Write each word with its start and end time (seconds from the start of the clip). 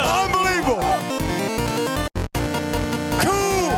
Unbelievable. 0.00 0.82
Cool. 3.22 3.70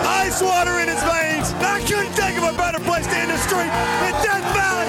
Ice 0.00 0.40
water 0.42 0.80
in 0.80 0.88
his 0.88 1.02
veins. 1.02 1.52
I 1.60 1.82
couldn't 1.86 2.12
think 2.12 2.38
of 2.38 2.44
a 2.44 2.56
better 2.56 2.80
place 2.80 3.06
to 3.06 3.16
end 3.16 3.30
the 3.30 3.38
street 3.38 3.72
in 4.06 4.12
Death 4.24 4.44
Valley, 4.54 4.88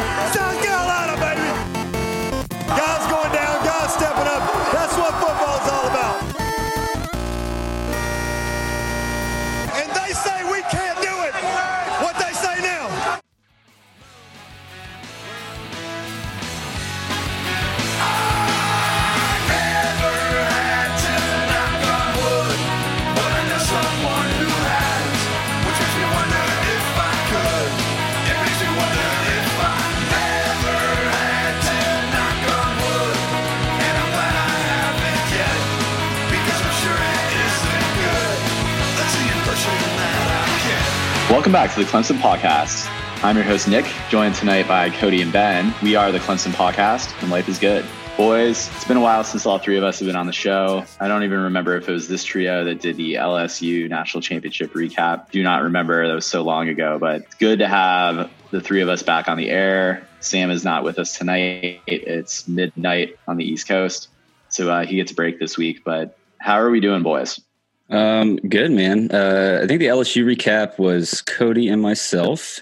Welcome 41.46 41.62
back 41.62 41.76
to 41.76 41.84
the 41.84 41.92
Clemson 41.92 42.18
Podcast. 42.18 42.88
I'm 43.24 43.36
your 43.36 43.46
host, 43.46 43.68
Nick, 43.68 43.86
joined 44.10 44.34
tonight 44.34 44.68
by 44.68 44.90
Cody 44.90 45.22
and 45.22 45.32
Ben. 45.32 45.76
We 45.84 45.96
are 45.96 46.12
the 46.12 46.18
Clemson 46.18 46.52
Podcast, 46.54 47.14
and 47.22 47.30
life 47.30 47.48
is 47.48 47.60
good. 47.60 47.86
Boys, 48.18 48.68
it's 48.74 48.86
been 48.86 48.98
a 48.98 49.00
while 49.00 49.24
since 49.24 49.46
all 49.46 49.60
three 49.60 49.78
of 49.78 49.84
us 49.84 50.00
have 50.00 50.08
been 50.08 50.16
on 50.16 50.26
the 50.26 50.34
show. 50.34 50.84
I 51.00 51.08
don't 51.08 51.22
even 51.22 51.38
remember 51.42 51.78
if 51.78 51.88
it 51.88 51.92
was 51.92 52.08
this 52.08 52.24
trio 52.24 52.66
that 52.66 52.82
did 52.82 52.98
the 52.98 53.14
LSU 53.14 53.88
National 53.88 54.22
Championship 54.22 54.74
recap. 54.74 55.30
Do 55.30 55.44
not 55.44 55.62
remember. 55.62 56.08
That 56.08 56.16
was 56.16 56.26
so 56.26 56.42
long 56.42 56.68
ago, 56.68 56.98
but 56.98 57.22
it's 57.22 57.36
good 57.36 57.60
to 57.60 57.68
have 57.68 58.32
the 58.50 58.60
three 58.60 58.82
of 58.82 58.90
us 58.90 59.04
back 59.04 59.28
on 59.28 59.38
the 59.38 59.52
air. 59.52 60.08
Sam 60.22 60.50
is 60.50 60.64
not 60.64 60.84
with 60.84 60.98
us 60.98 61.16
tonight. 61.16 61.80
It's 61.86 62.48
midnight 62.48 63.20
on 63.28 63.38
the 63.38 63.46
East 63.46 63.68
Coast, 63.68 64.08
so 64.50 64.72
uh, 64.72 64.84
he 64.84 64.96
gets 64.96 65.12
a 65.12 65.16
break 65.16 65.38
this 65.38 65.60
week. 65.60 65.84
But 65.84 66.18
how 66.40 66.56
are 66.56 66.72
we 66.72 66.80
doing, 66.80 67.04
boys? 67.04 67.40
Um, 67.90 68.38
good 68.38 68.72
man. 68.72 69.12
Uh, 69.12 69.62
I 69.64 69.68
think 69.68 69.80
the 69.80 69.88
LSU 69.88 70.26
recap 70.26 70.80
was 70.80 71.22
Cody 71.22 71.68
and 71.68 71.82
myself. 71.82 72.62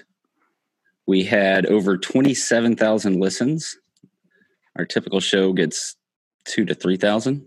We 1.06 1.24
had 1.24 1.66
over 1.66 1.96
twenty-seven 1.96 2.76
thousand 2.76 3.20
listens. 3.20 3.78
Our 4.76 4.84
typical 4.84 5.20
show 5.20 5.52
gets 5.52 5.96
two 6.44 6.64
to 6.64 6.74
three 6.74 6.96
thousand. 6.96 7.46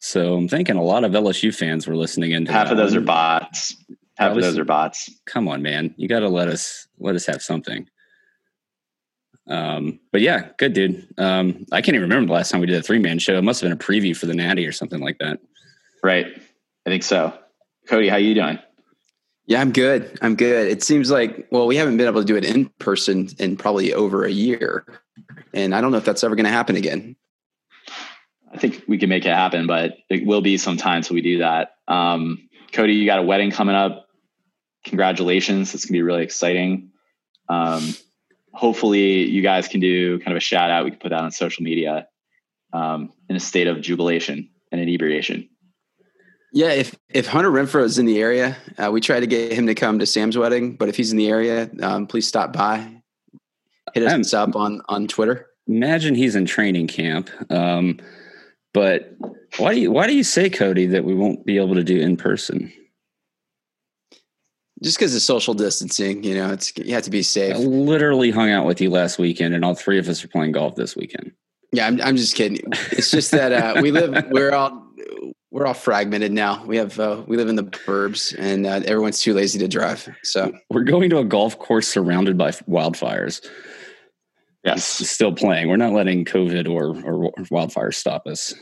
So 0.00 0.34
I'm 0.34 0.48
thinking 0.48 0.76
a 0.76 0.82
lot 0.82 1.04
of 1.04 1.12
LSU 1.12 1.54
fans 1.54 1.86
were 1.86 1.96
listening 1.96 2.32
into 2.32 2.52
Half 2.52 2.70
of 2.70 2.76
those 2.76 2.94
are 2.94 3.00
bots. 3.00 3.76
Half 4.16 4.36
of 4.36 4.42
those 4.42 4.58
are 4.58 4.64
bots. 4.64 5.10
Come 5.26 5.46
on, 5.46 5.62
man. 5.62 5.94
You 5.96 6.08
got 6.08 6.20
to 6.20 6.28
let 6.28 6.48
us 6.48 6.88
let 6.98 7.14
us 7.14 7.26
have 7.26 7.42
something. 7.42 7.88
Um, 9.48 9.98
but 10.12 10.20
yeah, 10.20 10.50
good 10.58 10.72
dude. 10.72 11.08
Um, 11.18 11.66
I 11.72 11.82
can't 11.82 11.96
even 11.96 12.08
remember 12.08 12.28
the 12.28 12.34
last 12.34 12.50
time 12.50 12.60
we 12.60 12.66
did 12.66 12.76
a 12.76 12.82
three 12.82 12.98
man 12.98 13.18
show. 13.18 13.36
It 13.36 13.42
must 13.42 13.60
have 13.60 13.68
been 13.68 13.76
a 13.76 13.80
preview 13.80 14.16
for 14.16 14.26
the 14.26 14.34
Natty 14.34 14.66
or 14.66 14.72
something 14.72 15.00
like 15.00 15.18
that. 15.18 15.40
Right. 16.02 16.26
I 16.86 16.90
think 16.90 17.02
so. 17.02 17.34
Cody, 17.88 18.08
how 18.08 18.16
you 18.16 18.34
doing? 18.34 18.58
Yeah, 19.46 19.60
I'm 19.60 19.72
good. 19.72 20.18
I'm 20.22 20.36
good. 20.36 20.68
It 20.68 20.82
seems 20.82 21.10
like 21.10 21.48
well, 21.50 21.66
we 21.66 21.76
haven't 21.76 21.96
been 21.96 22.06
able 22.06 22.20
to 22.20 22.26
do 22.26 22.36
it 22.36 22.44
in 22.44 22.68
person 22.78 23.28
in 23.38 23.56
probably 23.56 23.92
over 23.92 24.24
a 24.24 24.30
year, 24.30 24.86
and 25.52 25.74
I 25.74 25.80
don't 25.80 25.90
know 25.90 25.98
if 25.98 26.04
that's 26.04 26.22
ever 26.22 26.36
going 26.36 26.44
to 26.44 26.52
happen 26.52 26.76
again. 26.76 27.16
I 28.52 28.58
think 28.58 28.84
we 28.88 28.98
can 28.98 29.08
make 29.08 29.26
it 29.26 29.34
happen, 29.34 29.66
but 29.66 29.98
it 30.08 30.26
will 30.26 30.40
be 30.40 30.56
some 30.56 30.76
time 30.76 31.02
till 31.02 31.14
we 31.14 31.20
do 31.20 31.38
that. 31.38 31.72
Um, 31.88 32.48
Cody, 32.72 32.94
you 32.94 33.06
got 33.06 33.18
a 33.18 33.22
wedding 33.22 33.50
coming 33.50 33.74
up. 33.74 34.06
Congratulations. 34.84 35.74
It's 35.74 35.84
gonna 35.84 35.98
be 35.98 36.02
really 36.02 36.22
exciting. 36.22 36.90
Um, 37.48 37.94
hopefully 38.52 39.28
you 39.28 39.42
guys 39.42 39.68
can 39.68 39.80
do 39.80 40.18
kind 40.20 40.32
of 40.32 40.36
a 40.36 40.40
shout 40.40 40.70
out. 40.70 40.84
We 40.84 40.90
can 40.90 41.00
put 41.00 41.10
that 41.10 41.20
on 41.20 41.30
social 41.32 41.64
media 41.64 42.08
um, 42.72 43.12
in 43.28 43.36
a 43.36 43.40
state 43.40 43.66
of 43.66 43.80
jubilation 43.80 44.50
and 44.72 44.80
inebriation. 44.80 45.49
Yeah, 46.52 46.70
if 46.70 46.96
if 47.08 47.26
Hunter 47.26 47.50
Renfrow 47.50 47.84
is 47.84 47.98
in 47.98 48.06
the 48.06 48.20
area, 48.20 48.56
uh, 48.76 48.90
we 48.90 49.00
tried 49.00 49.20
to 49.20 49.26
get 49.26 49.52
him 49.52 49.66
to 49.66 49.74
come 49.74 49.98
to 50.00 50.06
Sam's 50.06 50.36
wedding, 50.36 50.76
but 50.76 50.88
if 50.88 50.96
he's 50.96 51.12
in 51.12 51.18
the 51.18 51.28
area, 51.28 51.70
um, 51.82 52.06
please 52.06 52.26
stop 52.26 52.52
by. 52.52 53.02
Hit 53.94 54.04
us 54.04 54.34
up 54.34 54.56
on 54.56 54.82
on 54.88 55.06
Twitter. 55.06 55.46
imagine 55.66 56.14
he's 56.14 56.34
in 56.34 56.46
training 56.46 56.88
camp. 56.88 57.30
Um, 57.50 57.98
but 58.72 59.14
why 59.58 59.74
do 59.74 59.80
you 59.80 59.92
why 59.92 60.06
do 60.06 60.14
you 60.14 60.24
say 60.24 60.50
Cody 60.50 60.86
that 60.86 61.04
we 61.04 61.14
won't 61.14 61.44
be 61.44 61.56
able 61.58 61.74
to 61.74 61.84
do 61.84 61.98
in 61.98 62.16
person? 62.16 62.72
Just 64.82 64.96
because 64.96 65.14
of 65.14 65.20
social 65.20 65.54
distancing, 65.54 66.24
you 66.24 66.34
know, 66.34 66.52
it's 66.52 66.76
you 66.76 66.94
have 66.94 67.02
to 67.02 67.10
be 67.10 67.22
safe. 67.22 67.54
I 67.54 67.58
literally 67.58 68.30
hung 68.30 68.50
out 68.50 68.64
with 68.66 68.80
you 68.80 68.90
last 68.90 69.18
weekend, 69.18 69.54
and 69.54 69.64
all 69.64 69.74
three 69.74 69.98
of 69.98 70.08
us 70.08 70.24
are 70.24 70.28
playing 70.28 70.52
golf 70.52 70.74
this 70.74 70.96
weekend. 70.96 71.32
Yeah, 71.72 71.86
I'm, 71.86 72.00
I'm 72.00 72.16
just 72.16 72.34
kidding. 72.34 72.58
It's 72.92 73.10
just 73.10 73.30
that 73.32 73.52
uh, 73.52 73.80
we 73.82 73.90
live 73.92 74.26
we're 74.30 74.52
all 74.52 74.89
we're 75.50 75.66
all 75.66 75.74
fragmented 75.74 76.32
now. 76.32 76.64
We 76.64 76.76
have 76.76 76.98
uh, 76.98 77.22
we 77.26 77.36
live 77.36 77.48
in 77.48 77.56
the 77.56 77.64
burbs, 77.64 78.34
and 78.38 78.66
uh, 78.66 78.80
everyone's 78.84 79.20
too 79.20 79.34
lazy 79.34 79.58
to 79.58 79.68
drive. 79.68 80.08
So 80.22 80.52
We're 80.70 80.84
going 80.84 81.10
to 81.10 81.18
a 81.18 81.24
golf 81.24 81.58
course 81.58 81.88
surrounded 81.88 82.38
by 82.38 82.50
wildfires. 82.50 83.44
Yes. 84.64 84.84
Still 84.84 85.32
playing. 85.32 85.68
We're 85.68 85.76
not 85.76 85.92
letting 85.92 86.24
COVID 86.24 86.68
or 86.68 86.90
or 87.04 87.32
wildfires 87.50 87.94
stop 87.94 88.26
us. 88.26 88.54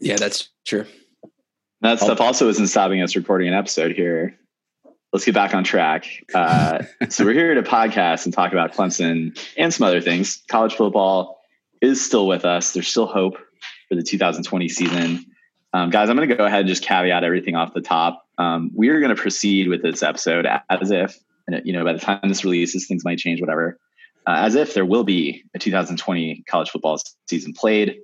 yeah, 0.00 0.16
that's 0.16 0.50
true. 0.66 0.84
That 1.80 2.00
stuff 2.00 2.20
also 2.20 2.48
isn't 2.48 2.66
stopping 2.68 3.02
us 3.02 3.14
recording 3.14 3.48
an 3.48 3.54
episode 3.54 3.92
here. 3.92 4.36
Let's 5.12 5.24
get 5.24 5.34
back 5.34 5.54
on 5.54 5.64
track. 5.64 6.06
Uh, 6.34 6.82
so 7.08 7.24
we're 7.24 7.34
here 7.34 7.54
to 7.54 7.62
podcast 7.62 8.24
and 8.24 8.34
talk 8.34 8.52
about 8.52 8.74
Clemson 8.74 9.38
and 9.56 9.72
some 9.72 9.86
other 9.86 10.00
things. 10.00 10.42
College 10.50 10.74
football 10.74 11.40
is 11.80 12.04
still 12.04 12.26
with 12.26 12.44
us. 12.44 12.72
There's 12.72 12.88
still 12.88 13.06
hope 13.06 13.36
for 13.88 13.94
the 13.94 14.02
2020 14.02 14.68
season. 14.68 15.24
Um, 15.72 15.90
guys, 15.90 16.08
I'm 16.08 16.16
going 16.16 16.28
to 16.28 16.34
go 16.34 16.44
ahead 16.44 16.60
and 16.60 16.68
just 16.68 16.82
caveat 16.82 17.24
everything 17.24 17.54
off 17.54 17.74
the 17.74 17.80
top. 17.80 18.24
Um, 18.38 18.70
we 18.74 18.88
are 18.88 19.00
going 19.00 19.14
to 19.14 19.20
proceed 19.20 19.68
with 19.68 19.82
this 19.82 20.02
episode 20.02 20.46
as 20.70 20.90
if, 20.90 21.18
and 21.46 21.60
you 21.64 21.72
know, 21.72 21.84
by 21.84 21.92
the 21.92 21.98
time 21.98 22.20
this 22.28 22.44
releases, 22.44 22.86
things 22.86 23.04
might 23.04 23.18
change, 23.18 23.40
whatever. 23.40 23.78
Uh, 24.26 24.36
as 24.38 24.54
if 24.54 24.74
there 24.74 24.84
will 24.84 25.04
be 25.04 25.42
a 25.54 25.58
2020 25.58 26.44
college 26.48 26.70
football 26.70 26.98
season 27.28 27.52
played 27.52 27.98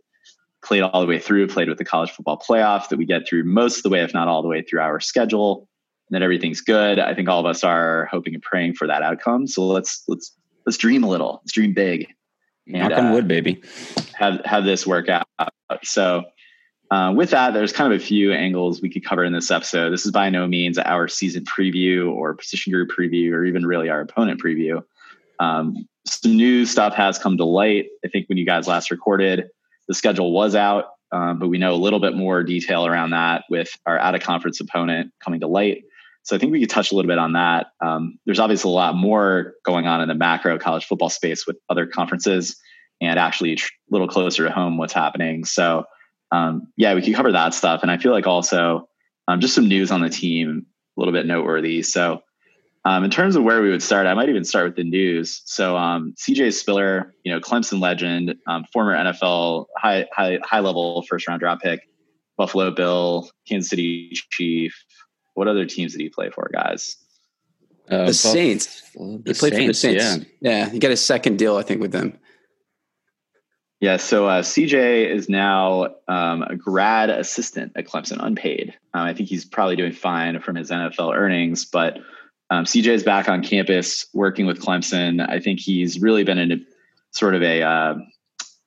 played 0.64 0.82
all 0.82 1.00
the 1.00 1.06
way 1.06 1.19
through, 1.19 1.47
played 1.47 1.69
with 1.69 1.78
the 1.78 1.84
college 1.84 2.10
football 2.10 2.38
playoff, 2.38 2.88
that 2.88 2.97
we 2.97 3.04
get 3.04 3.28
through 3.28 3.44
most 3.44 3.76
of 3.76 3.82
the 3.82 3.91
way, 3.91 4.02
if 4.02 4.14
not 4.14 4.28
all 4.28 4.42
the 4.42 4.48
way 4.48 4.62
through 4.62 4.81
our 4.81 4.98
schedule, 4.98 5.69
and 6.08 6.16
that 6.16 6.22
everything's 6.22 6.60
good. 6.60 6.98
I 6.98 7.14
think 7.14 7.28
all 7.28 7.41
of 7.41 7.46
us 7.46 7.62
are 7.62 8.06
hoping 8.06 8.34
and 8.34 8.42
praying 8.42 8.75
for 8.75 8.86
that 8.86 9.02
outcome. 9.02 9.46
So 9.46 9.66
let's 9.66 10.02
let's 10.08 10.34
let's 10.66 10.78
dream 10.78 11.04
a 11.04 11.08
little. 11.08 11.41
Let's 11.42 11.52
dream 11.52 11.75
big. 11.75 12.08
Knock 12.66 12.92
And, 12.92 13.06
on 13.08 13.16
uh, 13.19 13.20
baby. 13.20 13.62
have 14.14 14.41
have 14.44 14.64
this 14.64 14.86
work 14.86 15.08
out. 15.08 15.26
So 15.82 16.25
uh, 16.94 17.12
with 17.12 17.31
that, 17.31 17.55
there's 17.55 17.72
kind 17.72 17.93
of 17.93 18.00
a 18.00 18.05
few 18.05 18.32
angles 18.32 18.81
we 18.81 18.88
could 18.88 19.05
cover 19.05 19.25
in 19.25 19.32
this 19.32 19.50
episode. 19.50 19.91
This 19.91 20.06
is 20.06 20.12
by 20.12 20.31
no 20.31 20.47
means 20.47 20.78
our 20.78 21.09
season 21.09 21.44
preview 21.44 22.12
or 22.12 22.34
position 22.34 22.72
group 22.72 22.88
preview 22.88 23.32
or 23.32 23.44
even 23.44 23.66
really 23.66 23.88
our 23.91 24.00
opponent 24.00 24.41
preview. 24.41 24.81
Um, 25.41 25.88
some 26.06 26.37
new 26.37 26.65
stuff 26.65 26.94
has 26.94 27.19
come 27.19 27.37
to 27.38 27.44
light. 27.44 27.87
I 28.05 28.09
think 28.09 28.28
when 28.28 28.38
you 28.38 28.47
guys 28.47 28.69
last 28.69 28.93
recorded, 28.93 29.49
the 29.88 29.94
schedule 29.94 30.31
was 30.31 30.55
out, 30.55 30.84
um, 31.10 31.41
but 31.41 31.49
we 31.49 31.59
know 31.59 31.75
a 31.75 31.82
little 31.82 31.99
bit 31.99 32.15
more 32.15 32.44
detail 32.44 32.87
around 32.87 33.11
that 33.11 33.43
with 33.50 33.76
our 33.87 33.99
out 33.99 34.15
of 34.15 34.22
conference 34.22 34.61
opponent 34.61 35.12
coming 35.19 35.41
to 35.41 35.49
light. 35.49 35.82
So 36.22 36.37
I 36.37 36.38
think 36.38 36.53
we 36.53 36.61
could 36.61 36.71
touch 36.71 36.93
a 36.93 36.94
little 36.94 37.09
bit 37.09 37.19
on 37.19 37.32
that. 37.32 37.72
Um, 37.81 38.21
there's 38.25 38.38
obviously 38.38 38.71
a 38.71 38.72
lot 38.72 38.94
more 38.94 39.55
going 39.65 39.88
on 39.88 40.00
in 40.00 40.06
the 40.06 40.15
macro 40.15 40.61
college 40.61 40.84
football 40.84 41.11
space 41.11 41.44
with 41.44 41.56
other 41.69 41.87
conferences 41.87 42.56
and 43.00 43.19
actually 43.19 43.56
tr- 43.56 43.72
a 43.91 43.93
little 43.93 44.06
closer 44.06 44.47
to 44.47 44.53
home 44.53 44.78
what's 44.78 44.93
happening. 44.93 45.44
So 45.44 45.87
um, 46.34 46.69
yeah, 46.76 46.94
we 46.94 47.02
could 47.02 47.14
cover 47.14 47.32
that 47.32 47.54
stuff. 47.54 47.82
And 47.82 47.90
I 47.90 47.96
feel 47.96 48.12
like 48.12 48.26
also 48.26 48.88
um, 49.28 49.40
just 49.40 49.54
some 49.54 49.69
news 49.69 49.90
on 49.90 50.00
the 50.00 50.08
team, 50.10 50.66
a 50.96 51.00
little 51.00 51.12
bit 51.12 51.26
noteworthy. 51.26 51.82
So 51.82 52.22
um, 52.84 53.04
in 53.04 53.10
terms 53.10 53.36
of 53.36 53.44
where 53.44 53.62
we 53.62 53.70
would 53.70 53.82
start, 53.82 54.06
I 54.06 54.14
might 54.14 54.28
even 54.28 54.44
start 54.44 54.66
with 54.66 54.76
the 54.76 54.84
news. 54.84 55.42
So 55.44 55.76
um, 55.76 56.14
CJ 56.19 56.52
Spiller, 56.52 57.14
you 57.22 57.32
know, 57.32 57.40
Clemson 57.40 57.81
legend, 57.81 58.34
um, 58.48 58.64
former 58.72 58.96
NFL 58.96 59.66
high 59.78 60.06
high 60.12 60.38
high 60.42 60.60
level 60.60 61.04
first 61.08 61.28
round 61.28 61.40
draft 61.40 61.62
pick, 61.62 61.81
Buffalo 62.37 62.70
Bill, 62.72 63.30
Kansas 63.48 63.70
City 63.70 64.12
Chief. 64.30 64.75
What 65.34 65.48
other 65.48 65.64
teams 65.66 65.92
did 65.92 66.00
he 66.00 66.08
play 66.08 66.30
for, 66.30 66.50
guys? 66.52 66.96
Uh, 67.88 67.98
The 67.98 68.04
Buff- 68.06 68.14
Saints. 68.14 68.82
The 68.94 69.22
He 69.26 69.34
played 69.34 69.54
for 69.54 69.66
the 69.66 69.75
Saints. 69.75 70.04
Yeah. 70.04 70.16
Yeah. 70.40 70.69
he 70.69 70.78
got 70.78 70.90
his 70.90 71.04
second 71.04 71.38
deal, 71.38 71.56
I 71.56 71.62
think, 71.62 71.80
with 71.80 71.92
them. 71.92 72.19
Yeah, 73.81 73.97
so 73.99 74.26
uh, 74.26 74.43
CJ 74.43 75.11
is 75.11 75.29
now 75.29 75.88
um, 76.09 76.43
a 76.43 76.56
grad 76.56 77.11
assistant 77.11 77.73
at 77.76 77.87
Clemson, 77.87 78.17
unpaid. 78.19 78.75
Um, 78.94 79.03
I 79.03 79.12
think 79.12 79.29
he's 79.29 79.44
probably 79.44 79.76
doing 79.76 79.93
fine 79.93 80.41
from 80.41 80.56
his 80.56 80.71
NFL 80.71 81.15
earnings, 81.15 81.65
but 81.65 81.99
um, 82.50 82.65
CJ 82.65 82.87
is 82.88 83.03
back 83.03 83.29
on 83.29 83.43
campus 83.43 84.06
working 84.15 84.47
with 84.47 84.61
Clemson. 84.61 85.26
I 85.29 85.41
think 85.41 85.61
he's 85.61 86.00
really 86.00 86.25
been 86.25 86.38
a 86.53 86.56
sort 87.11 87.35
of 87.35 87.43
a 87.43 87.62
uh, 87.62 87.94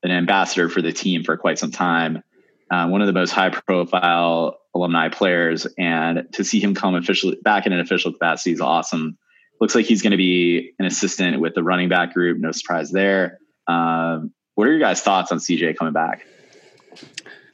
an 0.04 0.12
ambassador 0.12 0.70
for 0.70 0.82
the 0.82 0.92
team 0.92 1.24
for 1.24 1.38
quite 1.38 1.58
some 1.58 1.72
time. 1.72 2.24
Uh, 2.70 2.88
one 2.88 3.02
of 3.02 3.08
the 3.08 3.14
most 3.14 3.32
high 3.32 3.50
profile 3.50 4.60
alumni 4.76 5.10
players, 5.10 5.66
and 5.78 6.28
to 6.34 6.44
see 6.44 6.60
him 6.60 6.76
come 6.76 6.96
officially 6.96 7.38
back 7.44 7.66
in 7.66 7.74
an 7.74 7.80
official 7.80 8.12
capacity 8.12 8.52
is 8.52 8.62
awesome. 8.62 9.18
Looks 9.60 9.74
like 9.74 9.86
he's 9.86 10.02
going 10.02 10.12
to 10.12 10.18
be 10.18 10.74
an 10.80 10.86
assistant 10.86 11.40
with 11.40 11.56
the 11.56 11.64
running 11.64 11.90
back 11.90 12.14
group. 12.14 12.38
No 12.38 12.52
surprise 12.52 12.92
there. 12.92 13.40
Um, 13.68 14.34
what 14.58 14.68
are 14.68 14.72
your 14.72 14.80
guys' 14.80 15.02
thoughts 15.02 15.32
on 15.32 15.38
CJ 15.38 15.78
coming 15.78 15.94
back? 15.94 16.26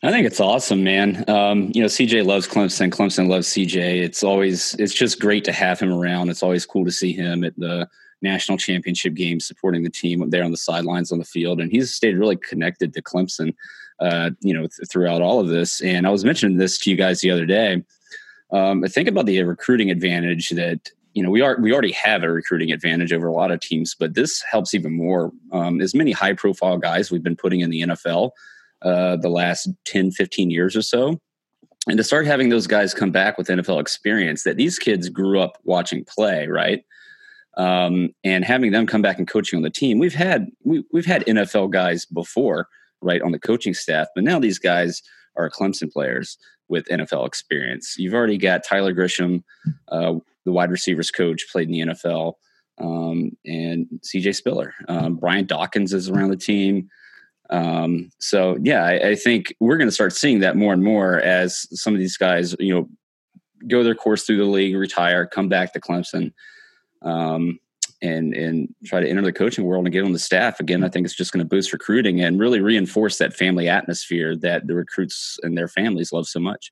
I 0.03 0.09
think 0.09 0.25
it's 0.25 0.39
awesome, 0.39 0.85
man. 0.85 1.29
Um, 1.29 1.69
you 1.73 1.81
know, 1.81 1.87
CJ 1.87 2.25
loves 2.25 2.47
Clemson. 2.47 2.91
Clemson 2.91 3.27
loves 3.27 3.49
CJ. 3.49 4.01
It's 4.01 4.23
always 4.23 4.73
it's 4.75 4.93
just 4.93 5.19
great 5.19 5.43
to 5.43 5.51
have 5.51 5.81
him 5.81 5.91
around. 5.91 6.29
It's 6.29 6.41
always 6.41 6.65
cool 6.65 6.85
to 6.85 6.91
see 6.91 7.11
him 7.11 7.43
at 7.43 7.57
the 7.57 7.89
national 8.21 8.57
championship 8.57 9.15
game 9.15 9.41
supporting 9.41 9.83
the 9.83 9.89
team 9.89 10.29
there 10.29 10.45
on 10.45 10.51
the 10.51 10.57
sidelines 10.57 11.11
on 11.11 11.19
the 11.19 11.25
field, 11.25 11.59
and 11.59 11.69
he's 11.69 11.93
stayed 11.93 12.17
really 12.17 12.37
connected 12.37 12.93
to 12.93 13.01
Clemson. 13.01 13.53
Uh, 13.99 14.29
you 14.39 14.53
know, 14.53 14.61
th- 14.61 14.89
throughout 14.89 15.21
all 15.21 15.41
of 15.41 15.49
this. 15.49 15.81
And 15.81 16.07
I 16.07 16.09
was 16.09 16.23
mentioning 16.23 16.57
this 16.57 16.77
to 16.79 16.89
you 16.89 16.95
guys 16.95 17.19
the 17.19 17.31
other 17.31 17.45
day. 17.45 17.83
Um, 18.51 18.83
I 18.83 18.87
think 18.87 19.09
about 19.09 19.25
the 19.25 19.43
recruiting 19.43 19.91
advantage 19.91 20.49
that 20.51 20.89
you 21.13 21.23
know 21.23 21.29
we 21.29 21.41
are 21.41 21.57
we 21.59 21.71
already 21.71 21.91
have 21.91 22.23
a 22.23 22.31
recruiting 22.31 22.71
advantage 22.71 23.13
over 23.13 23.27
a 23.27 23.33
lot 23.33 23.51
of 23.51 23.59
teams, 23.59 23.95
but 23.97 24.15
this 24.15 24.43
helps 24.49 24.73
even 24.73 24.93
more. 24.93 25.31
Um, 25.51 25.81
as 25.81 25.93
many 25.93 26.11
high 26.11 26.33
profile 26.33 26.77
guys 26.77 27.11
we've 27.11 27.23
been 27.23 27.35
putting 27.35 27.61
in 27.61 27.69
the 27.69 27.81
NFL 27.81 28.31
uh, 28.83 29.15
the 29.15 29.29
last 29.29 29.69
10, 29.85 30.11
15 30.11 30.51
years 30.51 30.75
or 30.75 30.81
so. 30.81 31.19
And 31.87 31.97
to 31.97 32.03
start 32.03 32.25
having 32.25 32.49
those 32.49 32.67
guys 32.67 32.93
come 32.93 33.11
back 33.11 33.37
with 33.37 33.47
NFL 33.47 33.79
experience 33.79 34.43
that 34.43 34.57
these 34.57 34.79
kids 34.79 35.09
grew 35.09 35.39
up 35.39 35.57
watching 35.63 36.05
play, 36.05 36.47
right? 36.47 36.83
Um, 37.57 38.09
and 38.23 38.45
having 38.45 38.71
them 38.71 38.87
come 38.87 39.01
back 39.01 39.19
and 39.19 39.27
coaching 39.27 39.57
on 39.57 39.63
the 39.63 39.69
team. 39.69 39.99
We've 39.99 40.13
had 40.13 40.49
we, 40.63 40.83
we've 40.91 41.05
had 41.05 41.25
NFL 41.25 41.71
guys 41.71 42.05
before, 42.05 42.67
right, 43.01 43.21
on 43.21 43.31
the 43.31 43.39
coaching 43.39 43.73
staff, 43.73 44.07
but 44.15 44.23
now 44.23 44.39
these 44.39 44.59
guys 44.59 45.03
are 45.35 45.49
Clemson 45.49 45.91
players 45.91 46.37
with 46.73 46.87
NFL 46.87 47.27
experience. 47.27 47.95
You've 47.99 48.15
already 48.15 48.39
got 48.39 48.63
Tyler 48.63 48.95
Grisham, 48.95 49.43
uh, 49.89 50.15
the 50.43 50.51
wide 50.51 50.71
receivers 50.71 51.11
coach, 51.11 51.45
played 51.51 51.69
in 51.69 51.87
the 51.87 51.93
NFL, 51.93 52.33
um, 52.79 53.37
and 53.45 53.87
CJ 54.01 54.35
Spiller. 54.35 54.73
Um, 54.87 55.17
Brian 55.17 55.45
Dawkins 55.45 55.93
is 55.93 56.09
around 56.09 56.31
the 56.31 56.35
team. 56.35 56.89
Um, 57.51 58.09
so 58.19 58.57
yeah, 58.63 58.83
I, 58.83 59.09
I 59.09 59.15
think 59.15 59.53
we're 59.59 59.77
going 59.77 59.87
to 59.87 59.93
start 59.93 60.13
seeing 60.13 60.39
that 60.39 60.57
more 60.57 60.73
and 60.73 60.83
more 60.83 61.19
as 61.21 61.67
some 61.79 61.93
of 61.93 61.99
these 61.99 62.17
guys, 62.17 62.55
you 62.59 62.73
know, 62.73 62.89
go 63.67 63.83
their 63.83 63.93
course 63.93 64.23
through 64.23 64.37
the 64.37 64.45
league, 64.45 64.75
retire, 64.75 65.27
come 65.27 65.47
back 65.49 65.73
to 65.73 65.79
Clemson, 65.79 66.33
um, 67.03 67.59
and 68.03 68.33
and 68.35 68.75
try 68.85 68.99
to 68.99 69.09
enter 69.09 69.21
the 69.21 69.33
coaching 69.33 69.63
world 69.63 69.85
and 69.85 69.93
get 69.93 70.03
on 70.03 70.11
the 70.11 70.19
staff 70.19 70.59
again. 70.59 70.83
I 70.83 70.89
think 70.89 71.05
it's 71.05 71.15
just 71.15 71.31
going 71.31 71.43
to 71.43 71.49
boost 71.49 71.73
recruiting 71.73 72.21
and 72.21 72.39
really 72.39 72.59
reinforce 72.59 73.17
that 73.17 73.33
family 73.33 73.69
atmosphere 73.69 74.35
that 74.37 74.67
the 74.67 74.75
recruits 74.75 75.39
and 75.41 75.57
their 75.57 75.69
families 75.69 76.11
love 76.11 76.27
so 76.27 76.39
much. 76.39 76.71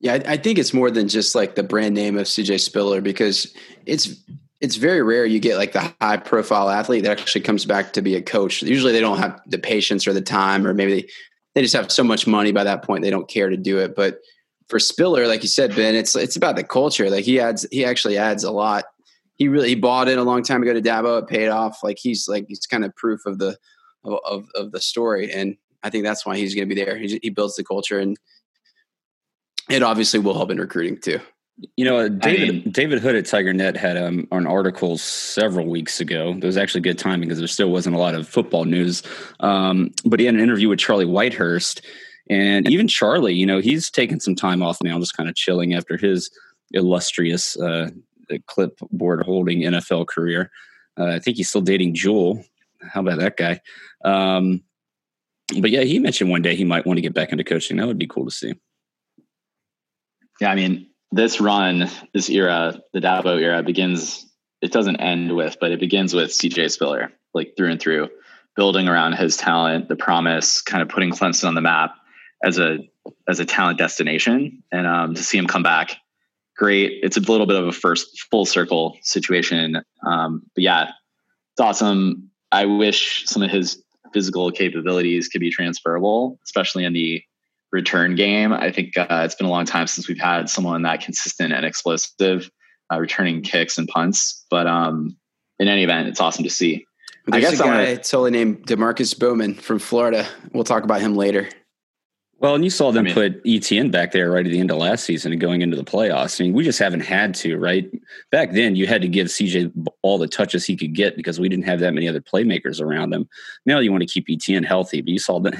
Yeah, 0.00 0.20
I, 0.26 0.36
think 0.36 0.58
it's 0.58 0.74
more 0.74 0.90
than 0.90 1.06
just 1.06 1.36
like 1.36 1.54
the 1.54 1.62
brand 1.62 1.94
name 1.94 2.18
of 2.18 2.26
CJ 2.26 2.58
Spiller 2.58 3.00
because 3.00 3.54
it's 3.86 4.16
it's 4.60 4.74
very 4.74 5.00
rare 5.00 5.24
you 5.24 5.38
get 5.38 5.58
like 5.58 5.72
the 5.72 5.92
high 6.00 6.16
profile 6.16 6.70
athlete 6.70 7.04
that 7.04 7.20
actually 7.20 7.42
comes 7.42 7.64
back 7.64 7.92
to 7.92 8.02
be 8.02 8.16
a 8.16 8.22
coach. 8.22 8.62
Usually 8.62 8.92
they 8.92 9.00
don't 9.00 9.18
have 9.18 9.40
the 9.46 9.58
patience 9.58 10.08
or 10.08 10.12
the 10.12 10.20
time, 10.20 10.66
or 10.66 10.74
maybe 10.74 11.02
they, 11.02 11.08
they 11.54 11.62
just 11.62 11.74
have 11.74 11.92
so 11.92 12.02
much 12.02 12.26
money 12.26 12.50
by 12.50 12.64
that 12.64 12.82
point 12.82 13.04
they 13.04 13.10
don't 13.10 13.28
care 13.28 13.48
to 13.48 13.56
do 13.56 13.78
it. 13.78 13.94
But 13.94 14.18
for 14.68 14.80
Spiller, 14.80 15.28
like 15.28 15.42
you 15.42 15.48
said, 15.48 15.76
Ben, 15.76 15.94
it's 15.94 16.16
it's 16.16 16.34
about 16.34 16.56
the 16.56 16.64
culture. 16.64 17.08
Like 17.08 17.24
he 17.24 17.38
adds, 17.38 17.66
he 17.70 17.84
actually 17.84 18.18
adds 18.18 18.42
a 18.42 18.50
lot. 18.50 18.86
He 19.42 19.48
really 19.48 19.70
he 19.70 19.74
bought 19.74 20.06
it 20.06 20.18
a 20.18 20.22
long 20.22 20.44
time 20.44 20.62
ago 20.62 20.72
to 20.72 20.80
Dabo. 20.80 21.20
It 21.20 21.26
paid 21.26 21.48
off. 21.48 21.82
Like 21.82 21.98
he's 22.00 22.28
like 22.28 22.44
he's 22.46 22.64
kind 22.64 22.84
of 22.84 22.94
proof 22.94 23.26
of 23.26 23.38
the 23.38 23.58
of 24.04 24.46
of 24.54 24.70
the 24.70 24.80
story, 24.80 25.32
and 25.32 25.56
I 25.82 25.90
think 25.90 26.04
that's 26.04 26.24
why 26.24 26.36
he's 26.36 26.54
going 26.54 26.68
to 26.68 26.72
be 26.72 26.80
there. 26.80 26.96
He, 26.96 27.18
he 27.20 27.28
builds 27.28 27.56
the 27.56 27.64
culture, 27.64 27.98
and 27.98 28.16
it 29.68 29.82
obviously 29.82 30.20
will 30.20 30.34
help 30.34 30.52
in 30.52 30.60
recruiting 30.60 30.96
too. 30.96 31.18
You 31.76 31.84
know, 31.84 32.08
David 32.08 32.48
I 32.48 32.52
mean, 32.52 32.70
David 32.70 33.00
Hood 33.00 33.16
at 33.16 33.26
Tiger 33.26 33.52
Net 33.52 33.76
had 33.76 33.96
um, 33.96 34.28
an 34.30 34.46
article 34.46 34.96
several 34.96 35.66
weeks 35.66 36.00
ago. 36.00 36.36
It 36.36 36.44
was 36.44 36.56
actually 36.56 36.82
good 36.82 36.98
timing 36.98 37.28
because 37.28 37.40
there 37.40 37.48
still 37.48 37.72
wasn't 37.72 37.96
a 37.96 37.98
lot 37.98 38.14
of 38.14 38.28
football 38.28 38.64
news. 38.64 39.02
Um, 39.40 39.90
but 40.04 40.20
he 40.20 40.26
had 40.26 40.36
an 40.36 40.40
interview 40.40 40.68
with 40.68 40.78
Charlie 40.78 41.04
Whitehurst, 41.04 41.84
and 42.30 42.70
even 42.70 42.86
Charlie, 42.86 43.34
you 43.34 43.46
know, 43.46 43.58
he's 43.58 43.90
taken 43.90 44.20
some 44.20 44.36
time 44.36 44.62
off 44.62 44.78
now, 44.84 45.00
just 45.00 45.16
kind 45.16 45.28
of 45.28 45.34
chilling 45.34 45.74
after 45.74 45.96
his 45.96 46.30
illustrious 46.74 47.58
uh, 47.58 47.90
clipboard 48.40 49.22
holding 49.22 49.60
NFL 49.60 50.06
career. 50.06 50.50
Uh, 50.98 51.06
I 51.06 51.18
think 51.18 51.36
he's 51.36 51.48
still 51.48 51.60
dating 51.60 51.94
Jewel. 51.94 52.44
How 52.80 53.00
about 53.00 53.18
that 53.18 53.36
guy? 53.36 53.60
Um, 54.04 54.62
but 55.60 55.70
yeah, 55.70 55.82
he 55.82 55.98
mentioned 55.98 56.30
one 56.30 56.42
day 56.42 56.54
he 56.54 56.64
might 56.64 56.86
want 56.86 56.98
to 56.98 57.02
get 57.02 57.14
back 57.14 57.32
into 57.32 57.44
coaching. 57.44 57.76
That 57.76 57.86
would 57.86 57.98
be 57.98 58.06
cool 58.06 58.24
to 58.24 58.30
see. 58.30 58.54
Yeah, 60.40 60.50
I 60.50 60.54
mean, 60.54 60.88
this 61.10 61.40
run, 61.40 61.88
this 62.14 62.30
era, 62.30 62.80
the 62.92 63.00
Dabo 63.00 63.40
era 63.40 63.62
begins, 63.62 64.26
it 64.60 64.72
doesn't 64.72 64.96
end 64.96 65.36
with, 65.36 65.56
but 65.60 65.70
it 65.70 65.80
begins 65.80 66.14
with 66.14 66.30
CJ 66.30 66.70
Spiller, 66.70 67.12
like 67.34 67.54
through 67.56 67.70
and 67.70 67.80
through, 67.80 68.08
building 68.56 68.88
around 68.88 69.12
his 69.14 69.36
talent, 69.36 69.88
the 69.88 69.96
promise, 69.96 70.62
kind 70.62 70.82
of 70.82 70.88
putting 70.88 71.10
Clemson 71.10 71.48
on 71.48 71.54
the 71.54 71.60
map 71.60 71.94
as 72.42 72.58
a 72.58 72.78
as 73.28 73.40
a 73.40 73.44
talent 73.44 73.78
destination. 73.78 74.62
And 74.72 74.86
um, 74.86 75.14
to 75.14 75.22
see 75.22 75.38
him 75.38 75.46
come 75.46 75.62
back, 75.62 75.96
great. 76.62 77.00
It's 77.02 77.16
a 77.16 77.20
little 77.20 77.46
bit 77.46 77.56
of 77.56 77.66
a 77.66 77.72
first 77.72 78.22
full 78.30 78.46
circle 78.46 78.96
situation. 79.02 79.82
Um, 80.06 80.42
but 80.54 80.62
yeah, 80.62 80.90
it's 81.52 81.60
awesome. 81.60 82.30
I 82.52 82.66
wish 82.66 83.24
some 83.26 83.42
of 83.42 83.50
his 83.50 83.82
physical 84.12 84.52
capabilities 84.52 85.26
could 85.26 85.40
be 85.40 85.50
transferable, 85.50 86.38
especially 86.44 86.84
in 86.84 86.92
the 86.92 87.20
return 87.72 88.14
game. 88.14 88.52
I 88.52 88.70
think 88.70 88.96
uh, 88.96 89.22
it's 89.24 89.34
been 89.34 89.48
a 89.48 89.50
long 89.50 89.64
time 89.64 89.88
since 89.88 90.06
we've 90.06 90.20
had 90.20 90.48
someone 90.48 90.82
that 90.82 91.00
consistent 91.00 91.52
and 91.52 91.66
explosive, 91.66 92.48
uh, 92.92 93.00
returning 93.00 93.42
kicks 93.42 93.76
and 93.76 93.88
punts. 93.88 94.44
But 94.48 94.68
um, 94.68 95.16
in 95.58 95.66
any 95.66 95.82
event, 95.82 96.06
it's 96.06 96.20
awesome 96.20 96.44
to 96.44 96.50
see. 96.50 96.86
There's 97.26 97.44
I 97.44 97.50
guess 97.50 97.60
a 97.60 97.64
guy 97.64 97.84
gonna, 97.86 97.96
totally 97.96 98.30
named 98.30 98.68
Demarkcus 98.68 99.18
Bowman 99.18 99.54
from 99.54 99.80
Florida. 99.80 100.28
We'll 100.52 100.62
talk 100.62 100.84
about 100.84 101.00
him 101.00 101.16
later. 101.16 101.48
Well, 102.42 102.56
and 102.56 102.64
you 102.64 102.70
saw 102.70 102.90
them 102.90 103.04
I 103.04 103.06
mean, 103.06 103.14
put 103.14 103.44
ETN 103.44 103.92
back 103.92 104.10
there 104.10 104.32
right 104.32 104.44
at 104.44 104.50
the 104.50 104.58
end 104.58 104.72
of 104.72 104.78
last 104.78 105.04
season 105.04 105.30
and 105.30 105.40
going 105.40 105.62
into 105.62 105.76
the 105.76 105.84
playoffs. 105.84 106.40
I 106.40 106.44
mean, 106.44 106.54
we 106.54 106.64
just 106.64 106.80
haven't 106.80 107.02
had 107.02 107.36
to, 107.36 107.56
right? 107.56 107.88
Back 108.32 108.50
then, 108.50 108.74
you 108.74 108.88
had 108.88 109.00
to 109.02 109.06
give 109.08 109.28
CJ 109.28 109.72
all 110.02 110.18
the 110.18 110.26
touches 110.26 110.64
he 110.64 110.76
could 110.76 110.92
get 110.92 111.16
because 111.16 111.38
we 111.38 111.48
didn't 111.48 111.66
have 111.66 111.78
that 111.78 111.94
many 111.94 112.08
other 112.08 112.20
playmakers 112.20 112.80
around 112.80 113.14
him. 113.14 113.28
Now 113.64 113.78
you 113.78 113.92
want 113.92 114.02
to 114.02 114.12
keep 114.12 114.26
ETN 114.26 114.64
healthy, 114.64 115.02
but 115.02 115.10
you 115.10 115.20
saw 115.20 115.38
them 115.38 115.54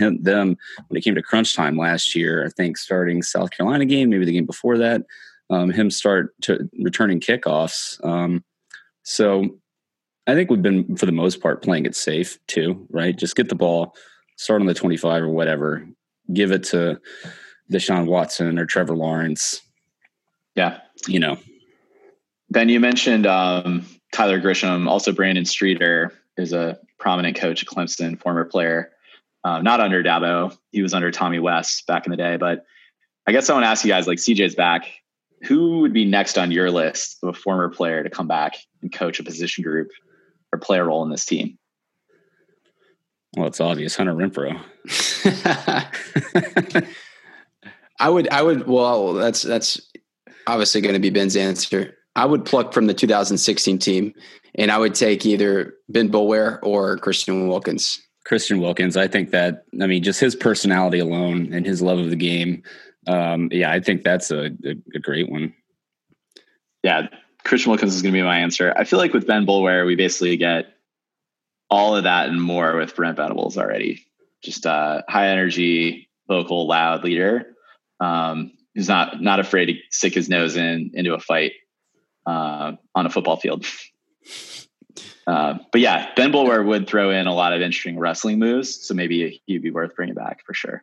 when 0.89 0.99
it 0.99 1.03
came 1.03 1.15
to 1.15 1.23
crunch 1.23 1.55
time 1.55 1.77
last 1.77 2.17
year. 2.17 2.45
I 2.45 2.49
think 2.49 2.77
starting 2.77 3.23
South 3.23 3.53
Carolina 3.53 3.85
game, 3.85 4.11
maybe 4.11 4.25
the 4.25 4.33
game 4.33 4.47
before 4.47 4.77
that, 4.79 5.03
um, 5.51 5.71
him 5.71 5.89
start 5.89 6.35
to 6.43 6.69
returning 6.81 7.21
kickoffs. 7.21 8.05
Um, 8.05 8.43
so 9.05 9.57
I 10.27 10.35
think 10.35 10.51
we've 10.51 10.61
been, 10.61 10.97
for 10.97 11.07
the 11.07 11.13
most 11.13 11.41
part, 11.41 11.63
playing 11.63 11.87
it 11.87 11.95
safe 11.95 12.45
too, 12.49 12.89
right? 12.91 13.17
Just 13.17 13.37
get 13.37 13.49
the 13.49 13.55
ball, 13.55 13.95
start 14.37 14.61
on 14.61 14.67
the 14.67 14.75
25 14.75 15.23
or 15.23 15.29
whatever, 15.29 15.87
give 16.33 16.53
it 16.53 16.65
to 16.65 17.01
Deshaun 17.71 18.07
Watson 18.07 18.59
or 18.59 18.67
Trevor 18.67 18.97
Lawrence. 18.97 19.61
Yeah. 20.55 20.79
You 21.09 21.21
know. 21.21 21.39
Ben, 22.51 22.69
you 22.69 22.81
mentioned 22.81 23.27
um, 23.27 23.87
Tyler 24.13 24.41
Grisham. 24.41 24.89
Also, 24.89 25.13
Brandon 25.13 25.45
Streeter 25.45 26.13
is 26.37 26.53
a 26.53 26.79
prominent 26.99 27.37
coach 27.37 27.63
at 27.63 27.69
Clemson, 27.69 28.21
former 28.21 28.45
player. 28.45 28.93
Um, 29.45 29.65
not 29.65 29.81
under 29.81 30.03
Dabo. 30.03 30.57
He 30.71 30.83
was 30.83 30.95
under 30.95 31.11
Tommy 31.11 31.39
West 31.39 31.87
back 31.87 32.07
in 32.07 32.11
the 32.11 32.17
day. 32.17 32.37
But 32.37 32.65
I 33.27 33.33
guess 33.33 33.49
I 33.49 33.55
want 33.55 33.65
to 33.65 33.69
ask 33.69 33.85
you 33.85 33.91
guys 33.91 34.07
like 34.07 34.19
CJ's 34.19 34.55
back. 34.55 34.87
Who 35.45 35.81
would 35.81 35.93
be 35.93 36.05
next 36.05 36.39
on 36.39 36.53
your 36.53 36.71
list 36.71 37.19
of 37.23 37.31
a 37.31 37.33
former 37.33 37.69
player 37.69 38.03
to 38.03 38.11
come 38.11 38.29
back 38.29 38.57
and 38.83 38.93
coach 38.93 39.19
a 39.19 39.25
position 39.25 39.65
group 39.65 39.89
or 40.53 40.59
play 40.59 40.79
a 40.79 40.85
role 40.85 41.03
in 41.03 41.11
this 41.11 41.25
team? 41.25 41.59
Well, 43.37 43.47
it's 43.47 43.61
obvious, 43.61 43.97
Hunter 43.97 44.13
Renfrow. 44.13 44.63
I 47.99 48.09
would, 48.09 48.29
I 48.31 48.43
would. 48.43 48.67
Well, 48.67 49.15
that's 49.15 49.43
that's 49.43 49.81
obviously 50.47 50.81
going 50.81 50.95
to 50.95 51.01
be 51.01 51.11
Ben's 51.11 51.37
answer. 51.37 51.97
I 52.17 52.27
would 52.27 52.45
pluck 52.45 52.73
from 52.73 52.87
the 52.87 52.95
2016 52.95 53.79
team, 53.79 54.13
and 54.57 54.71
I 54.71 54.79
would 54.79 54.95
take 54.95 55.25
either 55.25 55.75
Ben 55.89 56.11
Boulware 56.11 56.59
or 56.63 56.97
Christian 56.99 57.49
Wilkins. 57.49 58.03
Christian 58.25 58.61
Wilkins. 58.61 58.97
I 58.97 59.09
think 59.09 59.31
that. 59.31 59.65
I 59.81 59.87
mean, 59.87 60.03
just 60.03 60.21
his 60.21 60.35
personality 60.35 60.99
alone 60.99 61.53
and 61.53 61.65
his 61.65 61.81
love 61.81 61.99
of 61.99 62.11
the 62.11 62.17
game. 62.17 62.63
Um, 63.07 63.49
yeah, 63.53 63.71
I 63.71 63.81
think 63.81 64.03
that's 64.05 64.31
a, 64.31 64.47
a, 64.65 64.75
a 64.95 64.99
great 64.99 65.31
one. 65.31 65.55
Yeah, 66.83 67.09
Christian 67.45 67.71
Wilkins 67.71 67.95
is 67.95 68.03
going 68.03 68.13
to 68.13 68.19
be 68.19 68.23
my 68.23 68.39
answer. 68.39 68.73
I 68.77 68.85
feel 68.85 68.99
like 68.99 69.13
with 69.13 69.27
Ben 69.27 69.47
Boulware, 69.47 69.87
we 69.87 69.97
basically 69.97 70.37
get 70.37 70.67
all 71.71 71.97
of 71.97 72.05
that 72.05 72.29
and 72.29 72.41
more 72.41 72.77
with 72.77 72.95
Brent 72.95 73.17
Venables 73.17 73.57
already. 73.57 74.07
Just 74.43 74.67
a 74.67 75.05
high 75.09 75.29
energy, 75.29 76.09
vocal, 76.29 76.67
loud 76.67 77.05
leader 77.05 77.53
um, 78.01 78.53
who's 78.75 78.89
not 78.89 79.23
not 79.23 79.41
afraid 79.41 79.67
to 79.67 79.75
stick 79.91 80.15
his 80.15 80.29
nose 80.29 80.57
in 80.57 80.91
into 80.95 81.15
a 81.15 81.21
fight 81.21 81.53
uh, 82.27 82.73
on 82.95 83.07
a 83.07 83.11
football 83.11 83.37
field. 83.37 83.65
Uh, 85.25 85.57
but 85.71 85.81
yeah, 85.81 86.11
Ben 86.17 86.33
Boulware 86.33 86.67
would 86.67 86.89
throw 86.89 87.11
in 87.11 87.29
a 87.29 87.33
lot 87.33 87.53
of 87.53 87.61
interesting 87.61 87.97
wrestling 87.97 88.41
moves, 88.41 88.85
so 88.85 88.93
maybe 88.93 89.41
he'd 89.47 89.63
be 89.63 89.71
worth 89.71 89.95
bringing 89.95 90.17
back 90.17 90.41
for 90.45 90.53
sure. 90.53 90.83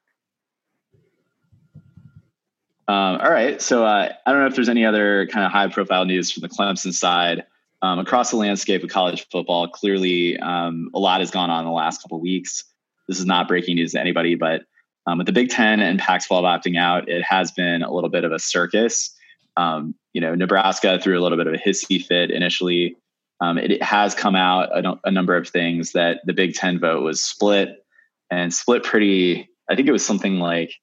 Um, 2.88 3.20
all 3.22 3.30
right, 3.30 3.62
so 3.62 3.86
uh, 3.86 4.14
I 4.26 4.32
don't 4.32 4.40
know 4.40 4.48
if 4.48 4.56
there's 4.56 4.70
any 4.70 4.86
other 4.86 5.28
kind 5.28 5.46
of 5.46 5.52
high-profile 5.52 6.06
news 6.06 6.32
from 6.32 6.42
the 6.42 6.48
Clemson 6.48 6.94
side 6.94 7.44
um, 7.82 8.00
across 8.00 8.32
the 8.32 8.38
landscape 8.38 8.82
of 8.82 8.90
college 8.90 9.28
football. 9.30 9.68
Clearly, 9.68 10.40
um, 10.40 10.90
a 10.96 11.00
lot 11.00 11.20
has 11.20 11.32
gone 11.32 11.50
on 11.50 11.60
in 11.60 11.66
the 11.66 11.74
last 11.74 12.02
couple 12.02 12.20
weeks. 12.22 12.64
This 13.10 13.20
is 13.20 13.26
not 13.26 13.48
breaking 13.48 13.76
news 13.76 13.94
to 13.94 14.00
anybody, 14.00 14.36
but 14.36 14.62
um, 15.08 15.18
with 15.18 15.26
the 15.26 15.34
Big 15.34 15.50
Ten 15.50 15.80
and 15.80 15.98
Pac-12 15.98 16.44
opting 16.44 16.78
out, 16.78 17.10
it 17.10 17.24
has 17.24 17.52
been 17.52 17.82
a 17.82 17.92
little 17.92 18.10
bit 18.10 18.24
of 18.24 18.32
a 18.32 18.38
circus. 18.38 19.14
Um, 19.58 19.96
you 20.14 20.22
know, 20.22 20.36
Nebraska 20.36 21.00
threw 21.02 21.20
a 21.20 21.22
little 21.22 21.38
bit 21.38 21.48
of 21.48 21.54
a 21.56 21.58
hissy 21.58 22.06
fit 22.06 22.30
initially. 22.30 22.96
Um, 23.42 23.58
it, 23.58 23.72
it, 23.72 23.84
has 23.84 24.14
come 24.14 24.36
out 24.36 24.70
a, 24.78 25.00
a, 25.06 25.12
number 25.12 25.36
of 25.36 25.50
things 25.50 25.94
that 25.94 26.20
the 26.26 26.34
Big 26.34 26.54
Ten 26.54 26.80
vote 26.80 27.02
was 27.02 27.22
split 27.22 27.84
and 28.30 28.54
split 28.54 28.84
pretty. 28.84 29.50
I 29.70 29.76
think 29.76 29.88
it 29.88 29.92
was 29.94 30.06
something 30.06 30.40
like 30.40 30.74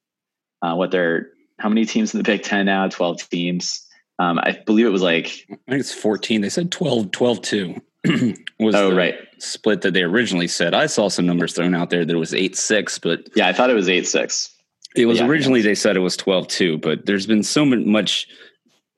uh, 0.62 0.75
what 0.75 0.90
they're 0.90 1.28
how 1.59 1.68
many 1.68 1.85
teams 1.85 2.12
in 2.12 2.18
the 2.18 2.25
Big 2.25 2.42
Ten 2.42 2.66
now? 2.66 2.88
Twelve 2.88 3.28
teams. 3.28 3.87
Um, 4.18 4.38
I 4.38 4.59
believe 4.66 4.87
it 4.87 4.90
was 4.90 5.02
like 5.02 5.26
I 5.50 5.71
think 5.71 5.80
it's 5.80 5.92
fourteen. 5.92 6.40
They 6.40 6.49
said 6.49 6.73
12, 6.73 7.11
12 7.11 7.42
2 7.42 7.75
was 8.59 8.75
oh 8.75 8.95
right 8.95 9.16
split 9.38 9.82
that 9.82 9.94
they 9.94 10.02
originally 10.02 10.48
said. 10.48 10.74
I 10.74 10.86
saw 10.86 11.08
some 11.08 11.26
numbers 11.26 11.52
thrown 11.52 11.74
out 11.74 11.90
there 11.90 12.04
that 12.04 12.14
it 12.14 12.18
was 12.18 12.34
eight 12.34 12.56
six, 12.56 12.98
but 12.98 13.28
yeah, 13.34 13.48
I 13.48 13.52
thought 13.52 13.70
it 13.70 13.74
was 13.74 13.88
eight 13.88 14.06
six. 14.06 14.50
It 14.96 15.06
was 15.06 15.18
yeah, 15.18 15.26
originally 15.26 15.60
they 15.60 15.74
said 15.74 15.96
it 15.96 16.00
was 16.00 16.16
12 16.16 16.48
2, 16.48 16.78
but 16.78 17.04
there's 17.04 17.26
been 17.26 17.42
so 17.42 17.64
much 17.64 18.26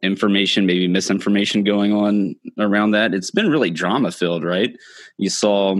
information, 0.02 0.64
maybe 0.64 0.86
misinformation 0.86 1.64
going 1.64 1.92
on 1.92 2.36
around 2.58 2.92
that. 2.92 3.14
It's 3.14 3.32
been 3.32 3.50
really 3.50 3.70
drama 3.70 4.12
filled, 4.12 4.44
right? 4.44 4.76
You 5.16 5.28
saw, 5.28 5.76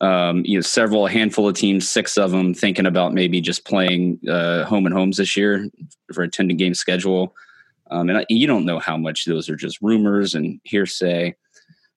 um, 0.00 0.42
you 0.44 0.56
know, 0.56 0.60
several 0.60 1.06
a 1.06 1.10
handful 1.10 1.48
of 1.48 1.56
teams, 1.56 1.90
six 1.90 2.16
of 2.16 2.30
them, 2.30 2.54
thinking 2.54 2.86
about 2.86 3.12
maybe 3.12 3.40
just 3.40 3.64
playing 3.64 4.20
uh, 4.28 4.64
home 4.64 4.86
and 4.86 4.94
homes 4.94 5.16
this 5.16 5.36
year 5.36 5.68
for 6.12 6.22
a 6.22 6.28
ten 6.28 6.46
game 6.56 6.74
schedule. 6.74 7.34
Um, 7.90 8.08
and 8.08 8.18
I, 8.18 8.26
you 8.28 8.46
don't 8.46 8.64
know 8.64 8.78
how 8.78 8.96
much 8.96 9.24
those 9.24 9.48
are 9.48 9.56
just 9.56 9.82
rumors 9.82 10.36
and 10.36 10.60
hearsay. 10.62 11.34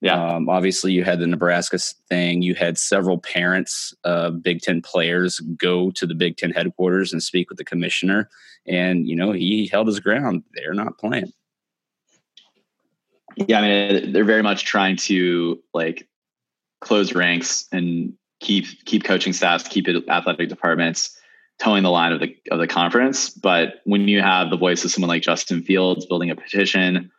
Yeah. 0.04 0.22
Um, 0.22 0.50
obviously, 0.50 0.92
you 0.92 1.02
had 1.02 1.18
the 1.18 1.26
Nebraska 1.26 1.78
thing. 2.10 2.42
You 2.42 2.54
had 2.54 2.76
several 2.76 3.16
parents 3.16 3.94
of 4.04 4.42
Big 4.42 4.60
Ten 4.60 4.82
players 4.82 5.40
go 5.40 5.90
to 5.92 6.06
the 6.06 6.14
Big 6.14 6.36
Ten 6.36 6.50
headquarters 6.50 7.10
and 7.10 7.22
speak 7.22 7.48
with 7.48 7.56
the 7.56 7.64
commissioner, 7.64 8.28
and 8.66 9.08
you 9.08 9.16
know 9.16 9.32
he 9.32 9.66
held 9.66 9.86
his 9.86 10.00
ground. 10.00 10.42
They're 10.52 10.74
not 10.74 10.98
playing. 10.98 11.32
Yeah, 13.36 13.60
I 13.60 13.62
mean 13.62 14.12
they're 14.12 14.24
very 14.24 14.42
much 14.42 14.66
trying 14.66 14.96
to 14.96 15.62
like 15.72 16.06
close 16.82 17.14
ranks 17.14 17.66
and 17.72 18.12
keep 18.40 18.66
keep 18.84 19.04
coaching 19.04 19.32
staffs, 19.32 19.66
keep 19.66 19.88
it 19.88 20.06
athletic 20.10 20.50
departments 20.50 21.18
towing 21.58 21.82
the 21.82 21.90
line 21.90 22.12
of 22.12 22.20
the 22.20 22.36
of 22.50 22.58
the 22.58 22.66
conference. 22.66 23.30
But 23.30 23.76
when 23.84 24.06
you 24.06 24.20
have 24.20 24.50
the 24.50 24.58
voice 24.58 24.84
of 24.84 24.90
someone 24.90 25.08
like 25.08 25.22
Justin 25.22 25.62
Fields 25.62 26.04
building 26.04 26.28
a 26.28 26.36
petition, 26.36 27.10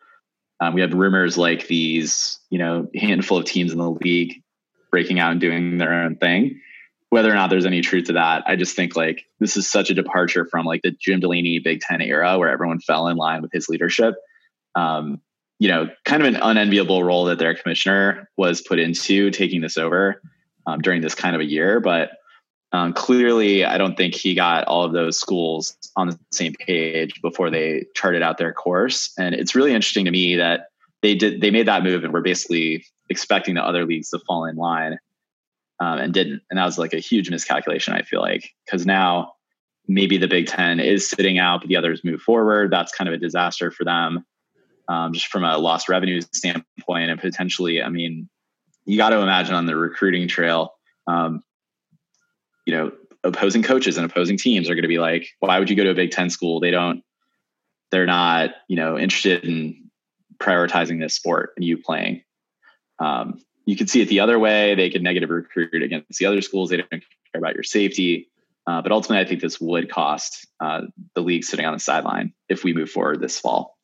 um, 0.60 0.74
we 0.74 0.80
have 0.80 0.92
rumors 0.92 1.36
like 1.36 1.66
these, 1.66 2.38
you 2.50 2.58
know, 2.58 2.88
handful 2.94 3.38
of 3.38 3.44
teams 3.44 3.72
in 3.72 3.78
the 3.78 3.90
league 3.90 4.42
breaking 4.90 5.18
out 5.18 5.32
and 5.32 5.40
doing 5.40 5.78
their 5.78 5.92
own 5.92 6.16
thing. 6.16 6.60
Whether 7.10 7.30
or 7.30 7.34
not 7.34 7.50
there's 7.50 7.66
any 7.66 7.82
truth 7.82 8.06
to 8.06 8.14
that, 8.14 8.44
I 8.46 8.56
just 8.56 8.74
think 8.74 8.96
like 8.96 9.24
this 9.38 9.56
is 9.56 9.70
such 9.70 9.90
a 9.90 9.94
departure 9.94 10.46
from 10.46 10.66
like 10.66 10.82
the 10.82 10.90
Jim 10.90 11.20
Delaney 11.20 11.58
Big 11.58 11.80
Ten 11.80 12.00
era 12.00 12.38
where 12.38 12.48
everyone 12.48 12.80
fell 12.80 13.08
in 13.08 13.16
line 13.16 13.42
with 13.42 13.52
his 13.52 13.68
leadership. 13.68 14.14
Um, 14.74 15.20
you 15.58 15.68
know, 15.68 15.88
kind 16.04 16.22
of 16.22 16.28
an 16.28 16.40
unenviable 16.40 17.02
role 17.02 17.26
that 17.26 17.38
their 17.38 17.54
commissioner 17.54 18.28
was 18.36 18.60
put 18.60 18.78
into 18.78 19.30
taking 19.30 19.60
this 19.60 19.78
over 19.78 20.20
um, 20.66 20.80
during 20.80 21.00
this 21.00 21.14
kind 21.14 21.34
of 21.34 21.40
a 21.40 21.46
year. 21.46 21.80
But 21.80 22.10
um, 22.76 22.92
clearly, 22.92 23.64
I 23.64 23.78
don't 23.78 23.96
think 23.96 24.14
he 24.14 24.34
got 24.34 24.66
all 24.66 24.84
of 24.84 24.92
those 24.92 25.18
schools 25.18 25.74
on 25.96 26.08
the 26.08 26.18
same 26.30 26.52
page 26.52 27.22
before 27.22 27.48
they 27.48 27.86
charted 27.94 28.20
out 28.20 28.36
their 28.36 28.52
course. 28.52 29.14
And 29.18 29.34
it's 29.34 29.54
really 29.54 29.72
interesting 29.72 30.04
to 30.04 30.10
me 30.10 30.36
that 30.36 30.66
they 31.00 31.14
did 31.14 31.40
they 31.40 31.50
made 31.50 31.66
that 31.68 31.82
move 31.82 32.04
and 32.04 32.12
were 32.12 32.20
basically 32.20 32.84
expecting 33.08 33.54
the 33.54 33.64
other 33.64 33.86
leagues 33.86 34.10
to 34.10 34.18
fall 34.18 34.44
in 34.44 34.56
line 34.56 34.98
um, 35.80 35.98
and 35.98 36.12
didn't. 36.12 36.42
And 36.50 36.58
that 36.58 36.66
was 36.66 36.76
like 36.76 36.92
a 36.92 36.98
huge 36.98 37.30
miscalculation. 37.30 37.94
I 37.94 38.02
feel 38.02 38.20
like 38.20 38.50
because 38.66 38.84
now 38.84 39.32
maybe 39.88 40.18
the 40.18 40.28
Big 40.28 40.46
Ten 40.46 40.78
is 40.78 41.08
sitting 41.08 41.38
out, 41.38 41.62
but 41.62 41.68
the 41.68 41.76
others 41.76 42.04
move 42.04 42.20
forward. 42.20 42.70
That's 42.70 42.92
kind 42.92 43.08
of 43.08 43.14
a 43.14 43.18
disaster 43.18 43.70
for 43.70 43.84
them, 43.84 44.22
um, 44.88 45.14
just 45.14 45.28
from 45.28 45.44
a 45.44 45.56
lost 45.56 45.88
revenue 45.88 46.20
standpoint, 46.20 47.10
and 47.10 47.18
potentially. 47.18 47.82
I 47.82 47.88
mean, 47.88 48.28
you 48.84 48.98
got 48.98 49.10
to 49.10 49.20
imagine 49.20 49.54
on 49.54 49.64
the 49.64 49.76
recruiting 49.76 50.28
trail. 50.28 50.74
Um, 51.06 51.40
you 52.66 52.74
know, 52.74 52.92
opposing 53.24 53.62
coaches 53.62 53.96
and 53.96 54.04
opposing 54.04 54.36
teams 54.36 54.68
are 54.68 54.74
going 54.74 54.82
to 54.82 54.88
be 54.88 54.98
like, 54.98 55.28
why 55.40 55.58
would 55.58 55.70
you 55.70 55.76
go 55.76 55.84
to 55.84 55.90
a 55.90 55.94
Big 55.94 56.10
Ten 56.10 56.28
school? 56.28 56.60
They 56.60 56.70
don't, 56.70 57.02
they're 57.90 58.06
not, 58.06 58.50
you 58.68 58.76
know, 58.76 58.98
interested 58.98 59.44
in 59.44 59.88
prioritizing 60.38 61.00
this 61.00 61.14
sport 61.14 61.52
and 61.56 61.64
you 61.64 61.78
playing. 61.78 62.22
Um, 62.98 63.40
you 63.64 63.76
could 63.76 63.90
see 63.90 64.00
it 64.00 64.08
the 64.08 64.20
other 64.20 64.38
way. 64.38 64.74
They 64.74 64.90
could 64.90 65.02
negative 65.02 65.30
recruit 65.30 65.82
against 65.82 66.18
the 66.18 66.26
other 66.26 66.42
schools. 66.42 66.70
They 66.70 66.76
don't 66.76 66.90
care 66.90 67.00
about 67.36 67.54
your 67.54 67.64
safety. 67.64 68.28
Uh, 68.66 68.82
but 68.82 68.92
ultimately, 68.92 69.24
I 69.24 69.28
think 69.28 69.40
this 69.40 69.60
would 69.60 69.90
cost 69.90 70.46
uh, 70.60 70.82
the 71.14 71.20
league 71.20 71.44
sitting 71.44 71.66
on 71.66 71.72
the 71.72 71.78
sideline 71.78 72.32
if 72.48 72.64
we 72.64 72.72
move 72.72 72.90
forward 72.90 73.20
this 73.20 73.38
fall. 73.38 73.76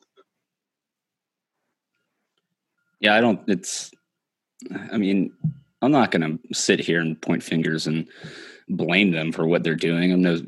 Yeah, 2.99 3.15
I 3.15 3.21
don't. 3.21 3.41
It's. 3.47 3.91
I 4.91 4.97
mean, 4.97 5.33
I'm 5.81 5.91
not 5.91 6.11
going 6.11 6.21
to 6.21 6.53
sit 6.53 6.79
here 6.79 7.01
and 7.01 7.21
point 7.21 7.43
fingers 7.43 7.87
and 7.87 8.07
blame 8.69 9.11
them 9.11 9.31
for 9.31 9.45
what 9.45 9.63
they're 9.63 9.75
doing. 9.75 10.11
I'm 10.11 10.21
no 10.21 10.39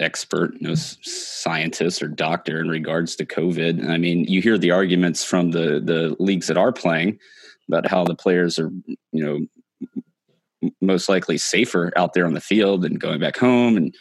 expert, 0.00 0.60
no 0.60 0.74
scientist 0.74 2.02
or 2.02 2.08
doctor 2.08 2.60
in 2.60 2.68
regards 2.68 3.14
to 3.16 3.26
COVID. 3.26 3.88
I 3.88 3.98
mean, 3.98 4.24
you 4.24 4.40
hear 4.40 4.58
the 4.58 4.70
arguments 4.70 5.24
from 5.24 5.50
the 5.50 5.80
the 5.84 6.16
leagues 6.18 6.46
that 6.46 6.56
are 6.56 6.72
playing 6.72 7.18
about 7.68 7.86
how 7.86 8.04
the 8.04 8.14
players 8.14 8.58
are, 8.58 8.70
you 9.12 9.48
know, 10.62 10.70
most 10.80 11.08
likely 11.08 11.38
safer 11.38 11.92
out 11.96 12.14
there 12.14 12.26
on 12.26 12.34
the 12.34 12.40
field 12.40 12.84
and 12.84 13.00
going 13.00 13.20
back 13.20 13.36
home 13.36 13.76
and 13.76 13.94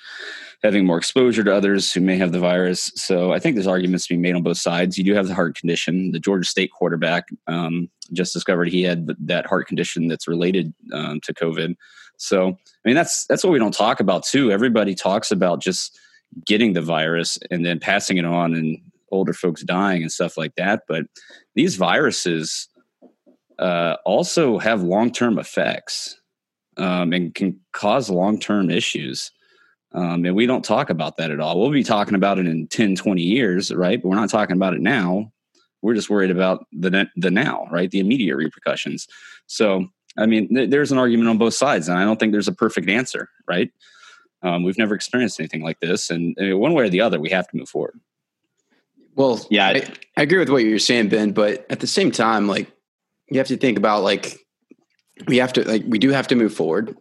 having 0.64 0.86
more 0.86 0.98
exposure 0.98 1.44
to 1.44 1.56
others 1.56 1.94
who 1.94 2.02
may 2.02 2.18
have 2.18 2.32
the 2.32 2.40
virus. 2.40 2.92
So 2.96 3.32
I 3.32 3.40
think 3.40 3.56
there's 3.56 3.68
arguments 3.68 4.08
to 4.08 4.14
be 4.14 4.20
made 4.20 4.36
on 4.36 4.44
both 4.44 4.58
sides. 4.58 4.98
You 4.98 5.06
do 5.06 5.14
have 5.14 5.28
the 5.28 5.36
heart 5.36 5.56
condition. 5.56 6.12
The 6.12 6.20
Georgia 6.20 6.46
State 6.48 6.72
quarterback 6.72 7.30
um, 7.48 7.90
just 8.12 8.34
discovered 8.34 8.68
he 8.68 8.82
had 8.82 9.08
that 9.26 9.46
heart 9.46 9.68
condition 9.68 10.08
that's 10.08 10.28
related 10.28 10.74
um, 10.94 11.22
to 11.22 11.34
COVID. 11.34 11.76
So, 12.20 12.50
I 12.50 12.88
mean, 12.88 12.96
that's 12.96 13.26
that's 13.26 13.44
what 13.44 13.52
we 13.52 13.60
don't 13.60 13.74
talk 13.74 14.00
about 14.00 14.24
too. 14.24 14.52
Everybody 14.52 14.94
talks 14.94 15.32
about 15.32 15.62
just 15.62 15.98
getting 16.46 16.74
the 16.74 16.82
virus 16.82 17.40
and 17.50 17.66
then 17.66 17.80
passing 17.80 18.18
it 18.18 18.26
on 18.26 18.54
and 18.54 18.78
older 19.12 19.34
folks 19.34 19.64
dying 19.64 20.02
and 20.02 20.12
stuff 20.12 20.38
like 20.38 20.54
that. 20.56 20.84
But 20.88 21.06
these 21.56 21.76
viruses 21.76 22.68
uh, 23.58 23.96
also 24.06 24.58
have 24.60 24.84
long 24.84 25.12
term 25.12 25.40
effects 25.40 26.20
um, 26.78 27.14
and 27.14 27.34
can 27.34 27.60
cause 27.72 28.10
long 28.10 28.40
term 28.40 28.70
issues. 28.70 29.32
Um, 29.94 30.26
and 30.26 30.36
we 30.36 30.46
don't 30.46 30.64
talk 30.64 30.90
about 30.90 31.18
that 31.18 31.32
at 31.32 31.40
all. 31.40 31.60
We'll 31.60 31.72
be 31.72 31.84
talking 31.84 32.16
about 32.16 32.38
it 32.38 32.46
in 32.46 32.68
10, 32.68 32.96
20 32.96 33.24
years, 33.24 33.74
right? 33.74 34.00
But 34.00 34.10
we're 34.10 34.16
not 34.16 34.30
talking 34.30 34.56
about 34.56 34.76
it 34.76 34.82
now. 34.82 35.32
We're 35.82 35.96
just 35.96 36.10
worried 36.10 36.32
about 36.32 36.66
the 36.74 37.08
the 37.16 37.32
now, 37.32 37.66
right? 37.72 37.90
The 37.90 38.00
immediate 38.00 38.36
repercussions. 38.36 39.08
So 39.48 39.88
I 40.18 40.26
mean, 40.26 40.54
th- 40.54 40.70
there's 40.70 40.92
an 40.92 40.98
argument 40.98 41.30
on 41.30 41.38
both 41.38 41.54
sides, 41.54 41.88
and 41.88 41.98
I 41.98 42.04
don't 42.04 42.20
think 42.20 42.32
there's 42.32 42.48
a 42.48 42.54
perfect 42.54 42.90
answer, 42.90 43.30
right? 43.48 43.72
Um, 44.42 44.64
we've 44.64 44.78
never 44.78 44.96
experienced 44.96 45.40
anything 45.40 45.64
like 45.64 45.80
this, 45.80 46.10
and 46.10 46.38
uh, 46.40 46.58
one 46.58 46.74
way 46.74 46.86
or 46.86 46.90
the 46.90 47.02
other, 47.02 47.20
we 47.20 47.30
have 47.30 47.48
to 47.50 47.58
move 47.58 47.70
forward. 47.70 48.00
Well, 49.16 49.46
yeah, 49.50 49.68
I, 49.68 49.94
I, 50.16 50.22
agree 50.22 50.40
with 50.40 50.50
what 50.50 50.64
you're 50.64 50.80
saying, 50.80 51.10
Ben. 51.10 51.32
But 51.34 51.66
at 51.70 51.82
the 51.82 51.88
same 51.88 52.10
time, 52.10 52.48
like 52.48 52.72
you 53.30 53.38
have 53.38 53.48
to 53.48 53.58
think 53.58 53.78
about 53.78 54.04
like 54.04 54.38
we 55.28 55.38
have 55.38 55.52
to 55.54 55.68
like 55.68 55.84
we 55.88 56.00
do 56.00 56.12
have 56.12 56.28
to 56.30 56.36
move 56.36 56.54
forward. 56.54 56.96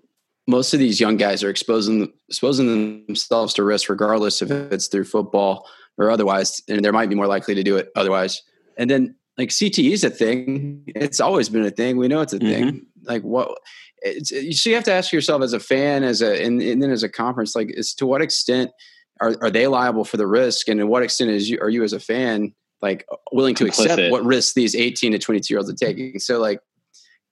Most 0.49 0.75
of 0.75 0.81
these 0.81 0.99
young 0.99 1.17
guys 1.17 1.45
are 1.45 1.51
exposing 1.51 2.13
exposing 2.29 3.07
themselves 3.07 3.55
to 3.55 3.63
risk, 3.63 3.89
regardless 3.89 4.43
if 4.43 4.51
it's 4.51 4.89
through 4.89 5.05
football 5.05 5.69
or 5.97 6.11
otherwise, 6.11 6.61
and 6.69 6.85
they're 6.85 6.93
might 6.93 7.09
be 7.09 7.15
more 7.15 7.29
likely 7.29 7.55
to 7.55 7.63
do 7.63 7.77
it 7.77 7.91
otherwise. 7.95 8.43
And 8.77 8.91
then 8.91 9.15
like 9.37 9.51
CTE 9.51 9.93
is 9.93 10.03
a 10.03 10.11
thing; 10.11 10.83
it's 10.87 11.21
always 11.21 11.49
been 11.49 11.65
a 11.65 11.71
thing. 11.71 11.99
We 11.99 12.09
know 12.09 12.21
it's 12.21 12.33
a 12.33 12.41
mm-hmm. 12.41 12.69
thing 12.69 12.87
like 13.05 13.23
what 13.23 13.59
it's, 14.03 14.31
so 14.31 14.69
you 14.69 14.75
have 14.75 14.85
to 14.85 14.93
ask 14.93 15.13
yourself 15.13 15.43
as 15.43 15.53
a 15.53 15.61
fan 15.61 16.05
as 16.05 16.23
a 16.23 16.43
and, 16.45 16.61
and 16.61 16.83
then 16.83 16.91
as 16.91 17.03
a 17.03 17.09
conference 17.09 17.57
like 17.57 17.71
is 17.71 17.95
to 17.95 18.07
what 18.07 18.23
extent 18.23 18.71
are, 19.21 19.35
are 19.41 19.51
they 19.51 19.67
liable 19.67 20.05
for 20.05 20.17
the 20.17 20.27
risk 20.27 20.69
and 20.69 20.81
to 20.81 20.87
what 20.87 21.03
extent 21.03 21.31
is 21.31 21.51
you 21.51 21.59
are 21.61 21.69
you 21.69 21.83
as 21.83 21.93
a 21.93 22.01
fan 22.01 22.55
like 22.81 23.05
willing 23.33 23.55
to 23.57 23.65
Complicit. 23.65 23.85
accept 23.85 24.13
what 24.13 24.25
risks 24.25 24.55
these 24.55 24.75
18 24.75 25.13
to 25.13 25.19
22 25.19 25.53
year 25.53 25.59
olds 25.59 25.71
are 25.71 25.75
taking 25.75 26.19
so 26.19 26.39
like 26.39 26.61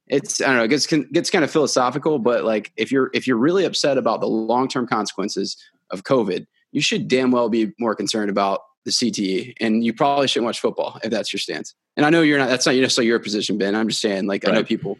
it's 0.08 0.40
i 0.40 0.46
don't 0.46 0.56
know 0.56 0.64
it 0.64 0.68
gets, 0.68 0.87
gets 0.87 1.30
kind 1.30 1.44
of 1.44 1.50
philosophical 1.50 2.18
but 2.18 2.44
like 2.44 2.73
if 2.76 2.90
you're 2.90 3.11
if 3.14 3.26
you're 3.26 3.37
really 3.37 3.64
upset 3.64 3.99
about 3.99 4.20
the 4.20 4.28
long-term 4.28 4.87
consequences 4.87 5.56
of 5.90 6.04
covid 6.04 6.46
you 6.73 6.80
should 6.80 7.08
damn 7.08 7.30
well 7.30 7.49
be 7.49 7.73
more 7.78 7.94
concerned 7.94 8.30
about 8.30 8.61
the 8.85 8.90
cte 8.90 9.52
and 9.61 9.85
you 9.85 9.92
probably 9.92 10.28
shouldn't 10.28 10.46
watch 10.46 10.61
football 10.61 10.99
if 11.02 11.11
that's 11.11 11.32
your 11.32 11.40
stance 11.40 11.75
and 11.96 12.06
i 12.06 12.11
know 12.11 12.23
you're 12.23 12.38
not 12.38 12.49
that's 12.49 12.66
not 12.66 12.75
necessarily 12.75 13.08
your 13.08 13.18
position 13.18 13.58
ben 13.58 13.75
i'm 13.75 13.88
just 13.88 14.00
saying 14.00 14.26
like 14.26 14.44
right. 14.44 14.52
i 14.52 14.56
know 14.56 14.64
people 14.64 14.96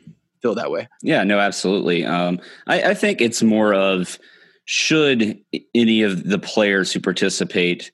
feel 0.47 0.55
that 0.55 0.71
way. 0.71 0.89
Yeah, 1.03 1.25
no, 1.25 1.41
absolutely. 1.41 2.05
Um, 2.05 2.39
I, 2.69 2.91
I 2.91 2.95
think 2.95 3.21
it's 3.21 3.43
more 3.43 3.75
of 3.75 4.19
should 4.65 5.41
any 5.75 6.03
of 6.03 6.25
the 6.25 6.39
players 6.39 6.93
who 6.93 7.01
participate, 7.01 7.91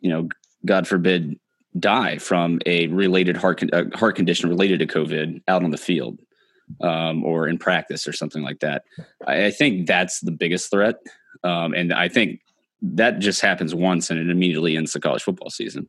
you 0.00 0.10
know, 0.10 0.28
God 0.64 0.86
forbid, 0.86 1.38
die 1.80 2.18
from 2.18 2.60
a 2.66 2.86
related 2.86 3.36
heart 3.36 3.58
con- 3.58 3.90
heart 3.94 4.14
condition 4.14 4.48
related 4.48 4.78
to 4.78 4.86
COVID 4.86 5.42
out 5.48 5.64
on 5.64 5.72
the 5.72 5.76
field 5.76 6.20
um, 6.80 7.24
or 7.24 7.48
in 7.48 7.58
practice 7.58 8.06
or 8.06 8.12
something 8.12 8.44
like 8.44 8.60
that. 8.60 8.84
I, 9.26 9.46
I 9.46 9.50
think 9.50 9.88
that's 9.88 10.20
the 10.20 10.30
biggest 10.30 10.70
threat, 10.70 10.96
um, 11.42 11.74
and 11.74 11.92
I 11.92 12.08
think 12.08 12.38
that 12.80 13.18
just 13.18 13.40
happens 13.40 13.74
once 13.74 14.08
and 14.08 14.20
it 14.20 14.30
immediately 14.30 14.76
ends 14.76 14.92
the 14.92 15.00
college 15.00 15.24
football 15.24 15.50
season. 15.50 15.88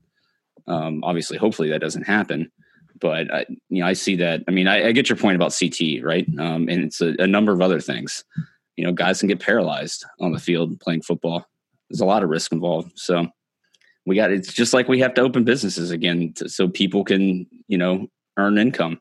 Um, 0.68 1.04
obviously, 1.04 1.38
hopefully 1.38 1.70
that 1.70 1.82
doesn't 1.82 2.08
happen, 2.08 2.52
but 3.00 3.34
I, 3.34 3.46
you 3.70 3.82
know, 3.82 3.88
I 3.88 3.94
see 3.94 4.16
that. 4.18 4.44
I 4.48 4.52
mean, 4.52 4.68
I, 4.68 4.88
I 4.88 4.92
get 4.92 5.10
your 5.10 5.18
point 5.18 5.36
about 5.36 5.56
CT, 5.58 6.04
right? 6.04 6.28
Um, 6.40 6.68
and 6.70 6.84
it's 6.84 7.02
a, 7.02 7.16
a 7.20 7.28
number 7.28 7.52
of 7.52 7.62
other 7.62 7.80
things. 7.80 8.24
You 8.78 8.86
know, 8.86 8.92
guys 8.92 9.20
can 9.20 9.28
get 9.28 9.40
paralyzed 9.40 10.06
on 10.20 10.32
the 10.32 10.40
field 10.40 10.80
playing 10.80 11.02
football. 11.02 11.46
There's 11.90 12.02
a 12.02 12.06
lot 12.06 12.24
of 12.24 12.30
risk 12.30 12.52
involved. 12.52 12.92
So 12.96 13.28
we 14.06 14.16
got 14.16 14.32
it's 14.32 14.54
just 14.54 14.74
like 14.74 14.88
we 14.88 15.00
have 15.00 15.14
to 15.16 15.22
open 15.22 15.44
businesses 15.44 15.92
again 15.92 16.34
to, 16.34 16.50
so 16.50 16.68
people 16.68 17.04
can 17.04 17.48
you 17.68 17.78
know 17.78 18.08
earn 18.38 18.58
income, 18.58 19.00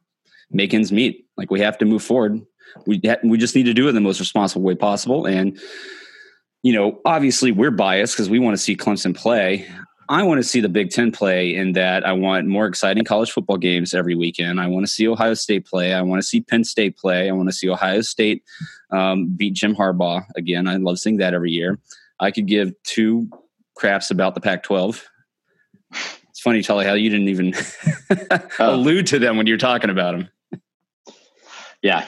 make 0.51 0.75
ends 0.75 0.93
meet. 0.93 1.27
Like 1.37 1.51
we 1.51 1.61
have 1.61 1.79
to 1.79 1.85
move 1.85 2.03
forward. 2.03 2.41
We 2.87 3.01
ha- 3.05 3.17
we 3.23 3.39
just 3.39 3.55
need 3.55 3.65
to 3.65 3.75
do 3.75 3.87
it 3.87 3.91
in 3.91 3.95
the 3.95 4.01
most 4.01 4.21
responsible 4.21 4.63
way 4.63 4.75
possible. 4.75 5.27
And 5.27 5.59
you 6.63 6.73
know, 6.73 7.01
obviously 7.05 7.53
we're 7.53 7.71
biased 7.71 8.15
because 8.15 8.31
we 8.31 8.39
want 8.39 8.57
to 8.57 8.63
see 8.63 8.77
Clemson 8.77 9.15
play. 9.15 9.69
I 10.09 10.23
want 10.23 10.39
to 10.39 10.43
see 10.43 10.61
the 10.61 10.69
Big 10.69 10.91
Ten 10.91 11.11
play 11.13 11.55
in 11.55 11.73
that 11.73 12.07
I 12.07 12.13
want 12.13 12.47
more 12.47 12.67
exciting 12.67 13.05
college 13.05 13.31
football 13.31 13.57
games 13.57 13.95
every 13.95 14.15
weekend. 14.15 14.61
I 14.61 14.67
want 14.67 14.87
to 14.87 14.93
see 14.93 15.09
Ohio 15.09 15.35
State 15.35 15.67
play. 15.67 15.95
I 15.95 16.03
want 16.03 16.21
to 16.21 16.27
see 16.27 16.41
Penn 16.41 16.65
State 16.65 16.97
play. 16.97 17.29
I 17.29 17.33
want 17.33 17.49
to 17.49 17.55
see 17.55 17.69
Ohio 17.69 18.01
State 18.03 18.45
um, 18.91 19.29
beat 19.29 19.55
Jim 19.55 19.75
Harbaugh 19.75 20.25
again. 20.37 20.69
I 20.69 20.77
love 20.77 20.99
seeing 20.99 21.19
that 21.19 21.35
every 21.35 21.51
year. 21.51 21.79
I 22.21 22.31
could 22.31 22.47
give 22.47 22.75
two 22.83 23.29
craps 23.75 24.11
about 24.11 24.35
the 24.35 24.41
Pac 24.41 24.63
12. 24.63 25.05
It's 26.31 26.41
funny, 26.41 26.63
Tully, 26.63 26.85
how 26.85 26.95
you 26.95 27.11
didn't 27.11 27.29
even 27.29 27.55
oh. 28.59 28.75
allude 28.75 29.07
to 29.09 29.19
them 29.19 29.37
when 29.37 29.47
you're 29.47 29.57
talking 29.57 29.91
about 29.91 30.17
them. 30.17 30.29
Yeah. 31.83 32.07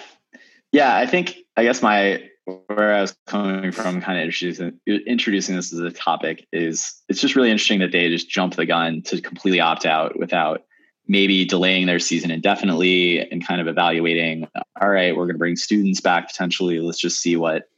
Yeah. 0.73 0.97
I 0.97 1.07
think, 1.07 1.37
I 1.57 1.65
guess 1.65 1.83
my 1.83 2.29
where 2.47 2.95
I 2.95 3.00
was 3.00 3.17
coming 3.26 3.73
from, 3.73 4.00
kind 4.00 4.19
of 4.19 4.25
introducing 4.25 4.79
introducing 4.87 5.57
this 5.57 5.73
as 5.73 5.81
a 5.81 5.91
topic, 5.91 6.47
is 6.53 7.03
it's 7.09 7.21
just 7.21 7.37
really 7.37 7.50
interesting 7.50 7.81
that 7.81 7.93
they 7.93 8.09
just 8.09 8.31
jump 8.31 8.55
the 8.55 8.67
gun 8.67 9.03
to 9.03 9.21
completely 9.21 9.61
opt 9.61 9.85
out 9.85 10.19
without 10.19 10.62
maybe 11.09 11.45
delaying 11.45 11.87
their 11.87 11.99
season 11.99 12.31
indefinitely 12.31 13.21
and 13.31 13.47
kind 13.47 13.61
of 13.61 13.69
evaluating. 13.69 14.47
All 14.81 14.88
right, 14.88 15.17
we're 15.17 15.26
going 15.26 15.35
to 15.35 15.38
bring 15.38 15.57
students 15.57 16.00
back 16.00 16.29
potentially. 16.29 16.79
Let's 16.81 17.00
just 17.00 17.21
see 17.21 17.37
what 17.37 17.69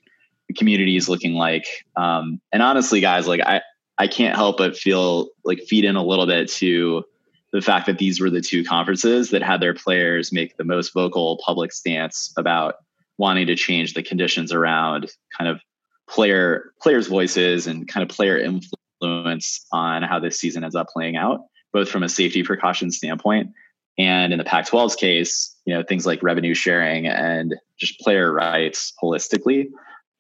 the 0.49 0.55
community 0.55 0.97
is 0.97 1.09
looking 1.09 1.35
like. 1.35 1.67
Um, 1.97 2.41
and 2.53 2.63
honestly, 2.63 3.01
guys, 3.01 3.27
like 3.27 3.41
I 3.41 3.63
I 3.97 4.07
can't 4.07 4.37
help 4.37 4.59
but 4.59 4.77
feel 4.77 5.29
like 5.45 5.61
feed 5.61 5.85
in 5.85 5.97
a 5.97 6.05
little 6.05 6.27
bit 6.27 6.49
to 6.53 7.05
the 7.53 7.63
fact 7.63 7.87
that 7.87 7.99
these 7.99 8.21
were 8.21 8.29
the 8.29 8.43
two 8.43 8.63
conferences 8.65 9.31
that 9.31 9.43
had 9.43 9.61
their 9.61 9.75
players 9.75 10.33
make 10.33 10.57
the 10.57 10.65
most 10.65 10.93
vocal 10.93 11.41
public 11.45 11.73
stance 11.73 12.33
about 12.37 12.77
wanting 13.19 13.47
to 13.49 13.57
change 13.57 13.95
the 13.95 14.03
conditions 14.03 14.53
around 14.53 15.11
kind 15.37 15.51
of 15.51 15.61
player 16.09 16.73
players' 16.81 17.07
voices 17.07 17.67
and 17.67 17.87
kind 17.87 18.09
of 18.09 18.15
player 18.15 18.39
influence 18.39 19.67
on 19.73 20.03
how 20.03 20.19
this 20.19 20.41
season 20.41 20.65
ends 20.65 20.75
up 20.75 20.89
playing 20.89 21.17
out, 21.17 21.41
both 21.73 21.89
from 21.89 22.03
a 22.03 22.09
safety 22.09 22.43
precaution 22.43 22.91
standpoint 22.91 23.51
and 23.99 24.33
in 24.33 24.39
the 24.39 24.45
Pac-12's 24.45 24.95
case, 24.95 25.55
you 25.67 25.75
know 25.75 25.83
things 25.83 26.07
like 26.07 26.23
revenue 26.23 26.55
sharing 26.55 27.07
and 27.07 27.57
just 27.79 27.99
player 28.01 28.33
rights 28.33 28.93
holistically. 29.03 29.67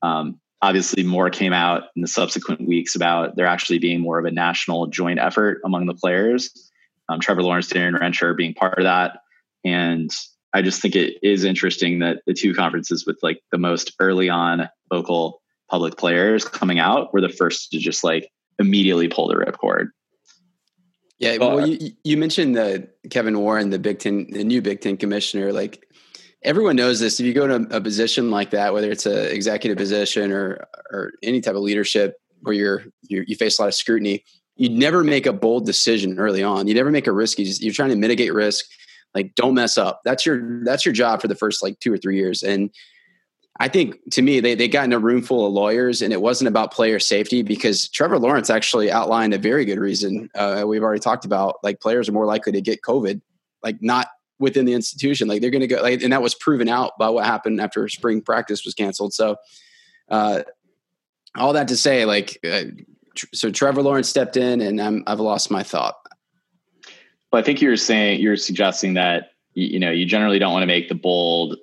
Um, 0.03 0.41
obviously, 0.61 1.05
more 1.05 1.31
came 1.31 1.53
out 1.53 1.85
in 1.95 2.03
the 2.03 2.09
subsequent 2.09 2.67
weeks 2.67 2.97
about 2.97 3.37
there 3.37 3.47
actually 3.47 3.79
being 3.79 4.01
more 4.01 4.19
of 4.19 4.25
a 4.25 4.31
national 4.31 4.89
joint 4.89 5.21
effort 5.21 5.61
among 5.65 5.87
the 5.87 5.95
players. 5.95 6.71
Um, 7.09 7.21
Trevor 7.21 7.43
Lawrence, 7.43 7.69
Darien 7.69 7.95
Rencher 7.95 8.37
being 8.37 8.53
part 8.53 8.79
of 8.79 8.85
that, 8.85 9.21
and 9.65 10.11
I 10.55 10.63
just 10.63 10.81
think 10.81 10.97
it 10.97 11.19
is 11.23 11.45
interesting 11.45 11.99
that 11.99 12.23
the 12.27 12.35
two 12.35 12.55
conferences 12.55 13.07
with 13.07 13.19
like 13.23 13.43
the 13.53 13.59
most 13.59 13.93
early 14.01 14.29
on 14.29 14.69
vocal 14.91 15.43
public 15.71 15.97
players 15.97 16.45
coming 16.45 16.79
out 16.79 17.13
were 17.13 17.21
the 17.21 17.29
first 17.29 17.71
to 17.73 17.79
just 17.79 18.03
like 18.03 18.31
immediately 18.59 19.09
pull 19.09 19.29
the 19.29 19.35
ripcord. 19.35 19.89
Yeah, 21.19 21.37
well, 21.39 21.67
you, 21.67 21.91
you 22.05 22.17
mentioned 22.17 22.57
the 22.57 22.89
Kevin 23.11 23.39
Warren, 23.41 23.71
the 23.71 23.79
Big 23.79 23.99
Ten, 23.99 24.29
the 24.31 24.45
new 24.45 24.63
Big 24.63 24.81
Ten 24.81 24.97
commissioner. 24.97 25.53
Like 25.53 25.85
everyone 26.43 26.77
knows 26.77 27.01
this. 27.01 27.19
If 27.19 27.27
you 27.27 27.35
go 27.35 27.47
to 27.47 27.77
a 27.77 27.81
position 27.81 28.31
like 28.31 28.51
that, 28.51 28.73
whether 28.73 28.91
it's 28.91 29.05
an 29.05 29.27
executive 29.27 29.77
position 29.77 30.33
or 30.33 30.67
or 30.93 31.13
any 31.23 31.41
type 31.41 31.57
of 31.57 31.63
leadership 31.63 32.17
where 32.43 32.55
you're, 32.55 32.85
you're 33.09 33.25
you 33.25 33.35
face 33.35 33.59
a 33.59 33.63
lot 33.63 33.69
of 33.69 33.75
scrutiny, 33.75 34.25
you 34.57 34.69
never 34.69 35.03
make 35.03 35.27
a 35.27 35.33
bold 35.33 35.67
decision 35.67 36.19
early 36.19 36.43
on. 36.43 36.69
You 36.69 36.75
never 36.75 36.91
make 36.91 37.09
a 37.09 37.13
risk. 37.13 37.39
You 37.39 37.53
you're 37.59 37.75
trying 37.75 37.91
to 37.91 37.97
mitigate 37.97 38.33
risk 38.33 38.65
like 39.15 39.35
don't 39.35 39.55
mess 39.55 39.79
up. 39.79 40.01
That's 40.05 40.25
your 40.25 40.65
that's 40.65 40.85
your 40.85 40.93
job 40.93 41.21
for 41.21 41.29
the 41.29 41.35
first 41.35 41.63
like 41.63 41.79
two 41.81 41.93
or 41.93 41.99
three 41.99 42.17
years. 42.17 42.43
And 42.43 42.71
i 43.61 43.67
think 43.67 43.97
to 44.13 44.23
me 44.23 44.39
they, 44.39 44.55
they 44.55 44.69
got 44.69 44.85
in 44.85 44.93
a 44.93 44.99
room 45.01 45.21
full 45.21 45.45
of 45.45 45.53
lawyers 45.53 46.01
and 46.01 46.13
it 46.13 46.21
wasn't 46.21 46.47
about 46.47 46.73
player 46.73 47.01
safety 47.01 47.43
because 47.43 47.89
trevor 47.89 48.17
lawrence 48.17 48.51
actually 48.51 48.89
outlined 48.89 49.35
a 49.35 49.39
very 49.39 49.65
good 49.65 49.81
reason 49.81 50.31
uh, 50.37 50.63
we've 50.65 50.85
already 50.85 51.01
talked 51.01 51.25
about 51.25 51.57
like 51.65 51.81
players 51.81 52.09
are 52.09 52.13
more 52.13 52.25
likely 52.25 52.53
to 52.53 52.61
get 52.61 52.83
covid 52.83 53.21
like 53.65 53.77
not 53.81 54.07
within 54.39 54.65
the 54.65 54.73
institution. 54.73 55.29
Like 55.29 55.41
they're 55.41 55.51
going 55.51 55.61
to 55.61 55.67
go 55.67 55.83
like 55.83 56.03
and 56.03 56.13
that 56.13 56.23
was 56.23 56.35
proven 56.35 56.69
out 56.69 56.93
by 56.99 57.09
what 57.09 57.27
happened 57.27 57.61
after 57.61 57.89
spring 57.89 58.21
practice 58.21 58.65
was 58.65 58.75
canceled. 58.75 59.13
So 59.13 59.37
uh 60.11 60.43
all 61.37 61.53
that 61.53 61.69
to 61.69 61.77
say 61.77 62.05
like 62.05 62.39
uh, 62.49 62.65
so 63.35 63.51
trevor 63.51 63.83
lawrence 63.83 64.09
stepped 64.09 64.39
in 64.39 64.63
and 64.63 64.81
I'm, 64.81 65.05
i've 65.07 65.21
lost 65.21 65.51
my 65.51 65.63
thought 65.63 65.97
well, 67.33 67.41
I 67.41 67.45
think 67.45 67.61
you're 67.61 67.77
saying 67.77 68.21
you're 68.21 68.37
suggesting 68.37 68.95
that 68.95 69.33
you 69.55 69.79
know 69.79 69.91
you 69.91 70.07
generally 70.07 70.39
don't 70.39 70.53
want 70.53 70.63
to 70.63 70.67
make 70.67 70.89
the 70.89 70.95
bold, 70.95 71.57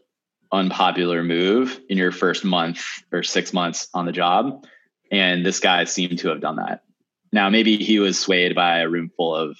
unpopular 0.51 1.23
move 1.23 1.79
in 1.89 1.97
your 1.97 2.11
first 2.11 2.43
month 2.43 2.83
or 3.11 3.23
six 3.23 3.53
months 3.53 3.87
on 3.93 4.05
the 4.05 4.11
job, 4.11 4.65
and 5.11 5.45
this 5.45 5.59
guy 5.59 5.83
seemed 5.85 6.19
to 6.19 6.29
have 6.29 6.41
done 6.41 6.57
that. 6.57 6.83
Now, 7.31 7.49
maybe 7.49 7.77
he 7.77 7.99
was 7.99 8.17
swayed 8.17 8.55
by 8.55 8.79
a 8.79 8.89
room 8.89 9.11
full 9.17 9.35
of 9.35 9.57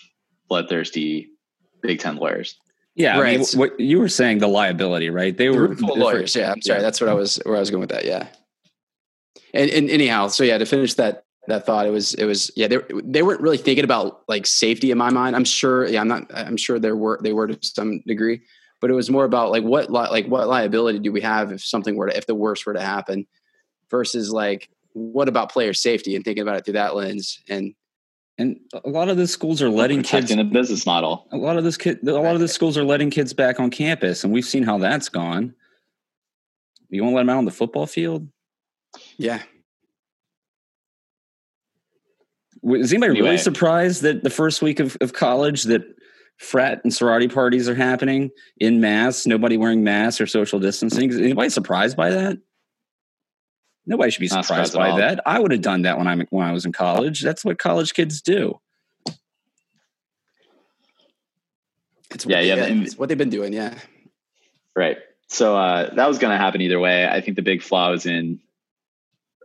bloodthirsty 0.48 1.30
Big 1.82 2.00
Ten 2.00 2.18
lawyers. 2.18 2.58
Yeah, 2.96 3.20
right. 3.20 3.36
I 3.36 3.38
mean, 3.38 3.46
what 3.56 3.78
you 3.80 4.00
were 4.00 4.08
saying, 4.08 4.38
the 4.38 4.48
liability, 4.48 5.10
right? 5.10 5.36
They 5.36 5.50
were 5.50 5.76
full 5.76 5.98
lawyers. 5.98 6.34
Yeah, 6.36 6.54
I'm 6.54 6.62
sorry. 6.62 6.80
Yeah. 6.80 6.84
That's 6.84 7.02
what 7.02 7.10
I 7.10 7.14
was 7.14 7.38
where 7.44 7.58
I 7.58 7.60
was 7.60 7.70
going 7.70 7.82
with 7.82 7.90
that. 7.90 8.06
Yeah. 8.06 8.28
And, 9.54 9.70
and 9.70 9.90
anyhow, 9.90 10.28
so 10.28 10.44
yeah, 10.44 10.58
to 10.58 10.66
finish 10.66 10.94
that 10.94 11.26
that 11.48 11.66
thought 11.66 11.86
it 11.86 11.92
was 11.92 12.14
it 12.16 12.26
was 12.26 12.52
yeah 12.56 12.68
they 12.68 12.78
they 13.04 13.22
weren't 13.22 13.42
really 13.42 13.58
thinking 13.58 13.84
about 13.84 14.22
like 14.28 14.46
safety 14.46 14.92
in 14.92 14.98
my 14.98 15.10
mind. 15.10 15.36
I'm 15.36 15.46
sure 15.46 15.88
yeah 15.88 16.02
i'm 16.02 16.08
not 16.08 16.24
i'm 16.34 16.58
sure 16.58 16.80
there 16.80 16.96
were 16.96 17.20
they 17.22 17.34
were 17.34 17.48
to 17.48 17.60
some 17.62 18.02
degree 18.08 18.42
but 18.82 18.90
it 18.90 18.94
was 18.94 19.10
more 19.10 19.26
about 19.26 19.52
like 19.52 19.64
what 19.64 19.90
like 19.92 20.28
what 20.28 20.48
liability 20.48 21.00
do 21.00 21.12
we 21.12 21.22
have 21.22 21.52
if 21.52 21.64
something 21.64 21.96
were 21.96 22.08
to 22.08 22.18
if 22.18 22.28
the 22.28 22.36
worst 22.36 22.66
were 22.66 22.74
to 22.74 22.82
happen 22.82 23.26
versus 23.90 24.32
like 24.32 24.70
what 24.94 25.28
about 25.28 25.52
player 25.52 25.74
safety 25.74 26.16
and 26.16 26.24
thinking 26.24 26.42
about 26.42 26.56
it 26.56 26.66
through 26.66 26.74
that 26.74 26.96
lens? 26.96 27.42
And 27.50 27.76
and 28.38 28.60
a 28.84 28.90
lot 28.90 29.08
of 29.08 29.18
the 29.18 29.28
schools 29.28 29.62
are 29.62 29.70
letting 29.70 30.04
kids 30.04 30.30
in 30.30 30.40
a 30.40 30.44
business 30.44 30.86
model. 30.86 31.28
A 31.32 31.38
lot 31.38 31.58
of 31.58 31.64
this 31.64 31.78
kid 31.78 32.06
a 32.08 32.14
lot 32.14 32.36
of 32.36 32.42
the 32.42 32.48
schools 32.48 32.78
are 32.78 32.84
letting 32.84 33.10
kids 33.10 33.34
back 33.34 33.60
on 33.60 33.70
campus 33.70 34.24
and 34.24 34.34
we've 34.34 34.46
seen 34.46 34.64
how 34.64 34.78
that's 34.78 35.10
gone. 35.10 35.54
You 36.90 37.04
want 37.04 37.14
to 37.14 37.16
let 37.18 37.22
them 37.24 37.30
out 37.32 37.38
on 37.38 37.46
the 37.46 37.52
football 37.52 37.88
field? 37.88 38.28
Yeah 39.18 39.42
is 42.66 42.92
anybody 42.92 43.12
anyway. 43.12 43.30
really 43.30 43.38
surprised 43.38 44.02
that 44.02 44.24
the 44.24 44.30
first 44.30 44.62
week 44.62 44.80
of, 44.80 44.98
of 45.02 45.14
college 45.14 45.64
that 45.64 45.84
frat 46.38 46.82
and 46.84 46.94
sorority 46.94 47.28
parties 47.28 47.70
are 47.70 47.76
happening 47.76 48.32
in 48.58 48.82
mass, 48.82 49.26
nobody 49.26 49.58
wearing 49.58 49.84
masks 49.84 50.20
or 50.20 50.28
social 50.28 50.60
distancing? 50.60 51.10
Is 51.10 51.18
anybody 51.18 51.50
surprised 51.50 51.96
by 51.96 52.10
that? 52.12 52.38
Nobody 53.86 54.10
should 54.10 54.22
be 54.22 54.28
surprised, 54.28 54.72
surprised 54.72 54.74
by 54.74 54.98
that. 55.00 55.22
I 55.26 55.40
would 55.40 55.52
have 55.52 55.62
done 55.62 55.84
that 55.84 55.98
when 55.98 56.08
I 56.08 56.18
when 56.32 56.48
I 56.48 56.52
was 56.52 56.66
in 56.66 56.72
college. 56.72 57.22
That's 57.22 57.46
what 57.46 57.60
college 57.60 57.94
kids 57.94 58.22
do. 58.22 58.60
It's 62.10 62.26
yeah, 62.26 62.40
yeah, 62.40 62.56
it's 62.56 62.98
what 62.98 63.10
they've 63.10 63.18
been 63.18 63.30
doing. 63.30 63.54
Yeah, 63.54 63.78
right. 64.76 64.98
So 65.28 65.56
uh, 65.56 65.94
that 65.94 66.08
was 66.08 66.18
going 66.18 66.32
to 66.32 66.38
happen 66.38 66.62
either 66.62 66.80
way. 66.80 67.08
I 67.08 67.22
think 67.22 67.36
the 67.36 67.44
big 67.44 67.62
flaw 67.62 67.92
was 67.92 68.06
in 68.06 68.40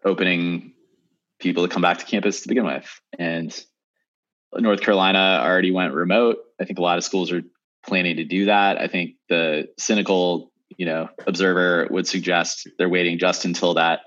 opening 0.04 0.72
people 1.40 1.66
to 1.66 1.72
come 1.72 1.82
back 1.82 1.98
to 1.98 2.04
campus 2.04 2.42
to 2.42 2.48
begin 2.48 2.64
with. 2.64 3.00
And 3.18 3.64
North 4.54 4.80
Carolina 4.80 5.40
already 5.42 5.70
went 5.70 5.94
remote. 5.94 6.38
I 6.60 6.64
think 6.64 6.78
a 6.78 6.82
lot 6.82 6.98
of 6.98 7.04
schools 7.04 7.32
are 7.32 7.42
planning 7.86 8.16
to 8.16 8.24
do 8.24 8.46
that. 8.46 8.80
I 8.80 8.88
think 8.88 9.14
the 9.28 9.68
cynical, 9.78 10.52
you 10.76 10.86
know, 10.86 11.08
observer 11.26 11.88
would 11.90 12.06
suggest 12.06 12.68
they're 12.78 12.88
waiting 12.88 13.18
just 13.18 13.44
until 13.44 13.74
that 13.74 14.00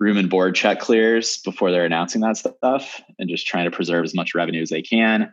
room 0.00 0.16
and 0.16 0.30
board 0.30 0.54
check 0.54 0.80
clears 0.80 1.38
before 1.38 1.70
they're 1.70 1.84
announcing 1.84 2.20
that 2.20 2.36
stuff 2.36 3.00
and 3.18 3.28
just 3.28 3.46
trying 3.46 3.64
to 3.64 3.70
preserve 3.70 4.04
as 4.04 4.14
much 4.14 4.34
revenue 4.34 4.62
as 4.62 4.70
they 4.70 4.82
can. 4.82 5.32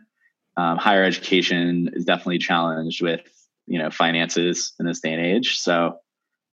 Um, 0.56 0.78
higher 0.78 1.04
education 1.04 1.90
is 1.92 2.04
definitely 2.04 2.38
challenged 2.38 3.02
with 3.02 3.20
you 3.66 3.78
know 3.78 3.90
finances 3.90 4.72
in 4.80 4.86
this 4.86 5.00
day 5.00 5.12
and 5.12 5.24
age. 5.24 5.58
So 5.58 5.98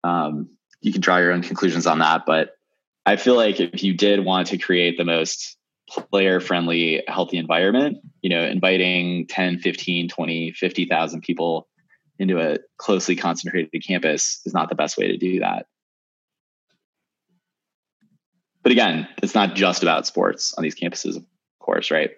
um, 0.05 0.51
you 0.81 0.93
can 0.93 1.01
draw 1.01 1.17
your 1.17 1.33
own 1.33 1.43
conclusions 1.43 1.87
on 1.87 2.01
that. 2.01 2.27
But 2.27 2.56
I 3.07 3.15
feel 3.15 3.37
like 3.37 3.61
if 3.61 3.85
you 3.85 3.95
did 3.95 4.25
want 4.25 4.49
to 4.49 4.59
create 4.59 4.99
the 4.99 5.05
most 5.05 5.57
player 5.89 6.41
friendly, 6.41 7.05
healthy 7.07 7.39
environment, 7.39 7.99
you 8.21 8.29
know, 8.29 8.43
inviting 8.43 9.29
10, 9.29 9.61
15, 9.61 10.09
20, 10.09 10.53
50,000 10.53 11.21
people 11.23 11.69
into 12.19 12.41
a 12.41 12.59
closely 12.79 13.15
concentrated 13.15 13.71
campus 13.87 14.41
is 14.45 14.53
not 14.53 14.69
the 14.69 14.75
best 14.75 14.99
way 14.99 15.07
to 15.07 15.17
do 15.17 15.39
that. 15.39 15.67
But 18.65 18.73
again, 18.73 19.07
it's 19.23 19.37
not 19.37 19.55
just 19.55 19.85
about 19.85 20.09
sports 20.09 20.53
on 20.55 20.65
these 20.65 20.75
campuses, 20.75 21.17
of 21.17 21.25
course, 21.61 21.93
right? 21.93 22.11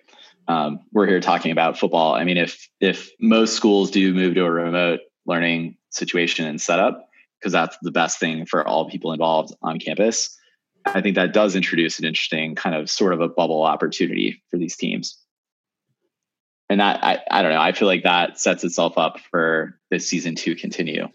Um, 0.47 0.81
we're 0.93 1.07
here 1.07 1.21
talking 1.21 1.53
about 1.53 1.79
football. 1.79 2.15
I 2.15 2.25
mean, 2.25 2.39
if 2.39 2.67
if 2.81 3.11
most 3.21 3.55
schools 3.55 3.91
do 3.91 4.15
move 4.15 4.35
to 4.37 4.45
a 4.47 4.51
remote 4.51 5.01
learning 5.27 5.77
situation 5.91 6.47
and 6.47 6.59
setup, 6.59 7.07
because 7.39 7.53
that's 7.53 7.77
the 7.83 7.91
best 7.91 8.19
thing 8.19 8.47
for 8.47 8.67
all 8.67 8.89
people 8.89 9.13
involved 9.13 9.55
on 9.61 9.79
campus, 9.79 10.39
I 10.85 11.01
think 11.01 11.17
that 11.17 11.33
does 11.33 11.57
introduce 11.57 11.99
an 11.99 12.05
interesting 12.05 12.55
kind 12.55 12.75
of 12.75 12.89
sort 12.89 13.13
of 13.13 13.21
a 13.21 13.29
bubble 13.29 13.63
opportunity 13.63 14.43
for 14.51 14.57
these 14.57 14.77
teams. 14.77 15.19
And 16.71 16.81
that 16.81 17.03
I, 17.03 17.19
I 17.31 17.43
don't 17.43 17.53
know, 17.53 17.61
I 17.61 17.73
feel 17.73 17.89
like 17.89 18.03
that 18.03 18.39
sets 18.39 18.65
itself 18.65 18.99
up 18.99 19.19
for 19.31 19.79
this 19.91 20.09
season 20.09 20.35
to 20.37 20.55
continue. 20.55 21.09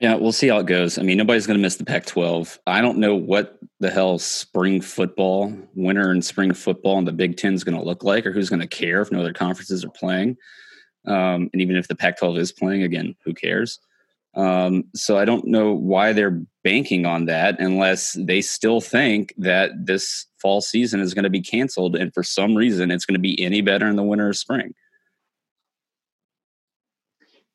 Yeah, 0.00 0.14
we'll 0.14 0.32
see 0.32 0.46
how 0.46 0.58
it 0.58 0.66
goes. 0.66 0.96
I 0.96 1.02
mean, 1.02 1.18
nobody's 1.18 1.46
going 1.46 1.58
to 1.58 1.62
miss 1.62 1.76
the 1.76 1.84
Pac 1.84 2.06
12. 2.06 2.60
I 2.68 2.80
don't 2.80 2.98
know 2.98 3.16
what 3.16 3.58
the 3.80 3.90
hell 3.90 4.18
spring 4.18 4.80
football, 4.80 5.52
winter 5.74 6.10
and 6.10 6.24
spring 6.24 6.54
football, 6.54 6.98
and 6.98 7.06
the 7.06 7.12
Big 7.12 7.36
Ten 7.36 7.52
is 7.52 7.64
going 7.64 7.76
to 7.76 7.84
look 7.84 8.04
like, 8.04 8.24
or 8.24 8.30
who's 8.30 8.48
going 8.48 8.60
to 8.60 8.68
care 8.68 9.02
if 9.02 9.10
no 9.10 9.20
other 9.20 9.32
conferences 9.32 9.84
are 9.84 9.90
playing. 9.90 10.36
Um, 11.04 11.50
and 11.52 11.60
even 11.60 11.74
if 11.74 11.88
the 11.88 11.96
Pac 11.96 12.18
12 12.18 12.38
is 12.38 12.52
playing, 12.52 12.84
again, 12.84 13.16
who 13.24 13.34
cares? 13.34 13.80
Um, 14.34 14.84
so 14.94 15.18
I 15.18 15.24
don't 15.24 15.46
know 15.46 15.72
why 15.72 16.12
they're 16.12 16.42
banking 16.68 17.06
on 17.06 17.24
that 17.24 17.58
unless 17.60 18.12
they 18.12 18.42
still 18.42 18.78
think 18.78 19.32
that 19.38 19.70
this 19.74 20.26
fall 20.38 20.60
season 20.60 21.00
is 21.00 21.14
going 21.14 21.22
to 21.22 21.30
be 21.30 21.40
canceled. 21.40 21.96
And 21.96 22.12
for 22.12 22.22
some 22.22 22.54
reason, 22.54 22.90
it's 22.90 23.06
going 23.06 23.14
to 23.14 23.20
be 23.20 23.42
any 23.42 23.62
better 23.62 23.88
in 23.88 23.96
the 23.96 24.02
winter 24.02 24.28
or 24.28 24.34
spring. 24.34 24.74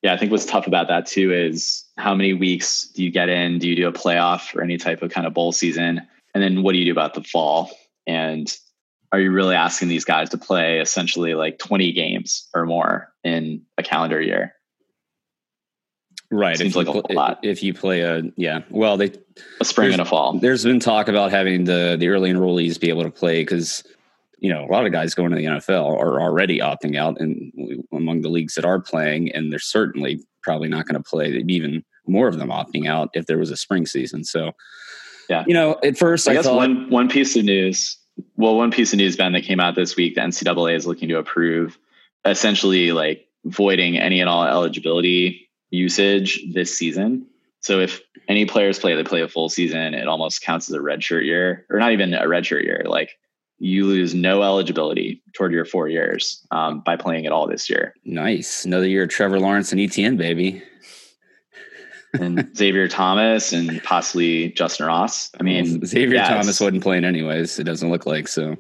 Yeah, 0.02 0.15
I 0.15 0.17
think 0.17 0.32
what's 0.32 0.47
tough 0.47 0.65
about 0.65 0.88
that 0.88 1.06
too 1.06 1.32
is 1.32 1.86
how 1.95 2.15
many 2.15 2.34
weeks 2.34 2.88
do 2.88 3.04
you 3.04 3.12
get 3.12 3.30
in? 3.30 3.60
Do 3.60 3.69
you 3.69 3.76
do 3.76 3.88
a 3.88 3.93
playoff 3.93 4.56
or 4.56 4.63
any 4.63 4.78
type 4.78 5.04
of 5.04 5.12
kind 5.12 5.28
of 5.28 5.34
bowl 5.36 5.52
season? 5.52 6.02
And 6.34 6.41
then 6.43 6.63
what 6.63 6.71
do 6.71 6.80
you 6.80 6.86
do 6.86 6.91
about 6.91 7.13
the 7.13 7.23
fall? 7.23 7.69
And 8.08 8.52
are 9.12 9.19
you 9.19 9.32
really 9.32 9.54
asking 9.54 9.89
these 9.89 10.06
guys 10.06 10.32
to 10.32 10.39
play 10.39 10.80
essentially 10.80 11.36
like 11.36 11.60
20 11.60 11.91
games 11.91 12.49
or 12.56 12.65
more 12.65 13.13
in 13.23 13.62
a 13.78 13.84
calendar 13.84 14.19
year? 14.19 14.56
Right. 16.34 16.58
Seems 16.58 16.76
like 16.76 16.88
a 16.88 17.13
lot. 17.13 17.39
If 17.43 17.62
you 17.62 17.74
play 17.74 18.02
a 18.02 18.24
yeah, 18.36 18.62
well 18.69 18.98
they 18.98 19.12
a 19.62 19.65
spring 19.65 19.91
and 19.93 20.02
a 20.02 20.06
fall. 20.06 20.39
There's 20.39 20.63
been 20.63 20.80
talk 20.80 21.08
about 21.08 21.32
having 21.32 21.65
the 21.65 21.96
the 22.00 22.08
early 22.08 22.32
enrollees 22.32 22.80
be 22.80 22.89
able 22.89 23.04
to 23.04 23.12
play 23.12 23.41
because 23.41 23.84
you 24.39 24.50
know, 24.50 24.65
a 24.65 24.72
lot 24.72 24.86
of 24.86 24.91
guys 24.91 25.13
going 25.15 25.30
to 25.30 25.38
the 25.38 25.46
NFL 25.46 25.98
are 25.98 26.19
already 26.19 26.60
opting 26.60 26.98
out 26.98 27.19
and 27.22 27.54
among 27.93 28.22
the 28.22 28.30
leagues 28.30 28.56
that 28.56 28.65
are 28.65 28.80
playing, 28.80 29.32
and 29.32 29.52
they're 29.52 29.60
certainly 29.60 30.22
probably 30.41 30.67
not 30.67 30.86
going 30.86 31.02
to 31.02 31.10
play 31.10 31.41
even 31.48 31.86
more 32.08 32.28
of 32.28 32.38
them 32.38 32.50
opting 32.50 32.86
out 32.86 33.10
if 33.13 33.26
there 33.26 33.38
was 33.38 33.52
a 33.52 33.56
spring 33.56 33.86
season. 33.86 34.26
So, 34.26 34.52
yeah, 35.30 35.46
you 35.48 35.54
know, 35.54 35.80
at 35.82 35.98
first 35.98 36.28
I, 36.28 36.32
I 36.32 36.36
guess 36.36 36.46
thought, 36.46 36.58
one 36.58 36.89
one 36.89 37.10
piece 37.10 37.38
of 37.38 37.46
news. 37.46 37.98
Well, 38.36 38.58
one 38.58 38.72
piece 38.72 38.91
of 38.91 38.98
news, 38.98 39.15
Ben, 39.15 39.32
that 39.32 39.43
came 39.43 39.62
out 39.62 39.76
this 39.76 39.96
week, 39.96 40.15
the 40.15 40.22
NCAA 40.22 40.76
is 40.76 40.86
looking 40.86 41.10
to 41.10 41.19
approve 41.19 41.78
essentially 42.26 42.91
like 42.91 43.28
voiding 43.46 43.98
any 43.98 44.19
and 44.19 44.30
all 44.30 44.43
eligibility 44.43 45.42
usage 45.74 46.44
this 46.54 46.78
season. 46.78 47.26
So 47.62 47.80
if 47.80 48.02
any 48.28 48.46
players 48.46 48.78
play, 48.80 48.96
they 48.96 49.04
play 49.04 49.22
a 49.22 49.28
full 49.28 49.50
season, 49.50 49.94
it 49.94 50.08
almost 50.08 50.42
counts 50.42 50.70
as 50.70 50.76
a 50.76 50.80
redshirt 50.80 51.26
year, 51.26 51.66
or 51.70 51.80
not 51.80 51.92
even 51.92 52.14
a 52.14 52.24
redshirt 52.24 52.64
year. 52.64 52.84
Like 52.86 53.12
you 53.58 53.86
lose 53.86 54.14
no 54.14 54.44
eligibility 54.44 55.22
toward 55.34 55.52
your 55.52 55.66
four 55.66 55.88
years 55.88 56.46
um, 56.52 56.82
by 56.82 56.96
playing 56.96 57.26
it 57.26 57.32
all 57.32 57.48
this 57.48 57.70
year. 57.70 57.94
Nice. 58.06 58.66
Another 58.66 58.88
year 58.88 59.04
of 59.04 59.10
Trevor 59.10 59.40
Lawrence 59.40 59.72
and 59.72 59.80
ETN, 59.80 60.18
baby. 60.18 60.62
and 62.14 62.56
Xavier 62.56 62.88
Thomas 62.88 63.54
and 63.54 63.82
possibly 63.84 64.50
Justin 64.52 64.86
Ross. 64.86 65.32
I 65.40 65.44
mean, 65.44 65.80
well, 65.80 65.88
Xavier 65.88 66.18
yeah, 66.18 66.30
Thomas 66.30 66.60
wasn't 66.60 66.84
playing 66.84 67.06
anyways. 67.06 67.58
It 67.58 67.64
doesn't 67.64 67.90
look 67.90 68.06
like 68.06 68.28
so. 68.28 68.58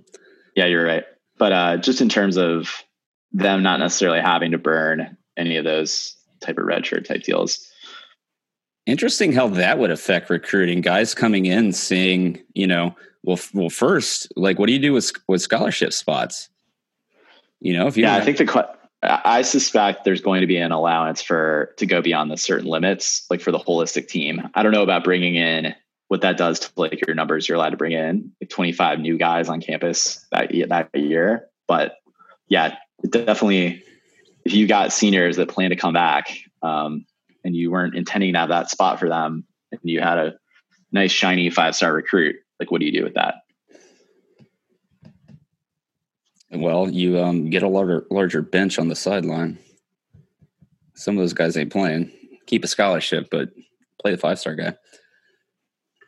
Yeah, 0.55 0.65
you're 0.65 0.85
right. 0.85 1.03
But 1.37 1.51
uh, 1.51 1.77
just 1.77 2.01
in 2.01 2.09
terms 2.09 2.37
of 2.37 2.83
them 3.31 3.61
not 3.61 3.79
necessarily 3.79 4.21
having 4.21 4.51
to 4.51 4.57
burn 4.57 5.17
any 5.37 5.57
of 5.57 5.65
those 5.65 6.15
type 6.43 6.57
of 6.57 6.65
redshirt 6.65 7.05
type 7.05 7.23
deals. 7.23 7.67
Interesting 8.85 9.31
how 9.31 9.47
that 9.47 9.79
would 9.79 9.91
affect 9.91 10.29
recruiting. 10.29 10.81
Guys 10.81 11.15
coming 11.15 11.45
in 11.45 11.71
seeing, 11.71 12.41
you 12.53 12.67
know, 12.67 12.95
well, 13.23 13.39
well, 13.53 13.69
first, 13.69 14.31
like, 14.35 14.59
what 14.59 14.67
do 14.67 14.73
you 14.73 14.79
do 14.79 14.93
with 14.93 15.13
with 15.27 15.41
scholarship 15.41 15.93
spots? 15.93 16.49
You 17.61 17.73
know, 17.73 17.87
if 17.87 17.95
you 17.95 18.03
yeah, 18.03 18.15
I 18.15 18.21
think 18.21 18.37
the 18.37 18.45
I 19.03 19.41
suspect 19.41 20.03
there's 20.03 20.21
going 20.21 20.41
to 20.41 20.47
be 20.47 20.57
an 20.57 20.71
allowance 20.71 21.21
for 21.21 21.73
to 21.77 21.85
go 21.85 22.01
beyond 22.01 22.31
the 22.31 22.37
certain 22.37 22.67
limits, 22.67 23.25
like 23.29 23.41
for 23.41 23.51
the 23.51 23.59
holistic 23.59 24.07
team. 24.07 24.49
I 24.53 24.63
don't 24.63 24.71
know 24.71 24.83
about 24.83 25.03
bringing 25.03 25.35
in 25.35 25.73
what 26.07 26.21
that 26.21 26.37
does 26.37 26.59
to 26.59 26.69
like 26.75 27.05
your 27.05 27.15
numbers 27.15 27.47
you're 27.47 27.57
allowed 27.57 27.71
to 27.71 27.77
bring 27.77 27.93
in, 27.93 28.31
like 28.39 28.49
25 28.49 28.99
new 28.99 29.17
guys 29.17 29.49
on 29.49 29.61
campus 29.61 30.25
that 30.31 30.51
that 30.69 30.89
year. 30.93 31.47
But 31.67 31.95
yeah, 32.47 32.75
definitely, 33.09 33.83
if 34.45 34.53
you 34.53 34.67
got 34.67 34.91
seniors 34.91 35.37
that 35.37 35.49
plan 35.49 35.69
to 35.69 35.75
come 35.75 35.93
back, 35.93 36.37
um, 36.61 37.05
and 37.43 37.55
you 37.55 37.71
weren't 37.71 37.95
intending 37.95 38.33
to 38.33 38.39
have 38.39 38.49
that 38.49 38.69
spot 38.69 38.99
for 38.99 39.09
them, 39.09 39.45
and 39.71 39.81
you 39.83 40.01
had 40.01 40.17
a 40.17 40.33
nice 40.91 41.11
shiny 41.11 41.49
five 41.49 41.75
star 41.75 41.93
recruit, 41.93 42.35
like, 42.59 42.71
what 42.71 42.79
do 42.79 42.85
you 42.85 42.91
do 42.91 43.03
with 43.03 43.15
that? 43.15 43.35
Well, 46.51 46.89
you 46.89 47.19
um, 47.19 47.49
get 47.49 47.63
a 47.63 47.67
larger 47.67 48.05
larger 48.11 48.41
bench 48.41 48.77
on 48.77 48.87
the 48.87 48.95
sideline. 48.95 49.57
Some 50.93 51.17
of 51.17 51.23
those 51.23 51.33
guys 51.33 51.57
ain't 51.57 51.71
playing. 51.71 52.11
Keep 52.45 52.63
a 52.63 52.67
scholarship, 52.67 53.29
but 53.31 53.49
play 53.99 54.11
the 54.11 54.17
five 54.17 54.39
star 54.39 54.55
guy. 54.55 54.75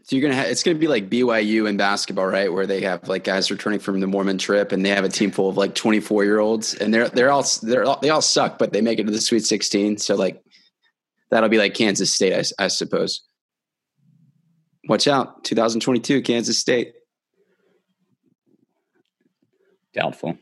So 0.05 0.15
you're 0.15 0.21
gonna 0.21 0.39
have 0.39 0.45
it's 0.51 0.61
gonna 0.61 0.77
be 0.77 0.87
like 0.87 1.09
BYU 1.09 1.67
in 1.67 1.77
basketball, 1.77 2.27
right? 2.27 2.53
Where 2.53 2.67
they 2.67 2.81
have 2.81 3.07
like 3.07 3.23
guys 3.23 3.49
returning 3.49 3.79
from 3.79 3.99
the 3.99 4.05
Mormon 4.05 4.37
trip, 4.37 4.71
and 4.71 4.85
they 4.85 4.89
have 4.89 5.03
a 5.03 5.09
team 5.09 5.31
full 5.31 5.49
of 5.49 5.57
like 5.57 5.73
24 5.73 6.23
year 6.23 6.37
olds, 6.37 6.75
and 6.75 6.93
they're 6.93 7.09
they're 7.09 7.31
all 7.31 7.43
they're 7.63 7.85
all, 7.85 7.99
they 7.99 8.11
all 8.11 8.21
suck, 8.21 8.59
but 8.59 8.71
they 8.71 8.81
make 8.81 8.99
it 8.99 9.05
to 9.05 9.11
the 9.11 9.19
Sweet 9.19 9.45
16. 9.45 9.97
So 9.97 10.13
like 10.15 10.43
that'll 11.31 11.49
be 11.49 11.57
like 11.57 11.73
Kansas 11.73 12.13
State, 12.13 12.33
I, 12.59 12.65
I 12.65 12.67
suppose. 12.67 13.21
Watch 14.87 15.07
out, 15.07 15.43
2022, 15.43 16.21
Kansas 16.21 16.59
State. 16.59 16.93
Doubtful. 19.91 20.37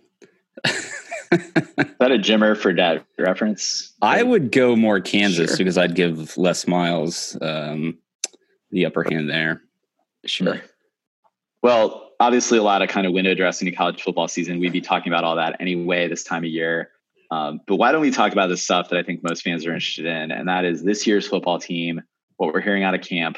Is 0.66 0.92
that 1.32 2.12
a 2.12 2.20
Jimmer 2.20 2.58
for 2.58 2.74
that 2.74 3.06
reference? 3.18 3.94
I 4.02 4.24
would 4.24 4.52
go 4.52 4.76
more 4.76 5.00
Kansas 5.00 5.52
sure. 5.52 5.58
because 5.58 5.78
I'd 5.78 5.96
give 5.96 6.38
Les 6.38 6.68
Miles 6.68 7.38
um, 7.42 7.98
the 8.74 8.86
upper 8.86 9.04
hand 9.10 9.30
there. 9.30 9.62
Sure. 10.26 10.62
Well, 11.62 12.12
obviously, 12.20 12.58
a 12.58 12.64
lot 12.64 12.82
of 12.82 12.90
kind 12.90 13.08
of 13.08 13.14
window 13.14 13.34
dressing 13.36 13.66
to 13.70 13.72
college 13.76 14.02
football 14.02 14.28
season. 14.28 14.60
We'd 14.60 14.74
be 14.74 14.82
talking 14.82 15.12
about 15.12 15.24
all 15.24 15.38
that 15.38 15.56
anyway 15.60 16.08
this 16.08 16.24
time 16.24 16.44
of 16.44 16.50
year. 16.50 16.90
Um, 17.32 17.62
but 17.68 17.78
why 17.78 17.92
don't 17.92 18.02
we 18.02 18.12
talk 18.12 18.32
about 18.32 18.50
the 18.50 18.58
stuff 18.58 18.90
that 18.90 19.00
I 19.00 19.04
think 19.04 19.24
most 19.24 19.44
fans 19.44 19.66
are 19.66 19.74
interested 19.74 20.06
in? 20.06 20.32
And 20.32 20.48
that 20.48 20.66
is 20.66 20.84
this 20.84 21.08
year's 21.08 21.28
football 21.28 21.60
team, 21.60 22.02
what 22.38 22.54
we're 22.54 22.62
hearing 22.62 22.84
out 22.84 22.94
of 22.94 23.02
camp, 23.02 23.38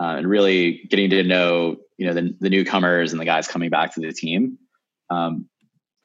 uh, 0.00 0.14
and 0.16 0.28
really 0.28 0.86
getting 0.88 1.10
to 1.10 1.22
know 1.22 1.76
you 1.98 2.06
know 2.06 2.14
the, 2.14 2.34
the 2.40 2.48
newcomers 2.48 3.12
and 3.12 3.20
the 3.20 3.26
guys 3.26 3.48
coming 3.48 3.68
back 3.68 3.94
to 3.94 4.00
the 4.00 4.12
team. 4.12 4.58
Um, 5.10 5.48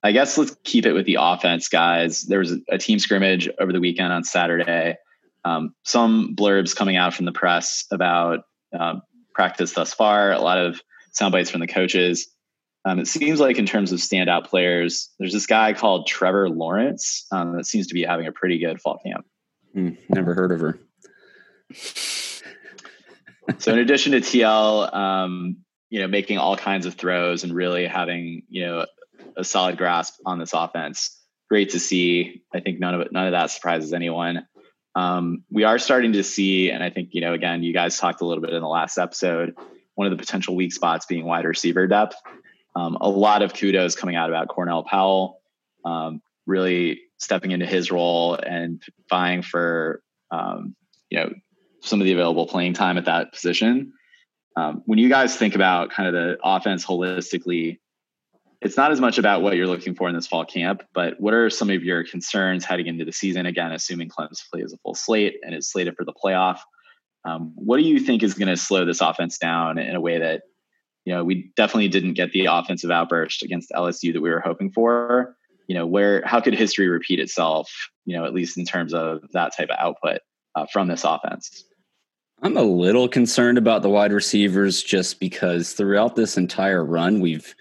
I 0.03 0.11
guess 0.11 0.37
let's 0.37 0.55
keep 0.63 0.85
it 0.85 0.93
with 0.93 1.05
the 1.05 1.17
offense, 1.19 1.67
guys. 1.67 2.23
There 2.23 2.39
was 2.39 2.51
a, 2.51 2.59
a 2.69 2.77
team 2.77 2.99
scrimmage 2.99 3.49
over 3.59 3.71
the 3.71 3.79
weekend 3.79 4.11
on 4.11 4.23
Saturday. 4.23 4.97
Um, 5.45 5.73
some 5.83 6.35
blurbs 6.35 6.75
coming 6.75 6.97
out 6.97 7.13
from 7.13 7.25
the 7.25 7.31
press 7.31 7.85
about 7.91 8.39
uh, 8.77 8.95
practice 9.33 9.73
thus 9.73 9.93
far. 9.93 10.31
A 10.31 10.41
lot 10.41 10.57
of 10.57 10.81
sound 11.11 11.31
bites 11.31 11.51
from 11.51 11.61
the 11.61 11.67
coaches. 11.67 12.27
Um, 12.83 12.99
it 12.99 13.07
seems 13.07 13.39
like 13.39 13.57
in 13.57 13.65
terms 13.65 13.91
of 13.91 13.99
standout 13.99 14.47
players, 14.47 15.09
there's 15.17 15.33
this 15.33 15.47
guy 15.47 15.73
called 15.73 16.07
Trevor 16.07 16.49
Lawrence 16.49 17.25
um, 17.31 17.55
that 17.55 17.65
seems 17.65 17.87
to 17.87 17.93
be 17.93 18.03
having 18.03 18.27
a 18.27 18.31
pretty 18.31 18.59
good 18.59 18.81
fall 18.81 18.99
camp. 19.03 19.25
Mm, 19.75 19.97
never 20.09 20.33
heard 20.33 20.51
of 20.51 20.59
her 20.59 20.79
so 23.57 23.73
in 23.73 23.79
addition 23.79 24.11
to 24.13 24.19
TL, 24.19 24.93
um, 24.93 25.57
you 25.89 26.01
know, 26.01 26.07
making 26.07 26.37
all 26.37 26.57
kinds 26.57 26.85
of 26.85 26.95
throws 26.95 27.43
and 27.43 27.53
really 27.53 27.85
having 27.87 28.43
you 28.49 28.65
know 28.65 28.85
a 29.37 29.43
solid 29.43 29.77
grasp 29.77 30.15
on 30.25 30.39
this 30.39 30.53
offense, 30.53 31.19
great 31.49 31.71
to 31.71 31.79
see. 31.79 32.43
I 32.53 32.59
think 32.59 32.79
none 32.79 32.95
of 32.95 33.01
it, 33.01 33.11
none 33.11 33.27
of 33.27 33.31
that 33.31 33.51
surprises 33.51 33.93
anyone. 33.93 34.47
Um, 34.95 35.43
we 35.51 35.63
are 35.63 35.77
starting 35.77 36.13
to 36.13 36.23
see, 36.23 36.71
and 36.71 36.83
I 36.83 36.89
think 36.89 37.09
you 37.11 37.21
know, 37.21 37.33
again, 37.33 37.63
you 37.63 37.73
guys 37.73 37.97
talked 37.97 38.21
a 38.21 38.25
little 38.25 38.41
bit 38.41 38.53
in 38.53 38.61
the 38.61 38.67
last 38.67 38.97
episode. 38.97 39.55
One 39.95 40.07
of 40.07 40.11
the 40.11 40.21
potential 40.21 40.55
weak 40.55 40.73
spots 40.73 41.05
being 41.05 41.25
wide 41.25 41.45
receiver 41.45 41.87
depth. 41.87 42.15
Um, 42.75 42.97
a 42.99 43.09
lot 43.09 43.41
of 43.41 43.53
kudos 43.53 43.95
coming 43.95 44.15
out 44.15 44.29
about 44.29 44.47
Cornell 44.47 44.83
Powell. 44.83 45.41
Um, 45.83 46.21
really 46.45 47.01
stepping 47.17 47.51
into 47.51 47.65
his 47.65 47.91
role 47.91 48.35
and 48.35 48.81
vying 49.09 49.41
for 49.41 50.01
um, 50.31 50.75
you 51.09 51.19
know 51.19 51.33
some 51.81 52.01
of 52.01 52.05
the 52.05 52.13
available 52.13 52.47
playing 52.47 52.73
time 52.73 52.97
at 52.97 53.05
that 53.05 53.33
position. 53.33 53.93
Um, 54.57 54.83
when 54.85 54.99
you 54.99 55.09
guys 55.09 55.35
think 55.35 55.55
about 55.55 55.91
kind 55.91 56.07
of 56.07 56.13
the 56.13 56.37
offense 56.43 56.85
holistically, 56.85 57.79
it's 58.65 58.77
not 58.77 58.91
as 58.91 58.99
much 58.99 59.19
about 59.19 59.43
what 59.43 59.55
you're 59.55 59.67
looking 59.67 59.93
for 59.93 60.09
in 60.09 60.15
this 60.15 60.25
fall 60.25 60.43
camp, 60.43 60.81
but 60.91 61.19
what 61.19 61.35
are 61.35 61.51
some 61.51 61.69
of 61.69 61.83
your 61.83 62.03
concerns 62.03 62.65
heading 62.65 62.87
into 62.87 63.05
the 63.05 63.11
season? 63.11 63.45
Again, 63.45 63.71
assuming 63.71 64.09
Clemson 64.09 64.49
plays 64.51 64.73
a 64.73 64.77
full 64.77 64.95
slate 64.95 65.35
and 65.43 65.53
is 65.53 65.69
slated 65.69 65.95
for 65.95 66.03
the 66.03 66.11
playoff. 66.13 66.57
Um, 67.25 67.51
what 67.53 67.77
do 67.77 67.83
you 67.83 67.99
think 67.99 68.23
is 68.23 68.33
going 68.33 68.47
to 68.47 68.57
slow 68.57 68.83
this 68.83 69.01
offense 69.01 69.37
down 69.37 69.77
in 69.77 69.95
a 69.95 70.01
way 70.01 70.17
that, 70.17 70.41
you 71.05 71.13
know, 71.13 71.23
we 71.23 71.51
definitely 71.55 71.89
didn't 71.89 72.15
get 72.15 72.31
the 72.31 72.47
offensive 72.47 72.89
outburst 72.89 73.43
against 73.43 73.69
LSU 73.69 74.11
that 74.13 74.21
we 74.21 74.31
were 74.31 74.39
hoping 74.39 74.71
for? 74.71 75.35
You 75.67 75.75
know, 75.75 75.85
where 75.85 76.23
how 76.25 76.41
could 76.41 76.55
history 76.55 76.89
repeat 76.89 77.19
itself? 77.19 77.71
You 78.05 78.17
know, 78.17 78.25
at 78.25 78.33
least 78.33 78.57
in 78.57 78.65
terms 78.65 78.95
of 78.95 79.21
that 79.33 79.55
type 79.55 79.69
of 79.69 79.77
output 79.79 80.21
uh, 80.55 80.65
from 80.73 80.87
this 80.87 81.03
offense. 81.03 81.65
I'm 82.41 82.57
a 82.57 82.63
little 82.63 83.07
concerned 83.07 83.59
about 83.59 83.83
the 83.83 83.89
wide 83.89 84.11
receivers 84.11 84.81
just 84.81 85.19
because 85.19 85.73
throughout 85.73 86.15
this 86.15 86.35
entire 86.35 86.83
run, 86.83 87.19
we've 87.19 87.53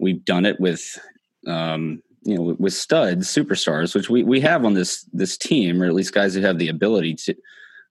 we've 0.00 0.24
done 0.24 0.46
it 0.46 0.58
with 0.58 0.98
um, 1.46 2.02
you 2.22 2.36
know 2.36 2.56
with 2.58 2.72
studs, 2.72 3.28
superstars, 3.28 3.94
which 3.94 4.10
we 4.10 4.24
we 4.24 4.40
have 4.40 4.64
on 4.64 4.74
this 4.74 5.04
this 5.12 5.36
team, 5.36 5.82
or 5.82 5.86
at 5.86 5.94
least 5.94 6.14
guys 6.14 6.34
who 6.34 6.40
have 6.40 6.58
the 6.58 6.68
ability 6.68 7.14
to. 7.14 7.34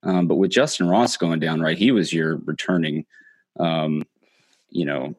Um, 0.03 0.27
but 0.27 0.35
with 0.35 0.51
Justin 0.51 0.87
Ross 0.87 1.17
going 1.17 1.39
down, 1.39 1.61
right, 1.61 1.77
he 1.77 1.91
was 1.91 2.13
your 2.13 2.37
returning, 2.37 3.05
um, 3.59 4.03
you 4.69 4.85
know, 4.85 5.13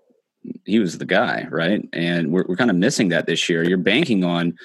he 0.65 0.79
was 0.79 0.97
the 0.97 1.05
guy, 1.05 1.47
right? 1.51 1.87
And 1.93 2.33
we're 2.33 2.45
we're 2.49 2.57
kind 2.57 2.71
of 2.71 2.77
missing 2.77 3.11
that 3.11 3.27
this 3.27 3.49
year. 3.49 3.63
You're 3.63 3.79
banking 3.79 4.25
on 4.25 4.57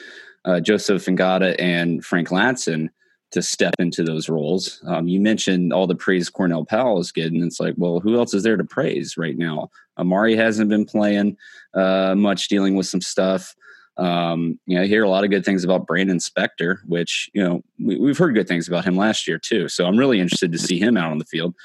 uh, 0.46 0.60
Joseph 0.60 1.06
Ngata 1.06 1.56
and 1.60 2.04
Frank 2.06 2.30
Ladson 2.30 2.90
to 3.36 3.42
step 3.42 3.76
into 3.80 4.04
those 4.04 4.28
roles. 4.30 4.82
Um, 4.88 5.08
you 5.08 5.20
mentioned 5.20 5.72
all 5.72 5.88
the 5.88 5.96
praise 5.96 6.30
Cornell 6.30 6.66
Powell 6.66 7.00
is 7.00 7.12
getting. 7.12 7.44
It's 7.44 7.60
like, 7.60 7.76
well, 7.78 8.00
who 8.00 8.18
else 8.18 8.34
is 8.34 8.44
there 8.44 8.58
to 8.58 8.64
praise 8.64 9.18
right 9.18 9.38
now? 9.38 9.70
Amari 9.98 10.36
hasn't 10.36 10.70
been 10.70 10.86
playing 10.86 11.38
uh, 11.74 12.16
much, 12.16 12.48
dealing 12.48 12.76
with 12.76 12.88
some 12.88 13.02
stuff. 13.02 13.54
Um, 13.98 14.60
you 14.66 14.78
know, 14.78 14.84
I 14.84 14.88
hear 14.88 15.04
a 15.04 15.10
lot 15.10 15.24
of 15.24 15.30
good 15.30 15.46
things 15.46 15.64
about 15.64 15.86
Brannon 15.86 16.18
Spector, 16.20 16.78
which 16.88 17.30
you 17.34 17.44
know 17.44 17.64
we, 17.78 18.08
have 18.08 18.18
heard 18.18 18.36
good 18.36 18.48
things 18.48 18.68
about 18.68 18.86
him 18.86 18.96
last 18.96 19.28
year 19.28 19.38
too. 19.38 19.70
So 19.70 19.86
I'm 19.86 19.98
really 19.98 20.20
interested 20.20 20.52
to 20.52 20.58
see 20.58 20.80
him 20.80 20.98
out 20.98 21.12
on 21.12 21.20
the 21.20 21.26
field. 21.26 21.56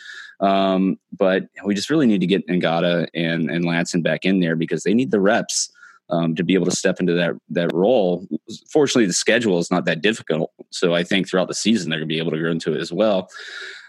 Um, 0.40 0.98
but 1.16 1.44
we 1.64 1.74
just 1.74 1.90
really 1.90 2.06
need 2.06 2.20
to 2.20 2.26
get 2.26 2.46
Ngata 2.46 3.08
and 3.14 3.50
and 3.50 4.02
back 4.02 4.24
in 4.24 4.40
there 4.40 4.56
because 4.56 4.82
they 4.82 4.94
need 4.94 5.10
the 5.10 5.20
reps 5.20 5.70
um, 6.10 6.34
to 6.34 6.44
be 6.44 6.54
able 6.54 6.66
to 6.66 6.76
step 6.76 7.00
into 7.00 7.14
that 7.14 7.34
that 7.50 7.72
role. 7.72 8.26
Fortunately, 8.72 9.06
the 9.06 9.12
schedule 9.12 9.58
is 9.58 9.70
not 9.70 9.84
that 9.84 10.02
difficult, 10.02 10.50
so 10.70 10.94
I 10.94 11.04
think 11.04 11.28
throughout 11.28 11.48
the 11.48 11.54
season 11.54 11.90
they're 11.90 11.98
going 11.98 12.08
to 12.08 12.14
be 12.14 12.18
able 12.18 12.32
to 12.32 12.38
grow 12.38 12.50
into 12.50 12.74
it 12.74 12.80
as 12.80 12.92
well. 12.92 13.28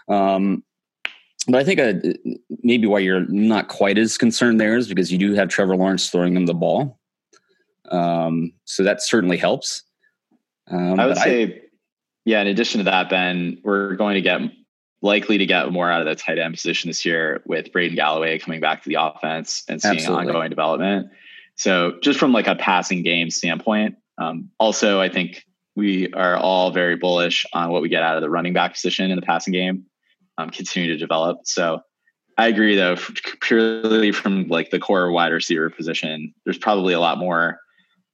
Um, 0.08 0.62
but 1.48 1.56
I 1.56 1.64
think 1.64 1.80
uh, 1.80 1.94
maybe 2.62 2.86
why 2.86 3.00
you're 3.00 3.26
not 3.28 3.68
quite 3.68 3.98
as 3.98 4.16
concerned 4.16 4.60
there 4.60 4.76
is 4.76 4.88
because 4.88 5.10
you 5.10 5.18
do 5.18 5.34
have 5.34 5.48
Trevor 5.48 5.76
Lawrence 5.76 6.08
throwing 6.08 6.34
them 6.34 6.46
the 6.46 6.54
ball, 6.54 6.98
um, 7.90 8.52
so 8.64 8.82
that 8.82 9.02
certainly 9.02 9.36
helps. 9.36 9.82
Um, 10.70 11.00
I 11.00 11.06
would 11.06 11.16
say, 11.16 11.44
I, 11.44 11.60
yeah. 12.24 12.40
In 12.40 12.46
addition 12.46 12.78
to 12.78 12.84
that, 12.84 13.10
Ben, 13.10 13.58
we're 13.64 13.96
going 13.96 14.14
to 14.14 14.22
get 14.22 14.40
likely 15.02 15.36
to 15.36 15.46
get 15.46 15.70
more 15.72 15.90
out 15.90 16.00
of 16.00 16.06
the 16.06 16.14
tight 16.14 16.38
end 16.38 16.54
position 16.54 16.88
this 16.88 17.04
year 17.04 17.42
with 17.44 17.72
Braden 17.72 17.96
Galloway 17.96 18.38
coming 18.38 18.60
back 18.60 18.84
to 18.84 18.88
the 18.88 18.96
offense 19.00 19.64
and 19.68 19.82
seeing 19.82 19.96
absolutely. 19.96 20.28
ongoing 20.28 20.48
development. 20.48 21.10
So 21.56 21.98
just 22.02 22.18
from 22.18 22.32
like 22.32 22.46
a 22.46 22.54
passing 22.54 23.02
game 23.02 23.30
standpoint, 23.30 23.96
um, 24.18 24.50
also 24.58 25.00
I 25.00 25.08
think 25.08 25.44
we 25.74 26.12
are 26.12 26.36
all 26.36 26.70
very 26.70 26.96
bullish 26.96 27.46
on 27.52 27.70
what 27.70 27.82
we 27.82 27.88
get 27.88 28.02
out 28.02 28.16
of 28.16 28.22
the 28.22 28.30
running 28.30 28.52
back 28.52 28.74
position 28.74 29.10
in 29.10 29.16
the 29.16 29.22
passing 29.22 29.52
game, 29.52 29.84
um, 30.38 30.50
continue 30.50 30.92
to 30.92 30.98
develop. 30.98 31.38
So 31.44 31.80
I 32.38 32.48
agree 32.48 32.76
though, 32.76 32.96
purely 33.40 34.12
from 34.12 34.48
like 34.48 34.70
the 34.70 34.78
core 34.78 35.10
wide 35.10 35.32
receiver 35.32 35.70
position, 35.70 36.34
there's 36.44 36.58
probably 36.58 36.94
a 36.94 37.00
lot 37.00 37.18
more 37.18 37.58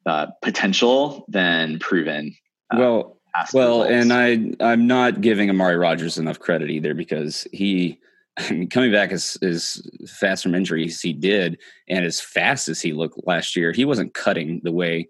uh, 0.07 0.27
potential 0.42 1.24
than 1.29 1.79
proven. 1.79 2.35
Uh, 2.72 2.79
well, 2.79 3.20
well, 3.53 3.83
results. 3.83 3.90
and 3.92 4.57
I 4.61 4.72
I'm 4.72 4.87
not 4.87 5.20
giving 5.20 5.51
Amari 5.51 5.77
Rogers 5.77 6.18
enough 6.18 6.38
credit 6.38 6.70
either 6.70 6.94
because 6.94 7.46
he 7.53 8.01
I 8.38 8.53
mean, 8.53 8.68
coming 8.68 8.92
back 8.92 9.11
as, 9.11 9.37
as 9.42 9.83
fast 10.07 10.42
from 10.42 10.55
injury 10.55 10.87
as 10.87 11.01
he 11.01 11.12
did, 11.12 11.59
and 11.88 12.05
as 12.05 12.20
fast 12.20 12.68
as 12.68 12.81
he 12.81 12.92
looked 12.92 13.27
last 13.27 13.57
year, 13.57 13.72
he 13.72 13.85
wasn't 13.85 14.14
cutting 14.14 14.61
the 14.62 14.72
way 14.72 15.09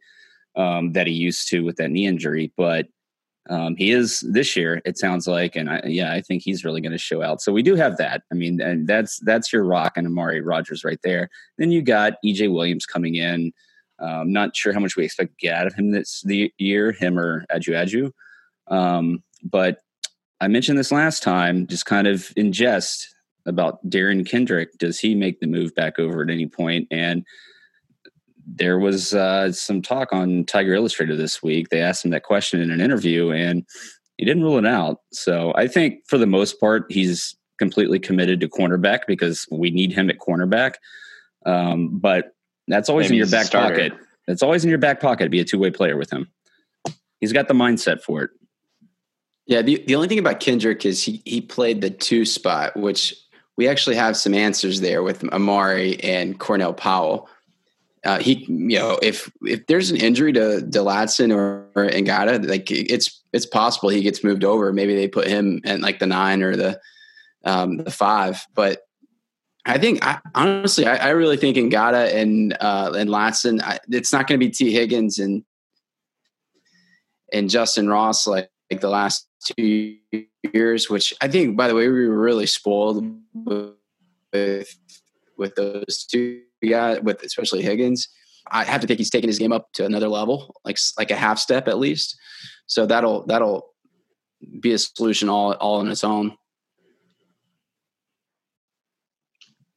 um, 0.56 0.92
that 0.92 1.06
he 1.06 1.12
used 1.12 1.48
to 1.48 1.60
with 1.60 1.76
that 1.76 1.90
knee 1.90 2.06
injury. 2.06 2.52
But 2.56 2.88
um, 3.50 3.76
he 3.76 3.90
is 3.90 4.20
this 4.20 4.56
year. 4.56 4.80
It 4.84 4.98
sounds 4.98 5.26
like, 5.26 5.56
and 5.56 5.70
I, 5.70 5.82
yeah, 5.84 6.12
I 6.12 6.20
think 6.20 6.42
he's 6.42 6.64
really 6.64 6.80
going 6.80 6.92
to 6.92 6.98
show 6.98 7.22
out. 7.22 7.40
So 7.40 7.52
we 7.52 7.62
do 7.62 7.76
have 7.76 7.96
that. 7.98 8.22
I 8.30 8.34
mean, 8.34 8.60
and 8.60 8.86
that's 8.86 9.18
that's 9.20 9.52
your 9.52 9.64
rock 9.64 9.96
and 9.96 10.06
Amari 10.06 10.40
Rogers 10.40 10.84
right 10.84 11.00
there. 11.02 11.30
Then 11.56 11.70
you 11.70 11.82
got 11.82 12.14
EJ 12.24 12.52
Williams 12.52 12.86
coming 12.86 13.14
in. 13.14 13.52
Um, 14.00 14.32
not 14.32 14.54
sure 14.54 14.72
how 14.72 14.80
much 14.80 14.96
we 14.96 15.04
expect 15.04 15.30
to 15.30 15.46
get 15.46 15.54
out 15.54 15.66
of 15.66 15.74
him 15.74 15.90
this 15.90 16.22
the 16.22 16.52
year, 16.58 16.92
him 16.92 17.18
or 17.18 17.44
Ajou 17.50 17.74
Ajou. 17.74 18.12
Um, 18.68 19.22
but 19.42 19.78
I 20.40 20.48
mentioned 20.48 20.78
this 20.78 20.92
last 20.92 21.22
time, 21.22 21.66
just 21.66 21.86
kind 21.86 22.06
of 22.06 22.32
in 22.36 22.52
jest 22.52 23.14
about 23.46 23.84
Derion 23.88 24.28
Kendrick. 24.28 24.76
Does 24.78 24.98
he 24.98 25.14
make 25.14 25.40
the 25.40 25.46
move 25.46 25.74
back 25.74 25.98
over 25.98 26.22
at 26.22 26.30
any 26.30 26.46
point? 26.46 26.86
And 26.90 27.24
there 28.46 28.78
was 28.78 29.14
uh, 29.14 29.52
some 29.52 29.82
talk 29.82 30.12
on 30.12 30.44
Tiger 30.44 30.74
Illustrated 30.74 31.18
this 31.18 31.42
week. 31.42 31.68
They 31.68 31.80
asked 31.80 32.04
him 32.04 32.10
that 32.12 32.22
question 32.22 32.60
in 32.60 32.70
an 32.70 32.80
interview, 32.80 33.30
and 33.30 33.64
he 34.16 34.24
didn't 34.24 34.42
rule 34.42 34.58
it 34.58 34.66
out. 34.66 35.00
So 35.12 35.52
I 35.54 35.68
think 35.68 36.00
for 36.06 36.18
the 36.18 36.26
most 36.26 36.58
part, 36.58 36.86
he's 36.90 37.36
completely 37.58 37.98
committed 37.98 38.40
to 38.40 38.48
cornerback 38.48 39.00
because 39.06 39.46
we 39.50 39.70
need 39.70 39.92
him 39.92 40.08
at 40.08 40.18
cornerback. 40.18 40.74
Um, 41.44 41.98
but 41.98 42.32
that's 42.68 42.88
always 42.88 43.06
Maybe 43.06 43.16
in 43.16 43.28
your 43.28 43.30
back 43.30 43.50
pocket. 43.50 43.92
It's 44.26 44.42
always 44.42 44.64
in 44.64 44.70
your 44.70 44.78
back 44.78 45.00
pocket 45.00 45.24
to 45.24 45.30
be 45.30 45.40
a 45.40 45.44
two 45.44 45.58
way 45.58 45.70
player 45.70 45.96
with 45.96 46.10
him. 46.12 46.30
He's 47.20 47.32
got 47.32 47.48
the 47.48 47.54
mindset 47.54 48.02
for 48.02 48.22
it. 48.22 48.30
Yeah, 49.46 49.62
the, 49.62 49.82
the 49.86 49.94
only 49.94 50.08
thing 50.08 50.18
about 50.18 50.40
Kendrick 50.40 50.84
is 50.84 51.02
he, 51.02 51.22
he 51.24 51.40
played 51.40 51.80
the 51.80 51.90
two 51.90 52.26
spot, 52.26 52.76
which 52.76 53.14
we 53.58 53.66
actually 53.66 53.96
have 53.96 54.16
some 54.16 54.34
answers 54.34 54.80
there 54.80 55.02
with 55.02 55.24
Amari 55.24 56.00
and 56.02 56.38
Cornell 56.38 56.72
Powell. 56.72 57.28
Uh, 58.04 58.20
he, 58.20 58.44
you 58.48 58.78
know, 58.78 58.96
if 59.02 59.30
if 59.42 59.66
there's 59.66 59.90
an 59.90 59.96
injury 59.96 60.32
to 60.32 60.62
Delatson 60.64 61.34
or, 61.34 61.68
or 61.74 61.90
like 62.46 62.70
it's 62.70 63.20
it's 63.32 63.46
possible 63.46 63.88
he 63.88 64.00
gets 64.00 64.22
moved 64.22 64.44
over. 64.44 64.72
Maybe 64.72 64.94
they 64.94 65.08
put 65.08 65.26
him 65.26 65.60
in 65.64 65.80
like 65.80 65.98
the 65.98 66.06
nine 66.06 66.44
or 66.44 66.54
the 66.54 66.80
um, 67.44 67.78
the 67.78 67.90
five. 67.90 68.46
But 68.54 68.82
I 69.66 69.76
think 69.78 70.06
I, 70.06 70.20
honestly, 70.36 70.86
I, 70.86 71.08
I, 71.08 71.10
really 71.10 71.36
think 71.36 71.56
Ngata 71.56 72.14
and 72.14 72.56
uh, 72.60 72.92
and 72.96 73.10
Ladson, 73.10 73.60
I, 73.60 73.80
it's 73.88 74.12
not 74.12 74.28
going 74.28 74.38
to 74.38 74.46
be 74.46 74.52
Tee 74.52 74.72
Higgins 74.72 75.18
and 75.18 75.44
and 77.32 77.50
Justin 77.50 77.88
Ross 77.88 78.24
like 78.24 78.50
like 78.70 78.80
the 78.80 78.88
last 78.88 79.28
two 79.56 79.96
years, 80.52 80.90
which 80.90 81.14
I 81.20 81.28
think, 81.28 81.56
by 81.56 81.68
the 81.68 81.74
way, 81.74 81.88
we 81.88 82.08
were 82.08 82.18
really 82.18 82.46
spoiled 82.46 83.04
with 83.34 84.78
with 85.36 85.54
those 85.54 86.06
two 86.10 86.42
guys, 86.68 87.00
with 87.00 87.22
especially 87.22 87.62
Higgins. 87.62 88.08
I 88.50 88.64
have 88.64 88.80
to 88.80 88.86
think 88.86 88.98
he's 88.98 89.10
taking 89.10 89.28
his 89.28 89.38
game 89.38 89.52
up 89.52 89.72
to 89.74 89.84
another 89.84 90.08
level, 90.08 90.54
like 90.64 90.78
like 90.98 91.10
a 91.10 91.16
half 91.16 91.38
step 91.38 91.68
at 91.68 91.78
least. 91.78 92.18
So 92.66 92.86
that'll 92.86 93.26
that'll 93.26 93.74
be 94.60 94.72
a 94.72 94.78
solution 94.78 95.28
all 95.28 95.52
all 95.54 95.80
on 95.80 95.88
its 95.88 96.04
own. 96.04 96.36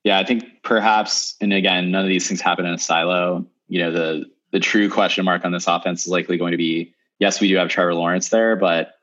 Yeah, 0.03 0.17
I 0.17 0.25
think 0.25 0.63
perhaps, 0.63 1.35
and 1.41 1.53
again, 1.53 1.91
none 1.91 2.01
of 2.01 2.09
these 2.09 2.27
things 2.27 2.41
happen 2.41 2.65
in 2.65 2.73
a 2.73 2.79
silo. 2.79 3.45
You 3.67 3.79
know, 3.79 3.91
the 3.91 4.25
the 4.51 4.59
true 4.59 4.89
question 4.89 5.23
mark 5.25 5.45
on 5.45 5.51
this 5.51 5.67
offense 5.67 6.05
is 6.05 6.11
likely 6.11 6.37
going 6.37 6.51
to 6.51 6.57
be 6.57 6.93
yes, 7.21 7.39
we 7.39 7.47
do 7.47 7.55
have 7.55 7.69
Trevor 7.69 7.93
Lawrence 7.93 8.29
there, 8.29 8.57
but 8.57 8.95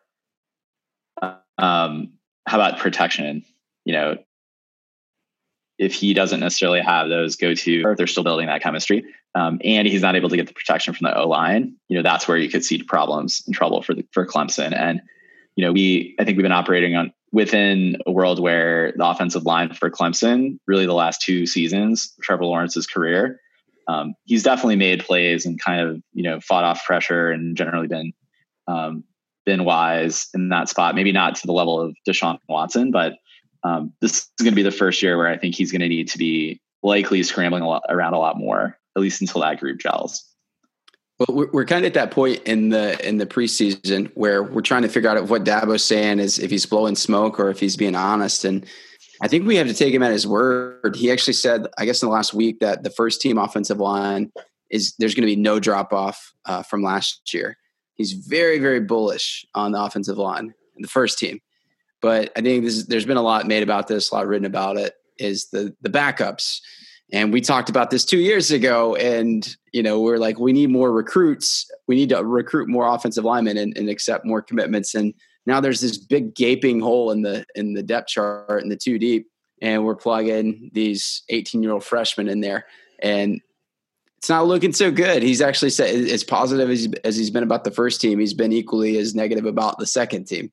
um, 1.57 2.13
how 2.47 2.59
about 2.59 2.79
protection? 2.79 3.45
You 3.85 3.93
know, 3.95 4.17
if 5.79 5.95
he 5.95 6.13
doesn't 6.13 6.41
necessarily 6.41 6.81
have 6.81 7.09
those 7.09 7.37
go 7.37 7.55
to, 7.55 7.83
or 7.85 7.93
if 7.93 7.97
they're 7.97 8.09
still 8.09 8.25
building 8.25 8.49
that 8.49 8.61
chemistry, 8.61 9.05
um, 9.37 9.61
and 9.65 9.87
he's 9.87 10.03
not 10.03 10.17
able 10.17 10.29
to 10.29 10.37
get 10.37 10.49
the 10.49 10.53
protection 10.53 10.93
from 10.93 11.05
the 11.05 11.17
O 11.17 11.29
line, 11.29 11.77
you 11.89 11.97
know, 11.97 12.03
that's 12.03 12.27
where 12.27 12.37
you 12.37 12.51
could 12.51 12.65
see 12.65 12.83
problems 12.83 13.43
and 13.47 13.55
trouble 13.55 13.83
for 13.83 13.95
the, 13.95 14.05
for 14.13 14.27
Clemson. 14.27 14.77
And 14.77 15.01
you 15.55 15.65
know, 15.65 15.73
we 15.73 16.17
I 16.19 16.25
think 16.25 16.37
we've 16.37 16.43
been 16.43 16.53
operating 16.53 16.97
on 16.97 17.13
within 17.31 17.99
a 18.05 18.11
world 18.11 18.41
where 18.41 18.93
the 18.97 19.07
offensive 19.07 19.45
line 19.45 19.73
for 19.75 19.91
Clemson, 19.91 20.59
really 20.67 20.87
the 20.87 20.95
last 20.95 21.23
two 21.23 21.47
seasons, 21.47 22.15
Trevor 22.21 22.47
Lawrence's 22.47 22.87
career, 22.87 23.41
um, 23.89 24.15
he's 24.25 24.43
definitely 24.43 24.77
made 24.77 25.05
plays 25.05 25.47
and 25.47 25.61
kind 25.61 25.81
of 25.81 26.03
you 26.13 26.23
know 26.23 26.39
fought 26.41 26.65
off 26.65 26.85
pressure 26.85 27.31
and 27.31 27.57
generally 27.57 27.89
been 27.89 28.13
um, 28.69 29.03
been 29.47 29.65
wise 29.65 30.29
in 30.35 30.51
that 30.51 30.69
spot. 30.69 30.95
Maybe 30.95 31.11
not 31.11 31.35
to 31.37 31.47
the 31.47 31.53
level 31.53 31.81
of 31.81 31.97
Deshaun 32.07 32.39
Watson, 32.49 32.91
but 32.91 33.15
um, 33.65 33.93
this 34.01 34.13
is 34.13 34.29
going 34.39 34.53
to 34.53 34.57
be 34.57 34.63
the 34.63 34.71
first 34.71 35.03
year 35.03 35.17
where 35.17 35.27
I 35.27 35.39
think 35.39 35.55
he's 35.55 35.73
going 35.73 35.81
to 35.81 35.89
need 35.89 36.09
to 36.09 36.19
be 36.19 36.61
likely 36.83 37.23
scrambling 37.23 37.63
a 37.63 37.69
lot, 37.69 37.83
around 37.89 38.13
a 38.13 38.19
lot 38.19 38.39
more, 38.39 38.79
at 38.95 39.03
least 39.03 39.21
until 39.21 39.41
that 39.41 39.59
group 39.59 39.81
gels. 39.81 40.25
Well, 41.19 41.37
we're, 41.37 41.51
we're 41.51 41.65
kind 41.65 41.85
of 41.85 41.89
at 41.89 41.95
that 41.95 42.11
point 42.13 42.43
in 42.45 42.69
the 42.69 42.97
in 43.07 43.17
the 43.17 43.27
preseason 43.27 44.13
where 44.15 44.43
we're 44.43 44.61
trying 44.61 44.83
to 44.83 44.89
figure 44.89 45.11
out 45.11 45.29
what 45.29 45.45
Dabo's 45.45 45.83
saying 45.83 46.21
is 46.21 46.39
if 46.39 46.51
he's 46.51 46.67
blowing 46.67 46.95
smoke 46.95 47.41
or 47.41 47.51
if 47.51 47.59
he's 47.59 47.77
being 47.77 47.97
honest. 47.97 48.45
And 48.45 48.65
I 49.21 49.29
think 49.29 49.47
we 49.47 49.57
have 49.57 49.67
to 49.67 49.75
take 49.75 49.93
him 49.93 50.03
at 50.03 50.13
his 50.13 50.27
word. 50.27 50.97
He 50.97 51.11
actually 51.11 51.35
said, 51.35 51.67
I 51.77 51.85
guess 51.85 52.03
in 52.03 52.09
the 52.09 52.15
last 52.15 52.35
week, 52.35 52.61
that 52.61 52.83
the 52.83 52.91
first 52.91 53.21
team 53.21 53.39
offensive 53.39 53.79
line 53.79 54.33
is 54.71 54.95
there's 54.99 55.15
going 55.15 55.27
to 55.27 55.35
be 55.35 55.41
no 55.41 55.59
drop 55.59 55.93
off 55.93 56.33
uh, 56.45 56.63
from 56.63 56.83
last 56.83 57.33
year. 57.33 57.57
He's 57.95 58.13
very 58.13 58.59
very 58.59 58.81
bullish 58.81 59.45
on 59.55 59.73
the 59.73 59.83
offensive 59.83 60.19
line, 60.19 60.55
the 60.77 60.89
first 60.89 61.19
team. 61.19 61.41
But 62.01 62.31
I 62.37 62.43
think 62.43 62.65
is, 62.65 62.87
there's 62.87 63.07
been 63.07 63.17
a 63.17 63.23
lot 63.23 63.47
made 63.47 63.65
about 63.65 63.89
this, 63.89 64.11
a 64.11 64.15
lot 64.15 64.27
written 64.27 64.47
about 64.47 64.77
it. 64.77 64.95
Is 65.19 65.49
the 65.51 65.75
the 65.83 65.91
backups 65.91 66.61
and 67.13 67.33
we 67.33 67.41
talked 67.41 67.71
about 67.71 67.91
this 67.91 68.05
two 68.05 68.19
years 68.19 68.51
ago, 68.51 68.95
and 68.97 69.57
you 69.73 69.83
know 69.83 70.01
we're 70.01 70.19
like, 70.19 70.39
we 70.39 70.53
need 70.53 70.71
more 70.71 70.93
recruits. 70.93 71.71
We 71.87 71.97
need 71.97 72.11
to 72.11 72.23
recruit 72.23 72.69
more 72.69 72.87
offensive 72.87 73.25
linemen 73.25 73.57
and, 73.57 73.77
and 73.77 73.89
accept 73.89 74.27
more 74.27 74.43
commitments. 74.43 74.95
And 74.95 75.15
now 75.49 75.61
there's 75.61 75.81
this 75.81 75.97
big 75.97 76.35
gaping 76.35 76.79
hole 76.79 77.11
in 77.11 77.23
the 77.23 77.45
in 77.55 77.73
the 77.73 77.83
depth 77.83 78.09
chart 78.09 78.63
in 78.63 78.69
the 78.69 78.77
two 78.77 78.99
deep, 78.99 79.29
and 79.63 79.83
we're 79.83 79.97
plugging 79.97 80.71
these 80.75 81.23
18 81.31 81.63
year 81.63 81.73
old 81.73 81.83
freshmen 81.83 82.29
in 82.29 82.41
there, 82.41 82.67
and 83.03 83.41
it's 84.19 84.29
not 84.29 84.47
looking 84.47 84.75
so 84.75 84.91
good. 84.91 85.23
He's 85.23 85.41
actually 85.41 85.71
said 85.71 85.95
as 85.95 86.23
positive 86.23 86.69
as, 86.69 86.89
as 87.03 87.17
he's 87.17 87.31
been 87.31 87.43
about 87.43 87.65
the 87.65 87.71
first 87.71 88.01
team. 88.01 88.19
He's 88.19 88.35
been 88.35 88.53
equally 88.53 88.99
as 88.99 89.15
negative 89.15 89.47
about 89.47 89.79
the 89.79 89.87
second 89.87 90.27
team. 90.27 90.53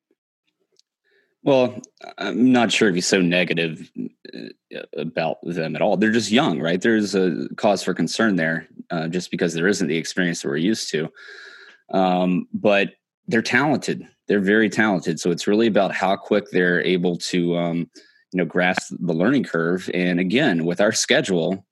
Well, 1.42 1.78
I'm 2.16 2.50
not 2.50 2.72
sure 2.72 2.88
if 2.88 2.94
he's 2.94 3.06
so 3.06 3.20
negative 3.20 3.90
uh, 4.34 4.80
about 4.96 5.38
them 5.42 5.76
at 5.76 5.82
all. 5.82 5.98
They're 5.98 6.10
just 6.10 6.30
young, 6.30 6.58
right? 6.58 6.80
There's 6.80 7.14
a 7.14 7.48
cause 7.56 7.82
for 7.82 7.92
concern 7.92 8.36
there, 8.36 8.66
uh, 8.90 9.08
just 9.08 9.30
because 9.30 9.52
there 9.52 9.68
isn't 9.68 9.88
the 9.88 9.96
experience 9.98 10.42
that 10.42 10.48
we're 10.48 10.56
used 10.56 10.90
to. 10.92 11.12
Um, 11.92 12.48
but 12.52 12.94
they're 13.28 13.42
talented. 13.42 14.06
They're 14.28 14.40
very 14.40 14.68
talented. 14.68 15.20
So 15.20 15.30
it's 15.30 15.46
really 15.46 15.66
about 15.66 15.94
how 15.94 16.16
quick 16.16 16.50
they're 16.50 16.82
able 16.82 17.16
to, 17.18 17.56
um, 17.56 17.90
you 18.32 18.38
know, 18.38 18.44
grasp 18.44 18.92
the 18.98 19.12
learning 19.12 19.44
curve. 19.44 19.90
And 19.94 20.18
again, 20.18 20.64
with 20.64 20.80
our 20.80 20.92
schedule, 20.92 21.64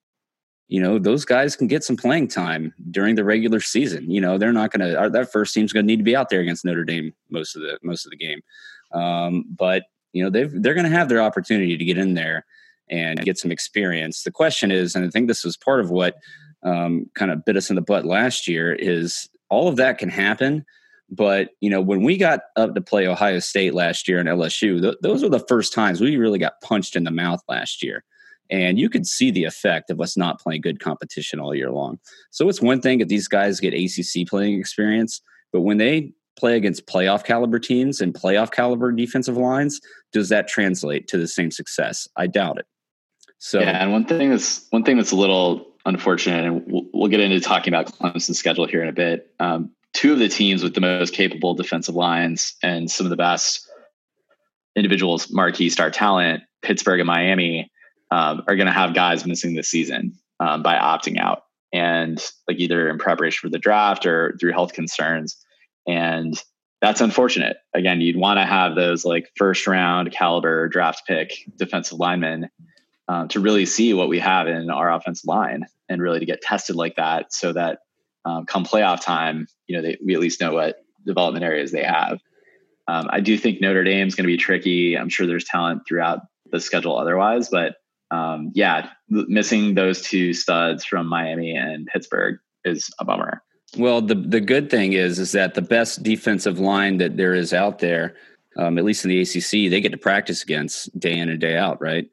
you 0.68 0.80
know, 0.80 0.98
those 0.98 1.24
guys 1.24 1.56
can 1.56 1.66
get 1.66 1.84
some 1.84 1.96
playing 1.96 2.28
time 2.28 2.72
during 2.90 3.16
the 3.16 3.24
regular 3.24 3.60
season. 3.60 4.10
You 4.10 4.20
know, 4.20 4.38
they're 4.38 4.52
not 4.52 4.72
going 4.72 4.88
to. 4.88 5.10
That 5.10 5.30
first 5.30 5.52
team's 5.52 5.72
going 5.72 5.84
to 5.84 5.86
need 5.86 5.98
to 5.98 6.04
be 6.04 6.16
out 6.16 6.30
there 6.30 6.40
against 6.40 6.64
Notre 6.64 6.84
Dame 6.84 7.12
most 7.30 7.54
of 7.54 7.62
the 7.62 7.78
most 7.82 8.06
of 8.06 8.10
the 8.10 8.16
game. 8.16 8.40
Um, 8.92 9.44
but 9.48 9.84
you 10.12 10.24
know 10.24 10.30
they've 10.30 10.50
they're 10.62 10.74
going 10.74 10.90
to 10.90 10.96
have 10.96 11.08
their 11.08 11.20
opportunity 11.20 11.76
to 11.76 11.84
get 11.84 11.98
in 11.98 12.14
there 12.14 12.46
and 12.90 13.20
get 13.22 13.38
some 13.38 13.50
experience. 13.50 14.22
The 14.22 14.30
question 14.30 14.70
is, 14.70 14.94
and 14.94 15.04
I 15.04 15.10
think 15.10 15.28
this 15.28 15.44
was 15.44 15.56
part 15.56 15.80
of 15.80 15.90
what 15.90 16.16
um, 16.62 17.06
kind 17.14 17.30
of 17.30 17.44
bit 17.44 17.56
us 17.56 17.70
in 17.70 17.76
the 17.76 17.82
butt 17.82 18.04
last 18.04 18.48
year, 18.48 18.72
is 18.72 19.28
all 19.50 19.68
of 19.68 19.76
that 19.76 19.98
can 19.98 20.08
happen. 20.08 20.64
But 21.10 21.50
you 21.60 21.70
know, 21.70 21.80
when 21.80 22.02
we 22.02 22.16
got 22.16 22.40
up 22.56 22.74
to 22.74 22.80
play 22.80 23.06
Ohio 23.06 23.38
State 23.38 23.74
last 23.74 24.08
year 24.08 24.18
and 24.18 24.28
LSU, 24.28 24.80
th- 24.80 24.96
those 25.02 25.22
were 25.22 25.28
the 25.28 25.44
first 25.48 25.72
times 25.72 26.00
we 26.00 26.16
really 26.16 26.38
got 26.38 26.60
punched 26.62 26.96
in 26.96 27.04
the 27.04 27.10
mouth 27.10 27.40
last 27.48 27.82
year. 27.82 28.04
And 28.50 28.78
you 28.78 28.90
could 28.90 29.06
see 29.06 29.30
the 29.30 29.44
effect 29.44 29.90
of 29.90 30.00
us 30.00 30.16
not 30.16 30.40
playing 30.40 30.60
good 30.60 30.80
competition 30.80 31.40
all 31.40 31.54
year 31.54 31.70
long. 31.70 31.98
So 32.30 32.48
it's 32.48 32.60
one 32.60 32.80
thing 32.80 33.00
if 33.00 33.08
these 33.08 33.28
guys 33.28 33.60
get 33.60 33.74
ACC 33.74 34.26
playing 34.28 34.58
experience, 34.58 35.20
but 35.52 35.62
when 35.62 35.78
they 35.78 36.12
play 36.36 36.56
against 36.56 36.86
playoff 36.86 37.24
caliber 37.24 37.58
teams 37.58 38.00
and 38.00 38.12
playoff 38.12 38.50
caliber 38.50 38.92
defensive 38.92 39.36
lines, 39.36 39.80
does 40.12 40.28
that 40.28 40.48
translate 40.48 41.08
to 41.08 41.18
the 41.18 41.28
same 41.28 41.50
success? 41.50 42.08
I 42.16 42.26
doubt 42.26 42.58
it. 42.58 42.66
So 43.38 43.60
yeah, 43.60 43.82
and 43.82 43.92
one 43.92 44.04
thing 44.04 44.30
that's 44.30 44.66
one 44.70 44.84
thing 44.84 44.96
that's 44.96 45.12
a 45.12 45.16
little 45.16 45.66
unfortunate, 45.84 46.44
and 46.44 46.66
we'll, 46.66 46.86
we'll 46.92 47.08
get 47.08 47.20
into 47.20 47.40
talking 47.40 47.72
about 47.74 47.86
Clemson's 47.86 48.38
schedule 48.38 48.66
here 48.66 48.82
in 48.82 48.88
a 48.88 48.92
bit. 48.92 49.30
Um, 49.38 49.70
two 49.94 50.12
of 50.12 50.18
the 50.18 50.28
teams 50.28 50.62
with 50.62 50.74
the 50.74 50.80
most 50.80 51.14
capable 51.14 51.54
defensive 51.54 51.94
lines 51.94 52.54
and 52.62 52.90
some 52.90 53.06
of 53.06 53.10
the 53.10 53.16
best 53.16 53.66
individuals, 54.76 55.30
marquee 55.30 55.70
star 55.70 55.90
talent, 55.90 56.42
Pittsburgh 56.62 57.00
and 57.00 57.06
Miami, 57.06 57.70
um, 58.10 58.42
are 58.46 58.56
going 58.56 58.66
to 58.66 58.72
have 58.72 58.94
guys 58.94 59.24
missing 59.24 59.54
this 59.54 59.68
season 59.68 60.12
um, 60.40 60.62
by 60.62 60.74
opting 60.74 61.18
out, 61.18 61.44
and 61.72 62.22
like 62.48 62.58
either 62.58 62.88
in 62.88 62.98
preparation 62.98 63.48
for 63.48 63.50
the 63.50 63.58
draft 63.58 64.04
or 64.04 64.36
through 64.40 64.52
health 64.52 64.72
concerns. 64.72 65.36
And 65.86 66.40
that's 66.80 67.00
unfortunate. 67.00 67.56
Again, 67.72 68.00
you'd 68.00 68.16
want 68.16 68.38
to 68.38 68.44
have 68.44 68.74
those 68.74 69.04
like 69.04 69.30
first 69.36 69.66
round 69.66 70.12
caliber 70.12 70.68
draft 70.68 71.02
pick 71.06 71.32
defensive 71.56 71.98
linemen 71.98 72.50
um, 73.08 73.28
to 73.28 73.40
really 73.40 73.66
see 73.66 73.94
what 73.94 74.08
we 74.08 74.18
have 74.18 74.48
in 74.48 74.70
our 74.70 74.92
offensive 74.92 75.26
line 75.26 75.66
and 75.88 76.02
really 76.02 76.20
to 76.20 76.26
get 76.26 76.42
tested 76.42 76.76
like 76.76 76.96
that 76.96 77.32
so 77.32 77.52
that 77.52 77.78
um, 78.24 78.46
come 78.46 78.64
playoff 78.64 79.02
time, 79.02 79.46
you 79.66 79.76
know, 79.76 79.82
they, 79.82 79.98
we 80.04 80.14
at 80.14 80.20
least 80.20 80.40
know 80.40 80.54
what 80.54 80.76
development 81.06 81.44
areas 81.44 81.72
they 81.72 81.84
have. 81.84 82.20
Um, 82.86 83.06
I 83.10 83.20
do 83.20 83.38
think 83.38 83.60
Notre 83.60 83.84
Dame 83.84 84.06
is 84.06 84.14
going 84.14 84.24
to 84.24 84.32
be 84.32 84.36
tricky. 84.36 84.96
I'm 84.96 85.08
sure 85.08 85.26
there's 85.26 85.44
talent 85.44 85.82
throughout 85.88 86.20
the 86.50 86.60
schedule 86.60 86.98
otherwise, 86.98 87.48
but 87.48 87.76
um, 88.10 88.52
yeah, 88.54 88.90
missing 89.08 89.74
those 89.74 90.02
two 90.02 90.32
studs 90.32 90.84
from 90.84 91.08
Miami 91.08 91.56
and 91.56 91.86
Pittsburgh 91.86 92.38
is 92.64 92.90
a 92.98 93.04
bummer. 93.04 93.42
Well, 93.76 94.00
the 94.00 94.14
the 94.14 94.40
good 94.40 94.70
thing 94.70 94.92
is 94.92 95.18
is 95.18 95.32
that 95.32 95.54
the 95.54 95.62
best 95.62 96.02
defensive 96.02 96.60
line 96.60 96.98
that 96.98 97.16
there 97.16 97.34
is 97.34 97.52
out 97.52 97.80
there, 97.80 98.14
um, 98.56 98.78
at 98.78 98.84
least 98.84 99.04
in 99.04 99.08
the 99.08 99.20
ACC, 99.20 99.70
they 99.70 99.80
get 99.80 99.90
to 99.92 99.98
practice 99.98 100.42
against 100.42 100.96
day 100.98 101.18
in 101.18 101.28
and 101.28 101.40
day 101.40 101.56
out, 101.56 101.80
right? 101.80 102.06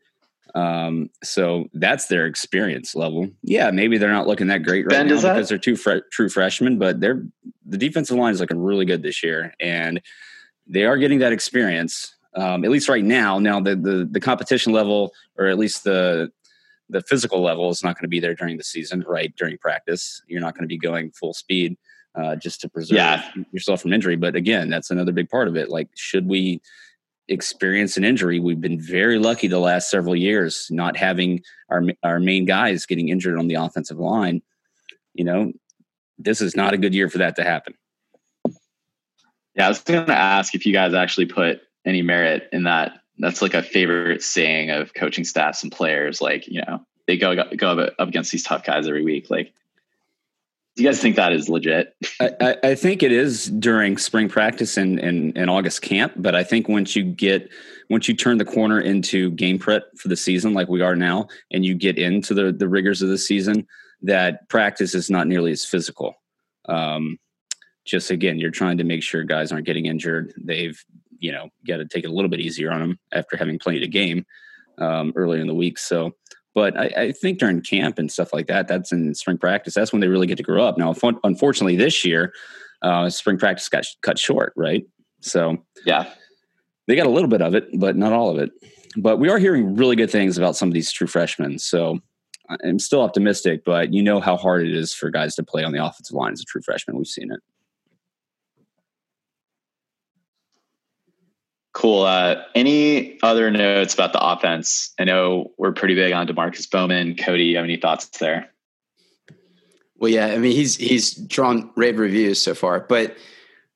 Um, 0.54 1.10
so 1.24 1.70
that's 1.74 2.08
their 2.08 2.26
experience 2.26 2.96
level. 2.96 3.30
Yeah, 3.42 3.72
maybe 3.72 3.98
they're 3.98 4.12
not 4.12 4.28
looking 4.28 4.48
that 4.48 4.64
great 4.64 4.86
right 4.86 4.90
ben, 4.90 5.08
now 5.08 5.16
because 5.16 5.50
they're 5.50 5.58
two 5.58 5.76
fre- 5.76 6.00
true 6.12 6.30
freshmen, 6.30 6.78
but 6.78 7.00
they're 7.00 7.24
the 7.66 7.78
defensive 7.78 8.18
line 8.18 8.34
is 8.34 8.42
looking 8.42 8.60
really 8.60 8.86
good 8.86 9.02
this 9.02 9.24
year, 9.24 9.54
and 9.60 10.02
they 10.68 10.84
are 10.86 10.98
getting 10.98 11.20
that 11.20 11.32
experience. 11.32 12.16
Um, 12.34 12.64
at 12.64 12.72
least 12.72 12.88
right 12.88 13.04
now. 13.04 13.40
Now 13.40 13.60
the, 13.60 13.76
the 13.76 14.08
the 14.10 14.20
competition 14.20 14.72
level, 14.72 15.14
or 15.38 15.48
at 15.48 15.58
least 15.58 15.84
the 15.84 16.32
the 16.90 17.02
physical 17.02 17.42
level 17.42 17.70
is 17.70 17.84
not 17.84 17.96
going 17.96 18.04
to 18.04 18.10
be 18.10 18.20
there 18.20 18.36
during 18.36 18.58
the 18.58 18.64
season, 18.64 19.04
right? 19.08 19.34
During 19.38 19.58
practice, 19.58 20.22
you're 20.28 20.42
not 20.42 20.54
going 20.54 20.64
to 20.64 20.68
be 20.68 20.78
going 20.78 21.12
full 21.12 21.34
speed 21.34 21.78
uh, 22.16 22.36
just 22.36 22.62
to 22.62 22.70
preserve 22.70 22.98
yeah. 22.98 23.32
yourself 23.52 23.82
from 23.82 23.94
injury. 23.94 24.18
But 24.18 24.36
again, 24.36 24.70
that's 24.70 24.92
another 24.92 25.12
big 25.12 25.30
part 25.30 25.48
of 25.48 25.56
it. 25.56 25.70
Like, 25.70 25.90
should 25.96 26.28
we 26.28 26.62
experience 27.32 27.98
an 27.98 28.04
injury? 28.04 28.40
We've 28.40 28.62
been 28.62 28.80
very 28.80 29.18
lucky 29.18 29.48
the 29.48 29.60
last 29.60 29.90
several 29.90 30.16
years 30.16 30.68
not 30.70 30.98
having 30.98 31.42
our 31.70 31.84
our 32.04 32.20
main 32.20 32.46
guys 32.46 32.86
getting 32.86 33.10
injured 33.10 33.38
on 33.38 33.48
the 33.48 33.56
offensive 33.56 33.98
line. 33.98 34.42
You 35.14 35.26
know, 35.26 35.54
this 36.20 36.42
is 36.42 36.56
not 36.56 36.74
a 36.74 36.78
good 36.78 36.94
year 36.94 37.10
for 37.10 37.18
that 37.20 37.36
to 37.38 37.44
happen. 37.44 37.74
Yeah, 39.56 39.66
I 39.66 39.70
was 39.70 39.80
going 39.82 40.06
to 40.06 40.14
ask 40.14 40.56
if 40.56 40.66
you 40.66 40.74
guys 40.74 40.94
actually 40.94 41.26
put 41.26 41.62
any 41.86 42.02
merit 42.02 42.48
in 42.54 42.64
that 42.64 43.00
that's 43.18 43.42
like 43.42 43.54
a 43.54 43.62
favorite 43.62 44.24
saying 44.24 44.72
of 44.72 44.94
coaching 44.94 45.24
staffs 45.24 45.64
and 45.64 45.72
players. 45.72 46.22
Like, 46.22 46.48
you 46.48 46.62
know, 46.62 46.86
they 47.08 47.18
go 47.18 47.36
go 47.56 47.80
up 47.80 48.08
against 48.08 48.32
these 48.32 48.44
tough 48.44 48.64
guys 48.64 48.88
every 48.88 49.04
week. 49.04 49.30
Like, 49.30 49.54
do 50.76 50.84
you 50.84 50.90
guys 50.90 51.02
think 51.02 51.18
that 51.18 51.34
is 51.34 51.50
legit? 51.50 51.94
I, 52.20 52.56
I 52.64 52.76
think 52.76 53.04
it 53.04 53.12
is 53.12 53.48
during 53.48 53.98
spring 53.98 54.30
practice 54.30 54.78
and, 54.78 55.00
and, 55.00 55.38
and 55.38 55.50
August 55.50 55.82
camp, 55.82 56.14
but 56.16 56.34
I 56.34 56.44
think 56.44 56.70
once 56.70 56.96
you 56.96 57.04
get 57.04 57.50
once 57.90 58.08
you 58.08 58.16
turn 58.16 58.38
the 58.38 58.46
corner 58.46 58.80
into 58.80 59.32
game 59.32 59.60
prep 59.60 59.84
for 59.98 60.08
the 60.08 60.16
season, 60.16 60.54
like 60.54 60.70
we 60.70 60.82
are 60.82 60.96
now, 60.96 61.28
and 61.52 61.66
you 61.66 61.76
get 61.76 61.98
into 61.98 62.34
the 62.34 62.54
the 62.54 62.70
rigors 62.70 63.02
of 63.02 63.10
the 63.10 63.18
season, 63.18 63.68
that 64.02 64.48
practice 64.48 64.96
is 64.96 65.10
not 65.10 65.28
nearly 65.28 65.52
as 65.52 65.66
physical. 65.66 66.16
Um, 66.70 67.18
just 67.86 68.10
again, 68.10 68.40
you're 68.40 68.52
trying 68.52 68.78
to 68.78 68.86
make 68.86 69.04
sure 69.04 69.24
guys 69.24 69.52
aren't 69.52 69.66
getting 69.66 69.88
injured. 69.88 70.34
They've 70.38 70.82
you 71.20 71.34
know 71.34 71.50
got 71.68 71.78
to 71.78 71.86
take 71.86 72.06
it 72.06 72.10
a 72.10 72.14
little 72.14 72.30
bit 72.30 72.40
easier 72.40 72.72
on 72.72 72.80
them 72.80 73.00
after 73.12 73.36
having 73.36 73.60
played 73.60 73.84
a 73.84 73.88
game 73.88 74.26
um, 74.78 75.12
earlier 75.18 75.42
in 75.42 75.48
the 75.48 75.54
week. 75.54 75.78
So, 75.78 76.14
but 76.54 76.78
I, 76.78 76.86
I, 76.98 77.12
think 77.12 77.40
during 77.40 77.62
camp 77.62 77.98
and 77.98 78.12
stuff 78.12 78.34
like 78.34 78.48
that, 78.48 78.68
that's 78.68 78.92
in 78.92 79.14
spring 79.16 79.38
practice. 79.38 79.74
That's 79.74 79.92
when 79.92 80.02
they 80.02 80.08
really 80.08 80.28
get 80.28 80.38
to 80.38 80.44
grow 80.44 80.64
up. 80.64 80.78
Now, 80.78 80.94
unfortunately, 81.24 81.76
this 81.76 82.04
year, 82.04 82.34
uh, 82.82 83.10
spring 83.10 83.38
practice 83.38 83.70
got 83.70 83.86
cut 84.02 84.20
short, 84.20 84.54
right? 84.56 84.86
So, 85.22 85.58
yeah, 85.86 86.10
they 86.88 86.96
got 86.96 87.08
a 87.08 87.12
little 87.12 87.30
bit 87.30 87.42
of 87.42 87.56
it, 87.56 87.68
but 87.80 87.96
not 87.96 88.14
all 88.14 88.30
of 88.30 88.38
it. 88.38 88.52
But 88.98 89.18
we 89.18 89.30
are 89.30 89.38
hearing 89.38 89.76
really 89.76 89.96
good 89.96 90.12
things 90.12 90.38
about 90.38 90.56
some 90.56 90.68
of 90.68 90.74
these 90.74 90.92
true 90.92 91.08
freshmen. 91.08 91.60
So. 91.60 92.00
I'm 92.66 92.80
still 92.80 93.00
optimistic, 93.02 93.64
but 93.64 93.94
you 93.94 94.04
know 94.04 94.20
how 94.20 94.36
hard 94.36 94.68
it 94.68 94.76
is 94.76 94.94
for 94.94 95.10
guys 95.10 95.36
to 95.36 95.44
play 95.44 95.64
on 95.64 95.72
the 95.72 95.82
offensive 95.82 96.14
line 96.14 96.34
as 96.34 96.42
a 96.42 96.44
true 96.44 96.62
freshman. 96.62 96.98
We've 96.98 97.08
seen 97.08 97.32
it. 97.32 97.40
Cool. 101.74 102.04
Uh, 102.04 102.44
any 102.54 103.18
other 103.24 103.50
notes 103.50 103.94
about 103.94 104.12
the 104.12 104.22
offense? 104.22 104.94
I 105.00 105.06
know 105.06 105.52
we're 105.58 105.72
pretty 105.72 105.96
big 105.96 106.12
on 106.12 106.28
Demarkcus 106.28 106.70
Bowman. 106.70 107.16
Cody, 107.16 107.46
you 107.46 107.56
have 107.56 107.64
any 107.64 107.78
thoughts 107.78 108.06
there? 108.20 108.50
Well, 109.98 110.12
yeah, 110.12 110.28
I 110.28 110.38
mean 110.38 110.52
he's 110.52 110.76
he's 110.76 111.14
drawn 111.14 111.70
rave 111.76 112.00
reviews 112.00 112.42
so 112.42 112.56
far, 112.56 112.82
but 112.82 113.16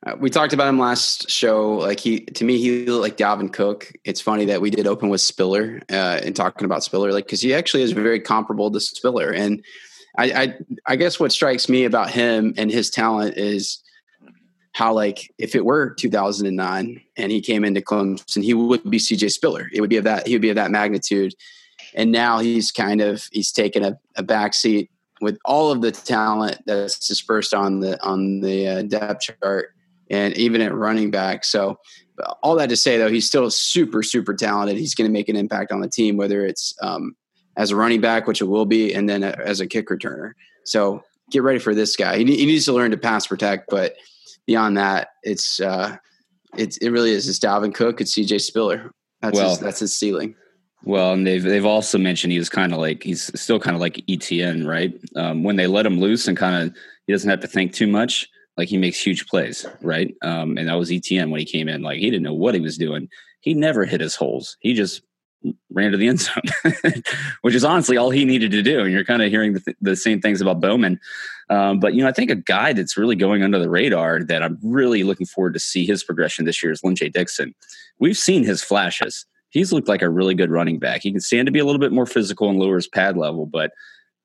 uh, 0.05 0.15
we 0.19 0.29
talked 0.29 0.53
about 0.53 0.67
him 0.67 0.79
last 0.79 1.29
show. 1.29 1.73
Like 1.73 1.99
he, 1.99 2.21
to 2.21 2.43
me, 2.43 2.57
he 2.57 2.85
looked 2.85 3.01
like 3.01 3.17
Dalvin 3.17 3.53
Cook. 3.53 3.91
It's 4.03 4.21
funny 4.21 4.45
that 4.45 4.59
we 4.59 4.69
did 4.69 4.87
open 4.87 5.09
with 5.09 5.21
Spiller 5.21 5.81
uh, 5.91 6.19
and 6.23 6.35
talking 6.35 6.65
about 6.65 6.83
Spiller, 6.83 7.13
like 7.13 7.25
because 7.25 7.41
he 7.41 7.53
actually 7.53 7.83
is 7.83 7.91
very 7.91 8.19
comparable 8.19 8.71
to 8.71 8.79
Spiller, 8.79 9.31
and 9.31 9.63
I, 10.17 10.31
I 10.31 10.53
I 10.87 10.95
guess 10.95 11.19
what 11.19 11.31
strikes 11.31 11.69
me 11.69 11.85
about 11.85 12.09
him 12.09 12.53
and 12.57 12.71
his 12.71 12.89
talent 12.89 13.37
is 13.37 13.83
how 14.75 14.93
like 14.93 15.33
if 15.37 15.55
it 15.55 15.63
were 15.63 15.93
2009 15.93 17.01
and 17.15 17.31
he 17.31 17.39
came 17.39 17.63
into 17.63 17.79
Clemson, 17.79 18.43
he 18.43 18.53
would 18.53 18.83
be 18.89 18.97
CJ 18.97 19.31
Spiller. 19.31 19.69
It 19.71 19.79
would 19.79 19.89
be 19.89 19.95
of 19.95 20.03
that 20.03 20.27
he 20.27 20.35
would 20.35 20.41
be 20.41 20.49
of 20.49 20.57
that 20.57 20.69
magnitude. 20.69 21.33
And 21.93 22.11
now 22.11 22.39
he's 22.39 22.73
kind 22.73 22.99
of 22.99 23.23
he's 23.31 23.53
taken 23.53 23.85
a, 23.85 23.97
a 24.17 24.23
backseat 24.23 24.89
with 25.21 25.39
all 25.45 25.71
of 25.71 25.81
the 25.81 25.93
talent 25.93 26.57
that's 26.65 27.07
dispersed 27.07 27.53
on 27.53 27.79
the 27.79 28.03
on 28.03 28.41
the 28.41 28.67
uh, 28.67 28.81
depth 28.81 29.21
chart 29.21 29.69
and 30.09 30.35
even 30.35 30.59
at 30.59 30.75
running 30.75 31.09
back. 31.09 31.45
So 31.45 31.79
all 32.43 32.55
that 32.55 32.67
to 32.67 32.75
say 32.75 32.97
though, 32.97 33.09
he's 33.09 33.25
still 33.25 33.49
super 33.49 34.03
super 34.03 34.33
talented. 34.33 34.77
He's 34.77 34.93
going 34.93 35.09
to 35.09 35.13
make 35.13 35.29
an 35.29 35.37
impact 35.37 35.71
on 35.71 35.79
the 35.79 35.89
team, 35.89 36.17
whether 36.17 36.45
it's 36.45 36.75
um, 36.81 37.15
as 37.55 37.71
a 37.71 37.77
running 37.77 38.01
back, 38.01 38.27
which 38.27 38.41
it 38.41 38.49
will 38.49 38.65
be, 38.65 38.93
and 38.93 39.07
then 39.07 39.23
as 39.23 39.61
a 39.61 39.67
kick 39.67 39.87
returner. 39.87 40.33
So 40.65 41.01
get 41.31 41.43
ready 41.43 41.59
for 41.59 41.73
this 41.73 41.95
guy. 41.95 42.17
He, 42.17 42.25
he 42.25 42.45
needs 42.45 42.65
to 42.65 42.73
learn 42.73 42.91
to 42.91 42.97
pass 42.97 43.25
protect, 43.25 43.69
but 43.69 43.95
beyond 44.47 44.77
that, 44.77 45.09
it's 45.23 45.59
uh, 45.59 45.97
it's 46.57 46.77
it 46.77 46.89
really 46.89 47.11
is. 47.11 47.27
It's 47.27 47.39
Dalvin 47.39 47.73
Cook. 47.73 48.01
It's 48.01 48.13
C.J. 48.13 48.39
Spiller. 48.39 48.91
That's 49.21 49.35
well, 49.35 49.49
his, 49.49 49.59
that's 49.59 49.79
his 49.79 49.97
ceiling. 49.97 50.35
Well, 50.83 51.13
and 51.13 51.25
they've 51.25 51.43
they've 51.43 51.65
also 51.65 51.97
mentioned 51.97 52.31
he 52.31 52.39
was 52.39 52.49
kind 52.49 52.73
of 52.73 52.79
like 52.79 53.03
he's 53.03 53.31
still 53.39 53.59
kind 53.59 53.75
of 53.75 53.81
like 53.81 54.03
ETN, 54.07 54.67
right? 54.67 54.93
Um, 55.15 55.43
when 55.43 55.55
they 55.55 55.67
let 55.67 55.85
him 55.85 55.99
loose 55.99 56.27
and 56.27 56.37
kind 56.37 56.67
of 56.67 56.75
he 57.07 57.13
doesn't 57.13 57.29
have 57.29 57.41
to 57.41 57.47
think 57.47 57.73
too 57.73 57.87
much, 57.87 58.29
like 58.57 58.69
he 58.69 58.77
makes 58.77 58.99
huge 58.99 59.27
plays, 59.27 59.65
right? 59.81 60.15
Um, 60.21 60.57
and 60.57 60.67
that 60.67 60.75
was 60.75 60.91
ETN 60.91 61.31
when 61.31 61.39
he 61.39 61.45
came 61.45 61.67
in. 61.67 61.81
Like 61.81 61.99
he 61.99 62.09
didn't 62.09 62.23
know 62.23 62.33
what 62.33 62.55
he 62.55 62.61
was 62.61 62.77
doing. 62.77 63.09
He 63.41 63.53
never 63.53 63.85
hit 63.85 64.01
his 64.01 64.15
holes. 64.15 64.57
He 64.59 64.73
just 64.73 65.01
ran 65.71 65.91
to 65.91 65.97
the 65.97 66.07
end 66.07 66.19
zone, 66.19 66.43
which 67.41 67.55
is 67.55 67.63
honestly 67.63 67.97
all 67.97 68.09
he 68.09 68.25
needed 68.25 68.51
to 68.51 68.61
do. 68.61 68.81
And 68.81 68.91
you're 68.91 69.03
kind 69.03 69.21
of 69.21 69.29
hearing 69.29 69.53
the, 69.53 69.59
th- 69.59 69.77
the 69.81 69.95
same 69.95 70.21
things 70.21 70.41
about 70.41 70.59
Bowman. 70.59 70.99
Um, 71.49 71.79
but, 71.79 71.93
you 71.93 72.01
know, 72.01 72.07
I 72.09 72.11
think 72.11 72.31
a 72.31 72.35
guy 72.35 72.73
that's 72.73 72.97
really 72.97 73.15
going 73.15 73.43
under 73.43 73.59
the 73.59 73.69
radar 73.69 74.23
that 74.23 74.41
I'm 74.41 74.57
really 74.63 75.03
looking 75.03 75.27
forward 75.27 75.53
to 75.53 75.59
see 75.59 75.85
his 75.85 76.03
progression 76.03 76.45
this 76.45 76.63
year 76.63 76.71
is 76.71 76.83
Lyn-J 76.83 77.09
Dixon. 77.09 77.53
We've 77.99 78.17
seen 78.17 78.43
his 78.43 78.63
flashes. 78.63 79.25
He's 79.49 79.71
looked 79.71 79.87
like 79.87 80.01
a 80.01 80.09
really 80.09 80.33
good 80.33 80.51
running 80.51 80.79
back. 80.79 81.01
He 81.03 81.11
can 81.11 81.21
stand 81.21 81.45
to 81.45 81.51
be 81.51 81.59
a 81.59 81.65
little 81.65 81.79
bit 81.79 81.91
more 81.91 82.05
physical 82.05 82.49
and 82.49 82.59
lower 82.59 82.75
his 82.75 82.87
pad 82.87 83.15
level, 83.15 83.45
but 83.45 83.71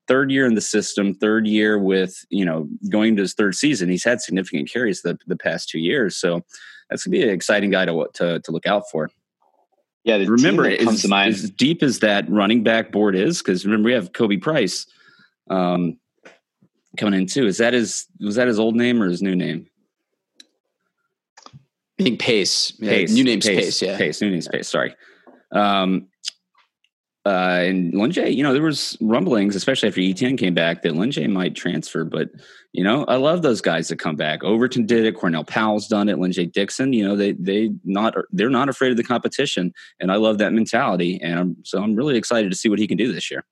third 0.09 0.33
year 0.33 0.45
in 0.45 0.55
the 0.55 0.61
system, 0.61 1.15
third 1.15 1.47
year 1.47 1.79
with, 1.79 2.25
you 2.31 2.45
know, 2.45 2.69
going 2.89 3.15
to 3.15 3.23
his 3.23 3.35
third 3.35 3.55
season, 3.55 3.89
he's 3.89 4.03
had 4.03 4.21
significant 4.21 4.69
carries 4.69 5.03
the, 5.03 5.17
the 5.29 5.37
past 5.37 5.69
two 5.69 5.79
years. 5.79 6.17
So 6.17 6.41
that's 6.89 7.05
going 7.05 7.13
to 7.13 7.19
be 7.19 7.23
an 7.23 7.33
exciting 7.33 7.71
guy 7.71 7.85
to, 7.85 8.09
to, 8.15 8.41
to 8.41 8.51
look 8.51 8.67
out 8.67 8.91
for. 8.91 9.09
Yeah, 10.05 10.17
remember 10.17 10.67
as, 10.67 11.05
as, 11.13 11.51
deep 11.51 11.83
as 11.83 11.99
that 11.99 12.29
running 12.31 12.63
back 12.63 12.91
board 12.91 13.15
is, 13.15 13.43
because 13.43 13.67
remember 13.67 13.89
we 13.89 13.93
have 13.93 14.13
Kobe 14.15 14.39
Price 14.39 14.87
um, 15.51 15.99
coming 16.97 17.21
in 17.21 17.27
too. 17.27 17.47
Is 17.47 17.59
that 17.59 17.75
his 17.75 18.07
was 18.19 18.37
that 18.37 18.49
his 18.49 18.59
old 18.59 18.77
name 18.77 19.03
or 19.03 19.09
his 19.09 19.21
new 19.21 19.37
name? 19.37 19.67
I 21.99 22.03
think 22.03 22.19
Pace. 22.19 22.71
Pace. 22.71 23.11
Yeah, 23.11 23.15
new 23.15 23.25
name's 23.25 23.47
Pace, 23.47 23.57
Pace. 23.57 23.83
Yeah. 23.83 23.99
Pace. 23.99 24.23
New 24.23 24.31
name's 24.31 24.49
Pace. 24.49 24.69
Sorry. 24.69 24.95
Um, 25.53 26.09
uh, 27.27 27.61
and 27.65 27.93
Lyn-J, 27.93 28.31
you 28.31 28.43
know, 28.43 28.55
there 28.55 28.63
was 28.63 28.97
rumblings, 29.01 29.55
especially 29.55 29.89
after 29.89 30.01
ETN 30.01 30.39
came 30.39 30.55
back, 30.55 30.83
that 30.83 30.97
Lyn-J 30.97 31.27
might 31.27 31.55
transfer. 31.55 32.05
But 32.05 32.31
you 32.73 32.83
know, 32.83 33.05
I 33.07 33.17
love 33.17 33.43
those 33.43 33.61
guys 33.61 33.89
that 33.89 33.99
come 33.99 34.17
back. 34.17 34.43
Overton 34.43 34.87
did 34.87 35.05
it. 35.05 35.17
Cornell 35.17 35.45
Powell's 35.45 35.87
done 35.87 36.09
it. 36.09 36.19
Lyn-J 36.19 36.47
Dixon, 36.47 36.93
you 36.93 37.07
know, 37.07 37.17
they 37.17 37.33
they 37.33 37.71
not 37.85 38.15
they're 38.31 38.49
not 38.49 38.71
afraid 38.71 38.91
of 38.91 38.97
the 38.97 39.05
competition, 39.05 39.75
and 39.99 40.11
I 40.11 40.17
love 40.17 40.39
that 40.39 40.53
mentality. 40.55 41.21
And 41.23 41.39
I'm, 41.39 41.57
so 41.63 41.83
I'm 41.83 41.95
really 41.95 42.17
excited 42.17 42.51
to 42.51 42.57
see 42.57 42.71
what 42.71 42.79
he 42.79 42.87
can 42.87 42.97
do 42.97 43.13
this 43.13 43.31
year. 43.31 43.45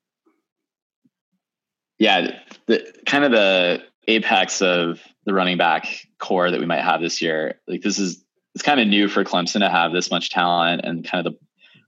Yeah, 1.99 2.39
the 2.66 2.91
kind 3.07 3.25
of 3.25 3.33
the 3.33 3.83
apex 4.07 4.62
of 4.62 5.01
the 5.27 5.35
running 5.35 5.59
back 5.59 5.87
core 6.19 6.51
that 6.51 6.59
we 6.59 6.64
might 6.64 6.81
have 6.81 7.03
this 7.03 7.21
year. 7.21 7.61
Like 7.66 7.83
this 7.83 7.99
is 7.99 8.25
it's 8.55 8.64
kind 8.64 8.81
of 8.81 8.89
new 8.89 9.09
for 9.09 9.25
Clemson 9.25 9.61
to 9.61 9.69
have 9.69 9.93
this 9.93 10.11
much 10.11 10.31
talent 10.31 10.81
and 10.85 11.05
kind 11.05 11.27
of 11.27 11.33
the 11.33 11.39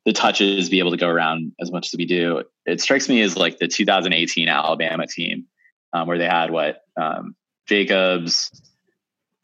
the 0.05 0.13
touches 0.13 0.69
be 0.69 0.79
able 0.79 0.91
to 0.93 0.97
go 0.97 1.09
around 1.09 1.53
as 1.61 1.71
much 1.71 1.89
as 1.93 1.99
we 1.99 2.07
do. 2.07 2.43
It 2.67 2.81
strikes 2.81 3.09
me 3.09 3.21
as 3.23 3.37
like 3.37 3.59
the 3.59 3.69
2018 3.69 4.49
Alabama 4.49 5.07
team, 5.07 5.47
um, 5.93 6.07
where 6.07 6.19
they 6.19 6.27
had 6.27 6.51
what 6.51 6.83
um, 7.01 7.35
Jacobs, 7.69 8.51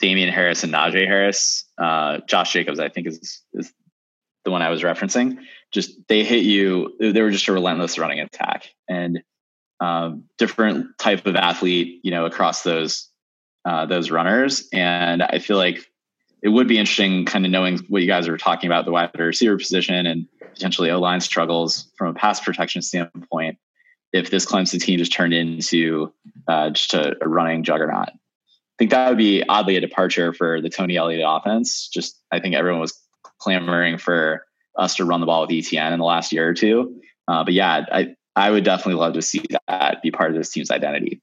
Damien 0.01 0.33
Harris, 0.33 0.65
and 0.65 0.73
Najee 0.73 1.07
Harris. 1.07 1.65
Uh, 1.79 2.19
Josh 2.27 2.53
Jacobs, 2.53 2.79
I 2.79 2.89
think, 2.89 3.07
is 3.07 3.43
is 3.53 3.73
the 4.45 4.51
one 4.51 4.63
I 4.63 4.71
was 4.71 4.83
referencing. 4.83 5.39
Just 5.73 5.93
they 6.09 6.25
hit 6.25 6.45
you. 6.45 6.95
They 6.99 7.21
were 7.21 7.31
just 7.31 7.49
a 7.49 7.53
relentless 7.53 7.99
running 7.99 8.21
attack 8.21 8.69
and 8.89 9.23
um, 9.81 10.25
different 10.39 10.99
type 10.99 11.27
of 11.27 11.37
athlete, 11.37 12.01
you 12.03 12.11
know, 12.11 12.25
across 12.25 12.63
those 12.63 13.09
uh, 13.67 13.85
those 13.87 14.11
runners. 14.11 14.69
And 14.73 15.23
I 15.23 15.39
feel 15.39 15.57
like 15.57 15.85
it 16.47 16.51
would 16.51 16.69
be 16.69 16.79
interesting 16.79 17.25
kind 17.25 17.45
of 17.45 17.51
knowing 17.51 17.79
what 17.89 18.03
you 18.03 18.07
guys 18.07 18.29
are 18.29 18.37
talking 18.37 18.69
about 18.69 18.85
the 18.85 18.93
wide 18.93 19.11
receiver 19.19 19.59
position 19.59 20.07
and 20.07 20.29
potentially 20.55 20.93
O 20.93 21.01
line 21.01 21.21
struggles 21.21 21.91
from 21.99 22.09
a 22.11 22.15
pass 22.15 22.39
protection 22.39 22.83
standpoint 22.83 23.59
if 24.13 24.31
this 24.31 24.47
Clemson 24.47 24.81
team 24.81 24.97
just 24.97 25.13
turned 25.13 25.35
into 25.35 26.13
uh, 26.47 26.71
just 26.71 26.95
a, 26.95 27.17
a, 27.21 27.29
running 27.29 27.65
juggernaut. 27.65 28.11
I 28.11 28.77
think 28.79 28.93
that 28.93 29.09
would 29.09 29.19
be 29.19 29.43
oddly 29.49 29.75
a 29.75 29.81
departure 29.81 30.33
for 30.33 30.61
the 30.61 30.71
Tony 30.71 30.97
Elliott 30.97 31.25
offense. 31.27 31.89
Just 31.89 32.17
I 32.31 32.39
think 32.39 32.55
everyone 32.55 32.81
was 32.81 32.97
clamoring 33.41 33.99
for 33.99 34.47
us 34.79 34.95
to 34.97 35.05
run 35.05 35.19
the 35.19 35.27
ball 35.27 35.41
with 35.41 35.51
ETN 35.51 35.93
in 35.93 35.99
the 35.99 36.05
last 36.05 36.33
year 36.33 36.49
or 36.49 36.55
two. 36.55 37.01
Uh, 37.27 37.43
but 37.43 37.55
yeah, 37.55 37.85
I 37.91 38.15
I 38.37 38.51
would 38.51 38.65
definitely 38.65 39.01
love 39.01 39.15
to 39.15 39.23
see 39.23 39.43
that 39.67 40.03
be 40.03 40.11
part 40.11 40.31
of 40.31 40.37
this 40.37 40.51
team's 40.51 40.71
identity. 40.71 41.21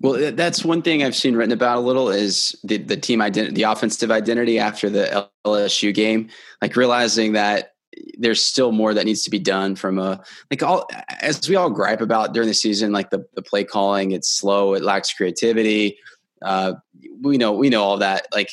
Well, 0.00 0.32
that's 0.32 0.64
one 0.64 0.82
thing 0.82 1.02
I've 1.02 1.16
seen 1.16 1.36
written 1.36 1.52
about 1.52 1.78
a 1.78 1.80
little 1.80 2.08
is 2.08 2.56
the, 2.64 2.78
the 2.78 2.96
team 2.96 3.20
identity, 3.20 3.54
the 3.54 3.64
offensive 3.64 4.10
identity 4.10 4.58
after 4.58 4.88
the 4.88 5.28
LSU 5.44 5.94
game, 5.94 6.28
like 6.62 6.76
realizing 6.76 7.32
that 7.32 7.72
there's 8.18 8.42
still 8.42 8.72
more 8.72 8.94
that 8.94 9.04
needs 9.04 9.22
to 9.22 9.30
be 9.30 9.38
done 9.38 9.74
from 9.74 9.98
a 9.98 10.22
like 10.50 10.62
all 10.62 10.86
as 11.20 11.48
we 11.48 11.56
all 11.56 11.70
gripe 11.70 12.00
about 12.00 12.34
during 12.34 12.48
the 12.48 12.54
season, 12.54 12.92
like 12.92 13.10
the, 13.10 13.24
the 13.34 13.42
play 13.42 13.64
calling, 13.64 14.12
it's 14.12 14.28
slow, 14.28 14.74
it 14.74 14.82
lacks 14.82 15.12
creativity. 15.12 15.98
Uh, 16.42 16.74
we 17.22 17.38
know 17.38 17.52
we 17.52 17.70
know 17.70 17.82
all 17.82 17.98
that. 17.98 18.26
Like 18.32 18.50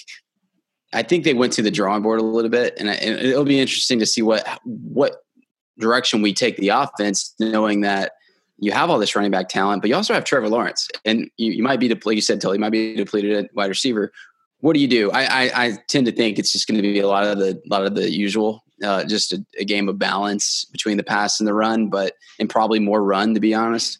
I 0.94 1.04
think 1.04 1.24
they 1.24 1.34
went 1.34 1.54
to 1.54 1.62
the 1.62 1.72
drawing 1.72 2.04
board 2.04 2.20
a 2.20 2.24
little 2.24 2.50
bit, 2.50 2.76
and, 2.78 2.90
and 2.90 3.20
it'll 3.20 3.44
be 3.44 3.60
interesting 3.60 4.00
to 4.00 4.06
see 4.06 4.22
what 4.22 4.48
what 4.64 5.23
direction 5.80 6.22
we 6.22 6.34
take 6.34 6.58
the 6.58 6.70
offense, 6.70 7.34
knowing 7.40 7.82
that 7.82 8.14
you 8.58 8.72
have 8.72 8.90
all 8.90 9.00
this 9.00 9.16
running 9.16 9.32
back 9.32 9.50
talent, 9.50 9.82
but 9.82 9.90
you 9.90 9.96
also 9.96 10.14
have 10.14 10.24
Trevor 10.24 10.50
Lawrence, 10.50 10.88
and 11.06 11.30
you, 11.38 11.52
you 11.52 11.64
might 11.64 11.80
be 11.80 11.90
like 11.90 12.16
you 12.16 12.22
said, 12.22 12.40
Tully, 12.40 12.58
you 12.58 12.62
might 12.62 12.72
be 12.72 12.96
depleted 12.96 13.32
at 13.46 13.54
wide 13.54 13.70
receiver. 13.70 14.12
What 14.60 14.74
do 14.74 14.80
you 14.80 14.88
do? 14.88 15.12
I, 15.12 15.24
I, 15.24 15.66
I 15.66 15.78
tend 15.90 16.06
to 16.06 16.12
think 16.12 16.40
it's 16.40 16.54
just 16.54 16.68
going 16.68 16.78
to 16.78 16.82
be 16.82 17.00
a 17.00 17.08
lot 17.08 17.26
of 17.26 17.38
the 17.38 17.62
lot 17.68 17.86
of 17.86 17.96
the 17.96 18.10
usual, 18.10 18.64
uh, 18.84 19.04
just 19.04 19.34
a, 19.34 19.46
a, 19.60 19.66
game 19.66 19.90
of 19.90 20.00
balance 20.00 20.66
between 20.66 20.96
the 20.96 21.04
pass 21.04 21.40
and 21.40 21.48
the 21.48 21.54
run, 21.54 21.90
but 21.90 22.14
and 22.40 22.50
probably 22.50 22.80
more 22.80 23.04
run 23.04 23.34
to 23.34 23.42
be 23.42 23.54
honest. 23.54 24.00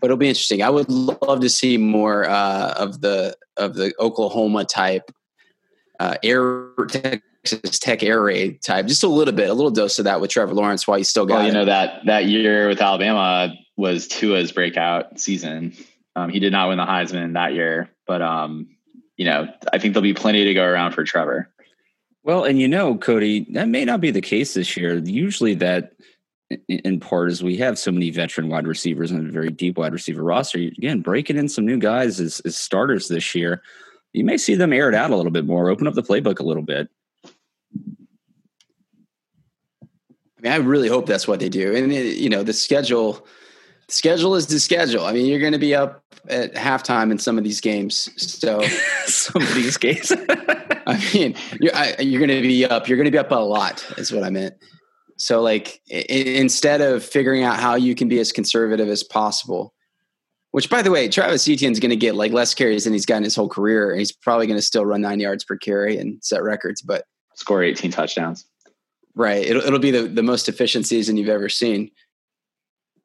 But 0.00 0.06
it'll 0.06 0.16
be 0.16 0.28
interesting. 0.28 0.62
I 0.62 0.70
would 0.70 0.90
love 0.90 1.40
to 1.40 1.48
see 1.48 1.76
more 1.76 2.28
uh, 2.28 2.74
of 2.76 3.02
the 3.02 3.36
of 3.56 3.74
the 3.74 3.94
Oklahoma 4.00 4.64
type 4.64 5.12
uh, 6.00 6.16
air 6.24 6.42
Texas 7.44 7.78
Tech 7.78 8.02
air 8.02 8.22
raid 8.22 8.62
type, 8.62 8.86
just 8.86 9.02
a 9.02 9.08
little 9.08 9.34
bit, 9.34 9.50
a 9.50 9.54
little 9.54 9.70
dose 9.70 9.98
of 9.98 10.04
that 10.04 10.20
with 10.20 10.30
Trevor 10.30 10.54
Lawrence 10.54 10.86
while 10.86 10.98
you 10.98 11.04
still 11.04 11.26
got. 11.26 11.36
Well, 11.36 11.46
you 11.46 11.52
know 11.52 11.64
that 11.64 12.04
that 12.06 12.26
year 12.26 12.68
with 12.68 12.80
Alabama 12.80 13.54
was 13.76 14.06
Tua's 14.06 14.52
breakout 14.52 15.18
season. 15.18 15.74
Um, 16.14 16.30
he 16.30 16.38
did 16.38 16.52
not 16.52 16.68
win 16.68 16.78
the 16.78 16.84
Heisman 16.84 17.34
that 17.34 17.54
year, 17.54 17.90
but 18.06 18.22
um, 18.22 18.68
you 19.16 19.24
know 19.24 19.48
I 19.72 19.78
think 19.78 19.94
there'll 19.94 20.02
be 20.02 20.14
plenty 20.14 20.44
to 20.44 20.54
go 20.54 20.64
around 20.64 20.92
for 20.92 21.04
Trevor. 21.04 21.52
Well, 22.24 22.44
and 22.44 22.60
you 22.60 22.68
know, 22.68 22.96
Cody, 22.96 23.46
that 23.50 23.68
may 23.68 23.84
not 23.84 24.00
be 24.00 24.12
the 24.12 24.20
case 24.20 24.54
this 24.54 24.76
year. 24.76 24.98
Usually, 24.98 25.54
that 25.54 25.94
in 26.68 27.00
part 27.00 27.30
is 27.30 27.42
we 27.42 27.56
have 27.56 27.78
so 27.78 27.90
many 27.90 28.10
veteran 28.10 28.48
wide 28.48 28.66
receivers 28.66 29.10
and 29.10 29.28
a 29.28 29.32
very 29.32 29.50
deep 29.50 29.78
wide 29.78 29.92
receiver 29.92 30.22
roster. 30.22 30.58
Again, 30.58 31.00
breaking 31.00 31.36
in 31.36 31.48
some 31.48 31.66
new 31.66 31.78
guys 31.78 32.20
as, 32.20 32.40
as 32.40 32.56
starters 32.56 33.08
this 33.08 33.34
year, 33.34 33.62
you 34.12 34.24
may 34.24 34.36
see 34.36 34.54
them 34.54 34.72
air 34.72 34.88
it 34.88 34.94
out 34.94 35.10
a 35.10 35.16
little 35.16 35.32
bit 35.32 35.46
more, 35.46 35.70
open 35.70 35.86
up 35.86 35.94
the 35.94 36.02
playbook 36.02 36.38
a 36.38 36.44
little 36.44 36.62
bit. 36.62 36.88
I 40.42 40.48
mean, 40.48 40.52
I 40.52 40.64
really 40.64 40.88
hope 40.88 41.06
that's 41.06 41.28
what 41.28 41.38
they 41.38 41.48
do. 41.48 41.74
And 41.74 41.92
it, 41.92 42.16
you 42.16 42.28
know, 42.28 42.42
the 42.42 42.52
schedule, 42.52 43.24
the 43.86 43.94
schedule 43.94 44.34
is 44.34 44.48
the 44.48 44.58
schedule. 44.58 45.04
I 45.04 45.12
mean, 45.12 45.26
you're 45.26 45.38
going 45.38 45.52
to 45.52 45.58
be 45.58 45.74
up 45.74 46.02
at 46.28 46.54
halftime 46.54 47.12
in 47.12 47.18
some 47.18 47.38
of 47.38 47.44
these 47.44 47.60
games. 47.60 48.10
So 48.16 48.60
some 49.06 49.42
of 49.42 49.54
these 49.54 49.76
games. 49.76 50.12
I 50.86 51.10
mean, 51.14 51.36
you're, 51.60 51.72
you're 52.00 52.18
going 52.18 52.42
to 52.42 52.42
be 52.42 52.64
up. 52.64 52.88
You're 52.88 52.96
going 52.96 53.04
to 53.04 53.12
be 53.12 53.18
up 53.18 53.30
a 53.30 53.36
lot. 53.36 53.86
Is 53.98 54.10
what 54.10 54.24
I 54.24 54.30
meant. 54.30 54.54
So, 55.16 55.40
like, 55.40 55.80
instead 55.88 56.80
of 56.80 57.04
figuring 57.04 57.44
out 57.44 57.60
how 57.60 57.76
you 57.76 57.94
can 57.94 58.08
be 58.08 58.18
as 58.18 58.32
conservative 58.32 58.88
as 58.88 59.04
possible, 59.04 59.72
which, 60.50 60.68
by 60.68 60.82
the 60.82 60.90
way, 60.90 61.08
Travis 61.08 61.48
Etienne's 61.48 61.78
going 61.78 61.90
to 61.90 61.96
get 61.96 62.16
like 62.16 62.32
less 62.32 62.54
carries 62.54 62.84
than 62.84 62.92
he's 62.92 63.06
gotten 63.06 63.22
his 63.22 63.36
whole 63.36 63.48
career, 63.48 63.90
and 63.90 64.00
he's 64.00 64.10
probably 64.10 64.48
going 64.48 64.58
to 64.58 64.62
still 64.62 64.84
run 64.84 65.02
nine 65.02 65.20
yards 65.20 65.44
per 65.44 65.56
carry 65.56 65.96
and 65.96 66.18
set 66.24 66.42
records. 66.42 66.82
But 66.82 67.04
score 67.36 67.62
18 67.62 67.92
touchdowns. 67.92 68.44
Right. 69.14 69.44
It'll, 69.44 69.62
it'll 69.62 69.78
be 69.78 69.90
the, 69.90 70.02
the 70.08 70.22
most 70.22 70.48
efficient 70.48 70.86
season 70.86 71.16
you've 71.16 71.28
ever 71.28 71.48
seen. 71.48 71.90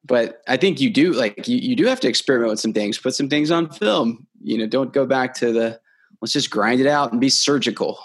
but 0.08 0.42
I 0.48 0.58
think 0.58 0.80
you 0.80 0.90
do 0.90 1.14
like 1.14 1.48
you, 1.48 1.58
you 1.58 1.76
do 1.76 1.86
have 1.86 2.00
to 2.00 2.08
experiment 2.08 2.50
with 2.52 2.60
some 2.60 2.74
things, 2.74 2.98
put 2.98 3.14
some 3.14 3.30
things 3.30 3.52
on 3.52 3.70
film. 3.70 4.26
You 4.42 4.58
know, 4.58 4.68
don't 4.68 4.94
go 4.94 5.06
back 5.06 5.34
to 5.36 5.52
the 5.52 5.80
let's 6.22 6.34
just 6.34 6.50
grind 6.50 6.80
it 6.80 6.88
out 6.88 7.12
and 7.12 7.22
be 7.22 7.30
surgical. 7.30 8.00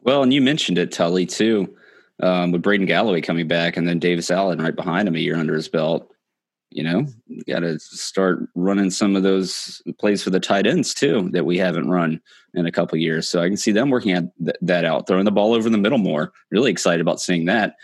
Well, 0.00 0.22
and 0.22 0.32
you 0.32 0.40
mentioned 0.40 0.78
it, 0.78 0.92
Tully, 0.92 1.26
too, 1.26 1.76
um, 2.20 2.52
with 2.52 2.62
Braden 2.62 2.86
Galloway 2.86 3.20
coming 3.20 3.46
back 3.46 3.76
and 3.76 3.86
then 3.86 3.98
Davis 3.98 4.30
Allen 4.30 4.60
right 4.60 4.74
behind 4.74 5.06
him 5.06 5.14
a 5.14 5.18
year 5.18 5.36
under 5.36 5.54
his 5.54 5.68
belt. 5.68 6.11
You 6.74 6.82
know, 6.82 7.06
got 7.46 7.60
to 7.60 7.78
start 7.78 8.48
running 8.54 8.90
some 8.90 9.16
of 9.16 9.22
those 9.22 9.82
plays 9.98 10.22
for 10.22 10.30
the 10.30 10.40
tight 10.40 10.66
ends 10.66 10.94
too 10.94 11.28
that 11.32 11.44
we 11.44 11.58
haven't 11.58 11.90
run 11.90 12.20
in 12.54 12.66
a 12.66 12.72
couple 12.72 12.98
years. 12.98 13.28
So 13.28 13.42
I 13.42 13.48
can 13.48 13.56
see 13.56 13.72
them 13.72 13.90
working 13.90 14.12
at 14.12 14.24
th- 14.38 14.56
that 14.62 14.84
out, 14.84 15.06
throwing 15.06 15.24
the 15.24 15.30
ball 15.30 15.54
over 15.54 15.68
the 15.68 15.78
middle 15.78 15.98
more. 15.98 16.32
Really 16.50 16.70
excited 16.70 17.00
about 17.00 17.20
seeing 17.20 17.46
that. 17.46 17.76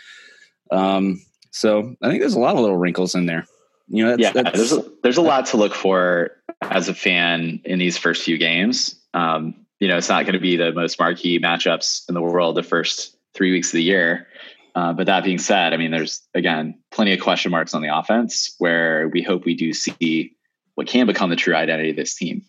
Um, 0.71 1.21
so 1.51 1.95
I 2.01 2.09
think 2.09 2.21
there's 2.21 2.35
a 2.35 2.39
lot 2.39 2.55
of 2.55 2.61
little 2.61 2.77
wrinkles 2.77 3.15
in 3.15 3.25
there. 3.25 3.45
You 3.87 4.05
know, 4.05 4.11
that's, 4.11 4.21
yeah, 4.21 4.31
that's, 4.31 4.57
there's 4.57 4.73
a, 4.73 4.89
there's 5.01 5.17
a 5.17 5.21
lot 5.23 5.47
to 5.47 5.57
look 5.57 5.73
for 5.73 6.31
as 6.61 6.89
a 6.89 6.93
fan 6.93 7.59
in 7.65 7.79
these 7.79 7.97
first 7.97 8.23
few 8.23 8.37
games. 8.37 8.95
Um, 9.15 9.65
you 9.79 9.87
know, 9.87 9.97
it's 9.97 10.09
not 10.09 10.25
going 10.25 10.33
to 10.33 10.39
be 10.39 10.57
the 10.57 10.71
most 10.73 10.99
marquee 10.99 11.39
matchups 11.39 12.07
in 12.07 12.13
the 12.13 12.21
world 12.21 12.55
the 12.55 12.63
first 12.63 13.17
three 13.33 13.51
weeks 13.51 13.69
of 13.69 13.73
the 13.73 13.83
year. 13.83 14.27
Uh, 14.75 14.93
but 14.93 15.05
that 15.07 15.23
being 15.23 15.39
said, 15.39 15.73
I 15.73 15.77
mean, 15.77 15.91
there's 15.91 16.21
again 16.33 16.79
plenty 16.91 17.13
of 17.13 17.19
question 17.19 17.51
marks 17.51 17.73
on 17.73 17.81
the 17.81 17.95
offense 17.95 18.55
where 18.59 19.07
we 19.09 19.21
hope 19.21 19.45
we 19.45 19.55
do 19.55 19.73
see 19.73 20.35
what 20.75 20.87
can 20.87 21.07
become 21.07 21.29
the 21.29 21.35
true 21.35 21.55
identity 21.55 21.89
of 21.89 21.95
this 21.95 22.15
team. 22.15 22.43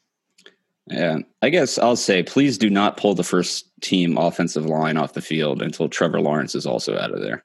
Yeah, 0.86 1.18
I 1.40 1.50
guess 1.50 1.78
I'll 1.78 1.96
say, 1.96 2.22
please 2.22 2.58
do 2.58 2.68
not 2.68 2.96
pull 2.96 3.14
the 3.14 3.22
first 3.22 3.70
team 3.80 4.18
offensive 4.18 4.66
line 4.66 4.96
off 4.96 5.12
the 5.12 5.22
field 5.22 5.62
until 5.62 5.88
Trevor 5.88 6.20
Lawrence 6.20 6.54
is 6.54 6.66
also 6.66 6.98
out 6.98 7.12
of 7.12 7.20
there. 7.20 7.44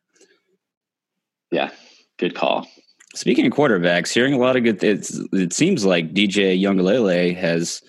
Yeah, 1.52 1.70
good 2.18 2.34
call. 2.34 2.68
Speaking 3.14 3.46
of 3.46 3.54
quarterbacks, 3.54 4.12
hearing 4.12 4.34
a 4.34 4.40
lot 4.40 4.58
of 4.58 4.64
good. 4.64 4.84
it 4.84 5.54
seems 5.54 5.86
like 5.86 6.14
DJ 6.14 6.60
Uiagalelei 6.60 7.36
has, 7.36 7.82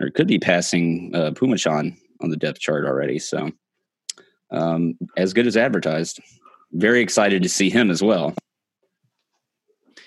or 0.00 0.10
could 0.10 0.26
be 0.26 0.38
passing 0.38 1.12
uh, 1.14 1.30
Phommachanh 1.30 1.96
on 2.20 2.30
the 2.30 2.36
depth 2.36 2.58
chart 2.58 2.84
already. 2.84 3.18
So, 3.18 3.50
um, 4.52 4.98
as 5.16 5.32
good 5.32 5.46
as 5.46 5.56
advertised. 5.56 6.20
Very 6.72 7.00
excited 7.00 7.42
to 7.42 7.48
see 7.48 7.70
him 7.70 7.90
as 7.90 8.02
well. 8.02 8.34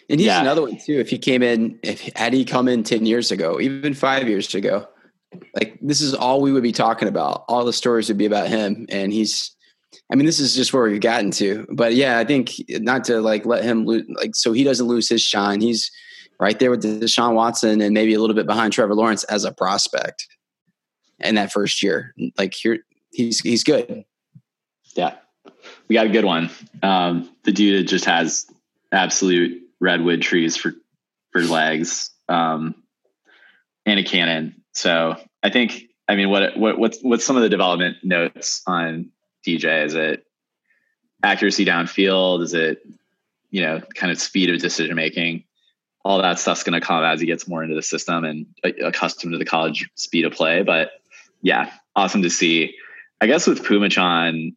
And 0.09 0.19
he's 0.19 0.27
yeah. 0.27 0.41
another 0.41 0.61
one 0.61 0.77
too. 0.77 0.99
If 0.99 1.09
he 1.09 1.17
came 1.17 1.41
in, 1.41 1.79
if 1.83 2.01
had 2.15 2.33
he 2.33 2.45
come 2.45 2.67
in 2.67 2.83
ten 2.83 3.05
years 3.05 3.31
ago, 3.31 3.59
even 3.59 3.93
five 3.93 4.27
years 4.27 4.53
ago, 4.53 4.87
like 5.55 5.77
this 5.81 6.01
is 6.01 6.13
all 6.13 6.41
we 6.41 6.51
would 6.51 6.63
be 6.63 6.71
talking 6.71 7.07
about. 7.07 7.45
All 7.47 7.65
the 7.65 7.73
stories 7.73 8.09
would 8.09 8.17
be 8.17 8.25
about 8.25 8.47
him, 8.47 8.85
and 8.89 9.13
he's 9.13 9.55
I 10.11 10.15
mean, 10.15 10.25
this 10.25 10.39
is 10.39 10.55
just 10.55 10.73
where 10.73 10.83
we've 10.83 11.01
gotten 11.01 11.31
to. 11.31 11.65
But 11.71 11.95
yeah, 11.95 12.17
I 12.19 12.23
think 12.23 12.51
not 12.69 13.03
to 13.05 13.21
like 13.21 13.45
let 13.45 13.63
him 13.63 13.85
lose, 13.85 14.03
like 14.15 14.35
so 14.35 14.51
he 14.51 14.63
doesn't 14.63 14.87
lose 14.87 15.09
his 15.09 15.21
shine. 15.21 15.61
He's 15.61 15.91
right 16.39 16.59
there 16.59 16.71
with 16.71 16.83
Deshaun 16.83 17.35
Watson 17.35 17.81
and 17.81 17.93
maybe 17.93 18.13
a 18.13 18.19
little 18.19 18.35
bit 18.35 18.45
behind 18.45 18.73
Trevor 18.73 18.95
Lawrence 18.95 19.23
as 19.25 19.45
a 19.45 19.53
prospect 19.53 20.27
in 21.19 21.35
that 21.35 21.51
first 21.51 21.81
year. 21.81 22.13
Like 22.37 22.53
here, 22.53 22.79
he's 23.11 23.39
he's 23.39 23.63
good. 23.63 24.03
Yeah, 24.95 25.15
we 25.87 25.95
got 25.95 26.05
a 26.05 26.09
good 26.09 26.25
one. 26.25 26.49
Um, 26.81 27.29
the 27.43 27.51
dude 27.51 27.87
just 27.87 28.05
has 28.05 28.45
absolute 28.91 29.61
redwood 29.79 30.21
trees 30.21 30.55
for 30.55 30.73
for 31.31 31.41
legs 31.41 32.11
um, 32.29 32.75
and 33.85 33.99
a 33.99 34.03
cannon. 34.03 34.63
So 34.73 35.15
I 35.41 35.49
think 35.49 35.89
I 36.07 36.15
mean 36.15 36.29
what 36.29 36.57
what 36.57 36.77
what's 36.77 36.99
what's 37.01 37.25
some 37.25 37.35
of 37.35 37.41
the 37.41 37.49
development 37.49 37.97
notes 38.03 38.61
on 38.67 39.09
DJ? 39.45 39.85
Is 39.85 39.95
it 39.95 40.25
accuracy 41.23 41.65
downfield? 41.65 42.41
Is 42.41 42.53
it, 42.53 42.85
you 43.51 43.61
know, 43.61 43.81
kind 43.95 44.11
of 44.11 44.19
speed 44.19 44.49
of 44.49 44.59
decision 44.59 44.95
making? 44.95 45.43
All 46.05 46.21
that 46.21 46.39
stuff's 46.39 46.63
going 46.63 46.79
to 46.79 46.85
come 46.85 47.03
as 47.03 47.21
he 47.21 47.25
gets 47.25 47.47
more 47.47 47.63
into 47.63 47.75
the 47.75 47.81
system 47.81 48.25
and 48.25 48.45
accustomed 48.63 49.31
to 49.33 49.37
the 49.37 49.45
college 49.45 49.89
speed 49.95 50.25
of 50.25 50.33
play. 50.33 50.61
But 50.61 50.91
yeah, 51.41 51.71
awesome 51.95 52.23
to 52.23 52.29
see. 52.29 52.75
I 53.21 53.27
guess 53.27 53.47
with 53.47 53.63
Phommachanh, 53.63 54.53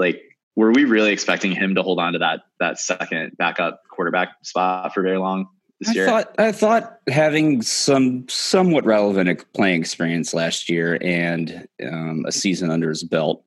like, 0.00 0.20
were 0.56 0.72
we 0.72 0.84
really 0.84 1.12
expecting 1.12 1.52
him 1.52 1.76
to 1.76 1.82
hold 1.82 2.00
on 2.00 2.14
to 2.14 2.18
that 2.18 2.40
that 2.58 2.78
second 2.78 3.36
backup 3.38 3.82
quarterback 3.90 4.30
spot 4.42 4.92
for 4.92 5.02
very 5.02 5.18
long 5.18 5.46
this 5.78 5.90
I 5.90 5.92
year? 5.92 6.06
Thought, 6.06 6.34
I 6.38 6.52
thought 6.52 6.98
having 7.08 7.62
some 7.62 8.28
somewhat 8.28 8.84
relevant 8.84 9.44
playing 9.54 9.80
experience 9.80 10.34
last 10.34 10.68
year 10.68 10.98
and 11.00 11.68
um, 11.86 12.24
a 12.26 12.32
season 12.32 12.70
under 12.70 12.88
his 12.88 13.04
belt 13.04 13.44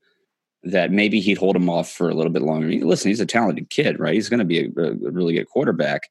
that 0.63 0.91
maybe 0.91 1.19
he'd 1.19 1.37
hold 1.37 1.55
him 1.55 1.69
off 1.69 1.91
for 1.91 2.09
a 2.09 2.13
little 2.13 2.31
bit 2.31 2.41
longer. 2.41 2.67
Listen, 2.85 3.09
he's 3.09 3.19
a 3.19 3.25
talented 3.25 3.69
kid, 3.69 3.99
right? 3.99 4.13
He's 4.13 4.29
going 4.29 4.39
to 4.39 4.45
be 4.45 4.59
a, 4.59 4.67
a, 4.81 5.11
really 5.11 5.33
good 5.33 5.49
quarterback. 5.49 6.03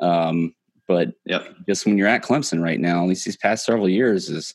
Um, 0.00 0.54
but 0.88 1.12
yep. 1.26 1.46
just 1.68 1.84
when 1.84 1.98
you're 1.98 2.08
at 2.08 2.24
Clemson 2.24 2.62
right 2.62 2.80
now, 2.80 3.02
at 3.02 3.08
least 3.08 3.26
these 3.26 3.36
past 3.36 3.66
several 3.66 3.90
years, 3.90 4.30
is 4.30 4.54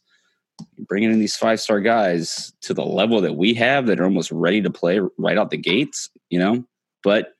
bringing 0.87 1.11
in 1.11 1.19
these 1.19 1.35
five 1.35 1.59
star 1.59 1.79
guys 1.79 2.53
to 2.61 2.73
the 2.73 2.85
level 2.85 3.21
that 3.21 3.35
we 3.35 3.53
have 3.55 3.87
that 3.87 3.99
are 3.99 4.05
almost 4.05 4.31
ready 4.31 4.61
to 4.61 4.69
play 4.69 4.99
right 5.17 5.37
out 5.37 5.51
the 5.51 5.57
gates, 5.57 6.09
you 6.29 6.39
know. 6.39 6.63
But 7.03 7.33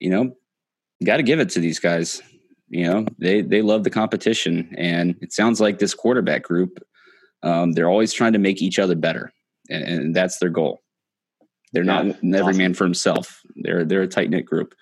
you 0.00 0.10
know, 0.10 0.32
got 1.04 1.18
to 1.18 1.22
give 1.22 1.40
it 1.40 1.50
to 1.50 1.60
these 1.60 1.78
guys. 1.78 2.22
You 2.68 2.86
know, 2.86 3.06
they 3.18 3.40
they 3.40 3.62
love 3.62 3.84
the 3.84 3.90
competition, 3.90 4.74
and 4.76 5.16
it 5.20 5.32
sounds 5.32 5.60
like 5.60 5.78
this 5.78 5.94
quarterback 5.94 6.42
group, 6.42 6.78
um, 7.42 7.72
they're 7.72 7.88
always 7.88 8.12
trying 8.12 8.34
to 8.34 8.38
make 8.38 8.60
each 8.60 8.78
other 8.78 8.94
better, 8.94 9.32
and, 9.70 9.84
and 9.84 10.16
that's 10.16 10.38
their 10.38 10.50
goal. 10.50 10.82
They're 11.72 11.84
yeah, 11.84 12.02
not 12.02 12.16
every 12.22 12.40
awesome. 12.40 12.56
man 12.58 12.74
for 12.74 12.84
himself. 12.84 13.40
They're 13.56 13.84
they're 13.84 14.02
a 14.02 14.08
tight 14.08 14.30
knit 14.30 14.44
group. 14.44 14.74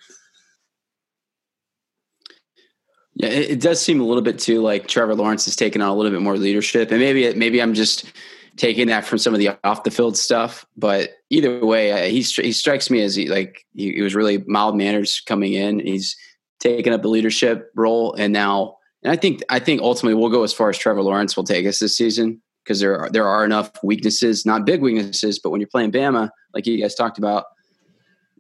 Yeah, 3.17 3.29
it, 3.29 3.51
it, 3.53 3.61
does 3.61 3.81
seem 3.81 4.01
a 4.01 4.05
little 4.05 4.23
bit 4.23 4.39
too 4.39 4.61
like 4.61 4.89
Trevor 4.89 5.15
Lawrence 5.15 5.49
is 5.49 5.57
taking 5.57 5.81
on 5.81 5.89
a 5.89 5.95
little 5.95 6.13
bit 6.13 6.21
more 6.21 6.37
leadership, 6.37 6.91
and 6.91 7.01
maybe 7.01 7.25
it, 7.25 7.37
maybe 7.37 7.63
I'm 7.63 7.73
just 7.73 8.13
taking 8.57 8.89
that 8.89 9.07
from 9.07 9.19
some 9.19 9.33
of 9.33 9.41
the 9.41 9.51
off 9.65 9.85
the 9.85 9.91
field 9.91 10.19
stuff. 10.19 10.67
But 10.77 11.11
either 11.31 11.65
way, 11.65 11.93
uh, 11.93 12.11
he 12.11 12.21
he 12.21 12.53
strikes 12.53 12.91
me 12.91 13.01
as 13.03 13.15
he 13.15 13.29
like 13.29 13.65
he, 13.75 13.93
he 13.93 14.03
was 14.03 14.15
really 14.15 14.45
mild 14.47 14.77
manners 14.77 15.21
coming 15.21 15.55
in. 15.55 15.81
He's 15.81 16.15
taken 16.61 16.93
up 16.93 17.01
the 17.01 17.09
leadership 17.09 17.71
role, 17.75 18.13
and 18.15 18.35
now 18.35 18.77
and 19.03 19.13
I 19.13 19.17
think 19.17 19.43
I 19.49 19.61
think 19.61 19.81
ultimately 19.81 20.15
we'll 20.15 20.31
go 20.31 20.43
as 20.43 20.53
far 20.53 20.69
as 20.69 20.77
Trevor 20.77 21.03
Lawrence 21.03 21.37
will 21.37 21.45
take 21.45 21.67
us 21.67 21.79
this 21.79 21.97
season 21.97 22.43
because 22.65 22.81
there 22.81 22.99
are, 22.99 23.09
there 23.09 23.27
are 23.27 23.45
enough 23.45 23.71
weaknesses, 23.83 24.45
not 24.45 24.67
big 24.67 24.83
weaknesses, 24.83 25.39
but 25.39 25.51
when 25.51 25.61
you're 25.61 25.69
playing 25.69 25.93
Bama, 25.93 26.31
like 26.53 26.67
you 26.67 26.81
guys 26.81 26.97
talked 26.97 27.17
about, 27.17 27.45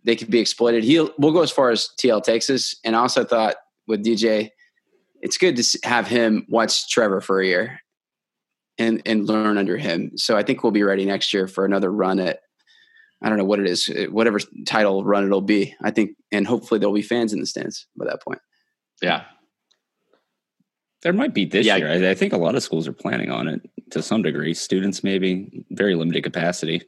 they 0.03 0.17
could 0.17 0.31
be 0.31 0.41
exploited. 0.41 0.83
He'll 0.83 1.13
we'll 1.19 1.33
go 1.33 1.43
as 1.43 1.51
far 1.51 1.71
as 1.71 1.91
TL 1.99 2.25
takes 2.25 2.51
us. 2.51 2.75
And 2.85 2.97
I 2.97 2.99
also 2.99 3.25
thought 3.25 3.57
with 3.87 4.05
DJ, 4.05 4.51
it's 5.23 5.39
good 5.39 5.57
to 5.57 5.79
have 5.85 6.07
him 6.07 6.47
watch 6.49 6.89
Trevor 6.89 7.21
for 7.21 7.41
a 7.41 7.47
year 7.47 7.81
and 8.79 9.03
and 9.07 9.27
learn 9.27 9.59
under 9.59 9.77
him. 9.77 10.13
So 10.17 10.37
I 10.37 10.43
think 10.43 10.63
we'll 10.63 10.73
be 10.73 10.83
ready 10.83 11.05
next 11.05 11.33
year 11.33 11.47
for 11.47 11.65
another 11.65 11.91
run 11.91 12.19
at 12.19 12.41
I 13.23 13.29
don't 13.29 13.39
know 13.39 13.45
what 13.45 13.61
it 13.61 13.67
is, 13.67 13.89
uh, 13.89 14.11
whatever 14.11 14.39
title 14.67 15.05
run 15.05 15.25
it'll 15.25 15.41
be. 15.41 15.75
I 15.83 15.91
think, 15.91 16.17
and 16.31 16.47
hopefully 16.47 16.79
there'll 16.79 16.95
be 16.95 17.03
fans 17.03 17.33
in 17.33 17.41
the 17.41 17.47
stands 17.47 17.87
by 17.97 18.05
that 18.05 18.23
point. 18.23 18.41
Yeah, 19.01 19.25
there 21.03 21.13
might 21.13 21.35
be 21.35 21.45
this 21.45 21.67
yeah. 21.67 21.77
year. 21.77 21.89
I, 21.89 22.11
I, 22.11 22.15
think 22.15 22.33
a 22.33 22.39
lot 22.39 22.55
of 22.55 22.63
schools 22.63 22.87
are 22.87 22.93
planning 22.93 23.31
on 23.31 23.49
it 23.49 23.63
to 23.91 24.03
some 24.03 24.23
degree. 24.23 24.55
Students, 24.55 25.03
maybe 25.03 25.65
very 25.71 25.95
limited 25.95 26.25
capacity. 26.25 26.83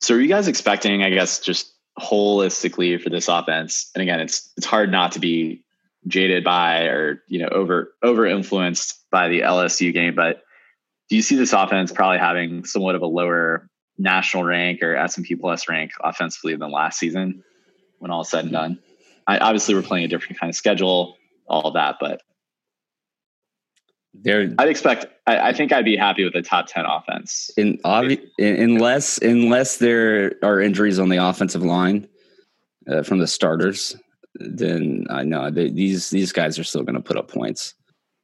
So, 0.00 0.14
are 0.14 0.20
you 0.20 0.28
guys 0.28 0.48
expecting? 0.48 1.02
I 1.02 1.10
guess 1.10 1.38
just 1.38 1.72
holistically 1.98 3.00
for 3.00 3.10
this 3.10 3.28
offense, 3.28 3.90
and 3.94 4.02
again, 4.02 4.20
it's 4.20 4.52
it's 4.56 4.66
hard 4.66 4.90
not 4.90 5.12
to 5.12 5.20
be 5.20 5.64
jaded 6.06 6.44
by 6.44 6.84
or 6.84 7.22
you 7.28 7.40
know 7.40 7.48
over 7.48 7.92
over 8.02 8.26
influenced 8.26 9.04
by 9.10 9.28
the 9.28 9.40
LSU 9.40 9.92
game. 9.92 10.14
But 10.14 10.42
do 11.08 11.16
you 11.16 11.22
see 11.22 11.36
this 11.36 11.52
offense 11.52 11.92
probably 11.92 12.18
having 12.18 12.64
somewhat 12.64 12.94
of 12.94 13.02
a 13.02 13.06
lower 13.06 13.68
national 13.98 14.44
rank 14.44 14.82
or 14.82 14.94
S 14.94 15.16
and 15.16 15.26
P 15.26 15.34
plus 15.34 15.68
rank 15.68 15.92
offensively 16.02 16.54
than 16.56 16.70
last 16.70 16.98
season 16.98 17.42
when 17.98 18.10
all 18.10 18.22
is 18.22 18.28
said 18.28 18.44
and 18.44 18.52
done? 18.52 18.78
I, 19.26 19.38
obviously, 19.38 19.74
we're 19.74 19.82
playing 19.82 20.04
a 20.04 20.08
different 20.08 20.38
kind 20.38 20.48
of 20.48 20.56
schedule, 20.56 21.16
all 21.46 21.70
that, 21.72 21.96
but 22.00 22.22
there, 24.14 24.54
I'd 24.58 24.68
expect. 24.68 25.06
I, 25.26 25.50
I, 25.50 25.52
think 25.52 25.72
I'd 25.72 25.84
be 25.84 25.96
happy 25.96 26.24
with 26.24 26.34
a 26.34 26.42
top 26.42 26.66
ten 26.66 26.84
offense. 26.86 27.50
In, 27.56 27.78
obvi- 27.84 28.26
unless 28.38 29.18
unless 29.18 29.76
there 29.76 30.34
are 30.42 30.60
injuries 30.60 30.98
on 30.98 31.08
the 31.08 31.18
offensive 31.18 31.62
line 31.62 32.08
uh, 32.90 33.02
from 33.02 33.18
the 33.18 33.26
starters, 33.26 33.96
then 34.38 35.06
I 35.10 35.24
know 35.24 35.50
they, 35.50 35.70
these 35.70 36.10
these 36.10 36.32
guys 36.32 36.58
are 36.58 36.64
still 36.64 36.82
going 36.82 36.94
to 36.94 37.02
put 37.02 37.16
up 37.16 37.30
points. 37.30 37.74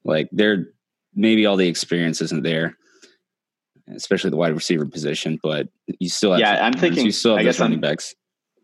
Like 0.04 0.28
they're 0.32 0.66
maybe 1.14 1.46
all 1.46 1.56
the 1.56 1.68
experience 1.68 2.20
isn't 2.20 2.42
there, 2.42 2.76
especially 3.94 4.30
the 4.30 4.36
wide 4.36 4.54
receiver 4.54 4.86
position. 4.86 5.38
But 5.42 5.68
you 5.98 6.08
still 6.08 6.32
have 6.32 6.40
yeah. 6.40 6.64
I'm 6.64 6.74
thinking. 6.74 7.04
You 7.04 7.12
still 7.12 7.32
have 7.32 7.40
I 7.40 7.44
guess 7.44 7.60
running 7.60 7.78
I'm, 7.78 7.80
backs. 7.80 8.14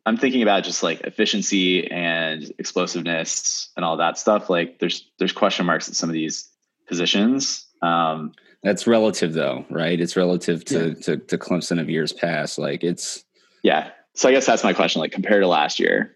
I'm 0.07 0.17
thinking 0.17 0.43
about 0.43 0.65
just 0.65 0.83
like 0.83 1.01
efficiency 1.03 1.91
and 1.91 2.51
explosiveness 2.59 3.71
and 3.77 3.85
all 3.85 3.97
that 3.99 4.19
stuff. 4.19 4.49
Like 4.49 4.79
there's 4.79 5.11
there's 5.19 5.33
question 5.33 5.67
marks 5.67 5.89
at 5.89 5.95
some 5.95 6.09
of 6.09 6.15
these 6.15 6.49
positions. 6.89 7.67
Um, 7.83 8.33
That's 8.63 8.87
relative, 8.87 9.33
though, 9.33 9.65
right? 9.71 9.99
It's 9.99 10.17
relative 10.17 10.65
to, 10.67 10.89
yeah. 10.89 10.95
to 11.03 11.17
to 11.17 11.39
Clemson 11.39 11.81
of 11.81 11.89
years 11.89 12.13
past. 12.13 12.59
Like 12.59 12.85
it's 12.85 13.25
yeah. 13.63 13.91
So 14.15 14.29
I 14.29 14.33
guess 14.33 14.47
that's 14.47 14.65
my 14.65 14.73
question. 14.73 15.01
Like 15.01 15.13
compared 15.13 15.43
to 15.43 15.49
last 15.49 15.79
year, 15.79 16.15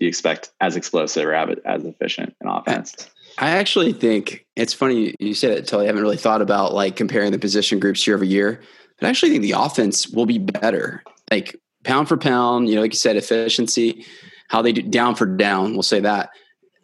you 0.00 0.08
expect 0.08 0.50
as 0.60 0.76
explosive 0.76 1.26
or 1.26 1.34
as 1.34 1.84
efficient 1.84 2.34
an 2.40 2.48
offense. 2.48 3.08
I 3.38 3.50
actually 3.50 3.92
think 3.92 4.44
it's 4.56 4.74
funny 4.74 5.14
you 5.20 5.34
said 5.34 5.52
it, 5.52 5.66
Tully. 5.66 5.84
I 5.84 5.86
haven't 5.86 6.02
really 6.02 6.16
thought 6.16 6.42
about 6.42 6.74
like 6.74 6.96
comparing 6.96 7.32
the 7.32 7.38
position 7.38 7.78
groups 7.78 8.06
year 8.06 8.16
over 8.16 8.24
year, 8.24 8.60
but 8.98 9.06
I 9.06 9.10
actually 9.10 9.30
think 9.30 9.42
the 9.42 9.52
offense 9.52 10.08
will 10.08 10.26
be 10.26 10.38
better. 10.38 11.04
Like 11.30 11.54
pound 11.84 12.08
for 12.08 12.16
pound, 12.16 12.68
you 12.68 12.74
know, 12.74 12.80
like 12.80 12.92
you 12.92 12.98
said, 12.98 13.16
efficiency, 13.16 14.04
how 14.48 14.62
they 14.62 14.72
do 14.72 14.82
down 14.82 15.14
for 15.14 15.26
down. 15.26 15.74
We'll 15.74 15.82
say 15.82 16.00
that. 16.00 16.30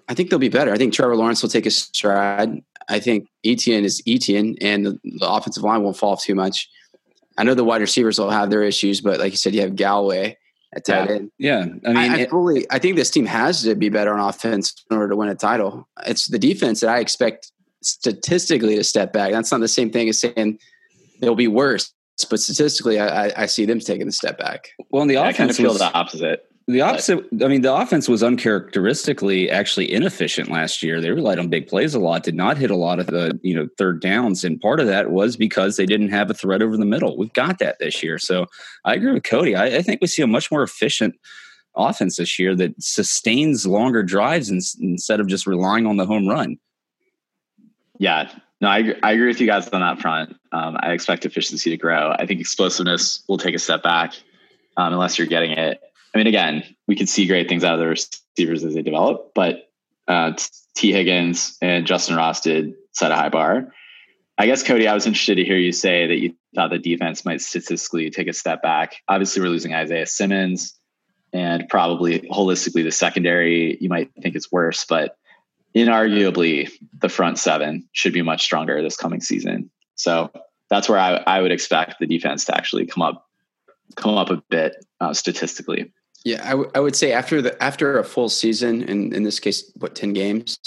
I 0.09 0.15
think 0.15 0.31
they'll 0.31 0.39
be 0.39 0.49
better. 0.49 0.73
I 0.73 0.77
think 0.77 0.93
Trevor 0.93 1.17
Lawrence 1.17 1.43
will 1.43 1.51
take 1.51 1.67
a 1.67 1.71
stride. 1.71 2.63
I 2.89 3.01
think 3.01 3.27
Etienne 3.45 3.85
is 3.85 4.01
Etienne, 4.07 4.57
and 4.61 4.87
the, 4.87 5.01
the 5.19 5.29
offensive 5.29 5.65
line 5.65 5.83
won't 5.83 5.97
fall 5.97 6.13
off 6.13 6.23
too 6.23 6.37
much. 6.37 6.69
I 7.37 7.43
know 7.43 7.55
the 7.55 7.65
wide 7.65 7.81
receivers 7.81 8.19
will 8.19 8.31
have 8.31 8.51
their 8.51 8.63
issues, 8.63 9.01
but 9.01 9.19
like 9.19 9.33
you 9.33 9.37
said, 9.37 9.55
you 9.55 9.63
have 9.63 9.75
Galloway 9.75 10.39
at 10.77 10.85
tight 10.85 11.09
yeah. 11.09 11.15
end. 11.15 11.31
Yeah, 11.39 11.59
I 11.59 11.89
mean, 11.89 11.97
I, 11.97 12.07
I 12.07 12.19
it- 12.19 12.67
I 12.71 12.79
think 12.79 12.97
this 12.97 13.11
team 13.11 13.27
has 13.27 13.63
to 13.63 13.75
be 13.75 13.89
better 13.89 14.15
on 14.15 14.21
offense 14.21 14.85
in 14.91 14.97
order 14.97 15.09
to 15.11 15.17
win 15.17 15.29
a 15.29 15.35
title. 15.35 15.89
It's 16.07 16.27
the 16.27 16.39
defense 16.39 16.81
that 16.81 16.91
I 16.91 17.01
expect 17.01 17.51
statistically 17.83 18.77
to 18.77 18.85
step 18.85 19.13
back. 19.13 19.33
That's 19.33 19.51
not 19.51 19.61
the 19.61 19.69
same 19.69 19.91
thing 19.91 20.09
as 20.09 20.21
saying 20.21 20.59
they'll 21.21 21.35
be 21.35 21.49
worse, 21.49 21.93
but 22.31 22.41
statistically, 22.41 23.01
I, 23.01 23.27
I, 23.27 23.33
I 23.43 23.47
see 23.47 23.65
them 23.65 23.81
taking 23.81 24.07
a 24.07 24.13
step 24.13 24.39
back. 24.39 24.69
well, 24.91 25.03
in 25.03 25.09
the 25.09 25.17
offense, 25.17 25.35
I 25.35 25.39
kind 25.39 25.51
of 25.51 25.57
feel 25.57 25.71
was, 25.71 25.79
the 25.79 25.93
opposite. 25.93 26.45
The 26.69 26.81
opposite. 26.81 27.25
I 27.45 27.47
mean, 27.47 27.63
the 27.63 27.73
offense 27.73 28.09
was 28.09 28.25
uncharacteristically 28.25 29.49
actually 29.49 29.93
inefficient 29.93 30.51
last 30.51 30.83
year. 30.83 31.01
They 31.01 31.13
relied 31.13 31.39
on 31.39 31.49
big 31.49 31.69
plays 31.69 31.95
a 31.95 32.01
lot. 32.01 32.25
Did 32.25 32.35
not 32.35 32.59
hit 32.59 32.73
a 32.73 32.77
lot 32.77 32.99
of 32.99 33.07
the 33.07 33.39
you 33.43 33.55
know 33.55 33.69
third 33.79 34.01
downs, 34.01 34.43
and 34.43 34.61
part 34.61 34.81
of 34.81 34.89
that 34.89 35.13
was 35.13 35.37
because 35.37 35.77
they 35.77 35.87
didn't 35.87 36.09
have 36.09 36.29
a 36.29 36.35
threat 36.35 36.63
over 36.63 36.77
the 36.77 36.85
middle. 36.85 37.17
We've 37.17 37.33
got 37.35 37.61
that 37.61 37.79
this 37.79 38.03
year, 38.03 38.19
so 38.19 38.47
I 38.85 38.95
agree 38.95 39.13
with 39.13 39.23
Cody. 39.23 39.55
I, 39.55 39.77
I 39.77 39.83
think 39.83 40.01
we 40.01 40.09
see 40.09 40.23
a 40.23 40.27
much 40.27 40.51
more 40.51 40.65
efficient 40.65 41.15
offense 41.77 42.17
this 42.17 42.37
year 42.37 42.57
that 42.57 42.75
sustains 42.83 43.65
longer 43.65 44.03
drives 44.03 44.51
in, 44.51 44.61
instead 44.81 45.21
of 45.21 45.29
just 45.29 45.47
relying 45.47 45.87
on 45.87 45.99
the 45.99 46.07
home 46.07 46.27
run. 46.27 46.57
Yeah, 48.01 48.29
no, 48.61 48.69
I, 48.69 48.95
I 49.05 49.13
agree 49.13 49.29
with 49.29 49.41
you 49.41 49.47
guys 49.47 49.69
on 49.69 49.83
that 49.83 50.01
front. 50.01 50.37
Um, 50.51 50.77
I 50.81 50.93
expect 50.93 51.27
efficiency 51.27 51.71
to 51.71 51.77
grow. 51.77 52.15
I 52.19 52.27
think 52.27 52.41
explosiveness 52.41 53.23
will 53.29 53.39
take 53.39 53.55
a 53.55 53.59
step 53.59 53.83
back 53.83 54.15
um, 54.77 54.93
unless 54.93 55.19
you're 55.19 55.29
getting 55.29 55.53
it. 55.53 55.81
I 56.17 56.19
mean, 56.19 56.29
again, 56.29 56.65
we 56.89 56.97
could 56.97 57.11
see 57.11 57.27
great 57.27 57.47
things 57.47 57.63
out 57.63 57.75
of 57.75 57.81
the 57.81 57.89
receivers 57.89 58.65
as 58.65 58.73
they 58.73 58.81
develop, 58.81 59.33
but 59.35 59.71
uh, 60.09 60.33
Tee 60.75 60.91
Higgins 60.91 61.59
and 61.61 61.87
Justin 61.87 62.17
Ross 62.17 62.41
did 62.41 62.73
set 62.93 63.13
a 63.13 63.17
high 63.17 63.29
bar. 63.29 63.71
I 64.39 64.47
guess, 64.47 64.63
Cody, 64.63 64.89
I 64.89 64.95
was 64.95 65.05
interested 65.05 65.35
to 65.35 65.45
hear 65.45 65.59
you 65.59 65.73
say 65.73 66.07
that 66.07 66.17
you 66.17 66.35
thought 66.55 66.71
the 66.71 66.79
defense 66.79 67.27
might 67.27 67.43
statistically 67.43 68.09
take 68.09 68.29
a 68.29 68.33
step 68.33 68.63
back. 68.63 68.97
Obviously, 69.09 69.43
we're 69.43 69.51
losing 69.51 69.75
Isaiah 69.75 70.07
Simmons, 70.07 70.73
and 71.35 71.69
probably 71.69 72.21
holistically, 72.21 72.83
the 72.83 72.93
secondary, 72.93 73.77
you 73.79 73.91
might 73.91 74.11
think 74.23 74.37
it's 74.37 74.51
worse, 74.51 74.87
but 74.87 75.19
inarguably, 75.75 76.71
the 76.99 77.11
front 77.11 77.39
seven 77.39 77.87
should 77.93 78.15
be 78.15 78.23
much 78.23 78.43
stronger 78.43 78.81
this 78.81 78.97
coming 78.97 79.21
season. 79.21 79.71
So 79.97 80.33
that's 80.71 80.89
where 80.89 80.99
I, 80.99 81.17
I 81.27 81.43
would 81.43 81.53
expect 81.53 81.97
the 82.01 82.07
defense 82.07 82.47
to 82.47 82.57
actually 82.57 82.87
come 82.87 83.03
up 83.03 83.27
come 83.97 84.17
up 84.17 84.31
a 84.31 84.43
bit 84.49 84.83
uh, 85.01 85.13
statistically. 85.13 85.93
Yeah, 86.27 86.43
I, 86.45 86.51
w- 86.51 86.71
I 86.75 86.81
would 86.81 86.97
say 86.97 87.13
after 87.13 87.41
the 87.41 87.63
after 87.63 88.01
a 88.01 88.05
full 88.05 88.29
season, 88.29 88.83
and 88.83 89.15
in 89.15 89.23
this 89.23 89.39
case, 89.39 89.71
what 89.77 89.95
ten 89.95 90.13
games, 90.13 90.59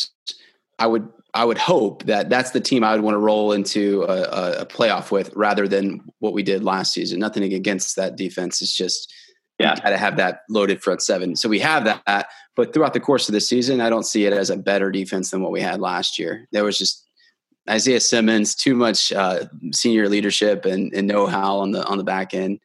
I 0.80 0.88
would 0.88 1.06
I 1.34 1.44
would 1.44 1.58
hope 1.58 2.06
that 2.06 2.30
that's 2.30 2.52
the 2.52 2.62
team 2.62 2.82
I 2.82 2.94
would 2.94 3.04
want 3.04 3.16
to 3.16 3.20
roll 3.20 3.52
into 3.52 4.04
a, 4.04 4.22
a, 4.24 4.62
a 4.62 4.66
playoff 4.66 5.12
with, 5.12 5.34
rather 5.36 5.68
than 5.68 6.00
what 6.20 6.32
we 6.32 6.44
did 6.44 6.64
last 6.64 6.94
season. 6.94 7.20
Nothing 7.20 7.54
against 7.54 7.98
that 7.98 8.16
defense. 8.16 8.62
It's 8.62 8.74
just 8.74 9.14
Yeah. 9.60 9.76
got 9.76 9.90
to 9.90 9.98
have 9.98 10.16
that 10.16 10.44
loaded 10.50 10.82
front 10.82 11.02
seven. 11.02 11.36
So 11.36 11.50
we 11.50 11.60
have 11.60 11.84
that, 11.84 12.28
but 12.56 12.74
throughout 12.74 12.94
the 12.94 13.02
course 13.02 13.28
of 13.28 13.34
the 13.34 13.42
season, 13.42 13.82
I 13.82 13.90
don't 13.90 14.06
see 14.06 14.26
it 14.26 14.32
as 14.32 14.50
a 14.50 14.56
better 14.56 14.90
defense 14.92 15.30
than 15.30 15.42
what 15.42 15.52
we 15.52 15.60
had 15.60 15.82
last 15.82 16.18
year. 16.18 16.48
There 16.54 16.64
was 16.64 16.78
just 16.78 17.06
Isaiah 17.70 18.00
Simmons, 18.00 18.56
too 18.56 18.76
much 18.76 19.12
uh, 19.12 19.44
senior 19.74 20.08
leadership 20.08 20.64
and, 20.64 20.94
and 20.94 21.06
know 21.06 21.28
how 21.28 21.58
on 21.58 21.72
the 21.72 21.84
on 21.86 21.98
the 21.98 22.06
back 22.06 22.34
end. 22.34 22.62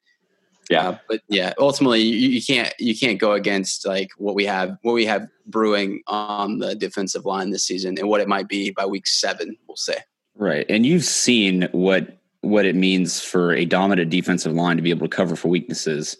Yeah. 0.71 0.89
Uh, 0.89 0.99
but 1.09 1.21
yeah, 1.29 1.53
ultimately 1.59 2.01
you, 2.01 2.29
you 2.29 2.43
can't 2.43 2.73
you 2.79 2.97
can't 2.97 3.19
go 3.19 3.33
against 3.33 3.87
like 3.87 4.11
what 4.17 4.35
we 4.35 4.45
have 4.47 4.77
what 4.83 4.93
we 4.93 5.05
have 5.07 5.29
brewing 5.47 6.03
on 6.07 6.59
the 6.59 6.75
defensive 6.75 7.25
line 7.25 7.51
this 7.51 7.65
season 7.65 7.99
and 7.99 8.09
what 8.09 8.21
it 8.21 8.29
might 8.29 8.49
be 8.49 8.71
by 8.71 8.87
week 8.87 9.07
seven. 9.07 9.57
We'll 9.69 9.77
say. 9.77 9.99
Right. 10.37 10.67
And 10.69 10.87
you've 10.87 11.05
seen 11.05 11.69
what 11.73 12.19
what 12.41 12.67
it 12.67 12.77
means 12.77 13.21
for 13.21 13.53
a 13.53 13.65
dominant 13.65 14.11
defensive 14.11 14.53
line 14.53 14.77
to 14.77 14.83
be 14.83 14.91
able 14.91 15.09
to 15.09 15.17
cover 15.17 15.37
for 15.37 15.49
weaknesses 15.49 16.17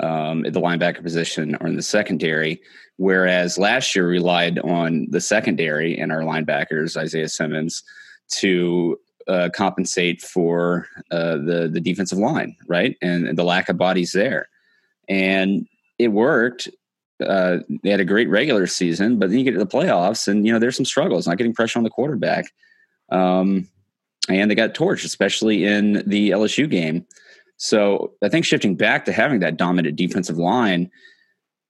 um, 0.00 0.44
at 0.44 0.52
the 0.52 0.60
linebacker 0.60 1.02
position 1.02 1.56
or 1.60 1.66
in 1.66 1.76
the 1.76 1.82
secondary. 1.82 2.60
Whereas 2.96 3.58
last 3.58 3.94
year 3.96 4.08
relied 4.08 4.58
on 4.60 5.08
the 5.10 5.20
secondary 5.20 5.98
and 5.98 6.12
our 6.12 6.20
linebackers, 6.20 6.96
Isaiah 6.96 7.28
Simmons, 7.28 7.82
to 8.36 8.98
uh, 9.28 9.48
compensate 9.54 10.22
for 10.22 10.86
uh, 11.10 11.36
the 11.36 11.68
the 11.72 11.80
defensive 11.80 12.18
line, 12.18 12.56
right, 12.66 12.96
and, 13.02 13.26
and 13.26 13.38
the 13.38 13.44
lack 13.44 13.68
of 13.68 13.76
bodies 13.76 14.12
there, 14.12 14.48
and 15.08 15.66
it 15.98 16.08
worked. 16.08 16.68
Uh, 17.24 17.58
they 17.82 17.90
had 17.90 18.00
a 18.00 18.04
great 18.04 18.28
regular 18.28 18.66
season, 18.66 19.18
but 19.18 19.30
then 19.30 19.38
you 19.38 19.44
get 19.44 19.52
to 19.52 19.58
the 19.58 19.66
playoffs, 19.66 20.28
and 20.28 20.46
you 20.46 20.52
know 20.52 20.58
there's 20.58 20.76
some 20.76 20.84
struggles, 20.84 21.26
not 21.26 21.38
getting 21.38 21.54
pressure 21.54 21.78
on 21.78 21.84
the 21.84 21.90
quarterback. 21.90 22.46
Um, 23.10 23.68
and 24.28 24.50
they 24.50 24.54
got 24.54 24.74
torched, 24.74 25.04
especially 25.04 25.64
in 25.64 26.02
the 26.06 26.30
LSU 26.30 26.68
game. 26.68 27.06
So 27.56 28.12
I 28.22 28.28
think 28.28 28.44
shifting 28.44 28.74
back 28.74 29.04
to 29.04 29.12
having 29.12 29.40
that 29.40 29.56
dominant 29.56 29.96
defensive 29.96 30.38
line, 30.38 30.90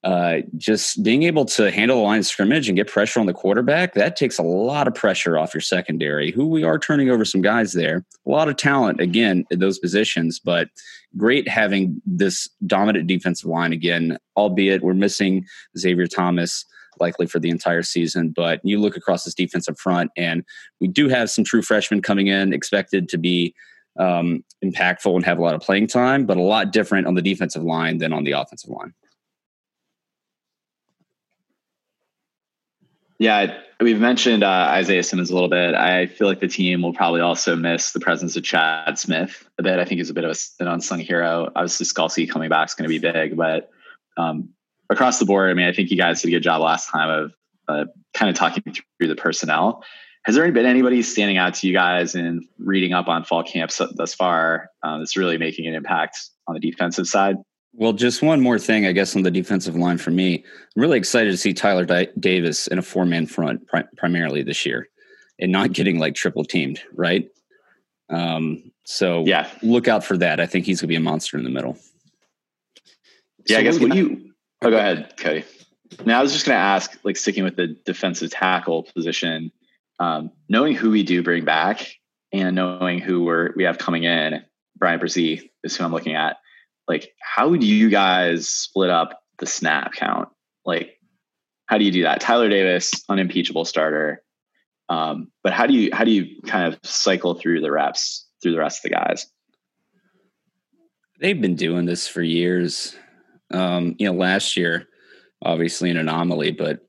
uh, 0.05 0.41
just 0.59 1.03
being 1.03 1.23
able 1.23 1.47
to 1.47 1.71
handle 1.71 1.97
the 1.97 2.03
line 2.03 2.19
of 2.19 2.27
scrimmage 2.27 2.69
and 2.69 2.77
get 2.77 2.89
pressure 2.89 3.21
on 3.21 3.27
the 3.27 3.33
quarterback, 3.33 3.95
that 3.95 4.17
takes 4.17 4.39
a 4.39 4.43
lot 4.43 4.87
of 4.87 4.95
pressure 4.95 5.39
off 5.39 5.55
your 5.55 5.63
secondary, 5.63 6.31
who 6.31 6.47
we 6.47 6.63
are 6.63 6.79
turning 6.79 7.09
over 7.09 7.25
some 7.25 7.41
guys 7.41 7.73
there. 7.73 8.05
A 8.27 8.31
lot 8.31 8.49
of 8.49 8.57
talent, 8.57 9.01
again, 9.01 9.47
at 9.51 9.61
those 9.61 9.79
positions, 9.79 10.39
but 10.39 10.69
great 11.17 11.49
having 11.49 12.03
this 12.05 12.51
dominant 12.67 13.07
defensive 13.07 13.49
line 13.49 13.73
again, 13.73 14.19
albeit 14.37 14.83
we're 14.83 14.93
missing 14.93 15.47
Xavier 15.79 16.07
Thomas 16.07 16.67
likely 17.01 17.27
for 17.27 17.39
the 17.39 17.49
entire 17.49 17.83
season. 17.83 18.29
But 18.29 18.61
you 18.63 18.79
look 18.79 18.99
across 18.99 19.25
this 19.25 19.35
defensive 19.35 19.79
front, 19.79 20.11
and 20.19 20.45
we 20.81 20.87
do 20.87 21.09
have 21.09 21.31
some 21.31 21.45
true 21.45 21.63
freshmen 21.63 22.03
coming 22.03 22.27
in, 22.27 22.53
expected 22.53 23.09
to 23.09 23.17
be 23.17 23.55
um, 23.99 24.45
impactful 24.63 25.15
and 25.15 25.25
have 25.25 25.39
a 25.39 25.43
lot 25.43 25.55
of 25.55 25.63
playing 25.63 25.87
time, 25.87 26.27
but 26.27 26.37
a 26.37 26.43
lot 26.43 26.73
different 26.73 27.07
on 27.07 27.15
the 27.15 27.23
defensive 27.23 27.63
line 27.63 27.99
than 27.99 28.13
on 28.13 28.25
the 28.25 28.33
offensive 28.33 28.71
line. 28.71 28.93
Yeah, 33.19 33.59
we've 33.81 34.01
mentioned 34.01 34.43
uh, 34.43 34.67
Isaiah 34.71 35.03
Simmons 35.03 35.31
a 35.31 35.35
little 35.35 35.49
bit. 35.49 35.75
I 35.75 36.07
feel 36.07 36.27
like 36.27 36.41
the 36.41 36.49
team 36.49 36.83
will 36.83 36.93
probably 36.93 37.21
also 37.21 37.55
miss 37.55 37.93
the 37.93 38.01
presence 38.01 38.37
of 38.37 38.43
Chad 38.43 38.99
Smith 38.99 39.49
a 39.59 39.63
bit. 39.63 39.79
I 39.79 39.85
think 39.85 39.99
he's 39.99 40.11
a 40.11 40.15
bit 40.15 40.25
of 40.25 40.31
a, 40.31 40.63
an 40.63 40.69
unsung 40.69 40.99
hero. 40.99 41.51
Obviously, 41.55 41.87
Skalski 41.87 42.29
coming 42.29 42.49
back 42.49 42.69
is 42.69 42.75
going 42.75 42.89
to 42.89 42.89
be 42.89 42.99
big, 42.99 43.37
but 43.37 43.71
um, 44.17 44.49
across 44.91 45.19
the 45.19 45.27
board, 45.27 45.51
I 45.51 45.55
mean, 45.55 45.67
I 45.67 45.73
think 45.73 45.91
you 45.91 45.97
guys 45.97 46.23
did 46.23 46.29
a 46.29 46.31
good 46.33 46.43
job 46.43 46.61
last 46.61 46.91
time 46.91 47.09
of 47.09 47.35
uh, 47.69 47.85
kind 48.15 48.31
of 48.31 48.37
talking 48.37 48.63
through 48.99 49.09
the 49.09 49.17
personnel. 49.17 49.85
Has 50.25 50.35
there 50.35 50.51
been 50.53 50.67
anybody 50.67 51.03
standing 51.03 51.37
out 51.37 51.55
to 51.55 51.67
you 51.67 51.75
guys 51.75 52.15
in 52.15 52.49
reading 52.59 52.95
up 52.95 53.09
on 53.09 53.25
fall 53.25 53.43
camps 53.43 53.81
thus 53.95 54.15
far 54.15 54.71
uh, 54.83 54.99
that's 54.99 55.17
really 55.17 55.37
making 55.39 55.67
an 55.67 55.75
impact 55.75 56.19
on 56.47 56.55
the 56.55 56.61
defensive 56.61 57.07
side? 57.07 57.37
Well, 57.77 57.93
just 57.93 58.23
one 58.23 58.41
more 58.41 58.59
thing, 58.59 58.87
I 58.87 58.93
guess, 58.93 59.17
on 59.17 59.23
the 59.23 59.31
defensive 59.31 59.75
line 59.75 59.99
for 59.99 60.11
me. 60.11 60.45
I'm 60.77 60.83
really 60.83 60.97
excited 60.99 61.31
to 61.33 61.37
see 61.37 61.53
Tyler 61.53 61.85
Di- 61.85 62.09
Davis 62.19 62.69
in 62.69 62.79
a 62.79 62.83
four 62.83 63.05
man 63.05 63.27
front 63.27 63.67
pri- 63.67 63.85
primarily 63.97 64.43
this 64.43 64.65
year 64.65 64.89
and 65.41 65.51
not 65.51 65.73
getting 65.73 65.99
like 65.99 66.15
triple 66.15 66.45
teamed, 66.45 66.81
right? 66.93 67.29
Um, 68.11 68.71
so 68.85 69.25
Yeah, 69.27 69.49
look 69.63 69.89
out 69.89 70.05
for 70.05 70.17
that. 70.19 70.39
I 70.39 70.47
think 70.47 70.67
he's 70.67 70.81
going 70.81 70.87
to 70.87 70.93
be 70.93 70.97
a 70.97 71.01
monster 71.01 71.37
in 71.37 71.43
the 71.43 71.51
middle. 71.51 71.77
yeah. 73.47 73.57
So 73.57 73.61
I 73.61 73.63
guess 73.63 73.81
what 73.81 73.97
you? 73.97 74.33
Oh, 74.63 74.71
go 74.71 74.77
ahead, 74.77 75.17
Cody. 75.17 75.45
Now 76.05 76.21
I 76.21 76.23
was 76.23 76.33
just 76.33 76.47
going 76.47 76.57
to 76.57 76.63
ask, 76.63 76.97
like 77.03 77.17
sticking 77.17 77.45
with 77.45 77.57
the 77.57 77.69
defensive 77.85 78.31
tackle 78.31 78.85
position, 78.95 79.51
um, 79.99 80.31
knowing 80.49 80.75
who 80.75 80.91
we 80.91 81.03
do 81.03 81.23
bring 81.23 81.45
back 81.45 81.97
and 82.33 82.55
knowing 82.57 83.01
who 83.01 83.25
we're 83.25 83.53
we 83.57 83.65
have 83.65 83.79
coming 83.79 84.05
in, 84.05 84.45
Bryan 84.77 85.01
Bresee 85.01 85.51
is 85.65 85.77
who 85.77 85.85
I'm 85.85 85.93
looking 85.93 86.15
at. 86.15 86.37
Like, 86.89 87.13
how 87.21 87.55
do 87.57 87.67
you 87.67 87.89
guys 87.89 88.49
split 88.49 88.91
up 88.91 89.23
the 89.39 89.47
snap 89.47 89.93
count? 89.93 90.29
Like, 90.65 90.99
how 91.67 91.79
do 91.79 91.85
you 91.85 91.91
do 91.91 92.03
that? 92.03 92.21
Tyler 92.21 92.49
Davis, 92.49 92.93
unimpeachable 93.09 93.65
starter, 93.65 94.23
um, 94.89 95.31
but 95.43 95.53
how 95.53 95.67
do 95.67 95.75
you 95.75 95.91
how 95.93 96.05
do 96.05 96.11
you 96.11 96.43
kind 96.43 96.73
of 96.73 96.79
cycle 96.83 97.35
through 97.35 97.61
the 97.61 97.73
reps 97.73 98.27
through 98.43 98.53
the 98.53 98.59
rest 98.59 98.85
of 98.85 98.91
the 98.91 98.97
guys? 98.97 99.27
They've 101.21 101.41
been 101.41 101.57
doing 101.57 101.87
this 101.87 102.07
for 102.07 102.23
years. 102.23 102.95
Um, 103.51 103.95
you 103.99 104.07
know, 104.07 104.19
last 104.19 104.57
year, 104.57 104.89
obviously 105.43 105.91
an 105.91 105.97
anomaly, 105.97 106.53
but 106.53 106.81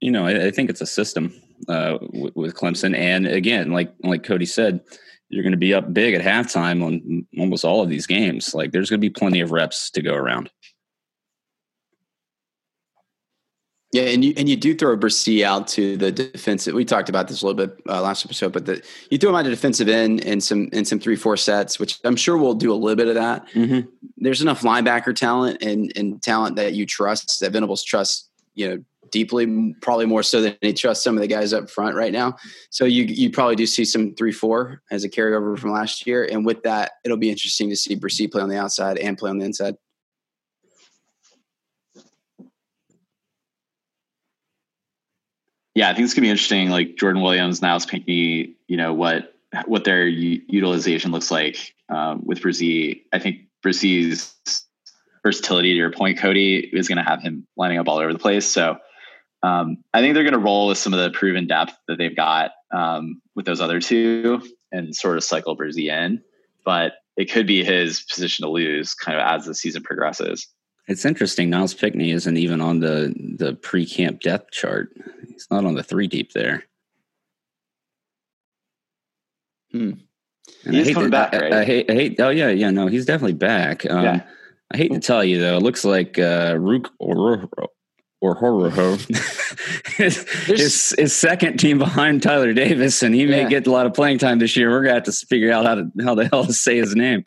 you 0.00 0.10
know, 0.10 0.26
I, 0.26 0.46
I 0.46 0.50
think 0.50 0.70
it's 0.70 0.80
a 0.80 0.86
system 0.86 1.34
uh, 1.68 1.98
w- 1.98 2.32
with 2.34 2.54
Clemson. 2.54 2.96
And 2.96 3.26
again, 3.26 3.70
like 3.70 3.92
like 4.02 4.22
Cody 4.22 4.46
said, 4.46 4.80
you're 5.28 5.42
going 5.42 5.52
to 5.52 5.58
be 5.58 5.74
up 5.74 5.92
big 5.92 6.14
at 6.14 6.22
halftime 6.22 6.84
on 6.84 7.26
almost 7.38 7.64
all 7.64 7.82
of 7.82 7.88
these 7.88 8.06
games. 8.06 8.54
Like, 8.54 8.72
there's 8.72 8.90
going 8.90 9.00
to 9.00 9.06
be 9.06 9.10
plenty 9.10 9.40
of 9.40 9.50
reps 9.50 9.90
to 9.90 10.02
go 10.02 10.14
around. 10.14 10.50
Yeah, 13.92 14.02
and 14.02 14.24
you 14.24 14.34
and 14.36 14.48
you 14.48 14.56
do 14.56 14.74
throw 14.74 14.96
Bresee 14.96 15.42
out 15.42 15.68
to 15.68 15.96
the 15.96 16.12
defensive. 16.12 16.74
We 16.74 16.84
talked 16.84 17.08
about 17.08 17.28
this 17.28 17.40
a 17.40 17.46
little 17.46 17.66
bit 17.66 17.80
uh, 17.88 18.02
last 18.02 18.26
episode, 18.26 18.52
but 18.52 18.66
the, 18.66 18.82
you 19.10 19.16
throw 19.16 19.30
him 19.30 19.36
out 19.36 19.44
to 19.44 19.50
defensive 19.50 19.88
end 19.88 20.20
in 20.20 20.40
some 20.40 20.68
in 20.72 20.84
some 20.84 20.98
three 20.98 21.16
four 21.16 21.36
sets, 21.36 21.78
which 21.78 21.98
I'm 22.04 22.16
sure 22.16 22.36
we'll 22.36 22.54
do 22.54 22.72
a 22.72 22.74
little 22.74 22.96
bit 22.96 23.08
of 23.08 23.14
that. 23.14 23.48
Mm-hmm. 23.52 23.88
There's 24.18 24.42
enough 24.42 24.62
linebacker 24.62 25.14
talent 25.14 25.62
and 25.62 25.92
and 25.96 26.20
talent 26.20 26.56
that 26.56 26.74
you 26.74 26.84
trust 26.84 27.40
that 27.40 27.52
Venables 27.52 27.84
trusts. 27.84 28.28
You 28.54 28.68
know 28.68 28.84
deeply, 29.10 29.74
probably 29.82 30.06
more 30.06 30.22
so 30.22 30.40
than 30.42 30.56
he 30.60 30.72
trusts 30.72 31.04
some 31.04 31.16
of 31.16 31.20
the 31.20 31.28
guys 31.28 31.52
up 31.52 31.70
front 31.70 31.96
right 31.96 32.12
now. 32.12 32.36
So 32.70 32.84
you 32.84 33.04
you 33.04 33.30
probably 33.30 33.56
do 33.56 33.66
see 33.66 33.84
some 33.84 34.14
three 34.14 34.32
four 34.32 34.82
as 34.90 35.04
a 35.04 35.08
carryover 35.08 35.58
from 35.58 35.72
last 35.72 36.06
year, 36.06 36.24
and 36.24 36.44
with 36.44 36.62
that, 36.62 36.92
it'll 37.04 37.16
be 37.16 37.30
interesting 37.30 37.70
to 37.70 37.76
see 37.76 37.96
Bresee 37.96 38.30
play 38.30 38.42
on 38.42 38.48
the 38.48 38.58
outside 38.58 38.98
and 38.98 39.16
play 39.18 39.30
on 39.30 39.38
the 39.38 39.44
inside. 39.44 39.76
yeah, 45.76 45.90
I 45.90 45.94
think 45.94 46.06
it's 46.06 46.14
gonna 46.14 46.24
be 46.24 46.30
interesting. 46.30 46.70
Like 46.70 46.96
Jordan 46.96 47.20
Williams, 47.20 47.60
Nyles 47.60 47.86
Pinckney, 47.86 48.56
you 48.66 48.78
know 48.78 48.94
what 48.94 49.34
what 49.66 49.84
their 49.84 50.06
u- 50.06 50.40
utilization 50.48 51.12
looks 51.12 51.30
like 51.30 51.74
um, 51.90 52.22
with 52.24 52.40
Bresee. 52.40 53.02
I 53.12 53.18
think 53.18 53.40
Bresee's 53.64 54.34
versatility 55.22 55.72
to 55.72 55.76
your 55.76 55.92
point, 55.92 56.18
Cody, 56.18 56.70
is 56.72 56.88
going 56.88 56.98
to 56.98 57.04
have 57.04 57.20
him 57.20 57.46
lining 57.56 57.78
up 57.78 57.88
all 57.88 57.98
over 57.98 58.12
the 58.12 58.18
place. 58.18 58.46
So 58.46 58.78
um, 59.42 59.78
I 59.92 60.00
think 60.00 60.14
they're 60.14 60.24
going 60.24 60.32
to 60.32 60.38
roll 60.38 60.68
with 60.68 60.78
some 60.78 60.92
of 60.92 61.00
the 61.00 61.10
proven 61.10 61.46
depth 61.46 61.74
that 61.88 61.98
they've 61.98 62.16
got 62.16 62.52
um, 62.72 63.20
with 63.34 63.46
those 63.46 63.60
other 63.60 63.80
two 63.80 64.42
and 64.72 64.94
sort 64.94 65.16
of 65.16 65.24
cycle 65.24 65.56
Bresee 65.56 65.90
in. 65.90 66.22
But 66.64 66.94
it 67.16 67.30
could 67.30 67.46
be 67.46 67.64
his 67.64 68.02
position 68.02 68.44
to 68.44 68.50
lose 68.50 68.94
kind 68.94 69.18
of 69.18 69.26
as 69.26 69.46
the 69.46 69.54
season 69.54 69.82
progresses. 69.82 70.48
It's 70.88 71.04
interesting. 71.04 71.50
Nyles 71.50 71.78
Pinckney 71.78 72.10
isn't 72.12 72.36
even 72.36 72.60
on 72.60 72.80
the 72.80 73.14
the 73.38 73.54
pre 73.54 73.86
camp 73.86 74.20
depth 74.20 74.52
chart. 74.52 74.90
He's 75.28 75.46
not 75.50 75.64
on 75.64 75.74
the 75.74 75.82
three 75.82 76.06
deep 76.06 76.32
there. 76.32 76.64
Hmm. 79.72 79.92
he's 80.64 80.94
coming 80.94 81.10
to, 81.10 81.16
back, 81.16 81.34
I, 81.34 81.38
right? 81.38 81.52
I, 81.52 81.60
I, 81.60 81.64
hate, 81.64 81.90
I 81.90 81.94
hate. 81.94 82.20
Oh 82.20 82.30
yeah, 82.30 82.50
yeah. 82.50 82.70
No, 82.70 82.86
he's 82.86 83.04
definitely 83.04 83.34
back. 83.34 83.84
Um, 83.90 84.04
yeah. 84.04 84.22
I 84.72 84.76
hate 84.76 84.92
to 84.92 85.00
tell 85.00 85.24
you 85.24 85.40
though, 85.40 85.56
it 85.56 85.62
looks 85.62 85.84
like 85.84 86.18
uh, 86.18 86.56
Rook 86.58 86.92
or 86.98 87.48
or 88.20 88.34
his, 89.96 90.94
his, 90.98 91.14
second 91.14 91.58
team 91.58 91.78
behind 91.78 92.22
Tyler 92.22 92.52
Davis, 92.52 93.02
and 93.02 93.14
he 93.14 93.24
yeah. 93.24 93.44
may 93.44 93.48
get 93.48 93.66
a 93.66 93.70
lot 93.70 93.86
of 93.86 93.94
playing 93.94 94.18
time 94.18 94.38
this 94.38 94.56
year. 94.56 94.70
We're 94.70 94.82
gonna 94.82 94.94
have 94.94 95.04
to 95.04 95.12
figure 95.12 95.52
out 95.52 95.66
how 95.66 95.74
to 95.76 95.90
how 96.02 96.14
the 96.14 96.28
hell 96.28 96.44
to 96.44 96.52
say 96.52 96.76
his 96.76 96.94
name. 96.94 97.24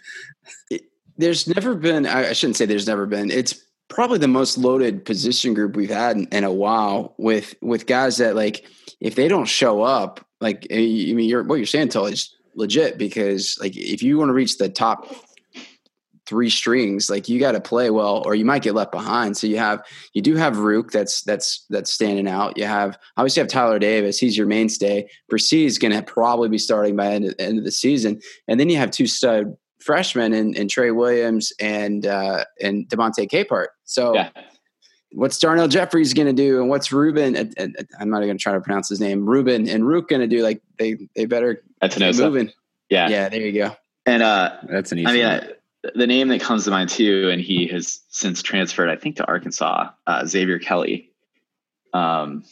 It, 0.70 0.84
there's 1.18 1.48
never 1.48 1.76
been. 1.76 2.06
I, 2.06 2.30
I 2.30 2.34
shouldn't 2.34 2.58
say 2.58 2.66
there's 2.66 2.88
never 2.88 3.06
been. 3.06 3.30
It's 3.30 3.64
probably 3.88 4.20
the 4.20 4.28
most 4.28 4.58
loaded 4.58 5.06
position 5.06 5.54
group 5.54 5.76
we've 5.76 5.90
had 5.90 6.16
in, 6.18 6.28
in, 6.32 6.44
a 6.44 6.54
while 6.54 7.14
with 7.18 7.56
with 7.62 7.86
guys 7.86 8.18
that 8.18 8.36
like 8.36 8.66
if 9.00 9.16
they 9.16 9.28
don't 9.28 9.48
show 9.48 9.82
up, 9.82 10.26
like 10.42 10.66
eh, 10.70 10.76
I 10.76 11.14
mean, 11.14 11.30
you're, 11.30 11.44
what 11.44 11.56
you're 11.56 11.66
saying, 11.66 11.90
Tully, 11.90 12.14
is 12.14 12.36
legit 12.56 12.98
because 12.98 13.58
like 13.62 13.76
if 13.78 14.02
you 14.02 14.18
want 14.18 14.30
to 14.30 14.34
reach 14.34 14.58
the 14.58 14.70
top 14.70 15.08
three 16.30 16.50
strings, 16.52 17.10
like 17.10 17.28
you 17.28 17.40
got 17.40 17.54
to 17.54 17.60
play 17.60 17.90
well, 17.90 18.22
or 18.24 18.36
you 18.36 18.46
might 18.46 18.62
get 18.62 18.76
left 18.76 18.92
behind. 18.92 19.36
So 19.36 19.48
you 19.48 19.58
have 19.58 19.84
you 20.14 20.22
do 20.22 20.36
have 20.36 20.60
Rook 20.60 20.92
that's 20.92 21.24
that's 21.24 21.66
that's 21.72 21.92
standing 21.92 22.28
out. 22.28 22.56
You 22.56 22.66
have 22.66 22.98
obviously 23.18 23.42
have 23.42 23.50
Tyler 23.50 23.80
Davis, 23.80 24.20
he's 24.20 24.38
your 24.38 24.46
mainstay. 24.46 25.10
Bresee 25.32 25.66
is 25.66 25.80
going 25.80 25.92
to 25.92 26.04
probably 26.04 26.48
be 26.48 26.60
starting 26.60 26.96
by 26.96 27.08
end 27.08 27.26
of, 27.26 27.36
end 27.40 27.58
of 27.58 27.66
the 27.66 27.72
season, 27.72 28.22
and 28.48 28.60
then 28.60 28.70
you 28.70 28.78
have 28.78 28.92
two 28.92 29.08
stud 29.08 29.58
freshmen 29.82 30.34
in, 30.34 30.54
in 30.54 30.68
Trey 30.68 30.92
Williams 30.92 31.52
and 31.60 32.06
uh, 32.06 32.46
and 32.62 32.88
Demonte 32.88 33.30
Capehart. 33.30 33.68
So. 33.84 34.14
Yeah. 34.14 34.30
What's 35.12 35.40
Darnell 35.40 35.68
Jeffries 35.68 36.14
going 36.14 36.28
to 36.28 36.34
do, 36.34 36.62
and 36.62 36.70
what's 36.70 36.92
Ruben? 36.92 37.36
Uh, 37.36 37.46
uh, 37.60 37.68
I'm 38.00 38.12
not 38.12 38.20
going 38.20 38.38
to 38.38 38.44
try 38.44 38.54
to 38.54 38.62
pronounce 38.62 38.90
his 38.90 39.00
name. 39.00 39.26
Ruben 39.26 39.68
and 39.68 39.88
Rook 39.88 40.08
going 40.08 40.22
to 40.22 40.28
do 40.28 40.44
like 40.44 40.62
they 40.78 40.98
they 41.16 41.26
better 41.26 41.64
That's 41.82 41.98
an 41.98 42.16
moving. 42.16 42.52
Yeah, 42.92 43.10
yeah. 43.10 43.28
There 43.28 43.42
you 43.42 43.54
go. 43.54 43.76
And 44.06 44.24
uh, 44.24 44.58
that's 44.70 44.92
an 44.92 45.00
easy. 45.00 45.08
I 45.08 45.14
mean, 45.14 45.26
I, 45.26 45.54
the 45.96 46.08
name 46.08 46.28
that 46.30 46.42
comes 46.42 46.66
to 46.66 46.72
mind 46.72 46.90
too, 46.90 47.30
and 47.32 47.42
he 47.42 47.68
has 47.68 48.02
since 48.10 48.42
transferred, 48.42 48.90
I 48.90 48.96
think, 48.96 49.18
to 49.18 49.26
Arkansas. 49.26 49.90
Uh, 50.06 50.26
Xavier 50.26 50.60
Kelly. 50.60 51.12
Um, 51.94 52.44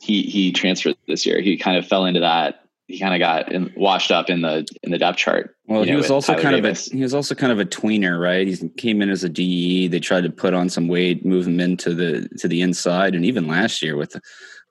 he 0.00 0.22
he 0.22 0.52
transferred 0.52 0.96
this 1.06 1.24
year. 1.24 1.40
He 1.40 1.56
kind 1.56 1.76
of 1.76 1.86
fell 1.86 2.06
into 2.06 2.20
that. 2.20 2.64
He 2.88 2.98
kind 2.98 3.14
of 3.14 3.20
got 3.20 3.52
in, 3.52 3.72
washed 3.76 4.10
up 4.10 4.28
in 4.28 4.42
the 4.42 4.66
in 4.82 4.90
the 4.90 4.98
depth 4.98 5.18
chart. 5.18 5.56
Well, 5.66 5.84
he 5.84 5.92
know, 5.92 5.98
was 5.98 6.10
also 6.10 6.32
Tyler 6.32 6.42
kind 6.42 6.56
Davis. 6.56 6.88
of 6.88 6.92
a 6.92 6.96
he 6.96 7.02
was 7.02 7.14
also 7.14 7.34
kind 7.34 7.52
of 7.52 7.60
a 7.60 7.64
tweener, 7.64 8.20
right? 8.20 8.46
He 8.46 8.68
came 8.70 9.00
in 9.00 9.10
as 9.10 9.22
a 9.22 9.28
DE. 9.28 9.86
They 9.86 10.00
tried 10.00 10.24
to 10.24 10.30
put 10.30 10.52
on 10.52 10.68
some 10.68 10.88
weight, 10.88 11.24
move 11.24 11.46
him 11.46 11.60
into 11.60 11.94
the 11.94 12.28
to 12.38 12.48
the 12.48 12.60
inside, 12.62 13.14
and 13.14 13.24
even 13.24 13.46
last 13.46 13.80
year 13.80 13.96
with 13.96 14.16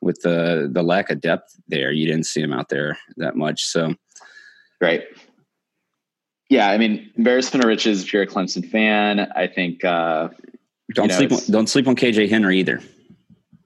with 0.02 0.20
the 0.22 0.70
the 0.72 0.84
lack 0.84 1.10
of 1.10 1.22
depth 1.22 1.56
there, 1.70 1.92
you 1.92 2.06
didn't 2.06 2.26
see 2.26 2.42
him 2.42 2.52
out 2.52 2.68
there 2.68 2.98
that 3.18 3.38
much. 3.38 3.64
So, 3.64 3.96
right 4.82 5.04
yeah, 6.52 6.70
I 6.70 6.78
mean, 6.78 7.10
embarrassment 7.16 7.64
of 7.64 7.70
riches. 7.70 8.04
If 8.04 8.12
you're 8.12 8.24
a 8.24 8.28
Clemson 8.28 8.70
fan, 8.70 9.22
I 9.38 9.48
think 9.48 9.86
uh, 9.86 10.28
don't 10.94 11.08
know, 11.08 11.16
sleep. 11.16 11.32
On, 11.32 11.40
don't 11.50 11.68
sleep 11.68 11.88
on 11.88 11.96
KJ 11.96 12.30
Henry 12.30 12.60
either. 12.60 12.82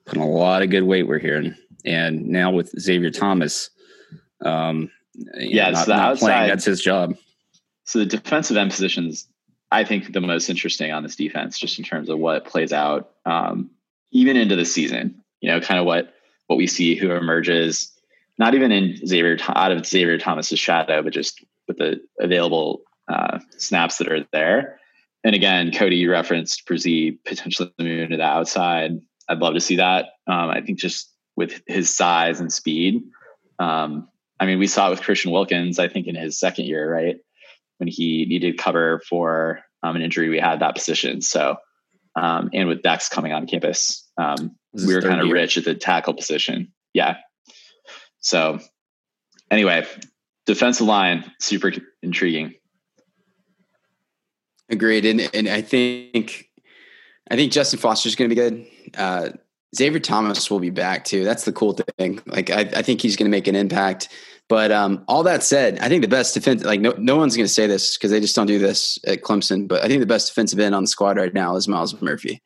Putting 0.04 0.22
a 0.22 0.30
lot 0.30 0.62
of 0.62 0.70
good 0.70 0.84
weight 0.84 1.08
we're 1.08 1.18
hearing, 1.18 1.56
and 1.84 2.28
now 2.28 2.52
with 2.52 2.68
Xavier 2.80 3.10
Thomas, 3.10 3.70
um, 4.44 4.88
yeah, 5.34 5.70
know, 5.70 5.72
not, 5.72 5.88
not 5.88 5.98
outside, 5.98 6.26
playing, 6.26 6.48
that's 6.48 6.64
his 6.64 6.80
job. 6.80 7.16
So 7.82 7.98
the 7.98 8.06
defensive 8.06 8.56
end 8.56 8.70
positions, 8.70 9.26
I 9.72 9.82
think, 9.82 10.12
the 10.12 10.20
most 10.20 10.48
interesting 10.48 10.92
on 10.92 11.02
this 11.02 11.16
defense, 11.16 11.58
just 11.58 11.80
in 11.80 11.84
terms 11.84 12.08
of 12.08 12.20
what 12.20 12.44
plays 12.44 12.72
out, 12.72 13.10
um, 13.24 13.68
even 14.12 14.36
into 14.36 14.54
the 14.54 14.64
season. 14.64 15.24
You 15.40 15.50
know, 15.50 15.60
kind 15.60 15.80
of 15.80 15.86
what 15.86 16.14
what 16.46 16.54
we 16.54 16.68
see, 16.68 16.94
who 16.94 17.10
emerges, 17.10 17.90
not 18.38 18.54
even 18.54 18.70
in 18.70 19.04
Xavier 19.04 19.38
out 19.48 19.72
of 19.72 19.84
Xavier 19.84 20.18
Thomas's 20.18 20.60
shadow, 20.60 21.02
but 21.02 21.12
just 21.12 21.44
with 21.68 21.78
the 21.78 22.00
available 22.20 22.82
uh, 23.08 23.38
snaps 23.58 23.98
that 23.98 24.08
are 24.08 24.26
there. 24.32 24.80
And 25.24 25.34
again, 25.34 25.72
Cody, 25.72 25.96
you 25.96 26.10
referenced 26.10 26.66
Bresee 26.66 27.18
potentially 27.24 27.72
moving 27.78 28.10
to 28.10 28.16
the 28.16 28.22
outside. 28.22 28.92
I'd 29.28 29.38
love 29.38 29.54
to 29.54 29.60
see 29.60 29.76
that. 29.76 30.06
Um, 30.28 30.50
I 30.50 30.60
think 30.60 30.78
just 30.78 31.12
with 31.36 31.62
his 31.66 31.94
size 31.94 32.40
and 32.40 32.52
speed. 32.52 33.02
Um, 33.58 34.08
I 34.38 34.46
mean, 34.46 34.58
we 34.58 34.66
saw 34.66 34.88
it 34.88 34.90
with 34.90 35.02
Christian 35.02 35.32
Wilkins, 35.32 35.78
I 35.78 35.88
think 35.88 36.06
in 36.06 36.14
his 36.14 36.38
second 36.38 36.66
year, 36.66 36.90
right? 36.90 37.16
When 37.78 37.88
he 37.88 38.26
needed 38.26 38.58
cover 38.58 39.02
for 39.08 39.60
um, 39.82 39.96
an 39.96 40.02
injury, 40.02 40.28
we 40.28 40.38
had 40.38 40.60
that 40.60 40.74
position. 40.74 41.20
So, 41.20 41.56
um, 42.14 42.50
and 42.52 42.68
with 42.68 42.82
Dex 42.82 43.08
coming 43.08 43.32
on 43.32 43.46
campus, 43.46 44.08
um, 44.18 44.56
we 44.72 44.94
were 44.94 45.02
kind 45.02 45.20
of 45.20 45.28
rich 45.28 45.58
at 45.58 45.64
the 45.64 45.74
tackle 45.74 46.14
position. 46.14 46.72
Yeah. 46.92 47.16
So, 48.20 48.60
anyway, 49.50 49.86
defensive 50.46 50.86
line, 50.86 51.30
super 51.40 51.72
intriguing. 52.02 52.54
Agreed, 54.68 55.04
and 55.04 55.28
and 55.34 55.48
I 55.48 55.60
think 55.60 56.48
I 57.30 57.36
think 57.36 57.52
Justin 57.52 57.78
Foster 57.78 58.08
is 58.08 58.16
going 58.16 58.30
to 58.30 58.34
be 58.34 58.40
good. 58.40 58.66
Uh, 58.96 59.30
Xavier 59.76 60.00
Thomas 60.00 60.50
will 60.50 60.60
be 60.60 60.70
back 60.70 61.04
too. 61.04 61.24
That's 61.24 61.44
the 61.44 61.52
cool 61.52 61.76
thing. 61.98 62.20
Like 62.26 62.50
I, 62.50 62.60
I 62.60 62.82
think 62.82 63.00
he's 63.00 63.16
going 63.16 63.30
to 63.30 63.36
make 63.36 63.46
an 63.46 63.54
impact. 63.54 64.08
But 64.48 64.70
um, 64.70 65.04
all 65.08 65.24
that 65.24 65.42
said, 65.42 65.78
I 65.80 65.88
think 65.88 66.02
the 66.02 66.08
best 66.08 66.34
defense, 66.34 66.64
like 66.64 66.80
no, 66.80 66.94
no 66.98 67.16
one's 67.16 67.36
going 67.36 67.46
to 67.46 67.52
say 67.52 67.66
this 67.66 67.96
because 67.96 68.12
they 68.12 68.20
just 68.20 68.36
don't 68.36 68.46
do 68.46 68.58
this 68.58 68.98
at 69.06 69.22
Clemson. 69.22 69.66
But 69.66 69.84
I 69.84 69.88
think 69.88 70.00
the 70.00 70.06
best 70.06 70.28
defensive 70.28 70.58
end 70.58 70.74
on 70.74 70.84
the 70.84 70.88
squad 70.88 71.16
right 71.16 71.34
now 71.34 71.56
is 71.56 71.68
Myles 71.68 72.00
Murphy, 72.00 72.42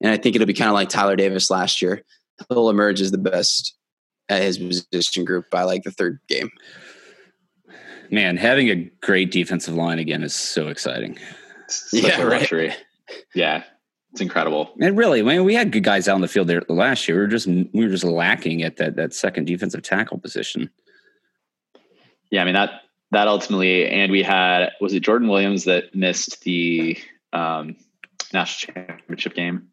and 0.00 0.10
I 0.10 0.16
think 0.16 0.34
it'll 0.34 0.46
be 0.46 0.54
kind 0.54 0.68
of 0.68 0.74
like 0.74 0.88
Tyler 0.88 1.16
Davis 1.16 1.50
last 1.50 1.80
year. 1.80 2.02
He'll 2.48 2.70
emerge 2.70 3.00
as 3.00 3.12
the 3.12 3.18
best 3.18 3.76
at 4.28 4.42
his 4.42 4.58
position 4.58 5.24
group 5.24 5.50
by 5.50 5.62
like 5.62 5.84
the 5.84 5.90
third 5.90 6.18
game 6.28 6.50
man, 8.10 8.36
having 8.36 8.68
a 8.70 8.90
great 9.02 9.30
defensive 9.30 9.74
line 9.74 9.98
again 9.98 10.22
is 10.22 10.34
so 10.34 10.68
exciting. 10.68 11.18
Such 11.68 12.02
yeah, 12.02 12.22
a 12.22 12.24
luxury. 12.24 12.68
Right. 12.68 12.84
Yeah, 13.34 13.64
it's 14.12 14.20
incredible. 14.20 14.72
And 14.80 14.96
really, 14.96 15.20
I 15.20 15.22
mean, 15.22 15.44
we 15.44 15.54
had 15.54 15.72
good 15.72 15.84
guys 15.84 16.08
out 16.08 16.14
on 16.14 16.20
the 16.20 16.28
field 16.28 16.48
there 16.48 16.62
last 16.68 17.08
year. 17.08 17.18
We 17.18 17.22
were 17.22 17.28
just 17.28 17.46
we 17.46 17.68
were 17.74 17.88
just 17.88 18.04
lacking 18.04 18.62
at 18.62 18.76
that 18.76 18.96
that 18.96 19.14
second 19.14 19.46
defensive 19.46 19.82
tackle 19.82 20.18
position. 20.18 20.70
Yeah, 22.30 22.42
I 22.42 22.44
mean 22.44 22.54
that 22.54 22.82
that 23.10 23.28
ultimately, 23.28 23.88
and 23.88 24.10
we 24.10 24.22
had 24.22 24.70
was 24.80 24.92
it 24.92 25.00
Jordan 25.00 25.28
Williams 25.28 25.64
that 25.64 25.94
missed 25.94 26.42
the 26.42 26.98
um, 27.32 27.76
national 28.32 28.74
championship 28.74 29.34
game. 29.34 29.68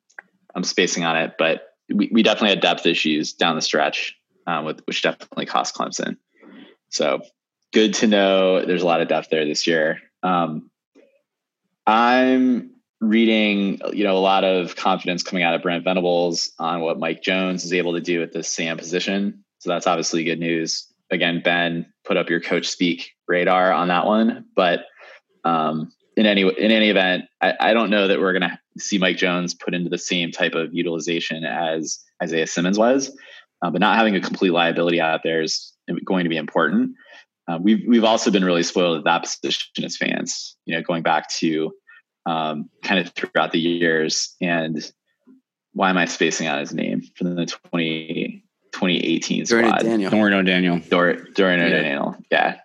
I'm 0.55 0.63
spacing 0.63 1.03
on 1.03 1.17
it, 1.17 1.35
but 1.37 1.75
we, 1.93 2.09
we 2.11 2.23
definitely 2.23 2.49
had 2.49 2.61
depth 2.61 2.85
issues 2.85 3.33
down 3.33 3.55
the 3.55 3.61
stretch, 3.61 4.15
uh, 4.47 4.61
with, 4.65 4.81
which 4.85 5.01
definitely 5.01 5.45
cost 5.45 5.75
Clemson. 5.75 6.17
So 6.89 7.21
good 7.73 7.93
to 7.95 8.07
know 8.07 8.65
there's 8.65 8.83
a 8.83 8.85
lot 8.85 9.01
of 9.01 9.07
depth 9.07 9.29
there 9.29 9.45
this 9.45 9.65
year. 9.65 9.99
Um, 10.23 10.69
I'm 11.87 12.71
reading, 12.99 13.79
you 13.93 14.03
know, 14.03 14.15
a 14.15 14.19
lot 14.19 14.43
of 14.43 14.75
confidence 14.75 15.23
coming 15.23 15.43
out 15.43 15.55
of 15.55 15.63
Brent 15.63 15.83
Venables 15.83 16.51
on 16.59 16.81
what 16.81 16.99
Mike 16.99 17.23
Jones 17.23 17.65
is 17.65 17.73
able 17.73 17.93
to 17.93 18.01
do 18.01 18.21
at 18.21 18.31
the 18.31 18.43
Sam 18.43 18.77
position. 18.77 19.43
So 19.59 19.69
that's 19.69 19.87
obviously 19.87 20.23
good 20.23 20.39
news. 20.39 20.87
Again, 21.09 21.41
Ben, 21.43 21.91
put 22.05 22.17
up 22.17 22.29
your 22.29 22.39
coach 22.39 22.67
speak 22.67 23.11
radar 23.27 23.71
on 23.71 23.87
that 23.87 24.05
one. 24.05 24.45
But 24.55 24.85
um, 25.43 25.91
in 26.15 26.25
any 26.25 26.41
in 26.41 26.71
any 26.71 26.89
event, 26.89 27.25
I, 27.41 27.53
I 27.59 27.73
don't 27.73 27.89
know 27.89 28.07
that 28.07 28.19
we're 28.19 28.33
gonna 28.33 28.59
see 28.77 28.97
Mike 28.97 29.17
Jones 29.17 29.53
put 29.53 29.73
into 29.73 29.89
the 29.89 29.97
same 29.97 30.31
type 30.31 30.53
of 30.53 30.73
utilization 30.73 31.43
as 31.43 31.99
Isaiah 32.21 32.47
Simmons 32.47 32.77
was. 32.77 33.15
Uh, 33.63 33.69
but 33.69 33.81
not 33.81 33.97
having 33.97 34.15
a 34.15 34.21
complete 34.21 34.51
liability 34.51 34.99
out 34.99 35.21
there 35.23 35.41
is 35.41 35.73
going 36.05 36.23
to 36.23 36.29
be 36.29 36.37
important. 36.37 36.95
Uh, 37.47 37.57
we've 37.61 37.83
we've 37.87 38.03
also 38.03 38.31
been 38.31 38.45
really 38.45 38.63
spoiled 38.63 38.99
at 38.99 39.03
that 39.05 39.23
position 39.23 39.83
as 39.83 39.97
fans. 39.97 40.55
You 40.65 40.75
know, 40.75 40.81
going 40.81 41.03
back 41.03 41.29
to 41.39 41.71
um, 42.25 42.69
kind 42.83 42.99
of 42.99 43.13
throughout 43.13 43.51
the 43.51 43.59
years. 43.59 44.35
And 44.41 44.79
why 45.73 45.89
am 45.89 45.97
I 45.97 46.05
spacing 46.05 46.47
out 46.47 46.59
his 46.59 46.73
name 46.73 47.01
from 47.15 47.35
the 47.35 47.45
20, 47.45 48.43
2018 48.73 49.45
Dorian 49.45 49.69
squad? 49.69 49.83
Daniel. 49.83 50.11
Dorian 50.11 50.39
O'Daniel. 50.39 50.79
Dor- 50.89 51.15
Dorian 51.33 51.59
Yeah. 51.59 51.65
O'Daniel. 51.67 52.15
Yeah, 52.31 52.59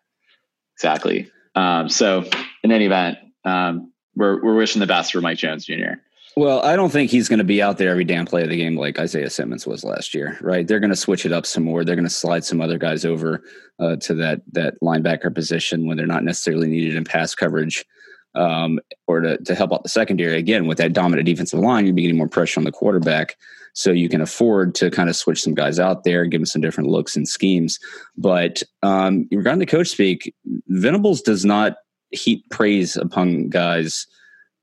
exactly. 0.77 1.31
Um, 1.55 1.89
so 1.89 2.25
in 2.63 2.73
any 2.73 2.87
event, 2.87 3.19
um, 3.45 3.93
we're 4.15 4.43
we're 4.43 4.57
wishing 4.57 4.81
the 4.81 4.87
best 4.87 5.13
for 5.13 5.21
Mike 5.21 5.39
Jones 5.39 5.65
Jr. 5.67 5.95
Well, 6.39 6.61
I 6.61 6.77
don't 6.77 6.91
think 6.91 7.11
he's 7.11 7.31
going 7.31 7.39
to 7.39 7.45
be 7.45 7.63
out 7.63 7.79
there 7.79 7.89
every 7.89 8.05
damn 8.05 8.27
play 8.27 8.43
of 8.43 8.51
the 8.51 8.59
game 8.59 8.77
like 8.77 8.99
Isaiah 8.99 9.31
Simmons 9.31 9.67
was 9.67 9.85
last 9.85 10.13
year, 10.13 10.37
right? 10.43 10.69
They're 10.69 10.81
going 10.81 10.91
to 10.91 10.97
switch 10.97 11.25
it 11.25 11.33
up 11.33 11.47
some 11.47 11.65
more. 11.65 11.83
They're 11.83 11.97
going 11.97 12.05
to 12.05 12.11
slide 12.11 12.45
some 12.45 12.61
other 12.61 12.77
guys 12.77 13.07
over 13.07 13.43
uh, 13.79 13.97
to 13.97 14.15
that 14.17 14.43
that 14.53 14.75
linebacker 14.83 15.35
position 15.35 15.87
when 15.87 15.97
they're 15.97 16.07
not 16.07 16.25
necessarily 16.25 16.69
needed 16.69 16.95
in 16.95 17.05
pass 17.05 17.35
coverage, 17.35 17.87
um, 18.35 18.79
or 19.07 19.21
to 19.21 19.39
to 19.39 19.55
help 19.55 19.73
out 19.73 19.83
the 19.83 19.89
secondary. 19.89 20.37
Again, 20.37 20.67
with 20.67 20.77
that 20.77 20.93
dominant 20.93 21.25
defensive 21.25 21.59
line, 21.59 21.87
you're 21.87 21.95
getting 21.95 22.19
more 22.19 22.29
pressure 22.29 22.61
on 22.61 22.65
the 22.65 22.73
quarterback, 22.73 23.35
so 23.73 23.91
you 23.91 24.11
can 24.11 24.21
afford 24.21 24.75
to 24.75 24.91
kind 24.91 25.09
of 25.09 25.17
switch 25.17 25.43
some 25.43 25.55
guys 25.55 25.81
out 25.81 26.05
there, 26.05 26.27
give 26.27 26.43
them 26.43 26.47
some 26.47 26.61
different 26.61 26.91
looks 26.91 27.17
and 27.17 27.27
schemes. 27.27 27.79
But 28.19 28.63
um, 28.83 29.27
regarding 29.33 29.61
the 29.61 29.65
coach 29.65 29.89
speak, 29.89 30.35
Venables 30.69 31.23
does 31.23 31.47
not 31.47 31.79
heap 32.11 32.45
praise 32.51 32.95
upon 32.95 33.49
guys 33.49 34.07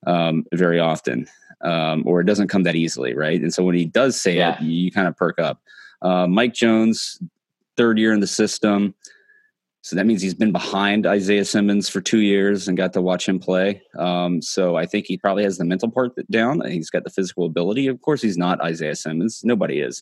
um, 0.05 0.45
very 0.53 0.79
often 0.79 1.27
um, 1.63 2.03
or 2.05 2.21
it 2.21 2.25
doesn't 2.25 2.47
come 2.49 2.63
that 2.63 2.75
easily, 2.75 3.13
right? 3.13 3.41
And 3.41 3.53
so 3.53 3.63
when 3.63 3.75
he 3.75 3.85
does 3.85 4.19
say 4.19 4.37
Yeah. 4.37 4.55
it, 4.57 4.61
you, 4.61 4.91
kind 4.91 5.07
of 5.07 5.15
perk 5.17 5.39
up. 5.39 5.61
Uh, 6.01 6.27
Mike 6.27 6.53
Jones, 6.53 7.17
third 7.77 7.97
year 7.97 8.13
in 8.13 8.19
the 8.19 8.27
system, 8.27 8.93
so 9.81 9.97
that 9.97 10.05
means 10.05 10.21
he's 10.21 10.33
been 10.33 10.53
behind 10.53 11.05
Isaiah 11.05 11.43
Simmons 11.43 11.89
for 11.89 11.99
two 11.99 12.19
years 12.19 12.69
and 12.69 12.77
got 12.77 12.93
to 12.93 13.01
watch 13.01 13.27
him 13.27 13.37
play. 13.37 13.81
Um, 13.97 14.41
so 14.41 14.77
I 14.77 14.85
think 14.85 15.07
he 15.07 15.17
probably 15.17 15.43
has 15.43 15.57
the 15.57 15.65
mental 15.65 15.91
part 15.91 16.13
down. 16.31 16.61
He's 16.69 16.89
got 16.89 17.03
the 17.03 17.09
physical 17.09 17.45
ability. 17.45 17.87
Of 17.87 18.01
course, 18.01 18.21
he's 18.21 18.37
not 18.37 18.61
Isaiah 18.61 18.95
Simmons. 18.95 19.41
Nobody 19.43 19.79
is, 19.81 20.01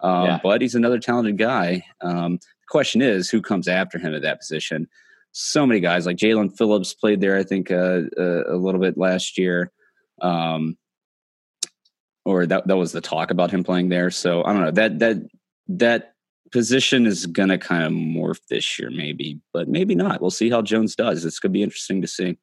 um, 0.00 0.24
Yeah. 0.26 0.40
but 0.42 0.60
he's 0.60 0.74
another 0.74 0.98
talented 0.98 1.38
guy. 1.38 1.82
Um, 2.02 2.32
the 2.36 2.66
question 2.68 3.00
is, 3.00 3.30
who 3.30 3.40
comes 3.40 3.68
after 3.68 3.98
him 3.98 4.14
at 4.14 4.20
that 4.20 4.38
position? 4.40 4.86
So 5.32 5.66
many 5.66 5.80
guys 5.80 6.04
like 6.04 6.18
Jalyn 6.18 6.54
Phillips 6.54 6.92
played 6.92 7.22
there, 7.22 7.38
I 7.38 7.42
think, 7.42 7.70
uh, 7.70 8.02
uh, 8.18 8.44
a 8.48 8.56
little 8.56 8.82
bit 8.82 8.98
last 8.98 9.38
year. 9.38 9.72
Um, 10.20 10.76
or 12.24 12.46
that 12.46 12.66
that 12.66 12.76
was 12.76 12.92
the 12.92 13.00
talk 13.00 13.30
about 13.30 13.50
him 13.50 13.64
playing 13.64 13.88
there. 13.88 14.10
So 14.10 14.44
I 14.44 14.52
don't 14.52 14.62
know 14.62 14.70
that 14.72 14.98
that 15.00 15.16
that 15.68 16.14
position 16.52 17.06
is 17.06 17.26
gonna 17.26 17.58
kind 17.58 17.84
of 17.84 17.92
morph 17.92 18.40
this 18.48 18.78
year, 18.78 18.90
maybe, 18.90 19.40
but 19.52 19.68
maybe 19.68 19.94
not. 19.94 20.20
We'll 20.20 20.30
see 20.30 20.50
how 20.50 20.62
Jones 20.62 20.94
does. 20.94 21.24
It's 21.24 21.38
gonna 21.38 21.52
be 21.52 21.62
interesting 21.62 22.02
to 22.02 22.08
see. 22.08 22.36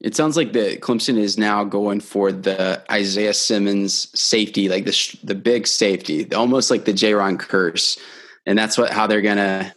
It 0.00 0.16
sounds 0.16 0.36
like 0.36 0.52
the 0.52 0.78
Clemson 0.78 1.18
is 1.18 1.36
now 1.36 1.62
going 1.62 2.00
for 2.00 2.32
the 2.32 2.82
Isaiah 2.90 3.34
Simmons 3.34 4.08
safety, 4.18 4.68
like 4.68 4.84
the 4.84 5.18
the 5.22 5.34
big 5.34 5.66
safety, 5.66 6.32
almost 6.34 6.70
like 6.70 6.84
the 6.84 6.92
J-Ron 6.92 7.38
curse, 7.38 7.98
and 8.46 8.58
that's 8.58 8.76
what 8.76 8.90
how 8.90 9.06
they're 9.06 9.22
gonna 9.22 9.74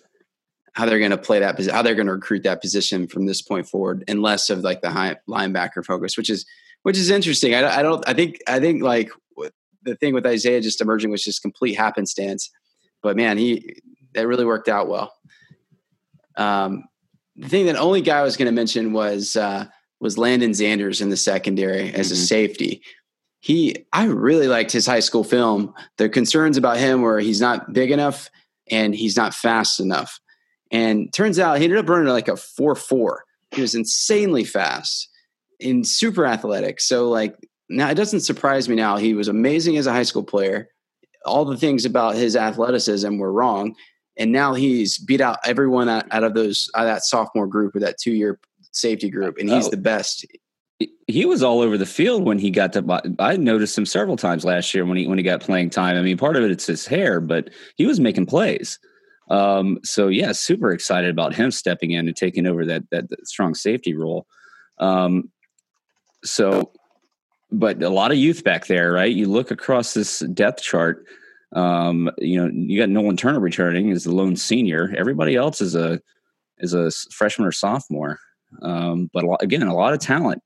how 0.74 0.86
they're 0.86 1.00
gonna 1.00 1.18
play 1.18 1.40
that 1.40 1.58
posi- 1.58 1.72
how 1.72 1.82
they're 1.82 1.96
gonna 1.96 2.14
recruit 2.14 2.44
that 2.44 2.62
position 2.62 3.08
from 3.08 3.26
this 3.26 3.42
point 3.42 3.68
forward, 3.68 4.04
and 4.08 4.22
less 4.22 4.50
of 4.50 4.60
like 4.60 4.82
the 4.82 4.90
high 4.90 5.18
linebacker 5.30 5.86
focus, 5.86 6.18
which 6.18 6.30
is 6.30 6.46
which 6.84 6.98
is 6.98 7.10
interesting. 7.10 7.54
I, 7.56 7.62
don't- 7.62 7.72
I 7.72 7.82
don't. 7.82 8.08
I 8.10 8.14
think 8.14 8.38
I 8.48 8.60
think 8.60 8.82
like 8.84 9.10
the 9.84 9.96
thing 9.96 10.14
with 10.14 10.26
Isaiah 10.26 10.62
just 10.62 10.80
emerging 10.80 11.12
was 11.12 11.24
just 11.24 11.42
complete 11.42 11.74
happenstance, 11.74 12.50
but 13.02 13.18
man, 13.18 13.38
he 13.38 13.82
that 14.14 14.28
really 14.28 14.46
worked 14.46 14.70
out 14.70 14.88
well. 14.88 15.12
Um, 16.38 16.86
the 17.36 17.50
thing 17.50 17.66
that 17.66 17.76
only 17.76 18.02
guy 18.02 18.20
I 18.20 18.24
was 18.24 18.38
going 18.38 18.48
to 18.48 18.52
mention 18.52 18.94
was. 18.94 19.36
Uh, 19.36 19.66
was 20.00 20.18
Lannden 20.18 20.50
Zanders 20.50 21.02
in 21.02 21.08
the 21.08 21.16
secondary 21.16 21.90
as 21.94 22.12
a 22.12 22.16
Mhm. 22.16 22.28
safety. 22.28 22.82
He, 23.40 23.86
I 23.94 24.04
really 24.08 24.50
liked 24.50 24.70
his 24.74 24.86
high 24.86 25.00
school 25.00 25.24
film. 25.24 25.74
The 25.96 26.10
concerns 26.10 26.58
about 26.58 26.76
him 26.76 27.02
were 27.02 27.22
he's 27.22 27.40
not 27.40 27.72
big 27.72 27.90
enough 27.90 28.30
and 28.70 28.94
he's 28.94 29.16
not 29.16 29.34
fast 29.34 29.80
enough. 29.80 30.20
And 30.72 31.14
turns 31.14 31.40
out 31.40 31.58
he 31.60 31.64
ended 31.64 31.80
up 31.80 31.88
running 31.88 32.12
like 32.12 32.28
a 32.28 32.36
four 32.36 32.76
four. 32.76 33.24
He 33.52 33.62
was 33.62 33.76
insanely 33.76 34.44
fast 34.44 35.08
and 35.64 35.86
super 35.88 36.26
athletic. 36.26 36.80
So 36.82 37.10
like 37.10 37.36
now 37.70 37.90
it 37.90 37.96
doesn't 37.96 38.22
surprise 38.22 38.68
me 38.70 38.76
now. 38.76 38.98
He 38.98 39.14
was 39.14 39.28
amazing 39.28 39.78
as 39.78 39.88
a 39.88 39.94
high 39.94 40.04
school 40.04 40.24
player. 40.24 40.70
All 41.26 41.46
the 41.46 41.58
things 41.58 41.86
about 41.86 42.16
his 42.16 42.36
athleticism 42.36 43.18
were 43.18 43.32
wrong. 43.32 43.76
And 44.18 44.32
now 44.32 44.54
he's 44.54 44.98
beat 45.00 45.22
out 45.22 45.40
everyone 45.46 45.90
out, 45.90 46.06
out 46.12 46.24
of 46.24 46.34
those 46.36 46.70
out 46.76 46.86
of 46.86 46.94
that 46.94 47.04
sophomore 47.04 47.48
group 47.48 47.76
or 47.76 47.80
that 47.80 47.98
two 48.00 48.14
year 48.14 48.40
safety 48.72 49.10
group, 49.10 49.38
and 49.38 49.50
he's 49.50 49.68
Oh. 49.68 49.72
the 49.72 49.78
best. 49.78 50.26
He 51.08 51.26
was 51.26 51.42
all 51.44 51.62
over 51.62 51.78
the 51.78 51.86
field 51.86 52.24
when 52.24 52.38
he 52.40 52.50
got 52.52 52.74
to. 52.74 53.02
I 53.20 53.38
noticed 53.38 53.78
him 53.78 53.86
several 53.86 54.18
times 54.18 54.44
last 54.46 54.74
year 54.74 54.86
when 54.86 54.98
he 54.98 55.08
when 55.08 55.18
he 55.18 55.24
got 55.24 55.42
playing 55.42 55.70
time. 55.70 55.96
I 55.98 56.02
mean, 56.02 56.18
part 56.18 56.36
of 56.36 56.44
it 56.44 56.52
it's 56.52 56.66
his 56.68 56.86
hair, 56.86 57.20
but 57.22 57.50
he 57.76 57.86
was 57.86 58.00
making 58.00 58.26
plays. 58.28 58.80
Um, 59.30 59.80
so 59.84 60.10
yeah, 60.10 60.32
super 60.32 60.72
excited 60.72 61.10
about 61.10 61.34
him 61.34 61.50
stepping 61.52 61.92
in 61.92 62.08
and 62.08 62.16
taking 62.16 62.46
over 62.46 62.66
that 62.66 62.84
that, 62.92 63.10
that 63.10 63.28
strong 63.28 63.56
safety 63.56 63.94
role. 63.96 64.28
Um, 64.80 65.32
so, 66.24 66.72
but 67.52 67.82
a 67.84 67.90
lot 67.90 68.12
of 68.12 68.18
youth 68.18 68.44
back 68.44 68.68
there, 68.68 68.92
right? 68.92 69.14
You 69.14 69.28
look 69.28 69.52
across 69.52 69.94
this 69.94 70.20
depth 70.20 70.62
chart. 70.64 71.06
Um, 71.54 72.10
you 72.18 72.42
know, 72.42 72.52
you 72.52 72.80
got 72.80 72.90
Nolan 72.90 73.18
Turner 73.18 73.40
returning 73.40 73.92
as 73.92 74.06
the 74.06 74.12
lone 74.12 74.36
senior. 74.36 74.94
Everybody 74.98 75.36
else 75.36 75.62
is 75.62 75.76
a 75.76 76.02
is 76.60 76.74
a 76.74 76.90
freshman 77.12 77.48
or 77.48 77.52
sophomore. 77.52 78.20
Um, 78.62 79.10
but 79.14 79.24
a 79.24 79.28
lot, 79.28 79.42
again, 79.42 79.64
a 79.64 79.76
lot 79.76 79.94
of 79.94 80.00
talent 80.00 80.42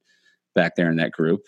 back 0.56 0.76
there 0.76 0.90
in 0.90 0.98
that 0.98 1.12
group. 1.12 1.42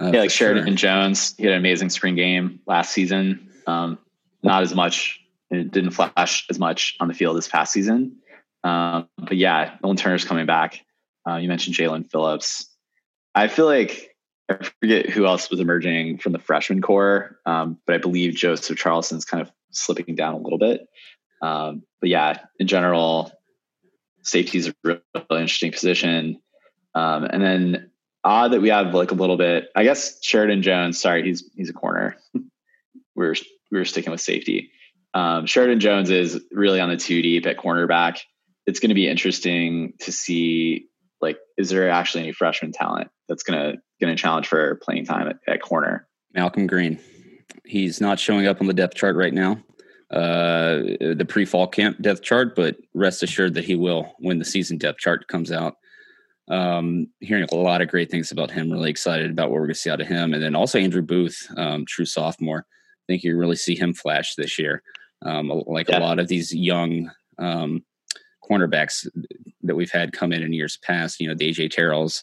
Uh, 0.00 0.10
yeah, 0.14 0.20
like 0.20 0.30
Sheridan 0.30 0.64
sure. 0.66 0.74
Jones. 0.76 1.34
He 1.36 1.44
had 1.44 1.52
an 1.52 1.58
amazing 1.58 1.90
spring 1.90 2.14
game 2.14 2.60
last 2.66 2.92
season. 2.92 3.50
Um, 3.66 3.98
not 4.42 4.62
as 4.62 4.74
much, 4.74 5.20
it 5.50 5.70
didn't 5.70 5.90
flash 5.90 6.46
as 6.48 6.58
much 6.58 6.96
on 7.00 7.08
the 7.08 7.14
field 7.14 7.36
this 7.36 7.48
past 7.48 7.72
season. 7.72 8.16
Um, 8.64 9.08
but 9.18 9.36
yeah, 9.36 9.76
Nolan 9.82 9.96
Turner's 9.96 10.24
coming 10.24 10.46
back. 10.46 10.80
Uh, 11.28 11.36
you 11.36 11.48
mentioned 11.48 11.76
Jalyn 11.76 12.10
Phillips. 12.10 12.69
I 13.34 13.48
feel 13.48 13.66
like 13.66 14.16
I 14.48 14.56
forget 14.80 15.08
who 15.08 15.26
else 15.26 15.50
was 15.50 15.60
emerging 15.60 16.18
from 16.18 16.32
the 16.32 16.38
freshman 16.38 16.82
core, 16.82 17.38
um, 17.46 17.78
but 17.86 17.94
I 17.94 17.98
believe 17.98 18.34
Joseph 18.34 18.78
Charleston's 18.78 19.24
kind 19.24 19.40
of 19.40 19.50
slipping 19.70 20.16
down 20.16 20.34
a 20.34 20.38
little 20.38 20.58
bit. 20.58 20.88
Um, 21.42 21.82
but 22.00 22.10
yeah, 22.10 22.40
in 22.58 22.66
general, 22.66 23.32
safety 24.22 24.58
is 24.58 24.68
a 24.68 24.74
really, 24.82 25.00
interesting 25.30 25.72
position. 25.72 26.40
Um, 26.94 27.24
and 27.24 27.42
then 27.42 27.90
odd 28.24 28.52
that 28.52 28.60
we 28.60 28.68
have 28.68 28.92
like 28.94 29.12
a 29.12 29.14
little 29.14 29.36
bit. 29.36 29.68
I 29.76 29.84
guess 29.84 30.22
Sheridan 30.22 30.62
Jones. 30.62 31.00
Sorry, 31.00 31.22
he's 31.22 31.48
he's 31.54 31.70
a 31.70 31.74
corner. 31.74 32.16
we're 33.14 33.36
we're 33.70 33.84
sticking 33.84 34.10
with 34.10 34.20
safety. 34.20 34.72
Um, 35.14 35.46
Sheridan 35.46 35.80
Jones 35.80 36.10
is 36.10 36.42
really 36.50 36.80
on 36.80 36.88
the 36.88 36.96
two 36.96 37.22
deep 37.22 37.46
at 37.46 37.56
cornerback. 37.56 38.18
It's 38.66 38.80
going 38.80 38.90
to 38.90 38.94
be 38.94 39.08
interesting 39.08 39.94
to 40.00 40.12
see 40.12 40.86
like 41.20 41.38
is 41.56 41.70
there 41.70 41.90
actually 41.90 42.22
any 42.24 42.32
freshman 42.32 42.72
talent 42.72 43.10
that's 43.28 43.42
going 43.42 43.58
to 43.58 43.78
going 44.00 44.14
to 44.14 44.20
challenge 44.20 44.48
for 44.48 44.76
playing 44.76 45.04
time 45.04 45.28
at, 45.28 45.36
at 45.46 45.62
corner. 45.62 46.08
Malcolm 46.34 46.66
Greene. 46.66 46.98
He's 47.64 48.00
not 48.00 48.18
showing 48.18 48.46
up 48.46 48.60
on 48.60 48.66
the 48.66 48.72
depth 48.72 48.94
chart 48.94 49.16
right 49.16 49.34
now, 49.34 49.62
uh, 50.10 50.80
the 51.00 51.26
pre-fall 51.28 51.66
camp 51.68 52.00
depth 52.00 52.22
chart, 52.22 52.56
but 52.56 52.76
rest 52.94 53.22
assured 53.22 53.54
that 53.54 53.64
he 53.64 53.74
will 53.76 54.14
when 54.18 54.38
the 54.38 54.44
season 54.44 54.78
depth 54.78 54.98
chart 54.98 55.28
comes 55.28 55.52
out. 55.52 55.76
Um, 56.48 57.06
hearing 57.20 57.46
a 57.52 57.54
lot 57.54 57.80
of 57.80 57.88
great 57.88 58.10
things 58.10 58.32
about 58.32 58.50
him. 58.50 58.70
Really 58.72 58.90
excited 58.90 59.30
about 59.30 59.50
what 59.50 59.60
we're 59.60 59.66
going 59.66 59.74
to 59.74 59.80
see 59.80 59.90
out 59.90 60.00
of 60.00 60.08
him, 60.08 60.34
and 60.34 60.42
then 60.42 60.56
also 60.56 60.78
Andrew 60.80 61.02
Booth, 61.02 61.46
um, 61.56 61.84
true 61.86 62.06
sophomore. 62.06 62.66
I 62.68 63.04
think 63.06 63.22
you 63.22 63.36
really 63.36 63.56
see 63.56 63.76
him 63.76 63.94
flash 63.94 64.34
this 64.34 64.58
year, 64.58 64.82
um, 65.22 65.48
like 65.66 65.88
Yeah. 65.88 65.98
a 65.98 66.00
lot 66.00 66.18
of 66.18 66.28
these 66.28 66.52
young 66.54 67.10
um, 67.38 67.84
cornerbacks 68.48 69.06
that 69.62 69.76
we've 69.76 69.90
had 69.90 70.12
come 70.12 70.32
in 70.32 70.42
in 70.42 70.52
years 70.52 70.76
past. 70.78 71.20
You 71.20 71.28
know, 71.28 71.34
the 71.34 71.50
AJ 71.50 71.70
Terrells 71.72 72.22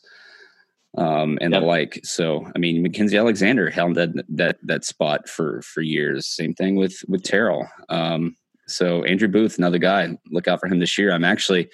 um, 0.98 1.38
and 1.42 1.54
Yep. 1.54 1.62
the 1.62 1.68
like. 1.68 2.00
So, 2.04 2.50
I 2.56 2.60
mean, 2.60 2.86
Mackensie 2.86 3.18
Alexander 3.20 3.70
held 3.70 3.96
that 3.96 4.10
that 4.30 4.58
that 4.64 4.86
spot 4.86 5.30
for 5.30 5.62
for 5.62 5.82
years. 5.82 6.26
Same 6.28 6.54
thing 6.54 6.76
with 6.76 7.04
with 7.08 7.24
Terrell. 7.24 7.68
Um, 7.90 8.36
so 8.68 9.04
Andrew 9.04 9.28
Booth, 9.28 9.58
another 9.58 9.78
guy. 9.78 10.18
Look 10.32 10.48
out 10.48 10.60
for 10.60 10.68
him 10.68 10.80
this 10.80 10.98
year. 10.98 11.12
I'm 11.12 11.24
actually. 11.24 11.70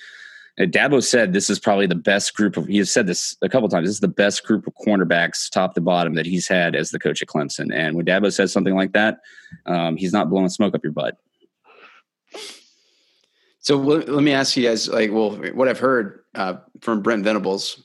uh, 0.59 0.65
Dabo 0.65 1.03
said 1.03 1.33
this 1.33 1.49
is 1.49 1.57
probably 1.59 1.87
the 1.87 1.95
best 1.95 2.35
group 2.35 2.57
of. 2.57 2.67
He 2.67 2.77
has 2.77 2.91
said 2.91 3.07
this 3.07 3.35
a 3.41 3.49
couple 3.49 3.67
times. 3.69 3.87
This 3.87 3.95
is 3.95 4.01
the 4.01 4.07
best 4.07 4.43
group 4.45 4.67
of 4.67 4.73
cornerbacks, 4.85 5.49
top 5.49 5.73
to 5.73 5.81
bottom, 5.81 6.13
that 6.15 6.25
he's 6.27 6.47
had 6.47 6.75
as 6.75 6.91
the 6.91 6.99
coach 6.99 7.21
at 7.21 7.27
Clemson. 7.27 7.73
And 7.73 7.95
when 7.95 8.05
Dabo 8.05 8.31
says 8.31 8.51
something 8.51 8.75
like 8.75 8.91
that, 8.93 9.19
um, 9.65 9.97
he's 9.97 10.13
not 10.13 10.29
blowing 10.29 10.49
smoke 10.49 10.75
up 10.75 10.83
your 10.83 10.93
butt. 10.93 11.17
So 13.63 13.77
let, 13.77 14.07
me 14.09 14.33
ask 14.33 14.55
you 14.55 14.67
guys, 14.67 14.87
like, 14.89 15.11
well, 15.11 15.31
what 15.53 15.67
I've 15.67 15.79
heard 15.79 16.19
uh, 16.35 16.55
from 16.81 17.01
Brent 17.01 17.23
Venables, 17.23 17.81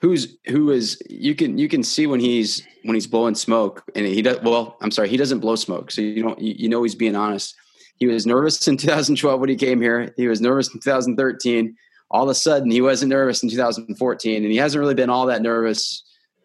who's 0.00 0.36
who 0.46 0.70
is 0.70 1.02
you 1.08 1.34
can 1.34 1.58
you 1.58 1.68
can 1.68 1.82
see 1.82 2.06
when 2.06 2.20
he's 2.20 2.66
when 2.84 2.94
he's 2.94 3.06
blowing 3.06 3.34
smoke 3.34 3.84
and 3.94 4.04
he 4.04 4.20
does 4.20 4.40
well 4.42 4.76
i'm 4.82 4.90
sorry 4.90 5.08
he 5.08 5.16
doesn't 5.16 5.38
blow 5.38 5.56
smoke. 5.56 5.90
So 5.90 6.02
you 6.02 6.22
don't 6.22 6.40
you, 6.40 6.54
you 6.58 6.68
know 6.68 6.82
he's 6.82 6.94
being 6.94 7.16
honest. 7.16 7.54
He 7.96 8.06
was 8.06 8.26
nervous 8.26 8.66
in 8.68 8.76
2012 8.76 9.40
when 9.40 9.48
he 9.48 9.56
came 9.56 9.80
here. 9.80 10.12
He 10.16 10.28
was 10.28 10.40
nervous 10.40 10.68
in 10.74 10.80
2013 10.80 11.76
all 12.12 12.24
of 12.24 12.28
a 12.28 12.34
sudden 12.34 12.70
he 12.70 12.80
wasn't 12.80 13.08
nervous 13.08 13.42
in 13.42 13.48
2014 13.48 14.42
and 14.42 14.52
he 14.52 14.58
hasn't 14.58 14.78
really 14.78 14.94
been 14.94 15.10
all 15.10 15.26
that 15.26 15.42
nervous 15.42 16.04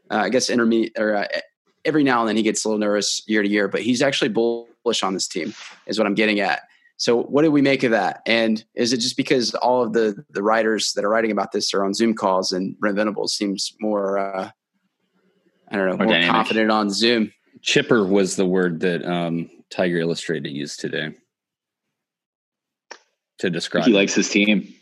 uh, 0.09 0.15
i 0.15 0.29
guess 0.29 0.49
intermediate 0.49 0.93
or 0.97 1.15
uh, 1.15 1.27
every 1.85 2.03
now 2.03 2.21
and 2.21 2.29
then 2.29 2.37
he 2.37 2.43
gets 2.43 2.65
a 2.65 2.67
little 2.67 2.79
nervous 2.79 3.21
year 3.27 3.43
to 3.43 3.49
year 3.49 3.67
but 3.67 3.81
he's 3.81 4.01
actually 4.01 4.29
bullish 4.29 5.03
on 5.03 5.13
this 5.13 5.27
team 5.27 5.53
is 5.85 5.99
what 5.99 6.07
i'm 6.07 6.15
getting 6.15 6.39
at 6.39 6.61
so 6.97 7.21
what 7.21 7.43
do 7.43 7.51
we 7.51 7.61
make 7.61 7.83
of 7.83 7.91
that? 7.91 8.21
And 8.25 8.63
is 8.75 8.91
it 8.91 8.97
just 8.97 9.17
because 9.17 9.53
all 9.55 9.83
of 9.83 9.93
the 9.93 10.25
the 10.31 10.41
writers 10.41 10.93
that 10.93 11.05
are 11.05 11.09
writing 11.09 11.31
about 11.31 11.51
this 11.51 11.73
are 11.73 11.85
on 11.85 11.93
Zoom 11.93 12.15
calls 12.15 12.51
and 12.51 12.77
Brent 12.79 12.95
Venables 12.95 13.33
seems 13.33 13.73
more 13.79 14.17
uh, 14.17 14.49
I 15.69 15.75
don't 15.75 15.89
know, 15.89 15.97
more, 15.97 16.19
more 16.19 16.27
confident 16.27 16.71
on 16.71 16.89
Zoom? 16.89 17.31
Chipper 17.61 18.03
was 18.03 18.35
the 18.35 18.45
word 18.45 18.79
that 18.79 19.05
um, 19.05 19.49
Tiger 19.69 19.97
Illustrated 19.97 20.49
used 20.49 20.79
today 20.79 21.13
to 23.39 23.49
describe. 23.51 23.85
he 23.85 23.93
likes 23.93 24.15
his 24.15 24.29
team. 24.29 24.73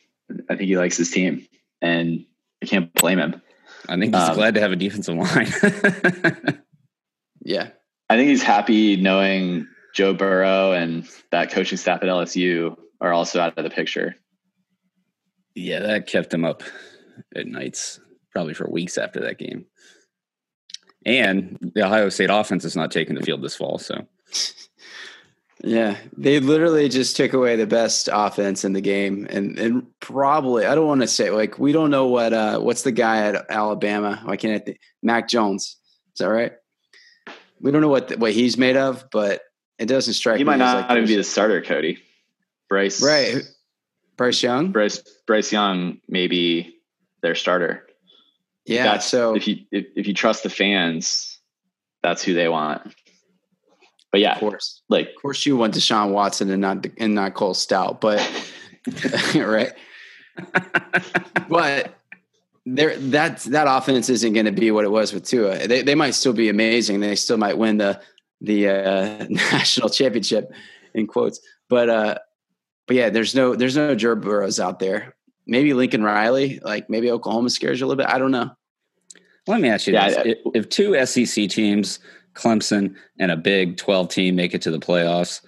I 0.50 0.56
think 0.56 0.68
he 0.68 0.78
likes 0.78 0.96
his 0.96 1.12
team, 1.12 1.46
and 1.82 2.26
I 2.64 2.66
can't 2.66 2.94
blame 2.94 3.20
him. 3.20 3.42
I 3.90 3.98
think 3.98 4.16
he's 4.16 4.30
um, 4.30 4.36
glad 4.36 4.56
to 4.56 4.62
have 4.62 4.72
a 4.72 4.76
defensive 4.78 5.16
line. 5.16 6.62
yeah, 7.42 7.70
I 8.10 8.16
think 8.16 8.30
he's 8.30 8.42
happy 8.42 8.96
knowing 8.96 9.68
Joe 9.96 10.14
Burrow 10.14 10.74
and 10.74 11.10
that 11.32 11.52
coaching 11.52 11.78
staff 11.78 12.04
at 12.04 12.10
LSU 12.10 12.76
are 13.02 13.14
also 13.14 13.40
out 13.40 13.58
of 13.58 13.64
the 13.64 13.70
picture. 13.70 14.16
Yeah, 15.56 15.80
that 15.80 16.06
kept 16.06 16.34
him 16.34 16.44
up 16.44 16.64
at 17.34 17.48
nights, 17.48 18.00
probably 18.32 18.54
for 18.54 18.70
weeks 18.70 18.98
after 18.98 19.22
that 19.22 19.40
game. 19.40 19.66
And 21.06 21.72
the 21.76 21.86
Ohio 21.86 22.10
State 22.10 22.30
offense 22.30 22.66
is 22.66 22.76
not 22.76 22.92
taking 22.92 23.16
the 23.16 23.24
field 23.24 23.42
this 23.42 23.56
fall, 23.56 23.80
so. 23.80 24.06
Yeah, 25.64 25.98
they 26.16 26.40
literally 26.40 26.90
just 26.90 27.16
took 27.16 27.34
away 27.34 27.56
the 27.56 27.66
best 27.66 28.08
offense 28.12 28.66
in 28.66 28.74
the 28.74 28.82
game, 28.82 29.26
and 29.30 29.58
and 29.58 29.88
probably 30.00 30.66
I 30.66 30.76
don't 30.76 30.86
want 30.86 31.02
to 31.02 31.08
say 31.08 31.32
like 31.32 31.58
we 31.58 31.72
don't 31.72 31.90
know 31.90 32.06
what 32.08 32.34
uh 32.34 32.60
what's 32.60 32.84
the 32.84 32.92
guy 32.92 33.26
at 33.26 33.50
Alabama? 33.50 34.22
Why 34.26 34.36
can't 34.38 34.62
I 34.62 34.64
think 34.64 34.80
Mac 35.02 35.28
Jones? 35.28 35.78
Is 36.14 36.20
that 36.20 36.28
right? 36.28 36.52
We 37.62 37.72
don't 37.72 37.82
know 37.82 37.90
what 37.90 38.20
what 38.20 38.34
he's 38.34 38.60
made 38.60 38.76
of, 38.76 39.06
but 39.12 39.42
it 39.78 39.88
doesn't 39.88 40.14
strike. 40.14 40.38
He 40.38 40.44
might 40.44 40.58
not 40.58 40.90
like 40.90 40.98
even 40.98 41.08
be 41.08 41.16
the 41.16 41.24
starter, 41.24 41.62
Cody. 41.62 42.00
Bryce, 42.70 43.02
right? 43.04 43.44
Bryce 44.18 44.42
Young. 44.42 44.72
Bryce 44.72 45.00
Bryce 45.28 45.52
Young, 45.52 46.00
maybe 46.08 46.78
their 47.22 47.36
starter. 47.36 47.86
Yeah. 48.66 48.84
That's, 48.84 49.06
so 49.06 49.36
if 49.36 49.48
you 49.48 49.58
if, 49.72 49.86
if 49.96 50.08
you 50.08 50.14
trust 50.14 50.44
the 50.44 50.50
fans, 50.50 51.40
that's 52.02 52.24
who 52.24 52.34
they 52.34 52.48
want. 52.48 52.94
But 54.12 54.22
yeah, 54.22 54.34
of 54.34 54.40
course, 54.40 54.82
like 54.90 55.10
of 55.10 55.22
course 55.22 55.46
you 55.46 55.58
want 55.58 55.74
Deshaun 55.74 56.12
Watson 56.12 56.50
and 56.50 56.62
not 56.62 56.86
and 56.98 57.16
not 57.16 57.34
Cole 57.34 57.54
Stoudt, 57.54 58.00
but 58.00 58.20
right. 59.36 59.72
but 61.50 61.96
there 62.66 62.98
that 62.98 63.40
that 63.42 63.68
offense 63.68 64.10
isn't 64.10 64.34
going 64.34 64.46
to 64.46 64.52
be 64.52 64.72
what 64.72 64.86
it 64.86 64.92
was 64.92 65.14
with 65.14 65.26
Tua. 65.26 65.68
They 65.68 65.84
they 65.84 65.96
might 65.96 66.16
still 66.16 66.34
be 66.34 66.50
amazing. 66.50 67.02
They 67.02 67.16
still 67.16 67.38
might 67.38 67.58
win 67.58 67.78
the 67.78 68.02
the 68.46 68.70
uh, 68.70 69.26
national 69.30 69.90
championship 69.90 70.52
in 70.94 71.08
quotes. 71.08 71.40
But 71.70 71.90
uh, 71.90 72.16
but 72.88 72.96
yeah, 72.96 73.10
there's 73.10 73.36
no 73.36 73.56
there's 73.56 73.76
no 73.76 73.96
Joe 73.96 74.16
Burrows 74.16 74.60
out 74.60 74.80
there. 74.80 75.16
Maybe 75.48 75.74
Lincoln 75.74 76.04
Riley, 76.04 76.60
like 76.64 76.90
maybe 76.90 77.12
Oklahoma 77.12 77.50
scares 77.50 77.80
you 77.80 77.86
a 77.86 77.88
little 77.88 78.04
bit. 78.04 78.12
I 78.12 78.18
don't 78.18 78.32
know. 78.32 78.52
Let 79.48 79.62
me 79.62 79.70
ask 79.70 79.86
you 79.88 79.94
yeah, 79.94 80.24
this: 80.24 80.36
If 80.54 80.70
two 80.70 81.06
SEC 81.06 81.50
teams, 81.50 82.00
Clemson 82.34 82.96
and 83.20 83.32
a 83.32 83.38
Big 83.38 83.78
Twelve 83.78 84.10
team, 84.10 84.36
make 84.36 84.54
it 84.54 84.62
to 84.64 84.72
the 84.72 84.80
playoffs, 84.80 85.42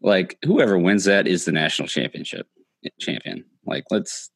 like 0.00 0.38
whoever 0.44 0.78
wins 0.78 1.04
that 1.04 1.26
is 1.26 1.44
the 1.44 1.52
national 1.52 1.88
championship 1.88 2.46
champion. 3.00 3.44
Like 3.64 3.84
let's. 3.90 4.30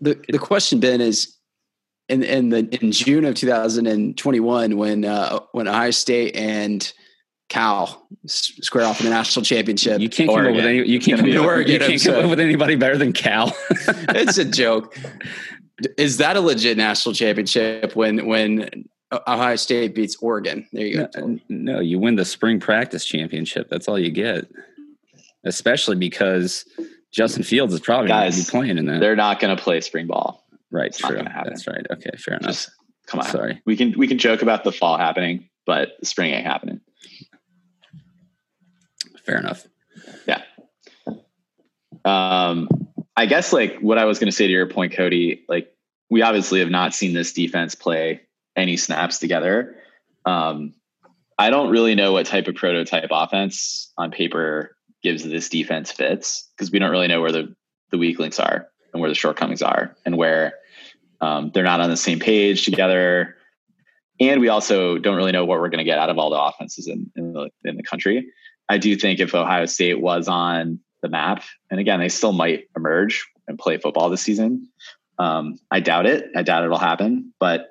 The 0.00 0.22
the 0.28 0.38
question 0.38 0.80
Ben 0.80 1.00
is 1.00 1.36
in 2.08 2.22
in 2.22 2.48
the 2.50 2.58
in 2.82 2.92
June 2.92 3.24
of 3.24 3.34
2021 3.34 4.76
when 4.76 5.04
uh, 5.04 5.40
when 5.52 5.68
Ohio 5.68 5.90
State 5.90 6.36
and 6.36 6.92
Cal 7.48 8.06
square 8.26 8.84
off 8.84 9.00
in 9.00 9.06
the 9.06 9.10
national 9.10 9.44
championship. 9.44 10.00
You 10.00 10.08
can't 10.08 10.30
come 10.30 10.46
up 10.46 10.54
with 10.54 10.64
any. 10.64 10.86
You 10.86 11.00
can't, 11.00 11.20
come, 11.20 11.36
Oregon, 11.44 11.72
you 11.72 11.78
can't 11.78 12.02
come 12.02 12.24
up 12.24 12.30
with 12.30 12.40
anybody 12.40 12.76
better 12.76 12.96
than 12.96 13.12
Cal. 13.12 13.54
it's 13.70 14.38
a 14.38 14.44
joke. 14.44 14.96
Is 15.98 16.18
that 16.18 16.36
a 16.36 16.40
legit 16.40 16.76
national 16.76 17.14
championship 17.14 17.96
when 17.96 18.26
when 18.26 18.86
Ohio 19.12 19.56
State 19.56 19.94
beats 19.94 20.16
Oregon? 20.20 20.66
There 20.72 20.86
you 20.86 20.96
go. 20.96 21.08
No, 21.16 21.38
no, 21.48 21.80
you 21.80 21.98
win 21.98 22.16
the 22.16 22.24
spring 22.24 22.60
practice 22.60 23.04
championship. 23.04 23.68
That's 23.68 23.88
all 23.88 23.98
you 23.98 24.10
get. 24.10 24.48
Especially 25.44 25.96
because 25.96 26.64
Justin 27.12 27.42
Fields 27.42 27.74
is 27.74 27.80
probably 27.80 28.08
going 28.08 28.32
to 28.32 28.36
be 28.36 28.44
playing 28.44 28.78
in 28.78 28.86
that. 28.86 29.00
They're 29.00 29.16
not 29.16 29.38
going 29.38 29.54
to 29.54 29.62
play 29.62 29.80
spring 29.80 30.06
ball. 30.06 30.43
Right. 30.74 30.88
It's 30.88 30.98
true. 30.98 31.22
That's 31.22 31.68
right. 31.68 31.86
Okay. 31.88 32.10
Fair 32.18 32.34
enough. 32.34 32.50
Just, 32.50 32.70
come 33.06 33.20
on. 33.20 33.26
Sorry. 33.26 33.62
We 33.64 33.76
can 33.76 33.94
we 33.96 34.08
can 34.08 34.18
joke 34.18 34.42
about 34.42 34.64
the 34.64 34.72
fall 34.72 34.98
happening, 34.98 35.48
but 35.66 35.90
spring 36.02 36.32
ain't 36.32 36.44
happening. 36.44 36.80
Fair 39.24 39.38
enough. 39.38 39.64
Yeah. 40.26 40.42
Um, 42.04 42.68
I 43.16 43.26
guess 43.26 43.52
like 43.52 43.78
what 43.78 43.98
I 43.98 44.04
was 44.04 44.18
going 44.18 44.26
to 44.26 44.36
say 44.36 44.48
to 44.48 44.52
your 44.52 44.68
point, 44.68 44.94
Cody. 44.94 45.44
Like 45.48 45.72
we 46.10 46.22
obviously 46.22 46.58
have 46.58 46.70
not 46.70 46.92
seen 46.92 47.14
this 47.14 47.32
defense 47.32 47.76
play 47.76 48.22
any 48.56 48.76
snaps 48.76 49.18
together. 49.18 49.76
Um, 50.26 50.74
I 51.38 51.50
don't 51.50 51.70
really 51.70 51.94
know 51.94 52.12
what 52.12 52.26
type 52.26 52.48
of 52.48 52.56
prototype 52.56 53.10
offense 53.12 53.92
on 53.96 54.10
paper 54.10 54.76
gives 55.04 55.22
this 55.22 55.48
defense 55.48 55.92
fits 55.92 56.50
because 56.56 56.72
we 56.72 56.80
don't 56.80 56.90
really 56.90 57.06
know 57.08 57.20
where 57.20 57.32
the 57.32 57.54
the 57.92 57.98
weak 57.98 58.18
links 58.18 58.40
are 58.40 58.66
and 58.92 59.00
where 59.00 59.10
the 59.10 59.14
shortcomings 59.14 59.62
are 59.62 59.96
and 60.04 60.16
where 60.16 60.54
um, 61.20 61.50
they're 61.52 61.64
not 61.64 61.80
on 61.80 61.90
the 61.90 61.96
same 61.96 62.18
page 62.18 62.64
together. 62.64 63.36
And 64.20 64.40
we 64.40 64.48
also 64.48 64.98
don't 64.98 65.16
really 65.16 65.32
know 65.32 65.44
what 65.44 65.60
we're 65.60 65.70
going 65.70 65.78
to 65.78 65.84
get 65.84 65.98
out 65.98 66.10
of 66.10 66.18
all 66.18 66.30
the 66.30 66.40
offenses 66.40 66.86
in, 66.86 67.10
in 67.16 67.32
the, 67.32 67.50
in 67.64 67.76
the 67.76 67.82
country. 67.82 68.26
I 68.68 68.78
do 68.78 68.96
think 68.96 69.20
if 69.20 69.34
Ohio 69.34 69.66
State 69.66 70.00
was 70.00 70.28
on 70.28 70.80
the 71.02 71.08
map, 71.08 71.42
and 71.70 71.80
again, 71.80 72.00
they 72.00 72.08
still 72.08 72.32
might 72.32 72.64
emerge 72.76 73.26
and 73.46 73.58
play 73.58 73.76
football 73.78 74.08
this 74.08 74.22
season. 74.22 74.68
Um, 75.18 75.58
I 75.70 75.80
doubt 75.80 76.06
it. 76.06 76.30
I 76.34 76.42
doubt 76.42 76.64
it'll 76.64 76.78
happen. 76.78 77.32
But 77.38 77.68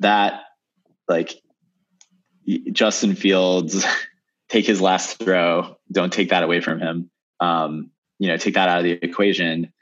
that, 0.00 0.42
like, 1.08 1.34
Justin 2.72 3.14
Fields, 3.14 3.84
take 4.48 4.66
his 4.66 4.80
last 4.80 5.18
throw. 5.18 5.76
Don't 5.92 6.12
take 6.12 6.30
that 6.30 6.42
away 6.42 6.60
from 6.60 6.80
him. 6.80 7.10
Um, 7.40 7.90
you 8.18 8.28
know, 8.28 8.36
take 8.36 8.54
that 8.54 8.68
out 8.68 8.78
of 8.78 8.84
the 8.84 8.92
equation. 8.92 9.72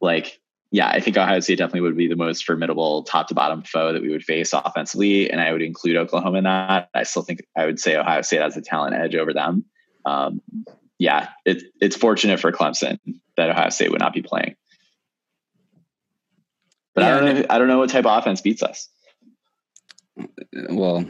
Like, 0.00 0.38
yeah, 0.74 0.88
I 0.88 0.98
think 0.98 1.16
Ohio 1.16 1.38
State 1.38 1.58
definitely 1.58 1.82
would 1.82 1.96
be 1.96 2.08
the 2.08 2.16
most 2.16 2.44
formidable 2.44 3.04
top 3.04 3.28
to 3.28 3.34
bottom 3.34 3.62
foe 3.62 3.92
that 3.92 4.02
we 4.02 4.10
would 4.10 4.24
face 4.24 4.52
offensively. 4.52 5.30
And 5.30 5.40
I 5.40 5.52
would 5.52 5.62
include 5.62 5.96
Oklahoma 5.96 6.38
in 6.38 6.44
that. 6.44 6.88
I 6.92 7.04
still 7.04 7.22
think 7.22 7.46
I 7.56 7.64
would 7.64 7.78
say 7.78 7.94
Ohio 7.94 8.22
State 8.22 8.40
has 8.40 8.56
a 8.56 8.60
talent 8.60 8.96
edge 8.96 9.14
over 9.14 9.32
them. 9.32 9.66
Um, 10.04 10.42
yeah, 10.98 11.28
it, 11.44 11.62
it's 11.80 11.94
fortunate 11.94 12.40
for 12.40 12.50
Clemson 12.50 12.98
that 13.36 13.50
Ohio 13.50 13.68
State 13.68 13.92
would 13.92 14.00
not 14.00 14.14
be 14.14 14.22
playing. 14.22 14.56
But 16.96 17.02
yeah, 17.02 17.06
I 17.06 17.20
don't 17.20 17.34
know. 17.36 17.46
I 17.50 17.58
don't 17.58 17.68
know 17.68 17.78
what 17.78 17.90
type 17.90 18.04
of 18.04 18.18
offense 18.18 18.40
beats 18.40 18.64
us. 18.64 18.88
Well, 20.70 21.06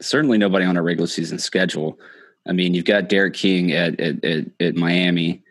certainly 0.00 0.36
nobody 0.36 0.66
on 0.66 0.76
a 0.76 0.82
regular 0.82 1.08
season 1.08 1.38
schedule. 1.38 1.98
I 2.46 2.52
mean, 2.52 2.74
you've 2.74 2.84
got 2.84 3.08
D'Eriq 3.08 3.32
King 3.32 3.72
at 3.72 3.98
at, 3.98 4.22
at, 4.22 4.44
at 4.60 4.76
Miami. 4.76 5.44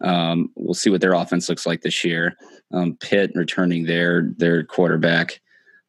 Um, 0.00 0.50
we'll 0.56 0.72
see 0.72 0.88
what 0.88 1.02
their 1.02 1.12
offense 1.12 1.50
looks 1.50 1.66
like 1.66 1.82
this 1.82 2.04
year. 2.04 2.36
Um, 2.72 2.96
Pitt 3.00 3.32
returning 3.34 3.84
their 3.84 4.32
their 4.36 4.64
quarterback, 4.64 5.40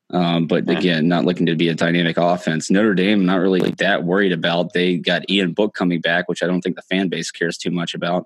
um, 0.09 0.45
but 0.47 0.69
again, 0.69 1.07
not 1.07 1.25
looking 1.25 1.47
to 1.47 1.55
be 1.55 1.69
a 1.69 1.73
dynamic 1.73 2.17
offense. 2.17 2.69
Notre 2.69 2.93
Dame, 2.93 3.25
not 3.25 3.39
really 3.39 3.71
that 3.79 4.03
worried 4.03 4.31
about. 4.31 4.73
They 4.73 4.97
got 4.97 5.29
Ian 5.29 5.53
Book 5.53 5.73
coming 5.73 6.01
back, 6.01 6.27
which 6.27 6.43
I 6.43 6.47
don't 6.47 6.61
think 6.61 6.75
the 6.75 6.84
fan 6.84 7.09
base 7.09 7.31
cares 7.31 7.57
too 7.57 7.71
much 7.71 7.93
about. 7.95 8.25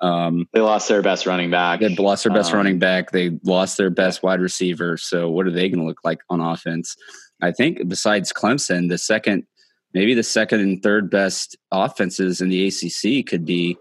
Um, 0.00 0.48
they 0.52 0.60
lost 0.60 0.88
their 0.88 1.02
best 1.02 1.26
running 1.26 1.50
back. 1.50 1.80
They 1.80 1.94
lost 1.94 2.24
their 2.24 2.32
best 2.32 2.52
um, 2.52 2.56
running 2.56 2.78
back. 2.78 3.10
They 3.10 3.38
lost 3.44 3.76
their 3.76 3.90
best 3.90 4.22
wide 4.22 4.40
receiver. 4.40 4.96
So 4.96 5.30
what 5.30 5.46
are 5.46 5.50
they 5.50 5.68
going 5.68 5.80
to 5.80 5.86
look 5.86 6.04
like 6.04 6.20
on 6.30 6.40
offense? 6.40 6.96
I 7.40 7.52
think 7.52 7.88
besides 7.88 8.32
Clemson, 8.32 8.88
the 8.88 8.98
second, 8.98 9.46
maybe 9.94 10.14
the 10.14 10.22
second 10.22 10.60
and 10.60 10.82
third 10.82 11.10
best 11.10 11.56
offenses 11.70 12.40
in 12.40 12.48
the 12.48 12.66
ACC 12.66 13.26
could 13.26 13.44
be 13.44 13.76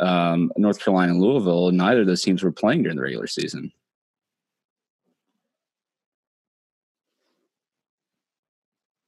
um, 0.00 0.52
North 0.56 0.82
Carolina 0.82 1.12
and 1.12 1.20
Louisville, 1.20 1.70
neither 1.70 2.02
of 2.02 2.06
those 2.06 2.22
teams 2.22 2.42
were 2.42 2.52
playing 2.52 2.82
during 2.82 2.96
the 2.96 3.02
regular 3.02 3.26
season. 3.26 3.72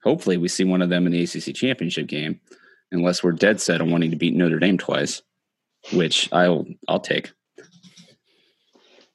Hopefully, 0.03 0.37
we 0.37 0.49
see 0.49 0.65
one 0.65 0.81
of 0.81 0.89
them 0.89 1.07
in 1.07 1.13
the 1.13 1.23
ACC 1.23 1.55
championship 1.55 2.07
game, 2.07 2.41
unless 2.93 3.23
we're 3.23 3.33
dead 3.33 3.61
set 3.61 3.81
on 3.81 3.91
wanting 3.91 4.11
to 4.11 4.17
beat 4.17 4.35
Notre 4.35 4.59
Dame 4.59 4.79
twice, 4.79 5.23
which 5.93 6.33
I'll 6.33 6.67
I'll 6.89 7.01
take. 7.01 7.33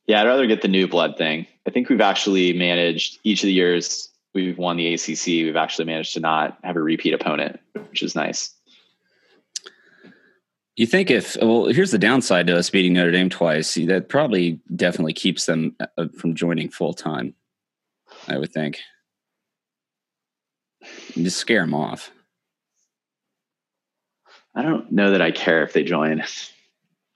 Yeah, 0.05 0.21
I'd 0.21 0.27
rather 0.27 0.45
get 0.45 0.61
the 0.61 0.67
new 0.67 0.87
blood 0.87 1.17
thing. 1.17 1.47
I 1.65 1.71
think 1.71 1.89
we've 1.89 2.01
actually 2.01 2.53
managed 2.53 3.19
each 3.23 3.41
of 3.41 3.47
the 3.47 3.53
years 3.53 4.09
we've 4.33 4.57
won 4.57 4.77
the 4.77 4.93
ACC. 4.93 5.27
We've 5.27 5.55
actually 5.55 5.85
managed 5.85 6.13
to 6.13 6.19
not 6.19 6.57
have 6.63 6.75
a 6.75 6.81
repeat 6.81 7.13
opponent, 7.13 7.59
which 7.89 8.03
is 8.03 8.15
nice. 8.15 8.53
You 10.75 10.87
think 10.87 11.11
if 11.11 11.37
well, 11.39 11.65
here's 11.65 11.91
the 11.91 11.99
downside 11.99 12.47
to 12.47 12.57
us 12.57 12.69
beating 12.69 12.93
Notre 12.93 13.11
Dame 13.11 13.29
twice. 13.29 13.75
That 13.75 14.09
probably 14.09 14.59
definitely 14.75 15.13
keeps 15.13 15.45
them 15.45 15.75
uh, 15.97 16.07
from 16.17 16.33
joining 16.33 16.69
full 16.69 16.93
time. 16.93 17.35
I 18.27 18.37
would 18.37 18.51
think. 18.51 18.79
just 21.15 21.37
scare 21.37 21.61
them 21.61 21.75
off. 21.75 22.11
I 24.55 24.61
don't 24.61 24.91
know 24.91 25.11
that 25.11 25.21
I 25.21 25.31
care 25.31 25.63
if 25.63 25.73
they 25.73 25.83
join. 25.83 26.23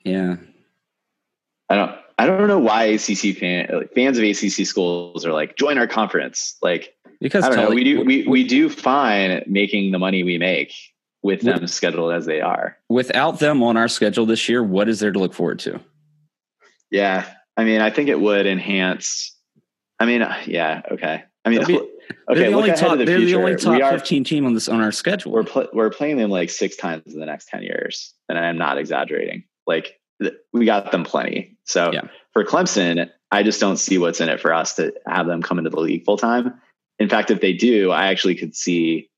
Yeah. 0.03 0.37
I 1.69 1.75
don't. 1.75 1.95
I 2.19 2.25
don't 2.25 2.47
know 2.47 2.57
why 2.57 2.85
ACC 2.85 3.37
fan, 3.37 3.69
like, 3.71 3.93
fans 3.93 4.17
of 4.17 4.23
ACC 4.23 4.65
schools 4.65 5.23
are 5.23 5.33
like 5.33 5.55
join 5.55 5.77
our 5.77 5.85
conference. 5.87 6.57
Like 6.61 6.95
because 7.19 7.43
I 7.43 7.49
don't 7.49 7.57
Tully, 7.57 7.67
know. 7.69 7.75
We 7.75 7.83
do. 7.83 8.03
We 8.03 8.27
we 8.27 8.47
do 8.47 8.69
fine 8.69 9.43
making 9.47 9.91
the 9.91 9.99
money 9.99 10.23
we 10.23 10.37
make 10.37 10.73
with 11.23 11.41
them 11.41 11.65
scheduled 11.67 12.13
as 12.13 12.25
they 12.25 12.41
are. 12.41 12.77
Without 12.89 13.39
them 13.39 13.63
on 13.63 13.77
our 13.77 13.87
schedule 13.87 14.25
this 14.25 14.47
year, 14.47 14.63
what 14.63 14.87
is 14.89 14.99
there 14.99 15.11
to 15.11 15.19
look 15.19 15.33
forward 15.33 15.59
to? 15.59 15.79
Yeah, 16.91 17.25
I 17.55 17.63
mean, 17.63 17.81
I 17.81 17.89
think 17.89 18.09
it 18.09 18.19
would 18.19 18.45
enhance. 18.45 19.35
I 19.99 20.05
mean, 20.05 20.21
uh, 20.21 20.35
yeah, 20.45 20.81
okay. 20.91 21.23
I 21.43 21.49
mean, 21.49 21.65
be- 21.65 21.77
okay. 21.79 21.89
they're 22.29 22.49
the 22.51 22.55
only 22.55 22.71
top. 22.71 22.97
the 22.97 23.05
They're 23.05 23.17
future. 23.17 23.37
the 23.37 23.43
only 23.43 23.55
top 23.57 23.81
are, 23.81 23.91
fifteen 23.97 24.23
team 24.23 24.45
on 24.45 24.53
this 24.53 24.69
on 24.69 24.81
our 24.81 24.91
schedule. 24.91 25.31
We're 25.31 25.43
pl- 25.43 25.69
we're 25.73 25.89
playing 25.89 26.17
them 26.17 26.29
like 26.29 26.49
six 26.49 26.75
times 26.75 27.13
in 27.13 27.19
the 27.19 27.25
next 27.25 27.47
ten 27.49 27.63
years, 27.63 28.13
and 28.29 28.37
I'm 28.37 28.57
not 28.57 28.77
exaggerating. 28.77 29.43
Like 29.65 29.99
th- 30.21 30.35
we 30.53 30.65
got 30.65 30.91
them 30.91 31.03
plenty. 31.03 31.57
So 31.65 31.91
Yeah. 31.91 32.01
for 32.33 32.43
Clemson, 32.43 33.09
I 33.31 33.43
just 33.43 33.59
don't 33.59 33.77
see 33.77 33.97
what's 33.97 34.21
in 34.21 34.29
it 34.29 34.39
for 34.39 34.53
us 34.53 34.75
to 34.75 34.93
have 35.07 35.27
them 35.27 35.41
come 35.41 35.57
into 35.57 35.69
the 35.69 35.79
league 35.79 36.05
full 36.05 36.17
time. 36.17 36.53
In 36.99 37.09
fact, 37.09 37.31
if 37.31 37.41
they 37.41 37.53
do, 37.53 37.91
I 37.91 38.07
actually 38.07 38.35
could 38.35 38.55
see 38.55 39.09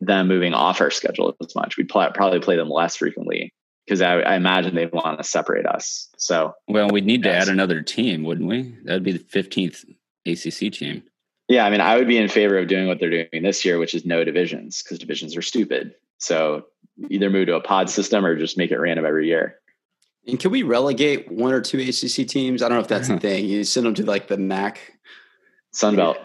them 0.00 0.28
moving 0.28 0.54
off 0.54 0.80
our 0.80 0.90
schedule 0.90 1.34
as 1.40 1.54
much. 1.54 1.76
We'd 1.76 1.88
pl- 1.88 2.10
probably 2.14 2.40
play 2.40 2.56
them 2.56 2.68
less 2.68 2.96
frequently 2.96 3.52
because 3.86 4.02
I, 4.02 4.20
I 4.20 4.34
imagine 4.36 4.74
they 4.74 4.86
want 4.86 5.18
to 5.18 5.24
separate 5.24 5.66
us. 5.66 6.08
So 6.18 6.54
well, 6.68 6.88
we'd 6.90 7.06
need 7.06 7.22
to 7.24 7.32
add 7.32 7.48
another 7.48 7.82
team, 7.82 8.24
wouldn't 8.24 8.48
we? 8.48 8.74
That'd 8.84 9.02
be 9.04 9.12
the 9.12 9.24
fifteenth 9.28 9.84
ACC 10.26 10.72
team. 10.72 11.02
Yeah, 11.48 11.64
I 11.64 11.70
mean, 11.70 11.80
I 11.80 11.96
would 11.96 12.08
be 12.08 12.18
in 12.18 12.28
favor 12.28 12.58
of 12.58 12.66
doing 12.66 12.88
what 12.88 12.98
they're 12.98 13.10
doing 13.10 13.42
this 13.42 13.64
year, 13.64 13.78
which 13.78 13.94
is 13.94 14.04
no 14.04 14.24
divisions, 14.24 14.82
because 14.82 14.98
divisions 14.98 15.36
are 15.36 15.42
stupid. 15.42 15.94
So 16.18 16.66
either 17.08 17.30
move 17.30 17.46
to 17.46 17.54
a 17.54 17.60
pod 17.60 17.88
system 17.88 18.26
or 18.26 18.36
just 18.36 18.58
make 18.58 18.72
it 18.72 18.78
random 18.78 19.06
every 19.06 19.28
year. 19.28 19.60
And 20.26 20.40
can 20.40 20.50
we 20.50 20.64
relegate 20.64 21.30
one 21.30 21.52
or 21.52 21.60
two 21.60 21.78
ACC 21.78 22.26
teams? 22.26 22.62
I 22.62 22.68
don't 22.68 22.78
know 22.78 22.82
if 22.82 22.88
that's 22.88 23.06
the 23.06 23.20
thing. 23.20 23.44
You 23.44 23.62
send 23.62 23.86
them 23.86 23.94
to 23.94 24.04
like 24.04 24.26
the 24.26 24.36
MAC, 24.38 24.80
Sunbelt. 25.72 26.16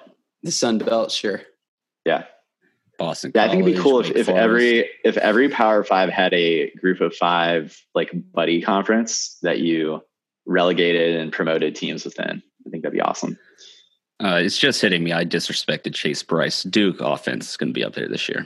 the 0.41 0.51
Sun 0.51 0.79
Belt, 0.79 1.11
sure. 1.11 1.41
Yeah. 2.03 2.23
Boston. 3.01 3.31
Yeah, 3.33 3.45
I 3.45 3.49
think 3.49 3.63
it'd 3.63 3.75
be 3.75 3.81
cool 3.81 3.99
if, 3.99 4.11
if 4.11 4.29
every 4.29 4.89
if 5.03 5.17
every 5.17 5.49
Power 5.49 5.83
Five 5.83 6.09
had 6.09 6.33
a 6.33 6.69
group 6.71 7.01
of 7.01 7.15
five 7.15 7.77
like 7.95 8.11
buddy 8.33 8.61
conference 8.61 9.37
that 9.41 9.59
you 9.59 10.01
relegated 10.45 11.19
and 11.19 11.31
promoted 11.31 11.75
teams 11.75 12.05
within. 12.05 12.43
I 12.65 12.69
think 12.69 12.83
that'd 12.83 12.93
be 12.93 13.01
awesome. 13.01 13.37
Uh, 14.23 14.39
it's 14.43 14.57
just 14.57 14.81
hitting 14.81 15.03
me. 15.03 15.11
I 15.11 15.25
disrespected 15.25 15.95
Chase 15.95 16.21
Brice. 16.21 16.61
Duke 16.63 17.01
offense 17.01 17.49
is 17.49 17.57
going 17.57 17.69
to 17.69 17.73
be 17.73 17.83
up 17.83 17.93
there 17.93 18.07
this 18.07 18.29
year. 18.29 18.45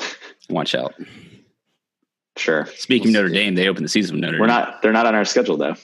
Watch 0.50 0.74
out. 0.74 0.94
Sure. 2.36 2.66
Speaking 2.74 3.08
of 3.10 3.12
We'll 3.14 3.22
Notre 3.22 3.28
see. 3.28 3.34
Dame, 3.44 3.54
they 3.54 3.68
opened 3.68 3.84
the 3.84 3.88
season 3.88 4.16
with 4.16 4.24
Notre 4.24 4.40
We're 4.40 4.46
Dame. 4.46 4.56
not 4.56 4.82
they're 4.82 4.92
not 4.92 5.06
on 5.06 5.14
our 5.14 5.24
schedule 5.24 5.56
though. 5.56 5.76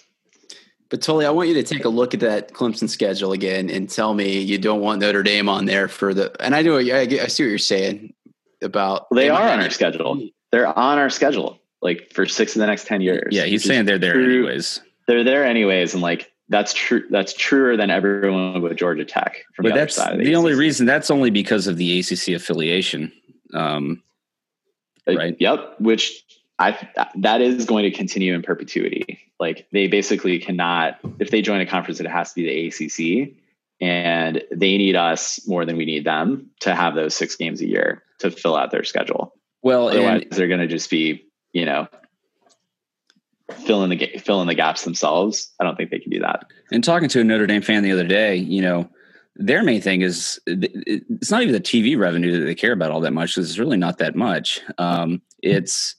But 0.91 1.03
Tully, 1.03 1.27
I 1.27 1.31
want 1.31 1.49
you 1.49 1.55
to 1.55 1.63
take 1.63 1.85
a 1.85 1.89
look 1.89 2.15
at 2.15 2.21
that 2.21 2.53
Clemson 2.53 2.89
schedule 2.89 3.33
again 3.33 3.69
and 3.69 3.91
tell 3.91 4.15
me 4.15 4.41
you 4.41 4.57
don't 4.57 4.81
want 4.81 5.01
Notre 5.01 5.23
Dame 5.23 5.49
on 5.49 5.67
there 5.67 5.87
for 5.87 6.15
the. 6.15 6.35
And 6.43 6.55
I 6.55 6.63
know 6.63 6.79
I, 6.79 7.01
I 7.01 7.27
see 7.27 7.43
what 7.43 7.51
you're 7.51 7.59
saying 7.59 8.15
about 8.63 9.07
They 9.11 9.29
might 9.29 9.41
are 9.41 9.49
on 9.51 9.61
our 9.61 9.71
schedule. 9.71 10.29
They're 10.51 10.67
on 10.67 10.99
our 10.99 11.11
schedule, 11.11 11.59
like 11.83 12.11
for 12.13 12.25
six 12.25 12.57
of 12.57 12.61
the 12.61 12.67
next 12.67 12.87
ten 12.87 13.03
years. 13.03 13.35
Yeah, 13.35 13.45
he's 13.45 13.65
saying 13.65 13.85
they're 13.85 13.99
there 13.99 14.15
true- 14.15 14.25
anyways. 14.47 14.81
They're 15.07 15.25
there 15.25 15.45
anyways, 15.45 15.93
and 15.93 16.03
like 16.03 16.33
that's 16.49 16.73
true. 16.73 17.05
That's 17.11 17.35
truer 17.35 17.77
than 17.77 17.91
everyone 17.91 18.63
with 18.63 18.77
Georgia 18.77 19.05
Tech 19.05 19.45
from 19.55 19.65
But 19.65 19.69
the 19.69 19.73
other 19.75 19.81
that's 19.83 19.97
side. 19.97 20.15
Of 20.21 20.25
the 20.25 20.37
only 20.37 20.55
reason. 20.55 20.87
That's 20.87 21.11
only 21.11 21.31
because 21.31 21.67
of 21.67 21.77
the 21.77 22.01
ACC 22.01 22.29
affiliation. 22.29 23.13
Um, 23.53 24.03
Uh, 25.07 25.15
right. 25.15 25.37
Yep. 25.39 25.81
Which 25.81 26.25
I 26.59 26.89
that 27.17 27.43
is 27.43 27.67
going 27.67 27.85
to 27.85 27.91
continue 27.91 28.35
in 28.35 28.41
perpetuity. 28.43 29.19
Like 29.41 29.67
they 29.73 29.87
basically 29.87 30.39
cannot 30.39 30.99
if 31.19 31.31
they 31.31 31.43
join 31.43 31.61
a 31.61 31.67
conference, 31.67 32.01
it 32.01 32.07
has 32.07 32.33
to 32.33 32.43
be 32.43 32.47
the 32.47 32.69
ACC, 32.69 33.35
and 33.81 34.43
they 34.51 34.77
need 34.77 34.97
us 34.97 35.47
more 35.47 35.65
than 35.65 35.77
we 35.77 35.85
need 35.85 36.05
them 36.05 36.51
to 36.61 36.75
have 36.75 36.95
those 36.95 37.15
six 37.15 37.37
games 37.37 37.61
a 37.61 37.67
year 37.67 38.03
to 38.19 38.31
fill 38.31 38.57
out 38.57 38.71
their 38.71 38.85
schedule. 38.85 39.35
well, 39.63 39.89
Otherwise, 39.89 40.23
and 40.23 40.33
they're 40.33 40.49
going 40.49 40.61
to 40.61 40.67
just 40.67 40.91
be 40.91 41.25
you 41.53 41.65
know 41.65 41.87
fill 43.65 43.85
in 43.85 43.91
the 43.91 44.19
fill 44.19 44.41
in 44.43 44.49
the 44.49 44.55
gaps 44.55 44.85
themselves. 44.85 45.53
I 45.61 45.65
don't 45.65 45.77
think 45.77 45.91
they 45.91 45.99
can 45.99 46.11
do 46.11 46.21
that. 46.21 46.45
And 46.73 46.83
talking 46.83 47.09
to 47.11 47.21
a 47.21 47.25
Notre 47.25 47.47
Dame 47.47 47.63
fan 47.63 47.83
the 47.83 47.93
other 47.93 48.07
day, 48.07 48.37
you 48.37 48.61
know, 48.61 48.89
their 49.37 49.63
main 49.63 49.81
thing 49.81 50.03
is 50.03 50.41
it's 50.47 51.31
not 51.31 51.43
even 51.43 51.53
the 51.53 51.61
TV 51.61 51.97
revenue 51.97 52.39
that 52.39 52.45
they 52.45 52.55
care 52.55 52.73
about 52.73 52.91
all 52.91 53.01
that 53.01 53.13
much. 53.13 53.39
It's 53.39 53.59
really 53.59 53.77
not 53.77 53.99
that 53.99 54.17
much. 54.17 54.61
Um, 54.79 55.23
it's 55.43 55.95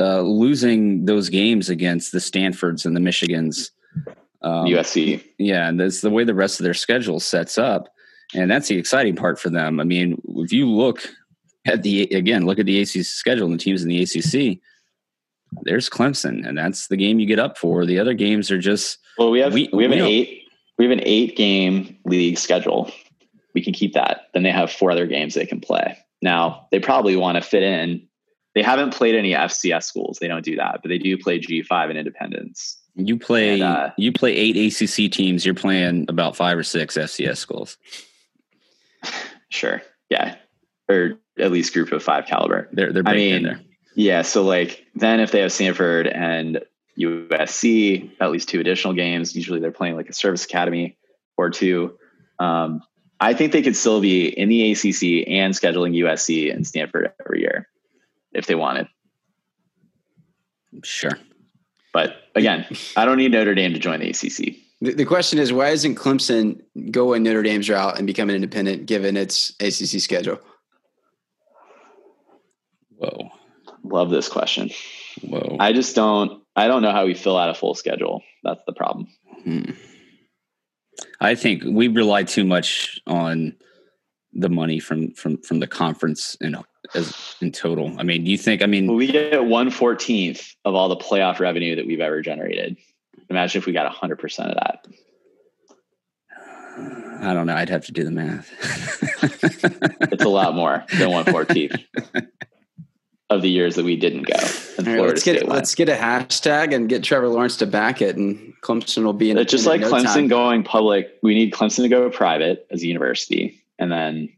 uh, 0.00 0.20
losing 0.22 1.04
those 1.04 1.28
games 1.28 1.68
against 1.68 2.12
the 2.12 2.20
Stanfords 2.20 2.84
and 2.86 2.96
the 2.96 3.00
Michigans. 3.00 3.70
Um, 4.42 4.66
USC. 4.66 5.22
yeah, 5.38 5.68
and 5.68 5.78
that's 5.78 6.00
the 6.00 6.10
way 6.10 6.24
the 6.24 6.34
rest 6.34 6.58
of 6.58 6.64
their 6.64 6.74
schedule 6.74 7.20
sets 7.20 7.58
up, 7.58 7.88
and 8.34 8.50
that's 8.50 8.68
the 8.68 8.76
exciting 8.76 9.14
part 9.14 9.38
for 9.38 9.50
them. 9.50 9.78
I 9.78 9.84
mean, 9.84 10.20
if 10.38 10.52
you 10.52 10.68
look 10.68 11.08
at 11.66 11.82
the 11.84 12.02
again, 12.04 12.44
look 12.46 12.58
at 12.58 12.66
the 12.66 12.80
ACC 12.80 13.04
schedule 13.04 13.46
and 13.46 13.54
the 13.54 13.62
teams 13.62 13.82
in 13.82 13.88
the 13.88 14.02
ACC. 14.02 14.58
There's 15.62 15.88
Clemson, 15.90 16.46
and 16.48 16.56
that's 16.56 16.88
the 16.88 16.96
game 16.96 17.20
you 17.20 17.26
get 17.26 17.38
up 17.38 17.58
for. 17.58 17.84
The 17.84 17.98
other 17.98 18.14
games 18.14 18.50
are 18.50 18.58
just 18.58 18.98
Well, 19.18 19.30
we 19.30 19.40
have 19.40 19.52
We- 19.52 19.68
we, 19.72 19.84
have 19.84 19.92
we 19.92 19.98
an 20.00 20.06
eight 20.06 20.38
we 20.78 20.84
have 20.86 20.92
an 20.92 21.02
eight 21.04 21.36
game 21.36 21.98
league 22.06 22.38
schedule. 22.38 22.90
We 23.54 23.62
can 23.62 23.74
keep 23.74 23.92
that. 23.92 24.22
Then 24.32 24.42
they 24.42 24.50
have 24.50 24.72
four 24.72 24.90
other 24.90 25.06
games 25.06 25.34
they 25.34 25.44
can 25.46 25.60
play. 25.60 25.98
Now 26.22 26.66
they 26.72 26.80
probably 26.80 27.14
want 27.16 27.36
to 27.36 27.42
fit 27.42 27.62
in. 27.62 28.08
They 28.54 28.62
haven't 28.62 28.92
played 28.94 29.14
any 29.14 29.32
FCS 29.32 29.84
schools. 29.84 30.18
They 30.18 30.28
don't 30.28 30.44
do 30.44 30.56
that, 30.56 30.80
but 30.82 30.88
they 30.88 30.98
do 30.98 31.16
play 31.16 31.38
G 31.38 31.62
five 31.62 31.90
and 31.90 31.98
Independence. 31.98 32.78
You 32.94 33.18
play 33.18 33.54
And, 33.54 33.62
uh, 33.62 33.90
you 33.96 34.12
play 34.12 34.34
eight 34.36 34.56
ACC 34.56 35.10
teams. 35.10 35.46
You're 35.46 35.54
playing 35.54 36.06
about 36.08 36.36
five 36.36 36.58
or 36.58 36.62
six 36.62 36.96
FCS 36.96 37.38
schools. 37.38 37.78
Sure, 39.48 39.82
yeah, 40.08 40.36
or 40.88 41.18
at 41.38 41.52
least 41.52 41.74
group 41.74 41.92
of 41.92 42.02
five 42.02 42.24
caliber. 42.24 42.70
They're 42.72 42.90
they're 42.90 43.02
I 43.04 43.12
mean, 43.12 43.42
there. 43.42 43.60
Yeah, 43.94 44.22
so 44.22 44.44
like 44.44 44.82
then 44.94 45.20
if 45.20 45.30
they 45.30 45.40
have 45.40 45.52
Stanford 45.52 46.06
and 46.06 46.64
USC, 46.98 48.10
at 48.20 48.30
least 48.30 48.48
two 48.48 48.60
additional 48.60 48.94
games. 48.94 49.34
Usually 49.34 49.60
they're 49.60 49.72
playing 49.72 49.96
like 49.96 50.08
a 50.08 50.12
service 50.12 50.44
academy 50.44 50.96
or 51.36 51.50
two. 51.50 51.98
Um, 52.38 52.82
I 53.20 53.34
think 53.34 53.52
they 53.52 53.62
could 53.62 53.76
still 53.76 54.00
be 54.00 54.26
in 54.26 54.48
the 54.48 54.72
ACC 54.72 55.28
and 55.28 55.54
scheduling 55.54 55.96
USC 55.96 56.50
and 56.52 56.66
Stanford 56.66 57.12
every 57.20 57.40
year 57.40 57.68
if 58.32 58.46
they 58.46 58.54
wanted. 58.54 58.88
Sure. 60.84 61.18
But 61.92 62.16
again, 62.34 62.66
I 62.96 63.04
don't 63.04 63.18
need 63.18 63.32
Notre 63.32 63.54
Dame 63.54 63.74
to 63.74 63.78
join 63.78 64.00
the 64.00 64.10
ACC. 64.10 64.56
The, 64.80 64.94
the 64.94 65.04
question 65.04 65.38
is, 65.38 65.52
why 65.52 65.68
isn't 65.68 65.94
Clemson 65.94 66.60
going 66.90 67.18
in 67.18 67.22
Notre 67.24 67.42
Dame's 67.42 67.68
route 67.68 67.98
and 67.98 68.06
become 68.06 68.30
an 68.30 68.36
independent 68.36 68.86
given 68.86 69.16
its 69.16 69.50
ACC 69.60 70.00
schedule? 70.00 70.40
Whoa. 72.96 73.28
Love 73.84 74.10
this 74.10 74.28
question. 74.28 74.70
Whoa. 75.22 75.56
I 75.60 75.72
just 75.72 75.94
don't. 75.94 76.42
I 76.54 76.68
don't 76.68 76.82
know 76.82 76.92
how 76.92 77.06
we 77.06 77.14
fill 77.14 77.38
out 77.38 77.50
a 77.50 77.54
full 77.54 77.74
schedule. 77.74 78.22
That's 78.44 78.60
the 78.66 78.72
problem. 78.72 79.08
Hmm. 79.44 79.70
I 81.20 81.34
think 81.34 81.62
we 81.64 81.88
rely 81.88 82.24
too 82.24 82.44
much 82.44 83.00
on 83.06 83.54
the 84.32 84.48
money 84.48 84.78
from 84.78 85.12
from 85.12 85.38
from 85.42 85.60
the 85.60 85.66
conference 85.66 86.36
in 86.40 86.54
as 86.94 87.36
in 87.40 87.52
total. 87.52 87.94
I 87.98 88.02
mean, 88.02 88.24
do 88.24 88.30
you 88.30 88.38
think? 88.38 88.62
I 88.62 88.66
mean, 88.66 88.86
Well, 88.86 88.96
we 88.96 89.06
get 89.06 89.44
one 89.44 89.70
fourteenth 89.70 90.54
of 90.64 90.74
all 90.74 90.88
the 90.88 90.96
playoff 90.96 91.40
revenue 91.40 91.76
that 91.76 91.86
we've 91.86 92.00
ever 92.00 92.20
generated. 92.22 92.76
Imagine 93.30 93.60
if 93.60 93.66
we 93.66 93.72
got 93.72 93.90
hundred 93.92 94.18
percent 94.18 94.50
of 94.50 94.56
that. 94.56 94.86
I 97.20 97.34
don't 97.34 97.46
know. 97.46 97.54
I'd 97.54 97.68
have 97.68 97.86
to 97.86 97.92
do 97.92 98.04
the 98.04 98.10
math. 98.10 98.50
It's 100.12 100.24
a 100.24 100.28
lot 100.28 100.54
more 100.54 100.84
than 100.98 101.10
one 101.10 101.24
fourteenth 101.24 101.74
of 103.30 103.40
the 103.40 103.48
years 103.48 103.76
that 103.76 103.84
we 103.84 103.96
didn't 103.96 104.24
go. 104.24 104.34
And 104.76 104.86
All 104.86 104.92
right, 104.92 104.98
Florida 104.98 105.02
let's 105.08 105.22
get 105.22 105.36
State 105.38 105.48
Let's 105.48 105.74
get 105.74 105.88
a 105.88 105.94
hashtag 105.94 106.74
and 106.74 106.88
get 106.88 107.02
Trevor 107.02 107.28
Lawrence 107.28 107.56
to 107.58 107.66
back 107.66 108.02
it, 108.02 108.16
and 108.16 108.52
Clemson 108.62 109.04
will 109.04 109.14
be 109.14 109.30
in. 109.30 109.38
It's 109.38 109.50
just 109.50 109.66
like 109.66 109.80
no 109.80 109.90
Clemson 109.90 110.04
time. 110.04 110.28
going 110.28 110.64
public. 110.64 111.18
We 111.22 111.34
need 111.34 111.52
Clemson 111.52 111.82
to 111.82 111.88
go 111.88 112.10
private 112.10 112.66
as 112.70 112.82
a 112.82 112.86
university, 112.86 113.62
and 113.78 113.90
then 113.90 114.28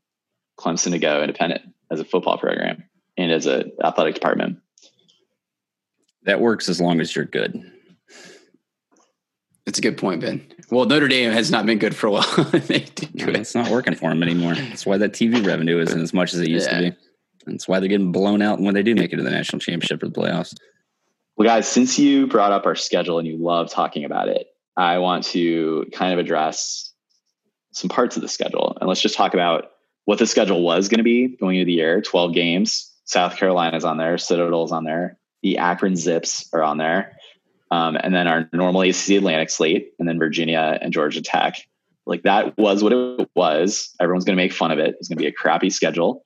Clemson 0.59 0.93
to 0.93 0.99
go 0.99 1.21
independent 1.23 1.74
as 1.90 2.01
a 2.01 2.05
football 2.05 2.39
program 2.39 2.85
and 3.16 3.31
as 3.31 3.47
a 3.47 3.65
athletic 3.82 4.15
department. 4.15 4.59
that 6.24 6.40
works 6.40 6.69
as 6.69 6.81
long 6.81 7.01
as 7.01 7.15
you're 7.15 7.24
good. 7.24 7.70
That's 9.66 9.78
a 9.78 9.82
good 9.82 9.97
point, 9.97 10.20
Ben. 10.20 10.47
Well, 10.70 10.85
Notre 10.85 11.09
Dame 11.09 11.32
has 11.32 11.51
not 11.51 11.65
been 11.65 11.78
good 11.78 11.97
for 11.97 12.09
a 12.09 12.11
while. 12.12 12.27
no, 12.36 12.52
it's 12.69 13.55
not 13.55 13.70
working 13.70 13.94
for 13.94 14.11
them 14.11 14.23
anymore. 14.23 14.55
That's 14.55 14.85
why 14.85 14.98
that 14.98 15.12
TV 15.12 15.44
revenue 15.44 15.78
isn't 15.81 16.01
as 16.01 16.12
much 16.12 16.35
as 16.35 16.40
it 16.40 16.48
used 16.48 16.70
yeah. 16.70 16.81
to 16.81 16.90
be. 16.90 16.97
That's 17.47 17.69
why 17.69 17.81
they're 17.81 17.89
getting 17.89 18.12
blown 18.12 18.43
out 18.43 18.61
when 18.61 18.74
they 18.74 18.82
do 18.82 18.94
make 18.94 19.12
it 19.12 19.16
to 19.16 19.23
the 19.23 19.31
national 19.31 19.61
championship 19.61 20.02
or 20.02 20.09
the 20.09 20.12
playoffs. 20.12 20.55
Well, 21.36 21.48
guys, 21.48 21.66
since 21.66 21.98
you 21.98 22.27
brought 22.27 22.52
up 22.52 22.66
our 22.66 22.74
schedule 22.74 23.19
and 23.19 23.27
you 23.27 23.36
love 23.36 23.70
talking 23.70 24.05
about 24.05 24.28
it, 24.28 24.47
I 24.77 24.98
want 24.98 25.24
to 25.27 25.86
kind 25.93 26.12
of 26.12 26.19
address 26.19 26.93
some 27.73 27.89
parts 27.89 28.16
of 28.16 28.23
the 28.23 28.28
schedule. 28.28 28.77
And 28.81 28.89
let's 28.89 29.01
just 29.01 29.16
talk 29.16 29.35
about 29.35 29.66
what 30.05 30.18
the 30.18 30.26
schedule 30.26 30.62
was 30.62 30.89
going 30.89 30.98
to 30.98 31.05
be 31.05 31.28
going 31.28 31.56
into 31.56 31.66
the 31.66 31.74
year 31.74 32.01
12 32.01 32.35
games. 32.35 32.90
South 33.05 33.36
Carolina's 33.36 33.85
on 33.85 33.98
there, 33.98 34.16
Citadel's 34.16 34.72
on 34.72 34.85
there, 34.85 35.18
the 35.43 35.59
Akron 35.59 35.94
Zips 35.94 36.48
are 36.55 36.62
on 36.62 36.78
there. 36.78 37.16
Um, 37.70 37.97
and 37.97 38.14
then 38.14 38.28
our 38.28 38.48
normal 38.52 38.82
ACC 38.82 39.10
Atlantic 39.10 39.51
slate, 39.51 39.93
and 39.98 40.09
then 40.09 40.18
Virginia 40.18 40.78
and 40.81 40.93
Georgia 40.93 41.20
Tech. 41.20 41.56
Like 42.06 42.22
that 42.22 42.56
was 42.56 42.82
what 42.82 42.93
it 42.93 43.28
was. 43.35 43.90
Everyone's 44.01 44.24
going 44.24 44.36
to 44.36 44.43
make 44.43 44.52
fun 44.52 44.70
of 44.70 44.78
it. 44.78 44.94
It's 44.98 45.09
going 45.09 45.16
to 45.16 45.22
be 45.22 45.28
a 45.28 45.32
crappy 45.32 45.70
schedule. 45.70 46.24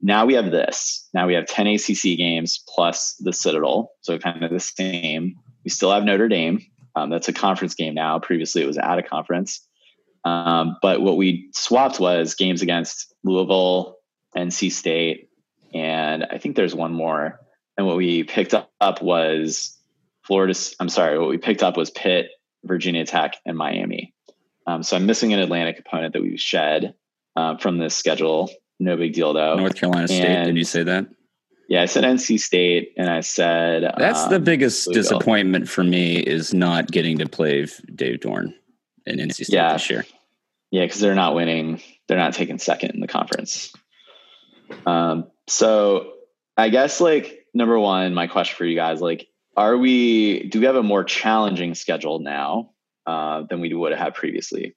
Now 0.00 0.26
we 0.26 0.34
have 0.34 0.50
this. 0.50 1.08
Now 1.12 1.26
we 1.26 1.34
have 1.34 1.46
10 1.46 1.66
ACC 1.66 2.16
games 2.16 2.62
plus 2.68 3.14
the 3.20 3.32
Citadel. 3.32 3.92
So 4.00 4.18
kind 4.18 4.42
of 4.42 4.50
the 4.50 4.60
same. 4.60 5.36
We 5.64 5.70
still 5.70 5.92
have 5.92 6.04
Notre 6.04 6.28
Dame. 6.28 6.64
Um, 6.96 7.10
that's 7.10 7.28
a 7.28 7.32
conference 7.32 7.74
game 7.74 7.94
now. 7.94 8.18
Previously, 8.18 8.62
it 8.62 8.66
was 8.66 8.78
at 8.78 8.98
a 8.98 9.02
conference. 9.02 9.67
Um, 10.24 10.76
but 10.82 11.00
what 11.00 11.16
we 11.16 11.48
swapped 11.52 12.00
was 12.00 12.34
games 12.34 12.62
against 12.62 13.14
Louisville, 13.24 13.98
NC 14.36 14.72
State, 14.72 15.30
and 15.74 16.24
I 16.30 16.38
think 16.38 16.56
there's 16.56 16.74
one 16.74 16.92
more. 16.92 17.40
And 17.76 17.86
what 17.86 17.96
we 17.96 18.24
picked 18.24 18.54
up 18.54 19.02
was 19.02 19.76
Florida. 20.22 20.58
I'm 20.80 20.88
sorry, 20.88 21.18
what 21.18 21.28
we 21.28 21.38
picked 21.38 21.62
up 21.62 21.76
was 21.76 21.90
Pitt, 21.90 22.30
Virginia 22.64 23.04
Tech, 23.06 23.36
and 23.46 23.56
Miami. 23.56 24.14
Um, 24.66 24.82
so 24.82 24.96
I'm 24.96 25.06
missing 25.06 25.32
an 25.32 25.40
Atlantic 25.40 25.78
opponent 25.78 26.12
that 26.12 26.22
we've 26.22 26.40
shed 26.40 26.94
uh, 27.36 27.56
from 27.56 27.78
this 27.78 27.94
schedule. 27.96 28.50
No 28.80 28.96
big 28.96 29.14
deal 29.14 29.32
though. 29.32 29.56
North 29.56 29.76
Carolina 29.76 30.08
State. 30.08 30.24
And, 30.24 30.46
did 30.46 30.56
you 30.56 30.64
say 30.64 30.82
that? 30.82 31.06
Yeah, 31.68 31.82
I 31.82 31.86
said 31.86 32.04
NC 32.04 32.40
State, 32.40 32.94
and 32.96 33.10
I 33.10 33.20
said 33.20 33.82
that's 33.98 34.24
um, 34.24 34.30
the 34.30 34.40
biggest 34.40 34.86
Louisville. 34.86 35.02
disappointment 35.02 35.68
for 35.68 35.84
me 35.84 36.16
is 36.16 36.54
not 36.54 36.90
getting 36.90 37.18
to 37.18 37.28
play 37.28 37.66
Dave 37.94 38.20
Doeren 38.20 38.54
in 39.08 39.18
NC 39.18 39.34
State 39.34 39.50
yeah. 39.50 39.72
this 39.72 39.90
year. 39.90 40.04
Yeah, 40.70 40.84
because 40.84 41.00
they're 41.00 41.14
not 41.14 41.34
winning. 41.34 41.80
They're 42.06 42.18
not 42.18 42.34
taking 42.34 42.58
second 42.58 42.90
in 42.90 43.00
the 43.00 43.06
conference. 43.06 43.72
Um, 44.86 45.30
so 45.46 46.12
I 46.56 46.68
guess 46.68 47.00
like 47.00 47.46
number 47.54 47.78
one, 47.78 48.14
my 48.14 48.26
question 48.26 48.56
for 48.56 48.64
you 48.64 48.76
guys, 48.76 49.00
like, 49.00 49.28
are 49.56 49.76
we? 49.76 50.48
Do 50.48 50.60
we 50.60 50.66
have 50.66 50.76
a 50.76 50.82
more 50.82 51.04
challenging 51.04 51.74
schedule 51.74 52.20
now 52.20 52.70
uh, 53.06 53.42
than 53.42 53.60
we 53.60 53.72
would 53.72 53.92
have 53.92 54.00
had 54.00 54.14
previously? 54.14 54.76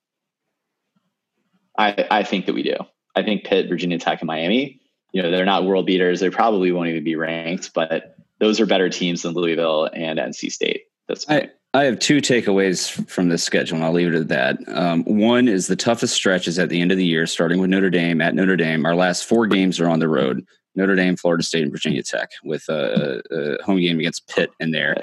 I 1.77 2.07
I 2.09 2.23
think 2.23 2.45
that 2.45 2.55
we 2.55 2.63
do. 2.63 2.77
I 3.15 3.23
think 3.23 3.43
Pitt, 3.43 3.67
Virginia 3.67 3.99
Tech, 3.99 4.21
and 4.21 4.27
Miami 4.27 4.81
you 5.11 5.21
know, 5.21 5.31
they're 5.31 5.45
not 5.45 5.65
world 5.65 5.85
beaters. 5.85 6.19
They 6.19 6.29
probably 6.29 6.71
won't 6.71 6.89
even 6.89 7.03
be 7.03 7.15
ranked, 7.15 7.73
but 7.73 8.15
those 8.39 8.59
are 8.59 8.65
better 8.65 8.89
teams 8.89 9.23
than 9.23 9.33
Louisville 9.33 9.89
and 9.93 10.17
NC 10.19 10.51
State. 10.51 10.83
That's 11.11 11.29
I, 11.29 11.49
I 11.73 11.83
have 11.83 11.99
two 11.99 12.17
takeaways 12.17 12.89
from 13.09 13.29
this 13.29 13.43
schedule, 13.43 13.75
and 13.75 13.85
I'll 13.85 13.91
leave 13.91 14.13
it 14.13 14.17
at 14.17 14.27
that. 14.29 14.57
Um, 14.67 15.03
one 15.03 15.47
is 15.47 15.67
the 15.67 15.75
toughest 15.75 16.13
stretch 16.13 16.47
is 16.47 16.57
at 16.57 16.69
the 16.69 16.79
end 16.79 16.91
of 16.91 16.97
the 16.97 17.05
year, 17.05 17.27
starting 17.27 17.59
with 17.59 17.69
Notre 17.69 17.89
Dame 17.89 18.21
at 18.21 18.33
Notre 18.33 18.55
Dame. 18.55 18.85
Our 18.85 18.95
last 18.95 19.25
four 19.25 19.45
games 19.47 19.79
are 19.79 19.89
on 19.89 19.99
the 19.99 20.07
road: 20.07 20.45
Notre 20.75 20.95
Dame, 20.95 21.17
Florida 21.17 21.43
State, 21.43 21.63
and 21.63 21.71
Virginia 21.71 22.01
Tech, 22.01 22.29
with 22.43 22.63
a, 22.69 23.21
a 23.31 23.63
home 23.63 23.79
game 23.79 23.99
against 23.99 24.27
Pitt 24.29 24.51
in 24.59 24.71
there. 24.71 24.95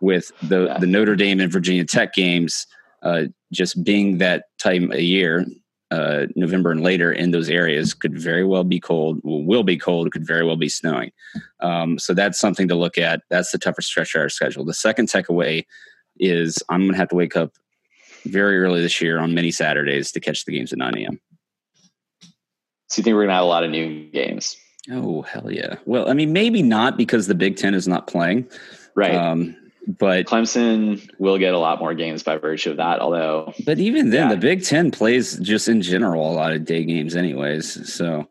With 0.00 0.32
the 0.42 0.76
the 0.80 0.86
Notre 0.86 1.14
Dame 1.14 1.38
and 1.38 1.52
Virginia 1.52 1.84
Tech 1.84 2.12
games 2.12 2.66
uh, 3.02 3.24
just 3.52 3.84
being 3.84 4.18
that 4.18 4.46
time 4.58 4.90
a 4.90 5.00
year, 5.00 5.46
uh, 5.92 6.26
November 6.34 6.70
and 6.70 6.82
later 6.82 7.12
in 7.12 7.32
those 7.32 7.50
areas 7.50 7.92
could 7.92 8.18
very 8.18 8.44
well 8.44 8.64
be 8.64 8.80
cold, 8.80 9.20
will 9.22 9.62
be 9.62 9.76
cold, 9.76 10.10
could 10.10 10.26
very 10.26 10.44
well 10.44 10.56
be 10.56 10.68
snowing. 10.68 11.12
Um, 11.60 11.98
so 11.98 12.14
that's 12.14 12.38
something 12.38 12.66
to 12.68 12.74
look 12.74 12.96
at. 12.96 13.22
That's 13.28 13.52
the 13.52 13.58
tougher 13.58 13.82
stretch 13.82 14.14
of 14.14 14.22
our 14.22 14.30
schedule. 14.30 14.64
The 14.64 14.72
second 14.72 15.08
takeaway 15.08 15.66
is 16.18 16.58
I'm 16.70 16.80
going 16.80 16.92
to 16.92 16.96
have 16.96 17.10
to 17.10 17.14
wake 17.14 17.36
up 17.36 17.52
very 18.24 18.58
early 18.58 18.80
this 18.80 19.02
year 19.02 19.18
on 19.18 19.34
many 19.34 19.50
Saturdays 19.50 20.12
to 20.12 20.20
catch 20.20 20.46
the 20.46 20.52
games 20.52 20.72
at 20.72 20.78
9 20.78 20.96
a.m. 20.96 21.20
So 22.88 23.00
you 23.00 23.04
think 23.04 23.14
we're 23.14 23.22
going 23.22 23.28
to 23.28 23.34
have 23.34 23.44
a 23.44 23.46
lot 23.46 23.64
of 23.64 23.70
new 23.70 24.10
games? 24.10 24.56
Oh, 24.90 25.22
hell 25.22 25.52
yeah. 25.52 25.76
Well, 25.84 26.08
I 26.08 26.14
mean, 26.14 26.32
maybe 26.32 26.62
not 26.62 26.96
because 26.96 27.26
the 27.26 27.34
Big 27.34 27.56
Ten 27.56 27.74
is 27.74 27.86
not 27.86 28.06
playing. 28.06 28.48
Right. 28.94 29.14
Um, 29.14 29.56
but 29.86 30.26
Clemson 30.26 31.10
will 31.18 31.38
get 31.38 31.54
a 31.54 31.58
lot 31.58 31.80
more 31.80 31.94
games 31.94 32.22
by 32.22 32.36
virtue 32.36 32.70
of 32.70 32.76
that. 32.76 33.00
Although, 33.00 33.52
but 33.64 33.78
even 33.78 34.10
then, 34.10 34.28
yeah. 34.28 34.34
the 34.34 34.40
Big 34.40 34.64
Ten 34.64 34.90
plays 34.90 35.38
just 35.38 35.68
in 35.68 35.82
general 35.82 36.30
a 36.30 36.34
lot 36.34 36.52
of 36.52 36.64
day 36.64 36.84
games, 36.84 37.16
anyways. 37.16 37.92
So, 37.92 38.28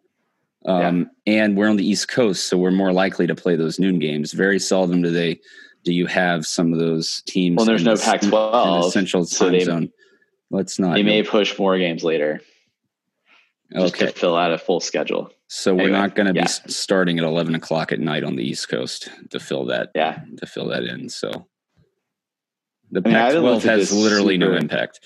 um, 0.66 1.10
yeah. 1.26 1.44
and 1.44 1.58
we're 1.58 1.70
on 1.70 1.76
the 1.76 1.88
East 1.88 2.08
Coast, 2.08 2.48
so 2.48 2.58
we're 2.58 2.72
more 2.72 2.94
likely 2.94 3.28
to 3.28 3.36
play 3.36 3.56
those 3.56 3.80
noon 3.80 4.00
games. 4.00 4.32
Very 4.32 4.60
seldom 4.60 5.02
do 5.02 5.12
they 5.12 5.42
do 5.84 5.94
you 5.94 6.06
have 6.06 6.46
some 6.46 6.74
of 6.74 6.80
those 6.80 7.22
teams. 7.26 7.58
Well, 7.58 7.66
there's 7.66 7.84
no 7.84 7.96
Pac-12 7.96 8.92
central 8.92 9.26
time 9.26 9.30
so 9.30 9.50
they, 9.50 9.62
zone. 9.62 9.92
Let's 10.50 10.80
not. 10.80 10.96
They 10.96 11.04
may 11.04 11.24
push 11.24 11.58
more 11.58 11.78
games 11.78 12.04
later. 12.04 12.42
okay. 13.76 14.08
to 14.08 14.12
fill 14.12 14.36
out 14.36 14.54
a 14.54 14.58
full 14.58 14.80
schedule. 14.80 15.32
So 15.54 15.76
we're 15.76 15.90
not 15.90 16.16
going 16.16 16.34
to 16.34 16.34
yeah. 16.34 16.46
be 16.46 16.72
starting 16.72 17.20
at 17.20 17.26
eleven 17.26 17.56
o'clock 17.56 17.92
at 17.92 18.00
night 18.00 18.24
on 18.24 18.38
the 18.38 18.44
East 18.44 18.70
Coast 18.70 19.10
to 19.32 19.38
fill 19.38 19.66
that. 19.66 19.90
Yeah, 19.94 20.22
to 20.38 20.46
fill 20.46 20.70
that 20.70 20.84
in. 20.84 21.10
So 21.10 21.46
the 22.90 23.02
Pac-12 23.02 23.62
has 23.64 23.92
literally 23.92 24.36
super, 24.36 24.50
no 24.50 24.56
impact. 24.56 25.02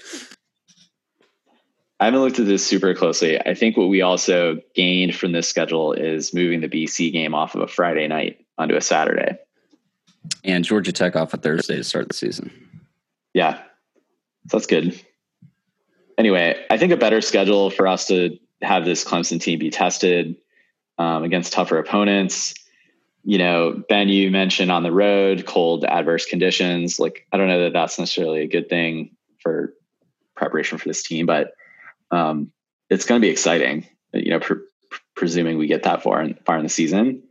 I 2.00 2.06
haven't 2.06 2.20
looked 2.20 2.38
at 2.38 2.46
this 2.46 2.64
super 2.64 2.94
closely. 2.94 3.40
I 3.40 3.56
think 3.56 3.76
what 3.76 3.90
we 3.90 4.04
also 4.04 4.60
gained 4.76 5.16
from 5.16 5.32
this 5.32 5.48
schedule 5.48 5.94
is 5.94 6.32
moving 6.32 6.62
the 6.62 6.70
BC 6.70 7.12
game 7.12 7.34
off 7.34 7.56
of 7.56 7.62
a 7.62 7.68
Friday 7.68 8.08
night 8.08 8.46
onto 8.60 8.76
a 8.76 8.82
Saturday, 8.82 9.40
and 10.44 10.64
Georgia 10.64 10.92
Tech 10.92 11.16
off 11.16 11.34
a 11.34 11.38
Thursday 11.38 11.78
to 11.78 11.84
start 11.84 12.08
the 12.08 12.14
season. 12.14 12.52
Yeah, 13.34 13.58
so 14.48 14.58
that's 14.58 14.68
good. 14.68 15.02
Anyway, 16.20 16.64
I 16.70 16.78
think 16.78 16.92
a 16.92 16.98
better 16.98 17.22
schedule 17.22 17.72
for 17.72 17.88
us 17.88 18.06
to 18.10 18.38
have 18.62 18.86
this 18.86 19.04
Clemson 19.04 19.42
team 19.42 19.60
be 19.60 19.70
tested 19.70 20.36
um, 20.98 21.24
against 21.24 21.54
tougher 21.54 21.78
opponents. 21.78 22.54
You 23.24 23.38
know, 23.38 23.84
Ben, 23.90 24.08
you 24.08 24.30
mentioned 24.30 24.72
on 24.72 24.84
the 24.84 24.92
road, 24.92 25.46
cold, 25.46 25.84
adverse 25.84 26.26
conditions. 26.26 27.00
Like, 27.00 27.26
I 27.32 27.38
don't 27.38 27.48
know 27.48 27.64
that 27.64 27.74
that's 27.74 27.98
necessarily 27.98 28.42
a 28.42 28.48
good 28.48 28.70
thing 28.70 29.16
for 29.42 29.74
preparation 30.36 30.78
for 30.78 30.88
this 30.88 31.04
team, 31.04 31.26
but 31.26 31.54
um, 32.12 32.52
it's 32.90 33.06
going 33.06 33.20
to 33.20 33.26
be 33.26 33.32
exciting. 33.32 33.88
You 34.14 34.30
know, 34.30 34.40
pr- 34.40 34.54
presuming 35.16 35.58
we 35.58 35.68
get 35.68 35.84
that 35.84 36.04
far 36.04 36.22
in, 36.22 36.36
far 36.46 36.58
in 36.58 36.64
the 36.64 36.70
season. 36.70 37.24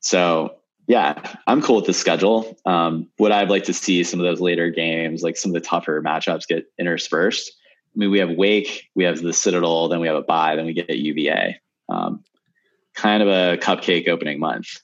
So, 0.00 0.56
yeah, 0.88 1.34
I'm 1.46 1.62
cool 1.62 1.76
with 1.76 1.86
the 1.86 1.92
schedule. 1.92 2.56
Um, 2.64 3.08
would 3.18 3.32
I 3.32 3.44
like 3.44 3.64
to 3.64 3.72
see 3.72 4.04
some 4.04 4.20
of 4.20 4.24
those 4.24 4.40
later 4.40 4.70
games, 4.70 5.22
like 5.22 5.36
some 5.36 5.50
of 5.50 5.54
the 5.54 5.66
tougher 5.66 6.02
matchups, 6.02 6.46
get 6.46 6.66
interspersed? 6.78 7.52
I 7.96 7.98
mean, 7.98 8.10
we 8.10 8.18
have 8.18 8.30
Wake, 8.30 8.90
we 8.94 9.04
have 9.04 9.22
the 9.22 9.32
Citadel, 9.32 9.88
then 9.88 10.00
we 10.00 10.06
have 10.06 10.16
a 10.16 10.22
bye, 10.22 10.54
then 10.54 10.66
we 10.66 10.74
get 10.74 10.90
UVA. 10.90 11.58
Um, 11.88 12.22
kind 12.94 13.22
of 13.22 13.28
a 13.28 13.56
cupcake 13.56 14.06
opening 14.06 14.38
month. 14.38 14.82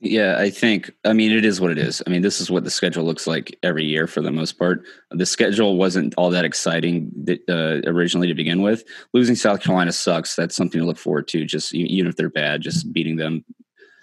Yeah, 0.00 0.36
I 0.38 0.50
think. 0.50 0.90
I 1.04 1.12
mean, 1.12 1.32
it 1.32 1.44
is 1.44 1.60
what 1.60 1.70
it 1.70 1.78
is. 1.78 2.02
I 2.06 2.10
mean, 2.10 2.22
this 2.22 2.40
is 2.40 2.50
what 2.50 2.64
the 2.64 2.70
schedule 2.70 3.04
looks 3.04 3.26
like 3.26 3.56
every 3.62 3.84
year 3.84 4.06
for 4.06 4.20
the 4.20 4.32
most 4.32 4.58
part. 4.58 4.84
The 5.10 5.26
schedule 5.26 5.76
wasn't 5.76 6.14
all 6.16 6.30
that 6.30 6.44
exciting 6.44 7.10
uh, 7.48 7.82
originally 7.86 8.26
to 8.26 8.34
begin 8.34 8.62
with. 8.62 8.84
Losing 9.12 9.36
South 9.36 9.60
Carolina 9.60 9.92
sucks. 9.92 10.34
That's 10.34 10.56
something 10.56 10.80
to 10.80 10.86
look 10.86 10.98
forward 10.98 11.28
to. 11.28 11.44
Just 11.44 11.72
even 11.74 12.08
if 12.08 12.16
they're 12.16 12.28
bad, 12.28 12.62
just 12.62 12.92
beating 12.92 13.16
them, 13.16 13.44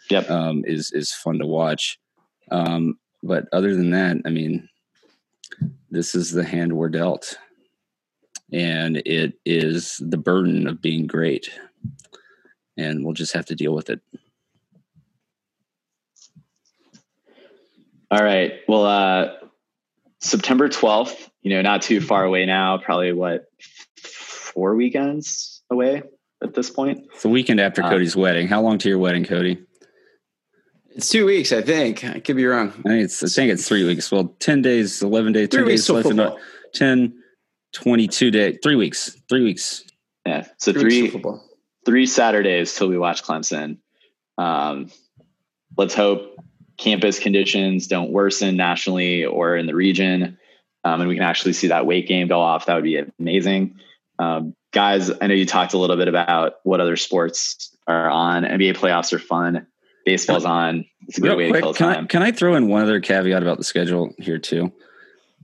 yep, 0.09 0.29
um, 0.29 0.63
is 0.65 0.91
is 0.93 1.11
fun 1.11 1.37
to 1.39 1.45
watch. 1.45 1.99
Um, 2.49 2.97
but 3.21 3.47
other 3.51 3.75
than 3.75 3.91
that, 3.91 4.17
I 4.25 4.29
mean, 4.29 4.69
this 5.91 6.15
is 6.15 6.31
the 6.31 6.45
hand 6.45 6.71
we're 6.71 6.87
dealt 6.87 7.37
and 8.51 8.97
it 9.05 9.33
is 9.45 10.01
the 10.03 10.17
burden 10.17 10.67
of 10.67 10.81
being 10.81 11.07
great 11.07 11.49
and 12.77 13.03
we'll 13.03 13.13
just 13.13 13.33
have 13.33 13.45
to 13.45 13.55
deal 13.55 13.73
with 13.73 13.89
it 13.89 14.01
all 18.11 18.23
right 18.23 18.61
well 18.67 18.85
uh 18.85 19.33
september 20.19 20.67
12th 20.67 21.29
you 21.41 21.51
know 21.51 21.61
not 21.61 21.81
too 21.81 22.01
far 22.01 22.23
away 22.23 22.45
now 22.45 22.77
probably 22.77 23.13
what 23.13 23.45
four 24.01 24.75
weekends 24.75 25.61
away 25.69 26.01
at 26.41 26.53
this 26.53 26.69
point 26.69 27.05
it's 27.13 27.23
the 27.23 27.29
weekend 27.29 27.59
after 27.59 27.83
uh, 27.83 27.89
cody's 27.89 28.15
wedding 28.15 28.47
how 28.47 28.61
long 28.61 28.77
to 28.77 28.89
your 28.89 28.97
wedding 28.97 29.23
cody 29.23 29.61
it's 30.95 31.07
two 31.07 31.25
weeks, 31.25 31.53
I 31.53 31.61
think. 31.61 32.03
I 32.03 32.19
could 32.19 32.35
be 32.35 32.45
wrong. 32.45 32.73
I 32.79 32.89
think 32.89 33.03
it's 33.05 33.23
I 33.23 33.27
think 33.27 33.53
it's 33.53 33.65
three 33.65 33.85
weeks. 33.85 34.11
Well, 34.11 34.35
ten 34.39 34.61
days, 34.61 35.01
eleven 35.01 35.31
days, 35.31 35.47
three 35.49 35.61
ten 35.61 35.67
days 35.69 35.89
left. 35.89 36.07
Football. 36.07 36.37
Ten 36.73 37.18
22 37.73 38.31
day, 38.31 38.57
three 38.63 38.75
weeks, 38.75 39.15
three 39.29 39.43
weeks. 39.43 39.83
Yeah. 40.25 40.45
So 40.57 40.73
three, 40.73 41.09
three, 41.09 41.23
three 41.85 42.05
Saturdays 42.05 42.75
till 42.75 42.87
we 42.87 42.97
watch 42.97 43.23
Clemson. 43.23 43.77
Um, 44.37 44.91
let's 45.77 45.93
hope 45.93 46.35
campus 46.77 47.19
conditions 47.19 47.87
don't 47.87 48.11
worsen 48.11 48.55
nationally 48.55 49.25
or 49.25 49.55
in 49.55 49.67
the 49.67 49.75
region. 49.75 50.37
um, 50.83 51.01
and 51.01 51.09
we 51.09 51.15
can 51.15 51.23
actually 51.23 51.53
see 51.53 51.67
that 51.67 51.85
weight 51.85 52.07
game 52.07 52.27
go 52.27 52.39
off, 52.39 52.65
that 52.65 52.75
would 52.75 52.83
be 52.83 53.03
amazing. 53.19 53.77
Um, 54.17 54.55
guys, 54.71 55.11
I 55.21 55.27
know 55.27 55.33
you 55.33 55.45
talked 55.45 55.73
a 55.73 55.77
little 55.77 55.97
bit 55.97 56.07
about 56.07 56.55
what 56.63 56.79
other 56.79 56.95
sports 56.95 57.75
are 57.87 58.09
on. 58.09 58.43
NBA 58.43 58.77
playoffs 58.77 59.11
are 59.13 59.19
fun. 59.19 59.67
Baseball's 60.05 60.45
on. 60.45 60.85
It's 61.07 61.17
a 61.17 61.21
good 61.21 61.29
Real 61.29 61.37
way 61.37 61.49
quick, 61.49 61.61
to 61.61 61.65
kill 61.65 61.73
can 61.73 61.93
time. 61.93 62.03
I, 62.05 62.07
can 62.07 62.23
I 62.23 62.31
throw 62.31 62.55
in 62.55 62.67
one 62.67 62.81
other 62.81 62.99
caveat 62.99 63.41
about 63.41 63.57
the 63.57 63.63
schedule 63.63 64.13
here 64.17 64.39
too? 64.39 64.71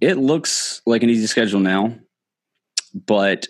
It 0.02 0.18
looks 0.18 0.82
like 0.86 1.04
an 1.04 1.10
easy 1.10 1.28
schedule 1.28 1.60
now, 1.60 1.96
but 2.96 3.48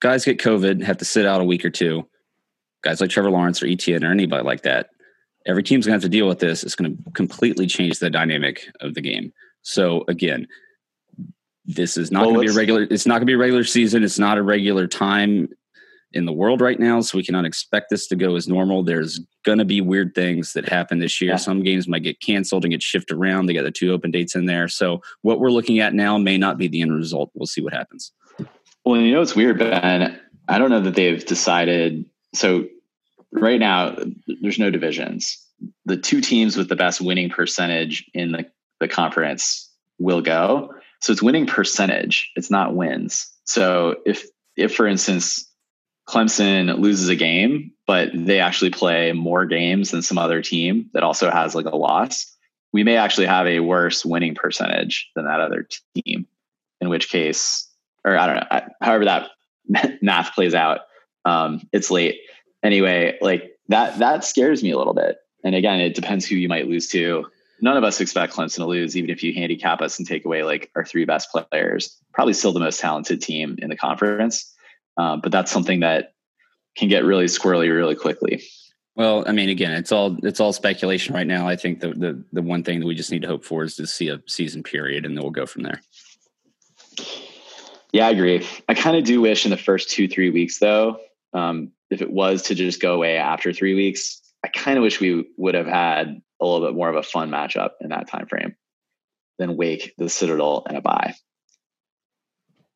guys 0.00 0.24
get 0.24 0.38
COVID, 0.38 0.82
have 0.82 0.98
to 0.98 1.04
sit 1.04 1.26
out 1.26 1.40
a 1.40 1.44
week 1.44 1.64
or 1.64 1.70
two. 1.70 2.06
Guys 2.84 3.00
like 3.00 3.10
Trevor 3.10 3.30
Lawrence 3.30 3.62
or 3.62 3.66
ETN 3.66 4.04
or 4.04 4.10
anybody 4.12 4.44
like 4.44 4.62
that, 4.62 4.90
every 5.46 5.62
team's 5.62 5.86
going 5.86 5.98
to 5.98 6.04
have 6.04 6.10
to 6.10 6.16
deal 6.16 6.28
with 6.28 6.38
this. 6.38 6.62
It's 6.62 6.74
going 6.74 6.96
to 6.96 7.10
completely 7.12 7.66
change 7.66 7.98
the 7.98 8.10
dynamic 8.10 8.68
of 8.80 8.94
the 8.94 9.00
game. 9.00 9.32
So 9.62 10.04
again, 10.08 10.46
this 11.64 11.96
is 11.96 12.12
not 12.12 12.22
Well, 12.22 12.34
going 12.34 12.46
to 12.46 12.52
be 12.52 12.56
a 12.56 12.58
regular. 12.58 12.86
It's 12.90 13.06
not 13.06 13.14
going 13.14 13.22
to 13.22 13.26
be 13.26 13.34
a 13.34 13.38
regular 13.38 13.64
season. 13.64 14.04
It's 14.04 14.18
not 14.18 14.38
a 14.38 14.42
regular 14.42 14.86
time 14.86 15.48
in 16.12 16.24
the 16.24 16.32
world 16.32 16.60
right 16.60 16.78
now, 16.78 17.00
so 17.00 17.18
we 17.18 17.24
cannot 17.24 17.44
expect 17.44 17.90
this 17.90 18.06
to 18.06 18.16
go 18.16 18.36
as 18.36 18.46
normal. 18.46 18.84
There's 18.84 19.20
going 19.44 19.58
to 19.58 19.64
be 19.64 19.80
weird 19.80 20.14
things 20.14 20.52
that 20.52 20.68
happen 20.68 21.00
this 21.00 21.20
year. 21.20 21.32
Yeah. 21.32 21.36
Some 21.36 21.62
games 21.64 21.88
might 21.88 22.04
get 22.04 22.20
canceled 22.20 22.64
and 22.64 22.72
get 22.72 22.82
shifted 22.82 23.16
around. 23.16 23.46
They 23.46 23.54
got 23.54 23.64
the 23.64 23.72
two 23.72 23.92
open 23.92 24.12
dates 24.12 24.36
in 24.36 24.46
there. 24.46 24.68
So 24.68 25.02
what 25.22 25.40
we're 25.40 25.50
looking 25.50 25.80
at 25.80 25.92
now 25.92 26.16
may 26.16 26.38
not 26.38 26.58
be 26.58 26.68
the 26.68 26.82
end 26.82 26.94
result. 26.94 27.30
We'll 27.34 27.46
see 27.46 27.60
what 27.60 27.72
happens. 27.72 28.12
Well, 28.86 29.00
you 29.00 29.12
know 29.12 29.20
it's 29.20 29.34
weird, 29.34 29.58
Ben? 29.58 30.16
I 30.46 30.58
don't 30.58 30.70
know 30.70 30.80
that 30.80 30.94
they've 30.94 31.26
decided. 31.26 32.08
So 32.34 32.68
right 33.32 33.58
now, 33.58 33.96
there's 34.40 34.60
no 34.60 34.70
divisions. 34.70 35.44
The 35.86 35.96
two 35.96 36.20
teams 36.20 36.56
with 36.56 36.68
the 36.68 36.76
best 36.76 37.00
winning 37.00 37.28
percentage 37.28 38.08
in 38.14 38.30
the, 38.30 38.46
the 38.78 38.86
conference 38.86 39.68
will 39.98 40.22
go. 40.22 40.72
So 41.00 41.12
it's 41.12 41.22
winning 41.22 41.46
percentage. 41.46 42.30
It's 42.36 42.48
not 42.48 42.76
wins. 42.76 43.26
So 43.44 43.96
if 44.06 44.24
if 44.56 44.74
for 44.76 44.86
instance 44.86 45.50
Clemson 46.08 46.78
loses 46.78 47.08
a 47.08 47.16
game, 47.16 47.72
but 47.88 48.10
they 48.14 48.38
actually 48.38 48.70
play 48.70 49.12
more 49.12 49.46
games 49.46 49.90
than 49.90 50.02
some 50.02 50.16
other 50.16 50.42
team 50.42 50.90
that 50.94 51.02
also 51.02 51.28
has 51.28 51.56
like 51.56 51.66
a 51.66 51.76
loss, 51.76 52.32
we 52.72 52.84
may 52.84 52.96
actually 52.96 53.26
have 53.26 53.46
a 53.46 53.60
worse 53.60 54.04
winning 54.04 54.36
percentage 54.36 55.10
than 55.16 55.24
that 55.24 55.40
other 55.40 55.66
team. 55.96 56.28
In 56.80 56.88
which 56.88 57.08
case, 57.08 57.68
or 58.06 58.16
I 58.16 58.26
don't 58.26 58.36
know, 58.36 58.60
however 58.80 59.04
that 59.04 59.30
math 60.02 60.34
plays 60.34 60.54
out, 60.54 60.80
um, 61.24 61.60
it's 61.72 61.90
late 61.90 62.20
anyway. 62.62 63.18
Like 63.20 63.50
that 63.68 63.98
that 63.98 64.24
scares 64.24 64.62
me 64.62 64.70
a 64.70 64.78
little 64.78 64.94
bit. 64.94 65.18
And 65.44 65.54
again, 65.54 65.80
it 65.80 65.94
depends 65.94 66.26
who 66.26 66.36
you 66.36 66.48
might 66.48 66.68
lose 66.68 66.88
to. 66.88 67.26
None 67.60 67.76
of 67.76 67.84
us 67.84 68.00
expect 68.00 68.34
Clemson 68.34 68.56
to 68.56 68.66
lose, 68.66 68.96
even 68.96 69.10
if 69.10 69.22
you 69.22 69.32
handicap 69.32 69.80
us 69.80 69.98
and 69.98 70.06
take 70.06 70.24
away 70.24 70.42
like 70.42 70.70
our 70.76 70.84
three 70.84 71.04
best 71.04 71.30
players. 71.30 71.96
Probably 72.12 72.34
still 72.34 72.52
the 72.52 72.60
most 72.60 72.80
talented 72.80 73.22
team 73.22 73.56
in 73.60 73.70
the 73.70 73.76
conference. 73.76 74.52
Um, 74.98 75.20
but 75.20 75.32
that's 75.32 75.50
something 75.50 75.80
that 75.80 76.12
can 76.76 76.88
get 76.88 77.04
really 77.04 77.26
squirrely 77.26 77.74
really 77.74 77.94
quickly. 77.94 78.42
Well, 78.94 79.24
I 79.26 79.32
mean, 79.32 79.50
again, 79.50 79.72
it's 79.72 79.92
all 79.92 80.16
it's 80.22 80.40
all 80.40 80.52
speculation 80.52 81.14
right 81.14 81.26
now. 81.26 81.46
I 81.46 81.56
think 81.56 81.80
the 81.80 81.88
the 81.88 82.24
the 82.32 82.42
one 82.42 82.62
thing 82.62 82.80
that 82.80 82.86
we 82.86 82.94
just 82.94 83.12
need 83.12 83.22
to 83.22 83.28
hope 83.28 83.44
for 83.44 83.62
is 83.62 83.76
to 83.76 83.86
see 83.86 84.08
a 84.08 84.22
season 84.26 84.62
period, 84.62 85.04
and 85.04 85.16
then 85.16 85.22
we'll 85.22 85.30
go 85.30 85.46
from 85.46 85.62
there. 85.64 85.82
Yeah, 87.92 88.06
I 88.06 88.10
agree. 88.10 88.46
I 88.68 88.74
kind 88.74 88.96
of 88.96 89.04
do 89.04 89.20
wish 89.20 89.44
in 89.44 89.50
the 89.50 89.56
first 89.56 89.90
two, 89.90 90.08
three 90.08 90.30
weeks, 90.30 90.58
though, 90.58 91.00
um, 91.32 91.72
if 91.90 92.02
it 92.02 92.10
was 92.10 92.42
to 92.42 92.54
just 92.54 92.80
go 92.80 92.94
away 92.94 93.16
after 93.16 93.52
three 93.52 93.74
weeks, 93.74 94.20
I 94.44 94.48
kind 94.48 94.78
of 94.78 94.82
wish 94.82 95.00
we 95.00 95.26
would 95.36 95.54
have 95.54 95.66
had 95.66 96.20
a 96.40 96.44
little 96.44 96.66
bit 96.66 96.74
more 96.74 96.88
of 96.88 96.96
a 96.96 97.02
fun 97.02 97.30
matchup 97.30 97.70
in 97.80 97.90
that 97.90 98.08
time 98.08 98.26
frame 98.26 98.54
than 99.38 99.56
Wake, 99.56 99.94
the 99.98 100.08
Citadel, 100.08 100.64
and 100.66 100.76
a 100.76 100.80
bye. 100.80 101.14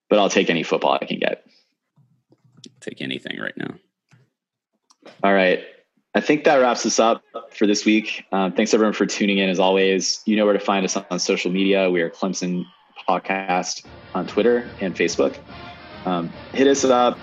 But 0.09 0.19
I'll 0.19 0.31
take 0.31 0.51
any 0.51 0.63
football 0.63 0.99
I 1.01 1.05
can 1.05 1.19
get. 1.19 1.45
Take 2.81 3.01
anything 3.01 3.39
right 3.39 3.57
now. 3.57 3.75
All 5.23 5.33
right. 5.33 5.65
I 6.15 6.21
think 6.21 6.45
that 6.45 6.57
wraps 6.57 6.85
us 6.87 6.99
up 6.99 7.23
for 7.53 7.67
this 7.67 7.85
week. 7.85 8.25
Um, 8.33 8.53
thanks 8.53 8.75
everyone 8.75 8.95
for 8.95 9.07
tuning 9.07 9.39
in. 9.39 9.49
As 9.49 9.61
always, 9.61 10.23
you 10.27 10.35
know 10.37 10.45
where 10.45 10.55
to 10.55 10.61
find 10.61 10.85
us 10.85 10.97
on 10.97 11.19
social 11.21 11.53
media. 11.53 11.89
We 11.89 12.03
are 12.03 12.11
Clemson 12.11 12.65
Podcast 13.09 13.85
on 14.15 14.27
Twitter 14.27 14.69
and 14.81 14.95
Facebook. 14.95 15.37
Um, 16.05 16.33
hit 16.53 16.67
us 16.67 16.85
up 16.85 17.19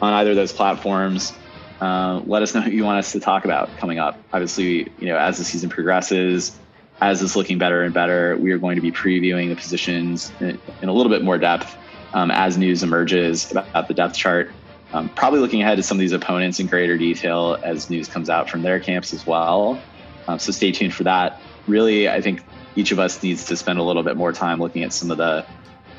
on 0.00 0.12
either 0.14 0.30
of 0.30 0.36
those 0.36 0.52
platforms. 0.52 1.32
Uh, 1.80 2.20
let 2.26 2.42
us 2.42 2.54
know 2.54 2.60
what 2.60 2.72
you 2.72 2.84
want 2.84 2.98
us 2.98 3.12
to 3.12 3.20
talk 3.20 3.44
about 3.44 3.74
coming 3.78 3.98
up. 3.98 4.18
Obviously, 4.32 4.90
you 4.98 5.06
know, 5.06 5.16
as 5.16 5.38
the 5.38 5.44
season 5.44 5.70
progresses, 5.70 6.58
as 7.00 7.22
it's 7.22 7.34
looking 7.34 7.58
better 7.58 7.82
and 7.82 7.94
better, 7.94 8.36
we 8.36 8.52
are 8.52 8.58
going 8.58 8.76
to 8.76 8.82
be 8.82 8.92
previewing 8.92 9.48
the 9.48 9.56
positions 9.56 10.30
in, 10.40 10.60
in 10.82 10.88
a 10.88 10.92
little 10.92 11.10
bit 11.10 11.22
more 11.22 11.38
depth 11.38 11.76
um, 12.12 12.30
as 12.30 12.58
news 12.58 12.82
emerges 12.82 13.50
about 13.50 13.88
the 13.88 13.94
depth 13.94 14.14
chart. 14.14 14.50
Um, 14.92 15.08
probably 15.10 15.40
looking 15.40 15.62
ahead 15.62 15.76
to 15.76 15.82
some 15.82 15.96
of 15.96 16.00
these 16.00 16.12
opponents 16.12 16.58
in 16.58 16.66
greater 16.66 16.98
detail 16.98 17.58
as 17.62 17.88
news 17.88 18.08
comes 18.08 18.28
out 18.28 18.50
from 18.50 18.62
their 18.62 18.80
camps 18.80 19.14
as 19.14 19.26
well. 19.26 19.80
Um, 20.26 20.38
so 20.38 20.52
stay 20.52 20.72
tuned 20.72 20.92
for 20.92 21.04
that. 21.04 21.40
Really, 21.66 22.08
I 22.08 22.20
think 22.20 22.42
each 22.74 22.92
of 22.92 22.98
us 22.98 23.22
needs 23.22 23.46
to 23.46 23.56
spend 23.56 23.78
a 23.78 23.82
little 23.82 24.02
bit 24.02 24.16
more 24.16 24.32
time 24.32 24.58
looking 24.60 24.82
at 24.84 24.92
some 24.92 25.10
of 25.10 25.18
the 25.18 25.46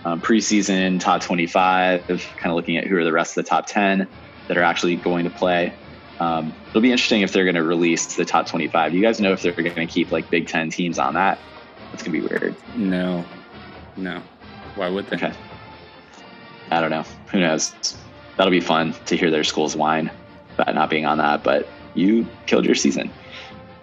um, 0.06 0.22
preseason 0.22 1.00
top 1.00 1.22
25, 1.22 2.08
kind 2.08 2.20
of 2.46 2.54
looking 2.54 2.78
at 2.78 2.88
who 2.88 2.98
are 2.98 3.04
the 3.04 3.14
rest 3.14 3.38
of 3.38 3.44
the 3.44 3.50
top 3.50 3.68
10 3.68 4.10
that 4.48 4.58
are 4.58 4.64
actually 4.64 4.96
going 4.98 5.26
to 5.26 5.32
play. 5.32 5.78
Um, 6.20 6.58
it'll 6.74 6.82
be 6.82 6.92
interesting 6.92 7.22
if 7.22 7.34
they're 7.34 7.46
going 7.46 7.56
to 7.56 7.64
release 7.64 8.16
the 8.16 8.26
top 8.26 8.48
25. 8.48 8.94
You 8.94 9.02
guys 9.02 9.20
know 9.20 9.34
if 9.34 9.42
they're 9.42 9.54
going 9.54 9.76
to 9.76 9.88
keep 9.88 10.12
like 10.12 10.30
Big 10.30 10.48
Ten 10.48 10.70
teams 10.70 11.00
on 11.00 11.16
that? 11.16 11.44
That's 11.92 12.04
going 12.04 12.14
to 12.14 12.22
be 12.22 12.28
weird. 12.28 12.58
No, 12.74 13.30
no. 13.96 14.24
Why 14.76 14.90
would 14.90 15.08
they? 15.08 15.18
Okay. 15.18 15.34
I 16.72 16.82
don't 16.82 16.92
know. 16.92 17.06
Who 17.32 17.40
knows? 17.40 17.76
That'll 18.38 18.52
be 18.52 18.62
fun 18.62 18.96
to 19.06 19.18
hear 19.18 19.32
their 19.32 19.44
schools 19.44 19.76
whine 19.76 20.12
about 20.58 20.76
not 20.76 20.90
being 20.90 21.06
on 21.06 21.18
that, 21.20 21.44
but 21.44 21.76
you 21.94 22.32
killed 22.48 22.66
your 22.66 22.76
season. 22.76 23.16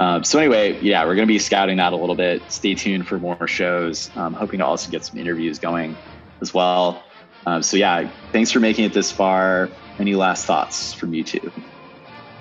Um, 0.01 0.23
so 0.23 0.39
anyway, 0.39 0.79
yeah, 0.81 1.05
we're 1.05 1.15
going 1.17 1.27
to 1.27 1.33
be 1.33 1.39
scouting 1.39 1.77
that 1.79 1.93
a 1.93 1.97
little 1.97 2.15
bit. 2.15 2.41
Stay 2.51 2.75
tuned 2.75 3.09
for 3.09 3.19
more 3.19 3.49
shows. 3.49 4.11
Um, 4.17 4.33
hoping 4.33 4.61
to 4.61 4.67
also 4.67 4.91
get 4.91 5.05
some 5.05 5.19
interviews 5.19 5.59
going 5.59 5.97
as 6.41 6.55
well. 6.55 7.03
Um, 7.47 7.63
so 7.63 7.77
yeah, 7.77 8.09
thanks 8.33 8.51
for 8.53 8.61
making 8.61 8.85
it 8.85 8.93
this 8.93 9.11
far. 9.11 9.69
Any 9.99 10.15
last 10.15 10.47
thoughts 10.47 10.93
from 10.93 11.13
you 11.15 11.25
two? 11.25 11.51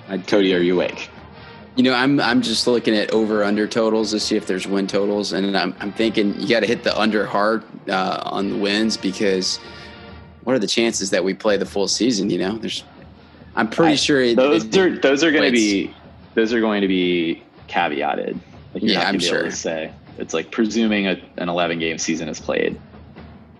I, 0.08 0.18
Cody, 0.18 0.54
are 0.54 0.60
you 0.60 0.74
awake? 0.74 1.10
You 1.74 1.82
know, 1.84 1.94
I'm 1.94 2.20
I'm 2.20 2.42
just 2.42 2.66
looking 2.66 2.94
at 2.96 3.10
over 3.12 3.42
under 3.44 3.66
totals 3.66 4.10
to 4.10 4.20
see 4.20 4.36
if 4.36 4.46
there's 4.46 4.66
win 4.66 4.86
totals, 4.86 5.32
and 5.32 5.56
I'm 5.56 5.74
I'm 5.80 5.92
thinking 5.92 6.38
you 6.40 6.48
got 6.48 6.60
to 6.60 6.66
hit 6.66 6.82
the 6.84 6.96
under 6.98 7.24
hard 7.26 7.62
uh, 7.88 8.20
on 8.24 8.50
the 8.50 8.56
wins 8.56 8.96
because 8.96 9.58
what 10.44 10.54
are 10.54 10.58
the 10.58 10.66
chances 10.66 11.10
that 11.10 11.22
we 11.24 11.34
play 11.34 11.56
the 11.56 11.66
full 11.66 11.86
season? 11.88 12.30
You 12.30 12.38
know, 12.38 12.58
there's 12.58 12.84
I'm 13.56 13.68
pretty 13.70 13.92
I- 13.92 13.96
sure 13.96 14.20
it, 14.20 14.36
Those 14.36 14.64
it- 14.64 14.76
are 14.76 14.98
those 14.98 15.22
are 15.24 15.30
going 15.32 15.44
to 15.44 15.52
be 15.52 15.94
those 16.34 16.52
are 16.52 16.60
going 16.60 16.80
to 16.82 16.88
be 16.88 17.42
caveated. 17.68 18.40
Like 18.74 18.84
you're 18.84 18.92
Yeah, 18.92 18.94
not 18.94 19.06
gonna 19.06 19.14
I'm 19.14 19.18
be 19.18 19.28
able 19.28 19.44
to 19.44 19.52
say 19.52 19.94
it's 20.16 20.34
like 20.34 20.50
presuming 20.50 21.06
a, 21.06 21.20
an 21.38 21.48
11 21.48 21.78
game 21.78 21.98
season 21.98 22.28
is 22.28 22.40
played. 22.40 22.80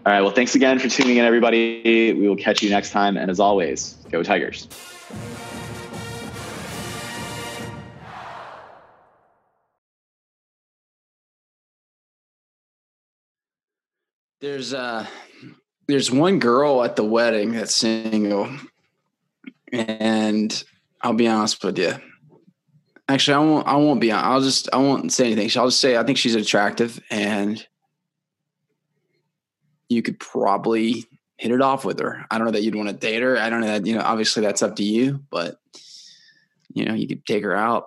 All 0.06 0.12
right. 0.12 0.22
Well, 0.22 0.32
thanks 0.32 0.55
again 0.55 0.78
for 0.78 0.89
tuning 0.89 1.16
in, 1.18 1.24
everybody. 1.24 2.14
We 2.14 2.28
will 2.28 2.36
catch 2.36 2.62
you 2.62 2.70
next 2.70 2.90
time. 2.90 3.16
And 3.16 3.30
as 3.30 3.40
always, 3.40 3.98
go 4.10 4.22
Tigers. 4.22 4.68
There's 14.40 14.72
uh 14.72 15.06
there's 15.89 16.10
one 16.10 16.39
girl 16.39 16.85
at 16.85 16.97
the 16.97 17.05
wedding 17.05 17.52
that's 17.52 17.74
single, 17.74 18.51
and 19.72 20.64
I'll 21.02 21.14
be 21.14 21.28
honest 21.28 21.64
with 21.64 21.78
you. 21.78 21.94
Actually, 23.09 23.35
I 23.35 23.39
won't. 23.39 23.66
I 23.66 23.76
won't 23.76 24.01
be. 24.01 24.12
I'll 24.12 24.40
just. 24.43 24.68
I 24.72 24.76
won't 24.76 25.12
say 25.12 25.32
anything. 25.32 25.51
I'll 25.60 25.68
just 25.68 25.80
say 25.80 25.97
I 25.97 26.02
think 26.05 26.18
she's 26.18 26.35
attractive, 26.35 27.01
and 27.10 27.64
you 29.89 30.02
could 30.02 30.18
probably 30.20 31.06
hit 31.39 31.51
it 31.52 31.62
off 31.62 31.85
with 31.85 31.98
her. 32.01 32.26
I 32.30 32.36
don't 32.36 32.47
know 32.47 32.51
that 32.52 32.62
you'd 32.62 32.74
want 32.74 32.89
to 32.90 32.94
date 32.94 33.22
her. 33.22 33.39
I 33.39 33.48
don't 33.48 33.60
know 33.62 33.68
that. 33.68 33.86
You 33.86 33.94
know, 33.94 34.02
obviously 34.02 34.43
that's 34.43 34.62
up 34.62 34.76
to 34.76 34.82
you, 34.85 35.22
but 35.30 35.59
you 36.74 36.85
know, 36.85 36.94
you 36.94 37.09
could 37.09 37.24
take 37.24 37.43
her 37.44 37.56
out. 37.56 37.86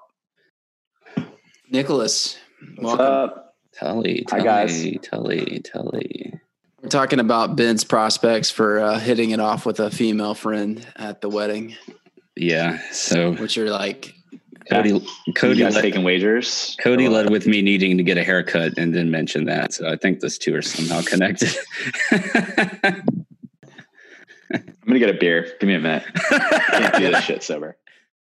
Nicholas, 1.69 2.37
What's 2.77 2.97
welcome. 2.97 3.05
up? 3.05 3.55
Tully, 3.77 4.25
Hi, 4.29 4.37
Tully, 4.39 4.43
guys. 4.43 4.97
Tully, 5.03 5.61
Tully. 5.63 6.33
We're 6.81 6.89
talking 6.89 7.19
about 7.19 7.55
Ben's 7.55 7.83
prospects 7.83 8.49
for 8.49 8.79
uh, 8.79 8.99
hitting 8.99 9.31
it 9.31 9.39
off 9.39 9.65
with 9.65 9.79
a 9.79 9.89
female 9.91 10.33
friend 10.33 10.85
at 10.97 11.21
the 11.21 11.29
wedding, 11.29 11.75
Yeah. 12.35 12.79
So 12.91 13.33
which 13.35 13.57
are 13.57 13.69
like, 13.69 14.13
Cody, 14.69 14.89
you 15.25 15.33
Cody, 15.33 15.63
led, 15.63 15.81
taking 15.81 16.03
wagers? 16.03 16.75
Cody 16.81 17.07
Oh, 17.07 17.11
led 17.11 17.29
with 17.29 17.47
me 17.47 17.61
needing 17.61 17.97
to 17.97 18.03
get 18.03 18.17
a 18.17 18.23
haircut 18.23 18.77
and 18.77 18.93
didn't 18.93 19.11
mention 19.11 19.45
that. 19.45 19.73
So 19.73 19.89
I 19.89 19.95
think 19.97 20.19
those 20.19 20.37
two 20.37 20.55
are 20.55 20.61
somehow 20.61 21.01
connected. 21.01 21.49
I'm 24.51 24.87
gonna 24.87 24.99
get 24.99 25.09
a 25.09 25.17
beer. 25.17 25.47
Give 25.59 25.67
me 25.67 25.75
a 25.75 25.79
minute. 25.79 26.03
Can't 26.29 26.95
do 26.95 27.11
this 27.11 27.23
shit 27.23 27.43
sober. 27.43 27.77